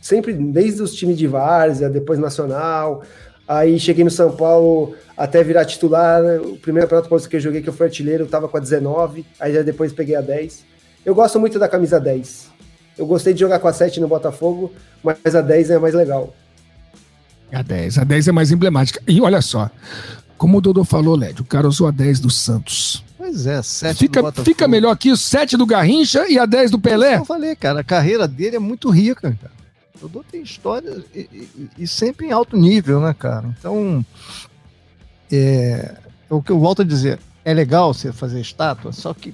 sempre, 0.01 0.33
desde 0.33 0.81
os 0.81 0.93
times 0.93 1.17
de 1.17 1.27
várzea, 1.27 1.89
depois 1.89 2.19
nacional, 2.19 3.03
Aí 3.51 3.77
cheguei 3.77 4.05
no 4.05 4.09
São 4.09 4.31
Paulo 4.31 4.95
até 5.17 5.43
virar 5.43 5.65
titular. 5.65 6.23
Né? 6.23 6.37
O 6.37 6.55
primeiro 6.55 6.87
campeonato 6.87 7.27
que 7.27 7.35
eu 7.35 7.39
joguei, 7.41 7.61
que 7.61 7.67
eu 7.67 7.73
fui 7.73 7.85
artilheiro, 7.85 8.23
eu 8.23 8.27
tava 8.27 8.47
com 8.47 8.55
a 8.55 8.61
19. 8.61 9.25
Aí 9.37 9.53
já 9.53 9.61
depois 9.61 9.91
peguei 9.91 10.15
a 10.15 10.21
10. 10.21 10.63
Eu 11.05 11.13
gosto 11.13 11.37
muito 11.37 11.59
da 11.59 11.67
camisa 11.67 11.99
10. 11.99 12.49
Eu 12.97 13.05
gostei 13.05 13.33
de 13.33 13.41
jogar 13.41 13.59
com 13.59 13.67
a 13.67 13.73
7 13.73 13.99
no 13.99 14.07
Botafogo, 14.07 14.71
mas 15.03 15.35
a 15.35 15.41
10 15.41 15.71
é 15.71 15.79
mais 15.79 15.93
legal. 15.93 16.33
A 17.51 17.61
10, 17.61 17.97
a 17.97 18.03
10 18.05 18.29
é 18.29 18.31
mais 18.31 18.51
emblemática. 18.53 19.01
E 19.05 19.19
olha 19.19 19.41
só, 19.41 19.69
como 20.37 20.59
o 20.59 20.61
Dodô 20.61 20.85
falou, 20.85 21.17
Led, 21.17 21.41
o 21.41 21.45
cara 21.45 21.67
usou 21.67 21.87
a 21.87 21.91
10 21.91 22.21
do 22.21 22.29
Santos. 22.29 23.03
Pois 23.17 23.45
é, 23.45 23.61
7 23.61 23.97
fica, 23.97 24.21
do 24.21 24.23
Botafogo. 24.23 24.45
Fica 24.45 24.65
melhor 24.65 24.91
aqui 24.91 25.11
o 25.11 25.17
7 25.17 25.57
do 25.57 25.65
Garrincha 25.65 26.25
e 26.29 26.39
a 26.39 26.45
10 26.45 26.71
do 26.71 26.79
Pelé. 26.79 27.17
Eu 27.17 27.25
falei, 27.25 27.53
cara, 27.53 27.81
a 27.81 27.83
carreira 27.83 28.29
dele 28.29 28.55
é 28.55 28.59
muito 28.59 28.89
rica, 28.89 29.35
cara. 29.41 29.60
Dodô 30.01 30.23
tem 30.23 30.41
história 30.41 31.03
e, 31.13 31.19
e, 31.19 31.69
e, 31.77 31.87
sempre 31.87 32.25
em 32.25 32.31
alto 32.31 32.57
nível, 32.57 32.99
né, 32.99 33.13
cara? 33.13 33.55
Então, 33.57 34.03
é, 35.31 35.95
é, 36.29 36.33
o 36.33 36.41
que 36.41 36.51
eu 36.51 36.59
volto 36.59 36.81
a 36.81 36.85
dizer, 36.85 37.19
é 37.45 37.53
legal 37.53 37.93
você 37.93 38.11
fazer 38.11 38.41
estátua, 38.41 38.91
só 38.91 39.13
que 39.13 39.33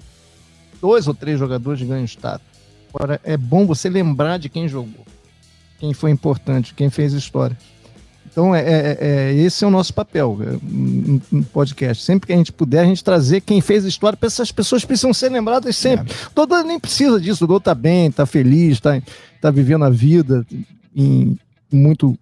dois 0.82 1.08
ou 1.08 1.14
três 1.14 1.40
jogadores 1.40 1.82
ganham 1.82 2.04
estátua. 2.04 2.46
Agora, 2.94 3.22
é 3.24 3.38
bom 3.38 3.66
você 3.66 3.90
lembrar 3.90 4.38
de 4.38 4.50
quem 4.50 4.68
jogou, 4.68 5.06
quem 5.80 5.94
foi 5.94 6.12
importante, 6.12 6.74
quem 6.74 6.90
fez 6.90 7.14
história. 7.14 7.58
Então, 8.38 8.54
é, 8.54 8.62
é, 8.62 8.98
é 9.00 9.34
esse 9.34 9.64
é 9.64 9.68
o 9.68 9.72
nosso 9.72 9.92
papel 9.92 10.38
no 10.62 11.40
é, 11.40 11.44
podcast. 11.52 12.04
Sempre 12.04 12.28
que 12.28 12.34
a 12.34 12.38
gente 12.38 12.54
puder, 12.54 12.82
a 12.82 12.86
gente 12.86 13.04
trazer 13.04 13.42
quem 13.42 13.60
fez 13.62 13.84
história, 13.84 14.16
para 14.16 14.28
essas 14.28 14.52
pessoas 14.52 14.86
precisam 14.86 15.12
ser 15.12 15.30
lembradas 15.32 15.76
sempre. 15.76 16.14
É. 16.14 16.16
Todo 16.36 16.62
nem 16.62 16.80
precisa 16.80 17.20
disso, 17.20 17.46
o 17.46 17.48
Dodô 17.48 17.60
tá 17.60 17.74
bem, 17.74 18.12
tá 18.12 18.28
feliz, 18.28 18.80
tá, 18.80 19.02
tá 19.42 19.50
vivendo 19.50 19.86
a 19.86 19.90
vida 19.90 20.46
em, 20.96 21.36
muito 21.72 22.16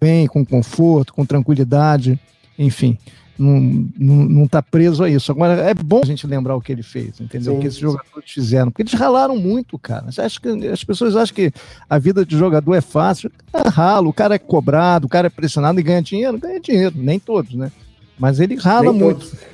bem, 0.00 0.26
com 0.26 0.42
conforto, 0.42 1.12
com 1.12 1.26
tranquilidade, 1.26 2.18
enfim 2.58 2.96
não, 3.38 3.88
não, 3.96 4.16
não 4.24 4.48
tá 4.48 4.60
preso 4.60 5.04
a 5.04 5.08
isso. 5.08 5.30
Agora, 5.30 5.52
é 5.54 5.72
bom 5.72 6.00
a 6.02 6.06
gente 6.06 6.26
lembrar 6.26 6.56
o 6.56 6.60
que 6.60 6.72
ele 6.72 6.82
fez, 6.82 7.20
entendeu? 7.20 7.52
Sim, 7.52 7.58
o 7.58 7.60
que 7.60 7.68
esses 7.68 7.78
jogadores 7.78 8.30
fizeram. 8.30 8.70
Porque 8.70 8.82
eles 8.82 8.92
ralaram 8.92 9.36
muito, 9.36 9.78
cara. 9.78 10.06
Acha 10.08 10.40
que, 10.40 10.68
as 10.68 10.82
pessoas 10.82 11.14
acham 11.14 11.34
que 11.34 11.52
a 11.88 11.98
vida 11.98 12.26
de 12.26 12.36
jogador 12.36 12.74
é 12.74 12.80
fácil. 12.80 13.30
É 13.52 13.68
ralo, 13.68 14.10
o 14.10 14.12
cara 14.12 14.34
é 14.34 14.38
cobrado, 14.38 15.06
o 15.06 15.08
cara 15.08 15.28
é 15.28 15.30
pressionado 15.30 15.78
e 15.78 15.82
ganha 15.82 16.02
dinheiro. 16.02 16.36
Ganha 16.36 16.58
dinheiro, 16.58 16.94
nem 16.96 17.20
todos, 17.20 17.54
né? 17.54 17.70
Mas 18.18 18.40
ele 18.40 18.56
rala 18.56 18.90
nem 18.90 19.00
muito. 19.00 19.20
Todos. 19.20 19.38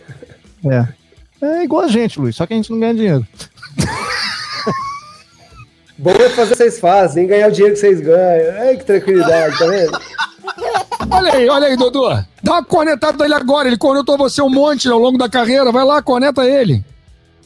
É. 0.67 0.89
É 1.43 1.63
igual 1.63 1.85
a 1.85 1.89
gente, 1.89 2.19
Luiz, 2.19 2.35
só 2.35 2.47
que 2.47 2.55
a 2.55 2.57
gente 2.57 2.71
não 2.71 2.81
ganha 2.81 2.95
dinheiro. 2.95 3.27
Bom 5.99 6.11
é 6.11 6.31
fazer 6.31 6.45
o 6.45 6.49
que 6.49 6.57
vocês 6.57 6.81
fazem, 6.81 7.27
ganhar 7.27 7.49
o 7.49 7.53
dinheiro 7.53 7.75
que 7.75 7.81
vocês 7.81 8.01
ganham. 8.01 8.63
Ai, 8.63 8.79
que 8.79 8.85
tranquilidade, 8.87 9.59
tá 9.59 9.67
vendo? 9.67 10.01
Olha 11.11 11.33
aí, 11.33 11.49
olha 11.49 11.67
aí, 11.69 11.77
Dodô. 11.77 12.09
Dá 12.43 12.53
uma 12.53 12.65
cornetada 12.65 13.19
dele 13.19 13.35
agora. 13.35 13.69
Ele 13.69 13.77
cornetou 13.77 14.17
você 14.17 14.43
um 14.43 14.51
monte 14.51 14.89
ao 14.89 14.99
longo 14.99 15.19
da 15.19 15.29
carreira. 15.29 15.71
Vai 15.73 15.85
lá, 15.85 16.03
corneta 16.03 16.45
ele. 16.45 16.85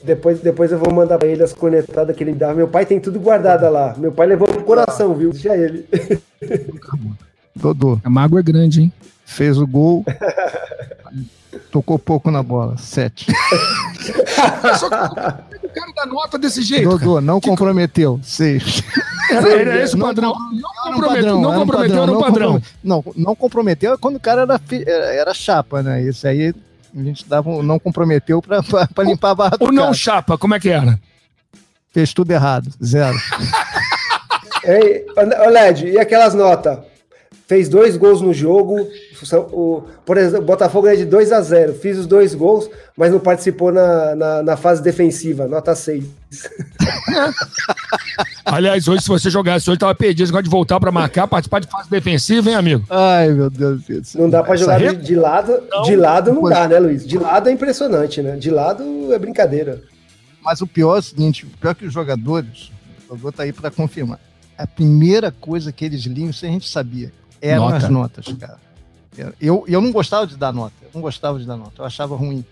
Depois, 0.02 0.40
depois 0.40 0.70
eu 0.70 0.78
vou 0.78 0.92
mandar 0.92 1.18
pra 1.18 1.28
ele 1.28 1.42
as 1.42 1.52
cornetadas 1.52 2.14
que 2.14 2.22
ele 2.22 2.32
dá. 2.32 2.54
Meu 2.54 2.68
pai 2.68 2.86
tem 2.86 3.00
tudo 3.00 3.18
guardado 3.18 3.70
lá. 3.70 3.94
Meu 3.96 4.12
pai 4.12 4.26
levou 4.26 4.46
pro 4.48 4.62
coração, 4.62 5.14
viu? 5.14 5.30
Deixa 5.30 5.56
ele. 5.56 5.86
Dodô. 7.54 7.98
A 8.04 8.10
mágoa 8.10 8.40
é 8.40 8.42
grande, 8.42 8.82
hein? 8.82 8.92
Fez 9.28 9.58
o 9.58 9.66
gol. 9.66 10.06
tocou 11.70 11.98
pouco 11.98 12.30
na 12.30 12.42
bola. 12.42 12.78
Sete. 12.78 13.26
Só 14.78 14.88
que 14.88 15.66
o 15.66 15.68
cara 15.68 15.92
dá 15.94 16.06
nota 16.06 16.38
desse 16.38 16.62
jeito. 16.62 16.88
Dodô, 16.88 17.14
cara. 17.14 17.20
não 17.20 17.38
que... 17.38 17.46
comprometeu. 17.46 18.18
Seis. 18.22 18.82
Era, 19.30 19.52
era 19.52 19.82
esse 19.82 19.94
o 19.94 19.98
padrão. 19.98 20.34
Não, 20.50 20.92
comprometeu, 20.94 21.38
não 21.38 21.54
comprometeu, 21.54 22.02
era 22.02 22.12
um 22.12 22.20
padrão. 22.20 22.62
Não, 22.82 23.04
não 23.14 23.36
comprometeu 23.36 23.98
quando 23.98 24.16
o 24.16 24.20
cara 24.20 24.42
era, 24.42 24.60
era 24.86 25.34
chapa, 25.34 25.82
né? 25.82 26.02
Isso 26.02 26.26
aí 26.26 26.54
A 26.96 27.02
gente 27.02 27.28
dava, 27.28 27.62
não 27.62 27.78
comprometeu 27.78 28.40
pra, 28.40 28.62
pra, 28.62 28.86
pra 28.86 29.04
limpar 29.04 29.30
a 29.32 29.34
barra 29.34 29.56
O 29.60 29.70
não 29.70 29.92
chapa, 29.92 30.38
como 30.38 30.54
é 30.54 30.58
que 30.58 30.70
era? 30.70 30.98
Fez 31.92 32.14
tudo 32.14 32.30
errado, 32.30 32.70
zero. 32.82 33.18
Ei, 34.64 35.04
Led, 35.52 35.86
e 35.86 35.98
aquelas 35.98 36.34
notas? 36.34 36.78
Fez 37.48 37.68
dois 37.68 37.96
gols 37.96 38.20
no 38.20 38.32
jogo. 38.32 38.88
O, 39.52 39.82
por 40.04 40.18
exemplo, 40.18 40.42
o 40.42 40.46
Botafogo 40.46 40.86
é 40.86 40.94
de 40.94 41.06
2 41.06 41.32
a 41.32 41.40
0 41.40 41.74
Fiz 41.74 41.98
os 41.98 42.06
dois 42.06 42.34
gols, 42.34 42.70
mas 42.96 43.10
não 43.10 43.18
participou 43.18 43.72
na, 43.72 44.14
na, 44.14 44.42
na 44.42 44.56
fase 44.56 44.82
defensiva, 44.82 45.48
nota 45.48 45.74
6. 45.74 46.04
Aliás, 48.44 48.86
hoje, 48.86 49.02
se 49.02 49.08
você 49.08 49.30
jogasse 49.30 49.68
hoje, 49.68 49.78
tava 49.78 49.94
perdido. 49.94 50.26
Você 50.26 50.32
gosta 50.32 50.44
de 50.44 50.50
voltar 50.50 50.78
para 50.78 50.92
marcar, 50.92 51.26
participar 51.26 51.60
de 51.60 51.68
fase 51.68 51.90
defensiva, 51.90 52.50
hein, 52.50 52.56
amigo? 52.56 52.84
Ai, 52.90 53.30
meu 53.30 53.50
Deus 53.50 53.82
do 53.82 54.04
céu. 54.04 54.22
Não 54.22 54.30
dá 54.30 54.42
para 54.42 54.56
jogar 54.56 54.78
de, 54.78 54.96
de, 54.96 55.14
lado. 55.14 55.62
Não, 55.70 55.82
de 55.82 55.96
lado 55.96 56.32
não 56.32 56.42
dá, 56.42 56.68
né, 56.68 56.78
Luiz? 56.78 57.06
De 57.06 57.18
lado 57.18 57.48
é 57.48 57.52
impressionante, 57.52 58.22
né? 58.22 58.36
De 58.36 58.50
lado 58.50 59.12
é 59.12 59.18
brincadeira. 59.18 59.82
Mas 60.42 60.60
o 60.60 60.66
pior 60.66 60.96
é 60.96 60.98
o 60.98 61.02
seguinte: 61.02 61.46
o 61.46 61.58
pior 61.58 61.70
é 61.70 61.74
que 61.74 61.86
os 61.86 61.92
jogadores, 61.92 62.70
o 63.08 63.16
vou 63.16 63.32
tá 63.32 63.44
aí 63.44 63.52
para 63.52 63.70
confirmar. 63.70 64.20
A 64.56 64.66
primeira 64.66 65.30
coisa 65.30 65.72
que 65.72 65.84
eles 65.84 66.02
liam, 66.02 66.30
isso 66.30 66.44
a 66.44 66.48
gente 66.48 66.68
sabia 66.68 67.12
eram 67.40 67.64
Nota. 67.64 67.76
as 67.76 67.88
notas, 67.88 68.26
cara. 68.34 68.68
Eu, 69.40 69.64
eu 69.66 69.80
não 69.80 69.90
gostava 69.90 70.26
de 70.26 70.36
dar 70.36 70.52
nota. 70.52 70.74
Eu 70.82 70.90
não 70.94 71.00
gostava 71.00 71.38
de 71.38 71.46
dar 71.46 71.56
nota. 71.56 71.72
Eu 71.78 71.84
achava 71.84 72.14
ruim. 72.14 72.44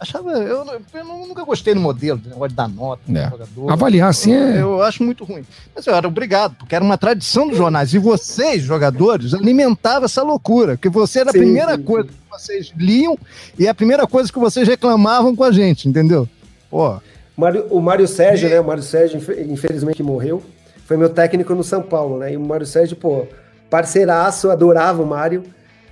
Achava. 0.00 0.32
Eu, 0.32 0.64
eu 0.92 1.04
nunca 1.04 1.44
gostei 1.44 1.74
do 1.74 1.80
modelo, 1.80 2.18
do 2.18 2.30
negócio 2.30 2.48
de 2.48 2.54
dar 2.54 2.68
nota 2.68 3.02
é. 3.08 3.30
jogador. 3.30 3.72
Avaliar 3.72 4.08
assim 4.08 4.32
é. 4.32 4.54
Eu, 4.54 4.72
eu, 4.72 4.82
acho 4.82 5.02
muito 5.02 5.24
ruim. 5.24 5.44
Mas 5.74 5.86
eu 5.86 5.94
era 5.94 6.08
obrigado, 6.08 6.56
porque 6.56 6.74
era 6.74 6.84
uma 6.84 6.98
tradição 6.98 7.48
dos 7.48 7.56
jornais. 7.56 7.92
E 7.92 7.98
vocês, 7.98 8.62
jogadores, 8.62 9.34
alimentavam 9.34 10.04
essa 10.06 10.22
loucura. 10.22 10.76
Que 10.76 10.88
você 10.88 11.20
era 11.20 11.30
a 11.30 11.32
sim, 11.32 11.38
primeira 11.38 11.76
sim, 11.76 11.82
coisa 11.82 12.08
sim. 12.08 12.14
que 12.14 12.30
vocês 12.30 12.72
liam 12.76 13.18
e 13.58 13.68
a 13.68 13.74
primeira 13.74 14.06
coisa 14.06 14.32
que 14.32 14.38
vocês 14.38 14.66
reclamavam 14.66 15.36
com 15.36 15.44
a 15.44 15.52
gente, 15.52 15.88
entendeu? 15.88 16.28
Pô. 16.70 16.96
Mário, 17.36 17.66
o 17.70 17.80
Mário 17.80 18.06
Sérgio, 18.06 18.48
e... 18.48 18.50
né? 18.50 18.60
O 18.60 18.64
Mário 18.64 18.82
Sérgio, 18.82 19.20
infelizmente, 19.46 20.02
morreu. 20.02 20.42
Foi 20.86 20.96
meu 20.96 21.08
técnico 21.08 21.54
no 21.54 21.64
São 21.64 21.82
Paulo, 21.82 22.18
né? 22.18 22.32
E 22.32 22.36
o 22.36 22.40
Mário 22.40 22.66
Sérgio, 22.66 22.96
pô 22.96 23.26
parceiraço, 23.70 24.50
adorava 24.50 25.02
o 25.02 25.06
Mário. 25.06 25.44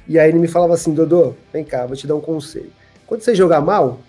E 0.06 0.18
aí 0.18 0.28
ele 0.28 0.38
me 0.38 0.48
falava 0.48 0.74
assim, 0.74 0.92
Dodô, 0.92 1.34
vem 1.52 1.64
cá, 1.64 1.86
vou 1.86 1.96
te 1.96 2.06
dar 2.06 2.14
um 2.14 2.20
conselho. 2.20 2.70
Quando 3.06 3.22
você 3.22 3.34
jogar 3.34 3.60
mal, 3.60 4.00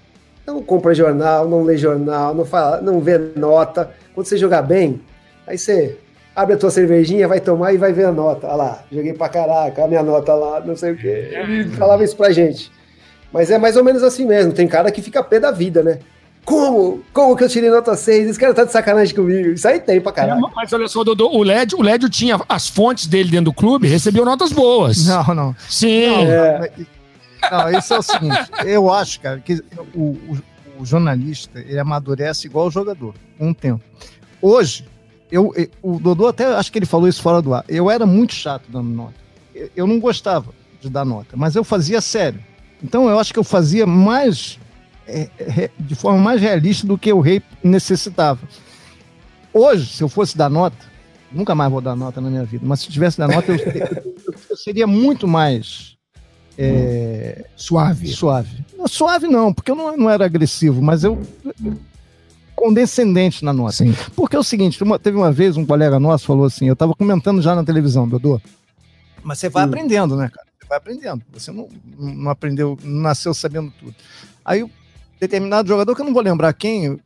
não 0.46 0.62
compra 0.62 0.94
jornal, 0.94 1.48
não 1.48 1.64
lê 1.64 1.78
jornal, 1.78 2.34
não, 2.34 2.46
fala, 2.46 2.82
não 2.82 3.00
vê 3.00 3.18
nota. 3.18 3.92
Quando 4.14 4.28
você 4.28 4.38
jogar 4.38 4.62
bem, 4.62 5.02
aí 5.46 5.58
você 5.58 5.98
abre 6.36 6.56
a 6.56 6.58
tua 6.58 6.72
cervejinha, 6.72 7.28
vai 7.28 7.40
tomar 7.40 7.74
e 7.74 7.78
vai 7.78 7.94
ver 7.94 8.06
a 8.06 8.12
nota. 8.12 8.48
Olha 8.48 8.56
lá, 8.56 8.84
joguei 8.92 9.14
pra 9.14 9.30
caraca, 9.30 9.84
a 9.84 9.88
minha 9.88 10.04
nota 10.04 10.34
lá, 10.34 10.60
não 10.60 10.76
sei 10.76 10.92
o 10.92 10.98
quê. 10.98 11.30
Ele 11.32 11.70
falava 11.72 12.04
isso 12.04 12.16
pra 12.16 12.32
gente. 12.32 12.72
Mas 13.32 13.50
é 13.50 13.58
mais 13.58 13.76
ou 13.76 13.84
menos 13.84 14.04
assim 14.04 14.26
mesmo. 14.26 14.52
Tem 14.52 14.68
cara 14.68 14.92
que 14.92 15.02
fica 15.02 15.24
pé 15.24 15.40
da 15.40 15.52
vida, 15.52 15.82
né? 15.82 16.00
Como? 16.46 17.02
Como 17.14 17.36
que 17.36 17.44
eu 17.44 17.50
tirei 17.50 17.70
nota 17.70 17.96
6? 17.96 18.30
Esse 18.30 18.40
cara 18.40 18.54
tá 18.54 18.66
de 18.66 18.72
sacanagem 18.72 19.16
comigo. 19.16 19.50
Isso 19.50 19.68
aí 19.68 19.80
tem 19.80 20.02
pra 20.02 20.12
caralho. 20.12 20.42
Mas 20.56 20.74
olha 20.74 20.88
só, 20.88 21.04
Dodô, 21.04 21.30
o 21.30 21.42
LED, 21.42 21.76
o 21.76 21.82
LED 21.82 22.10
tinha 22.10 22.40
as 22.50 22.68
fontes 22.68 23.08
dele 23.08 23.30
dentro 23.30 23.46
do 23.46 23.54
clube, 23.54 23.88
recebeu 23.88 24.26
notas 24.26 24.52
boas. 24.52 25.06
Não, 25.06 25.36
não. 25.36 25.56
Sim. 25.70 26.08
Não, 26.08 26.22
é. 26.22 26.60
não 26.60 26.94
isso 27.78 27.94
é 27.94 28.00
o 28.00 28.02
seguinte, 28.02 28.38
eu 28.66 28.92
acho, 28.92 29.20
cara, 29.20 29.40
que 29.40 29.62
o, 29.94 30.02
o, 30.02 30.38
o, 30.80 30.86
jornalista, 30.86 31.60
ele 31.60 31.80
amadurece 31.80 32.48
igual 32.48 32.68
o 32.68 32.72
jogador, 32.72 33.14
com 33.38 33.50
um 33.50 33.54
tempo. 33.54 33.84
Hoje, 34.42 34.86
eu, 35.32 35.54
o 35.82 36.00
Dodô 36.00 36.28
até, 36.28 36.46
acho 36.46 36.72
que 36.72 36.80
ele 36.80 36.86
falou 36.86 37.08
isso 37.08 37.22
fora 37.22 37.42
do 37.42 37.54
ar, 37.54 37.66
eu 37.68 37.90
era 37.90 38.06
muito 38.06 38.34
chato 38.34 38.64
dando 38.70 38.90
nota. 38.90 39.16
Eu, 39.54 39.70
eu 39.76 39.88
não 39.88 40.00
gostava 40.00 40.54
de 40.80 40.90
dar 40.90 41.06
nota, 41.06 41.36
mas 41.36 41.56
eu 41.56 41.64
fazia 41.64 42.02
sério. 42.02 42.40
Então 42.82 43.10
eu 43.10 43.18
acho 43.18 43.34
que 43.34 43.40
eu 43.40 43.44
fazia 43.44 43.86
mais 43.86 44.60
de 45.80 45.96
forma 45.96 46.20
mais 46.20 46.42
realista 46.42 46.88
do 46.88 46.98
que 46.98 47.12
o 47.12 47.20
rei 47.20 47.42
necessitava. 47.64 48.40
Hoje, 49.54 49.86
se 49.88 50.04
eu 50.04 50.10
fosse 50.10 50.38
dar 50.38 50.50
nota, 50.50 50.78
nunca 51.32 51.54
mais 51.54 51.72
vou 51.72 51.82
dar 51.82 51.96
nota 51.96 52.20
na 52.20 52.30
minha 52.30 52.44
vida, 52.44 52.66
mas 52.66 52.82
se 52.82 52.90
tivesse 52.90 53.18
dar 53.18 53.28
nota, 53.28 53.52
eu, 53.52 53.58
eu, 54.50 54.58
seria 54.58 54.88
muito 54.88 55.28
mais 55.28 55.96
é, 56.58 57.46
suave. 57.56 58.08
Suave. 58.08 58.66
Não, 58.78 58.88
suave 58.88 59.28
não, 59.28 59.54
porque 59.54 59.72
eu 59.72 59.76
não, 59.76 59.96
não 59.96 60.10
era 60.10 60.26
agressivo, 60.26 60.82
mas 60.82 61.04
eu 61.04 61.22
condescendente 62.56 63.44
na 63.44 63.52
nota. 63.52 63.74
Sim. 63.74 63.94
Porque 64.16 64.36
é 64.36 64.40
o 64.40 64.44
seguinte, 64.44 64.82
uma, 64.82 64.98
teve 64.98 65.18
uma 65.18 65.32
vez 65.32 65.58
um 65.58 65.66
colega 65.66 66.00
nosso 66.00 66.26
falou 66.26 66.46
assim, 66.46 66.68
eu 66.68 66.74
estava 66.74 66.94
comentando 66.96 67.42
já 67.42 67.54
na 67.54 67.64
televisão, 67.64 68.08
Dodô, 68.08 68.40
mas 69.24 69.40
você 69.40 69.50
vai 69.50 69.64
Sim. 69.64 69.70
aprendendo, 69.70 70.16
né, 70.16 70.30
cara? 70.30 70.48
Você 70.60 70.68
vai 70.68 70.78
aprendendo. 70.78 71.24
Você 71.32 71.52
não, 71.52 71.70
não 71.98 72.30
aprendeu, 72.30 72.78
não 72.84 73.02
nasceu 73.02 73.34
sabendo 73.34 73.72
tudo. 73.80 73.96
Aí 74.44 74.70
determinado 75.24 75.68
jogador, 75.68 75.96
que 75.96 76.02
eu 76.02 76.06
não 76.06 76.14
vou 76.14 76.22
lembrar 76.22 76.52
quem, 76.54 77.00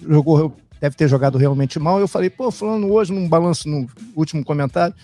jogou, 0.00 0.56
deve 0.80 0.96
ter 0.96 1.08
jogado 1.08 1.36
realmente 1.36 1.78
mal. 1.78 1.98
Eu 1.98 2.08
falei, 2.08 2.30
pô, 2.30 2.50
Fulano 2.50 2.92
hoje, 2.92 3.12
num 3.12 3.28
balanço 3.28 3.68
no 3.68 3.88
último 4.14 4.44
comentário, 4.44 4.94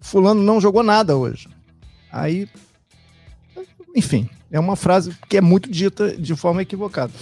Fulano 0.00 0.42
não 0.42 0.60
jogou 0.60 0.82
nada 0.82 1.16
hoje. 1.16 1.48
Aí, 2.10 2.48
enfim, 3.94 4.28
é 4.50 4.60
uma 4.60 4.76
frase 4.76 5.14
que 5.28 5.36
é 5.36 5.40
muito 5.40 5.70
dita 5.70 6.16
de 6.16 6.34
forma 6.36 6.62
equivocada. 6.62 7.12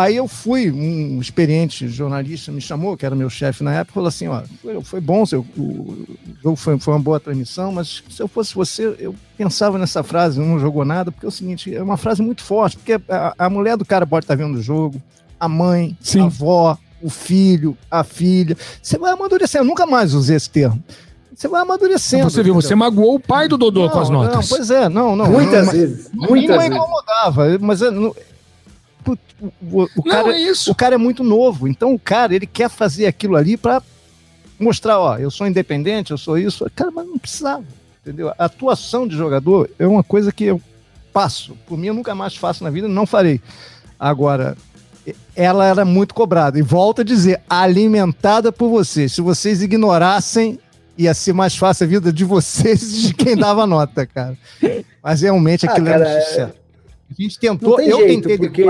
Aí 0.00 0.16
eu 0.16 0.26
fui, 0.26 0.70
um 0.70 1.20
experiente 1.20 1.86
jornalista 1.88 2.50
me 2.50 2.60
chamou, 2.60 2.96
que 2.96 3.04
era 3.04 3.14
meu 3.14 3.28
chefe 3.28 3.62
na 3.62 3.74
época, 3.74 3.94
falou 3.94 4.08
assim: 4.08 4.28
ó, 4.28 4.42
foi, 4.62 4.82
foi 4.82 5.00
bom, 5.00 5.26
seu, 5.26 5.40
o 5.56 6.06
jogo 6.42 6.56
foi, 6.56 6.78
foi 6.78 6.94
uma 6.94 7.00
boa 7.00 7.20
transmissão, 7.20 7.72
mas 7.72 8.02
se 8.08 8.22
eu 8.22 8.26
fosse 8.28 8.54
você, 8.54 8.94
eu 8.98 9.14
pensava 9.36 9.78
nessa 9.78 10.02
frase, 10.02 10.40
não 10.40 10.58
jogou 10.58 10.84
nada, 10.84 11.12
porque 11.12 11.26
é 11.26 11.28
o 11.28 11.32
seguinte, 11.32 11.74
é 11.74 11.82
uma 11.82 11.96
frase 11.96 12.22
muito 12.22 12.42
forte, 12.42 12.76
porque 12.76 13.00
a, 13.08 13.34
a 13.38 13.50
mulher 13.50 13.76
do 13.76 13.84
cara 13.84 14.06
pode 14.06 14.24
estar 14.24 14.34
vendo 14.34 14.56
o 14.56 14.62
jogo, 14.62 15.00
a 15.38 15.48
mãe, 15.48 15.96
Sim. 16.00 16.20
a 16.20 16.24
avó, 16.24 16.78
o 17.02 17.10
filho, 17.10 17.76
a 17.90 18.02
filha. 18.02 18.56
Você 18.82 18.98
vai 18.98 19.12
amadurecendo, 19.12 19.64
eu 19.64 19.68
nunca 19.68 19.86
mais 19.86 20.14
usei 20.14 20.36
esse 20.36 20.48
termo. 20.48 20.82
Você 21.34 21.48
vai 21.48 21.62
amadurecendo. 21.62 22.28
Você 22.28 22.42
viu, 22.42 22.54
você 22.54 22.74
magoou 22.74 23.14
o 23.14 23.20
pai 23.20 23.48
do 23.48 23.56
Dodô 23.56 23.82
não, 23.82 23.88
com 23.88 23.98
as 23.98 24.10
notas. 24.10 24.34
Não, 24.34 24.56
pois 24.56 24.70
é, 24.70 24.88
não, 24.88 25.16
não. 25.16 25.26
Muitas 25.26 25.66
não, 25.66 25.72
vezes. 25.72 26.10
Muitas 26.12 26.56
não 26.56 26.66
incomodava, 26.66 27.58
mas 27.60 27.80
o, 29.06 29.88
o, 29.96 30.02
cara, 30.02 30.24
não, 30.24 30.32
é 30.32 30.40
isso. 30.40 30.70
o 30.70 30.74
cara 30.74 30.94
é 30.94 30.98
muito 30.98 31.24
novo, 31.24 31.66
então 31.66 31.94
o 31.94 31.98
cara 31.98 32.34
ele 32.34 32.46
quer 32.46 32.68
fazer 32.68 33.06
aquilo 33.06 33.36
ali 33.36 33.56
para 33.56 33.82
mostrar, 34.58 34.98
ó, 34.98 35.16
eu 35.16 35.30
sou 35.30 35.46
independente, 35.46 36.10
eu 36.10 36.18
sou 36.18 36.38
isso. 36.38 36.70
Cara, 36.74 36.90
mas 36.90 37.06
não 37.06 37.18
precisava, 37.18 37.64
entendeu? 38.02 38.28
A 38.30 38.44
atuação 38.44 39.08
de 39.08 39.16
jogador 39.16 39.70
é 39.78 39.86
uma 39.86 40.04
coisa 40.04 40.30
que 40.30 40.44
eu 40.44 40.60
passo. 41.12 41.56
Por 41.66 41.78
mim, 41.78 41.88
eu 41.88 41.94
nunca 41.94 42.14
mais 42.14 42.36
faço 42.36 42.62
na 42.62 42.70
vida, 42.70 42.86
não 42.86 43.06
farei. 43.06 43.40
Agora, 43.98 44.56
ela 45.34 45.66
era 45.66 45.84
muito 45.84 46.14
cobrada. 46.14 46.58
E 46.58 46.62
volto 46.62 47.00
a 47.00 47.04
dizer, 47.04 47.40
alimentada 47.48 48.52
por 48.52 48.68
vocês. 48.68 49.12
Se 49.12 49.20
vocês 49.20 49.62
ignorassem, 49.62 50.58
ia 50.96 51.14
ser 51.14 51.32
mais 51.32 51.56
fácil 51.56 51.84
a 51.84 51.88
vida 51.88 52.12
de 52.12 52.24
vocês 52.26 52.82
e 52.82 53.06
de 53.08 53.14
quem 53.14 53.36
dava 53.36 53.66
nota, 53.66 54.06
cara. 54.06 54.36
Mas 55.02 55.22
realmente 55.22 55.66
aquilo 55.66 55.88
ah, 55.88 55.92
cara, 55.92 56.08
era 56.08 56.18
um 56.18 56.22
sucesso. 56.22 56.59
A 57.10 57.22
gente 57.22 57.38
tentou, 57.38 57.80
eu 57.80 57.98
jeito, 57.98 58.28
tentei 58.28 58.38
porque 58.38 58.62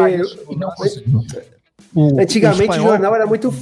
o, 1.95 2.21
antigamente 2.21 2.79
o, 2.79 2.83
o, 2.83 2.87
jornal 2.87 3.15
era 3.15 3.27
muito 3.27 3.53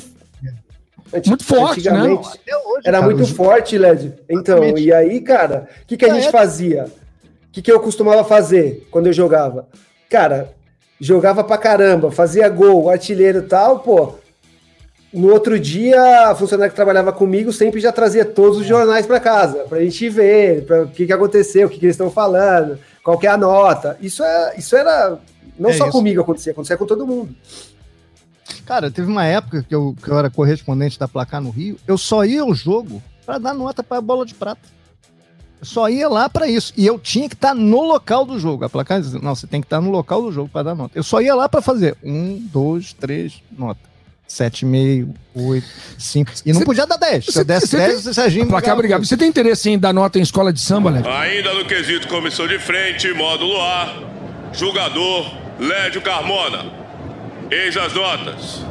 muito 1.27 1.45
forte, 1.45 1.91
né? 1.91 2.03
Hoje, 2.03 2.29
era 2.85 3.01
cara, 3.01 3.03
muito 3.03 3.35
forte, 3.35 3.79
Led. 3.79 4.13
Então, 4.29 4.77
e 4.77 4.93
aí, 4.93 5.21
cara, 5.21 5.69
o 5.83 5.87
que, 5.87 5.97
que 5.97 6.05
a 6.05 6.15
gente 6.15 6.31
fazia? 6.31 6.85
O 6.85 7.51
que, 7.51 7.63
que 7.63 7.73
eu 7.73 7.81
costumava 7.81 8.23
fazer 8.25 8.87
quando 8.91 9.07
eu 9.07 9.13
jogava? 9.13 9.67
Cara, 10.09 10.53
jogava 11.01 11.43
pra 11.43 11.57
caramba, 11.57 12.11
fazia 12.11 12.49
gol, 12.49 12.91
artilheiro 12.91 13.39
e 13.39 13.43
tal, 13.43 13.81
pô. 13.81 14.15
No 15.11 15.33
outro 15.33 15.59
dia, 15.59 16.29
a 16.29 16.35
funcionária 16.35 16.69
que 16.69 16.77
trabalhava 16.77 17.11
comigo 17.11 17.51
sempre 17.51 17.81
já 17.81 17.91
trazia 17.91 18.27
todos 18.27 18.59
os 18.59 18.67
jornais 18.67 19.07
para 19.07 19.19
casa, 19.19 19.65
pra 19.67 19.81
gente 19.81 20.07
ver 20.11 20.67
pra, 20.67 20.83
o 20.83 20.89
que, 20.89 21.07
que 21.07 21.13
aconteceu, 21.13 21.67
o 21.67 21.71
que, 21.71 21.79
que 21.79 21.87
eles 21.87 21.95
estão 21.95 22.11
falando 22.11 22.79
qual 23.17 23.19
é 23.23 23.27
a 23.29 23.37
nota. 23.39 23.97
Isso, 24.03 24.23
é, 24.23 24.59
isso 24.59 24.77
era. 24.77 25.19
Não 25.59 25.71
é 25.71 25.73
só 25.73 25.85
isso. 25.85 25.93
comigo 25.93 26.21
acontecia, 26.21 26.53
acontecia 26.53 26.77
com 26.77 26.85
todo 26.85 27.07
mundo. 27.07 27.35
Cara, 28.67 28.91
teve 28.91 29.11
uma 29.11 29.25
época 29.25 29.65
que 29.67 29.75
eu, 29.75 29.97
que 30.03 30.11
eu 30.11 30.19
era 30.19 30.29
correspondente 30.29 30.99
da 30.99 31.09
placar 31.09 31.41
no 31.41 31.49
Rio, 31.49 31.79
eu 31.87 31.97
só 31.97 32.23
ia 32.25 32.43
ao 32.43 32.55
jogo 32.55 33.03
para 33.25 33.39
dar 33.39 33.55
nota 33.55 33.83
para 33.83 33.97
a 33.97 34.03
bola 34.03 34.27
de 34.27 34.35
prata. 34.35 34.61
Eu 35.59 35.65
só 35.65 35.89
ia 35.89 36.07
lá 36.07 36.29
para 36.29 36.47
isso. 36.47 36.73
E 36.77 36.87
eu 36.87 36.99
tinha 36.99 37.29
que 37.29 37.35
estar 37.35 37.49
tá 37.49 37.55
no 37.55 37.81
local 37.81 38.27
do 38.27 38.39
jogo. 38.39 38.65
A 38.65 38.69
placar 38.69 39.01
dizia, 39.01 39.19
não, 39.21 39.35
você 39.35 39.47
tem 39.47 39.63
que 39.63 39.67
estar 39.67 39.79
tá 39.79 39.83
no 39.83 39.91
local 39.91 40.21
do 40.23 40.31
jogo 40.31 40.51
para 40.51 40.65
dar 40.65 40.75
nota. 40.75 40.97
Eu 40.97 41.03
só 41.03 41.21
ia 41.21 41.35
lá 41.35 41.49
para 41.49 41.63
fazer 41.63 41.97
um, 42.05 42.39
dois, 42.53 42.93
três, 42.93 43.43
nota. 43.51 43.81
7,5, 44.29 45.09
8, 45.35 45.67
5. 45.99 46.33
E 46.45 46.53
não 46.53 46.61
podia 46.63 46.87
dar 46.87 46.99
10. 46.99 47.25
Se 47.25 47.39
eu 47.39 47.45
desse 47.45 47.77
10, 47.77 48.05
você 48.05 48.15
Serginho. 48.15 48.47
Placar 48.47 48.75
obrigado. 48.75 49.05
Você 49.05 49.17
tem 49.17 49.29
interesse 49.29 49.71
em 49.71 49.79
dar 49.79 49.93
nota 49.93 50.19
em 50.19 50.23
escola 50.23 50.53
de 50.53 50.61
samba, 50.61 50.91
Lédio? 50.91 51.11
Ainda 51.11 51.55
no 51.55 51.65
quesito 51.65 52.07
comissão 52.09 52.47
de 52.47 52.59
frente, 52.59 53.13
módulo 53.15 53.59
A, 53.61 53.95
julgador 54.53 55.35
Lédio 55.59 56.03
Carmona. 56.03 56.67
Eis 57.51 57.77
as 57.77 57.95
notas. 57.95 58.63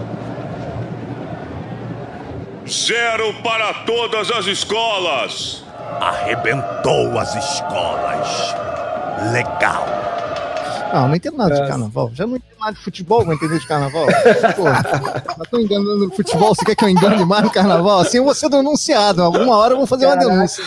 Zero 2.70 3.34
para 3.42 3.74
todas 3.86 4.30
as 4.30 4.46
escolas. 4.46 5.64
Arrebentou 6.00 7.18
as 7.18 7.34
escolas. 7.36 8.54
Legal. 9.32 9.86
Não, 10.94 11.08
não 11.08 11.16
entendo 11.16 11.38
nada 11.38 11.62
de 11.62 11.68
carnaval. 11.68 12.12
Já 12.14 12.26
não 12.26 12.36
entendo 12.38 12.60
nada 12.60 12.74
de 12.74 12.84
futebol, 12.84 13.26
vou 13.26 13.34
entender 13.34 13.60
de 13.60 13.68
carnaval. 13.68 14.06
Pô, 14.56 14.64
já 14.64 15.46
tô 15.50 15.60
enganando 15.60 16.08
no 16.08 16.12
futebol, 16.12 16.56
você 16.56 16.66
quer 16.66 16.76
que 16.76 16.86
eu 16.86 16.90
engane 16.90 17.26
mais 17.26 17.44
no 17.44 17.52
carnaval? 17.52 18.00
Assim 18.00 18.18
eu 18.18 18.24
vou 18.24 18.34
ser 18.34 18.50
denunciado. 18.50 19.22
Alguma 19.22 19.56
hora 19.58 19.74
eu 19.74 19.78
vou 19.78 19.88
fazer 19.88 20.06
Caraca. 20.06 20.26
uma 20.26 20.36
denúncia. 20.36 20.64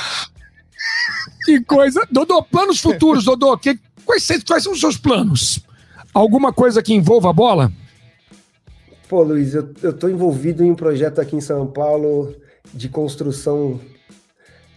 Que 1.44 1.60
coisa. 1.62 2.06
Dodô, 2.10 2.42
planos 2.42 2.80
futuros, 2.80 3.24
Dodô. 3.24 3.56
Que, 3.56 3.78
quais, 4.04 4.26
quais 4.46 4.62
são 4.62 4.72
os 4.72 4.80
seus 4.80 4.96
planos? 4.96 5.60
Alguma 6.12 6.52
coisa 6.52 6.82
que 6.82 6.94
envolva 6.94 7.30
a 7.30 7.32
bola? 7.32 7.72
Pô, 9.08 9.22
Luiz, 9.22 9.54
eu, 9.54 9.68
eu 9.82 9.92
tô 9.92 10.08
envolvido 10.08 10.64
em 10.64 10.70
um 10.70 10.74
projeto 10.74 11.20
aqui 11.20 11.34
em 11.34 11.40
São 11.40 11.66
Paulo 11.66 12.34
de 12.72 12.88
construção 12.88 13.80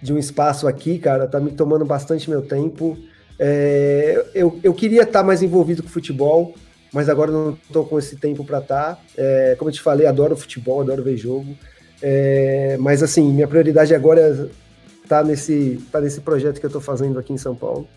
de 0.01 0.11
um 0.11 0.17
espaço 0.17 0.67
aqui, 0.67 0.97
cara. 0.97 1.27
Tá 1.27 1.39
me 1.39 1.51
tomando 1.51 1.85
bastante 1.85 2.29
meu 2.29 2.41
tempo. 2.41 2.97
É, 3.39 4.25
eu, 4.33 4.59
eu 4.63 4.73
queria 4.73 5.03
estar 5.03 5.19
tá 5.19 5.25
mais 5.25 5.41
envolvido 5.41 5.83
com 5.83 5.89
futebol, 5.89 6.55
mas 6.91 7.09
agora 7.09 7.31
não 7.31 7.57
estou 7.67 7.85
com 7.85 7.97
esse 7.97 8.15
tempo 8.15 8.43
para 8.43 8.59
estar. 8.59 8.95
Tá. 8.95 9.01
É, 9.17 9.55
como 9.57 9.69
eu 9.69 9.73
te 9.73 9.81
falei, 9.81 10.05
adoro 10.05 10.35
futebol, 10.35 10.81
adoro 10.81 11.03
ver 11.03 11.17
jogo. 11.17 11.57
É, 12.01 12.77
mas 12.79 13.01
assim, 13.01 13.31
minha 13.31 13.47
prioridade 13.47 13.95
agora 13.95 14.19
é 14.19 15.23
nesse, 15.23 15.79
tá 15.91 16.01
nesse 16.01 16.21
projeto 16.21 16.59
que 16.59 16.65
eu 16.65 16.69
estou 16.69 16.81
fazendo 16.81 17.19
aqui 17.19 17.33
em 17.33 17.37
São 17.37 17.55
Paulo. 17.55 17.87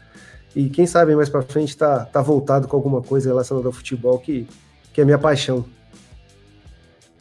E 0.55 0.69
quem 0.69 0.87
sabe 0.87 1.15
mais 1.15 1.29
para 1.29 1.43
frente 1.43 1.77
tá, 1.77 2.05
tá 2.05 2.23
voltado 2.23 2.67
com 2.67 2.77
alguma 2.77 3.03
coisa 3.03 3.29
relacionada 3.29 3.67
ao 3.69 3.73
futebol 3.73 4.19
que, 4.19 4.47
que 4.93 5.01
é 5.01 5.05
minha 5.05 5.19
paixão. 5.19 5.65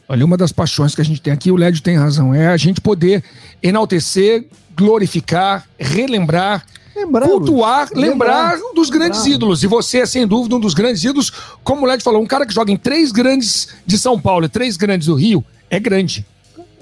Olha, 0.08 0.24
uma 0.24 0.36
das 0.36 0.52
paixões 0.52 0.94
que 0.94 1.00
a 1.00 1.04
gente 1.04 1.20
tem 1.20 1.32
aqui, 1.32 1.50
o 1.50 1.56
Lédio 1.56 1.82
tem 1.82 1.96
razão, 1.96 2.32
é 2.32 2.46
a 2.46 2.56
gente 2.56 2.80
poder 2.80 3.24
enaltecer, 3.62 4.46
glorificar, 4.76 5.68
relembrar, 5.78 6.64
lembrar, 6.96 7.26
cultuar, 7.26 7.88
lembrar, 7.94 8.52
lembrar 8.54 8.74
dos 8.74 8.88
grandes 8.90 9.20
lembrar. 9.20 9.34
ídolos. 9.34 9.62
E 9.62 9.66
você 9.66 9.98
é, 9.98 10.06
sem 10.06 10.26
dúvida, 10.26 10.56
um 10.56 10.60
dos 10.60 10.74
grandes 10.74 11.04
ídolos. 11.04 11.30
Como 11.62 11.82
o 11.82 11.86
Lédio 11.86 12.04
falou, 12.04 12.22
um 12.22 12.26
cara 12.26 12.46
que 12.46 12.54
joga 12.54 12.72
em 12.72 12.76
três 12.76 13.12
grandes 13.12 13.68
de 13.84 13.98
São 13.98 14.18
Paulo 14.18 14.46
e 14.46 14.48
três 14.48 14.76
grandes 14.76 15.06
do 15.06 15.14
Rio, 15.14 15.44
é 15.68 15.78
grande. 15.78 16.26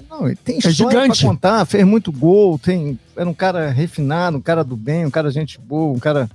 Não, 0.09 0.33
tem 0.35 0.55
é 0.63 0.69
história 0.69 0.99
é 0.99 1.07
pra 1.07 1.15
contar, 1.15 1.65
fez 1.65 1.83
muito 1.83 2.11
gol, 2.11 2.57
tem, 2.57 2.97
era 3.17 3.29
um 3.29 3.33
cara 3.33 3.69
refinado, 3.69 4.37
um 4.37 4.41
cara 4.41 4.63
do 4.63 4.77
bem, 4.77 5.05
um 5.05 5.11
cara 5.11 5.29
gente 5.29 5.59
boa, 5.59 5.93
um 5.93 5.99
cara 5.99 6.29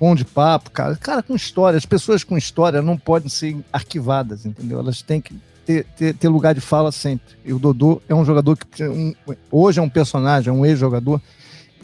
bom 0.00 0.16
de 0.16 0.24
papo, 0.24 0.70
cara. 0.70 0.96
Cara 0.96 1.22
com 1.22 1.36
história, 1.36 1.76
as 1.76 1.86
pessoas 1.86 2.24
com 2.24 2.36
história 2.36 2.82
não 2.82 2.96
podem 2.96 3.28
ser 3.28 3.56
arquivadas, 3.72 4.44
entendeu? 4.44 4.80
Elas 4.80 5.00
têm 5.00 5.20
que 5.20 5.32
ter, 5.64 5.84
ter, 5.96 6.14
ter 6.14 6.28
lugar 6.28 6.54
de 6.54 6.60
fala 6.60 6.90
sempre. 6.90 7.36
E 7.44 7.52
o 7.52 7.58
Dodô 7.58 8.02
é 8.08 8.14
um 8.14 8.24
jogador 8.24 8.56
que 8.56 8.82
um, 8.82 9.14
hoje 9.48 9.78
é 9.78 9.82
um 9.82 9.88
personagem, 9.88 10.50
é 10.50 10.52
um 10.52 10.66
ex-jogador 10.66 11.20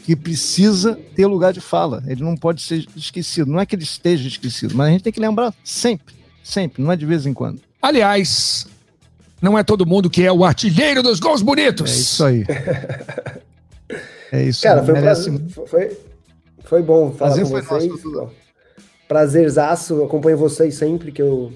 que 0.09 0.15
precisa 0.15 0.97
ter 1.15 1.27
lugar 1.27 1.53
de 1.53 1.61
fala. 1.61 2.01
Ele 2.07 2.23
não 2.23 2.35
pode 2.35 2.63
ser 2.63 2.83
esquecido. 2.95 3.51
Não 3.51 3.59
é 3.59 3.65
que 3.67 3.75
ele 3.75 3.83
esteja 3.83 4.27
esquecido, 4.27 4.73
mas 4.75 4.87
a 4.87 4.91
gente 4.91 5.03
tem 5.03 5.13
que 5.13 5.19
lembrar 5.19 5.53
sempre, 5.63 6.15
sempre, 6.43 6.81
não 6.81 6.91
é 6.91 6.95
de 6.95 7.05
vez 7.05 7.27
em 7.27 7.33
quando. 7.33 7.61
Aliás, 7.79 8.65
não 9.39 9.55
é 9.55 9.63
todo 9.63 9.85
mundo 9.85 10.09
que 10.09 10.23
é 10.23 10.31
o 10.31 10.43
artilheiro 10.43 11.03
dos 11.03 11.19
gols 11.19 11.43
bonitos. 11.43 11.91
É 11.91 11.93
isso 11.93 12.25
aí. 12.25 12.43
é 14.33 14.43
isso. 14.45 14.63
Cara, 14.63 14.83
foi, 14.83 14.93
merece... 14.95 15.43
foi, 15.67 15.97
foi 16.63 16.81
bom 16.81 17.11
falar 17.11 17.35
prazer 17.35 17.43
com 17.43 17.61
vocês. 17.61 18.03
Nosso, 18.03 18.31
Prazerzaço, 19.07 20.03
acompanho 20.03 20.39
vocês 20.39 20.73
sempre, 20.73 21.11
que 21.11 21.21
eu, 21.21 21.53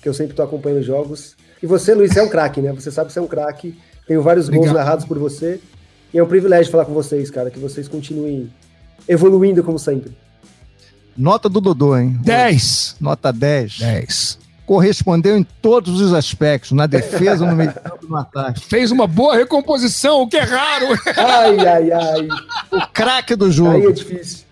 que 0.00 0.08
eu 0.08 0.14
sempre 0.14 0.34
tô 0.34 0.42
acompanhando 0.42 0.82
jogos. 0.82 1.36
E 1.62 1.66
você, 1.66 1.92
Luiz, 1.92 2.16
é 2.16 2.22
um 2.22 2.30
craque, 2.30 2.62
né? 2.62 2.72
Você 2.72 2.90
sabe 2.90 3.08
que 3.08 3.12
você 3.12 3.18
é 3.18 3.22
um 3.22 3.28
craque. 3.28 3.78
Tenho 4.06 4.22
vários 4.22 4.46
Obrigado. 4.46 4.68
gols 4.68 4.78
narrados 4.78 5.04
por 5.04 5.18
você. 5.18 5.60
E 6.12 6.18
é 6.18 6.22
um 6.22 6.26
privilégio 6.26 6.70
falar 6.70 6.84
com 6.84 6.94
vocês, 6.94 7.30
cara. 7.30 7.50
Que 7.50 7.58
vocês 7.58 7.88
continuem 7.88 8.50
evoluindo 9.08 9.62
como 9.62 9.78
sempre. 9.78 10.12
Nota 11.16 11.48
do 11.48 11.60
Dodô, 11.60 11.96
hein? 11.96 12.18
10. 12.22 12.96
Nota 13.00 13.32
10. 13.32 13.78
10 13.78 14.40
correspondeu 14.70 15.36
em 15.36 15.42
todos 15.42 16.00
os 16.00 16.14
aspectos, 16.14 16.70
na 16.70 16.86
defesa, 16.86 17.44
no 17.44 17.56
meio 17.56 17.72
campo 17.74 18.06
no 18.08 18.16
ataque. 18.16 18.60
Fez 18.60 18.92
uma 18.92 19.04
boa 19.04 19.34
recomposição, 19.34 20.22
o 20.22 20.28
que 20.28 20.36
é 20.36 20.44
raro. 20.44 20.86
Ai, 21.16 21.58
ai, 21.66 21.90
ai. 21.90 22.28
O 22.70 22.86
craque 22.92 23.34
do 23.34 23.50
jogo. 23.50 23.72
Aí 23.72 23.86
é 23.86 23.90
difícil. 23.90 24.44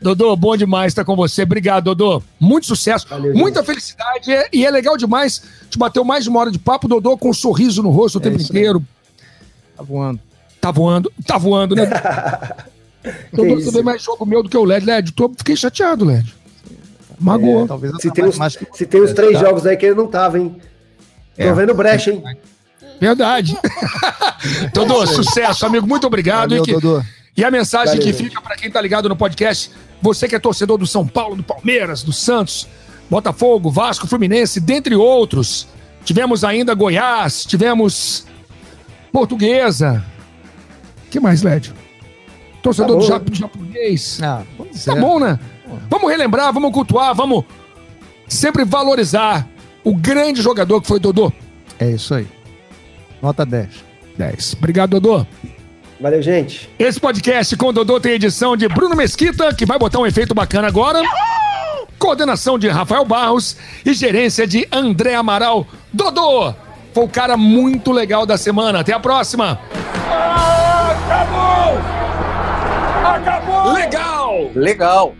Dodô, 0.00 0.36
bom 0.36 0.56
demais 0.56 0.92
estar 0.92 1.04
com 1.04 1.16
você. 1.16 1.42
Obrigado, 1.42 1.86
Dodô. 1.86 2.22
Muito 2.38 2.68
sucesso, 2.68 3.08
Valeu, 3.08 3.34
muita 3.34 3.58
gente. 3.58 3.66
felicidade. 3.66 4.30
E 4.52 4.64
é 4.64 4.70
legal 4.70 4.96
demais. 4.96 5.42
Te 5.68 5.76
bateu 5.76 6.04
mais 6.04 6.22
de 6.22 6.30
uma 6.30 6.38
hora 6.38 6.52
de 6.52 6.58
papo, 6.60 6.86
Dodô, 6.86 7.18
com 7.18 7.30
um 7.30 7.34
sorriso 7.34 7.82
no 7.82 7.90
rosto 7.90 8.20
o 8.20 8.20
é 8.20 8.22
tempo 8.22 8.40
inteiro. 8.40 8.80
Tá 9.76 9.82
voando. 9.82 10.20
Tá 10.60 10.70
voando. 10.70 11.12
Tá 11.26 11.38
voando, 11.38 11.74
né? 11.74 11.88
Dodô, 13.32 13.56
você 13.56 13.70
vê 13.70 13.82
mais 13.82 14.02
jogo 14.02 14.26
meu 14.26 14.42
do 14.42 14.48
que 14.48 14.56
o 14.56 14.64
LED. 14.64 14.84
LED, 14.84 15.12
tô, 15.12 15.32
fiquei 15.36 15.56
chateado, 15.56 16.04
LED. 16.04 16.34
Magoou. 17.18 17.64
É, 17.64 18.00
se, 18.00 18.10
tem 18.10 18.24
os, 18.24 18.36
se 18.72 18.86
tem 18.86 19.00
os 19.00 19.12
três 19.12 19.34
tá. 19.34 19.46
jogos 19.46 19.66
aí 19.66 19.76
que 19.76 19.86
ele 19.86 19.94
não 19.94 20.06
tava, 20.06 20.38
hein? 20.38 20.56
Tô 21.36 21.42
é. 21.42 21.52
vendo 21.52 21.74
brecha, 21.74 22.10
hein? 22.10 22.22
Verdade. 23.00 23.56
Dodô, 24.74 25.06
sucesso, 25.06 25.64
amigo. 25.64 25.86
Muito 25.86 26.06
obrigado. 26.06 26.50
Valeu, 26.50 26.64
e, 26.64 26.80
que, 26.80 27.40
e, 27.40 27.44
a 27.44 27.50
mensagem 27.50 27.96
Valeu, 27.96 28.02
que 28.02 28.12
fica 28.12 28.40
para 28.40 28.56
quem 28.56 28.70
tá 28.70 28.80
ligado 28.80 29.08
no 29.08 29.16
podcast, 29.16 29.70
você 30.02 30.28
que 30.28 30.34
é 30.34 30.38
torcedor 30.38 30.76
do 30.76 30.86
São 30.86 31.06
Paulo, 31.06 31.36
do 31.36 31.42
Palmeiras, 31.42 32.02
do 32.02 32.12
Santos, 32.12 32.68
Botafogo, 33.08 33.70
Vasco, 33.70 34.06
Fluminense, 34.06 34.60
dentre 34.60 34.94
outros. 34.94 35.66
Tivemos 36.04 36.44
ainda 36.44 36.74
Goiás, 36.74 37.44
tivemos 37.44 38.26
Portuguesa. 39.12 40.04
Que 41.10 41.20
mais, 41.20 41.42
Lédio? 41.42 41.74
Torcedor 42.62 43.06
tá 43.06 43.18
do 43.18 43.34
japonês. 43.34 44.20
Ah, 44.22 44.42
tá 44.84 44.92
é. 44.92 45.00
bom, 45.00 45.18
né? 45.18 45.38
Vamos 45.88 46.10
relembrar, 46.10 46.52
vamos 46.52 46.72
cultuar, 46.72 47.14
vamos 47.14 47.44
sempre 48.28 48.64
valorizar 48.64 49.46
o 49.84 49.94
grande 49.94 50.42
jogador 50.42 50.80
que 50.80 50.86
foi 50.86 51.00
Dodô. 51.00 51.32
É 51.78 51.90
isso 51.90 52.14
aí. 52.14 52.26
Nota 53.22 53.44
10. 53.44 53.68
10. 54.16 54.54
Obrigado, 54.58 55.00
Dodô. 55.00 55.26
Valeu, 56.00 56.22
gente. 56.22 56.68
Esse 56.78 56.98
podcast 56.98 57.56
com 57.56 57.66
o 57.66 57.72
Dodô 57.72 58.00
tem 58.00 58.12
edição 58.12 58.56
de 58.56 58.66
Bruno 58.68 58.96
Mesquita, 58.96 59.54
que 59.54 59.66
vai 59.66 59.78
botar 59.78 59.98
um 59.98 60.06
efeito 60.06 60.34
bacana 60.34 60.68
agora. 60.68 61.02
Coordenação 61.98 62.58
de 62.58 62.68
Rafael 62.68 63.04
Barros 63.04 63.56
e 63.84 63.92
gerência 63.92 64.46
de 64.46 64.66
André 64.72 65.14
Amaral. 65.14 65.66
Dodô 65.92 66.54
foi 66.94 67.04
o 67.04 67.08
cara 67.08 67.36
muito 67.36 67.92
legal 67.92 68.24
da 68.24 68.38
semana. 68.38 68.80
Até 68.80 68.92
a 68.92 69.00
próxima. 69.00 69.60
Acabou! 71.20 71.78
Acabou! 73.04 73.72
Legal! 73.72 74.50
Legal! 74.54 75.14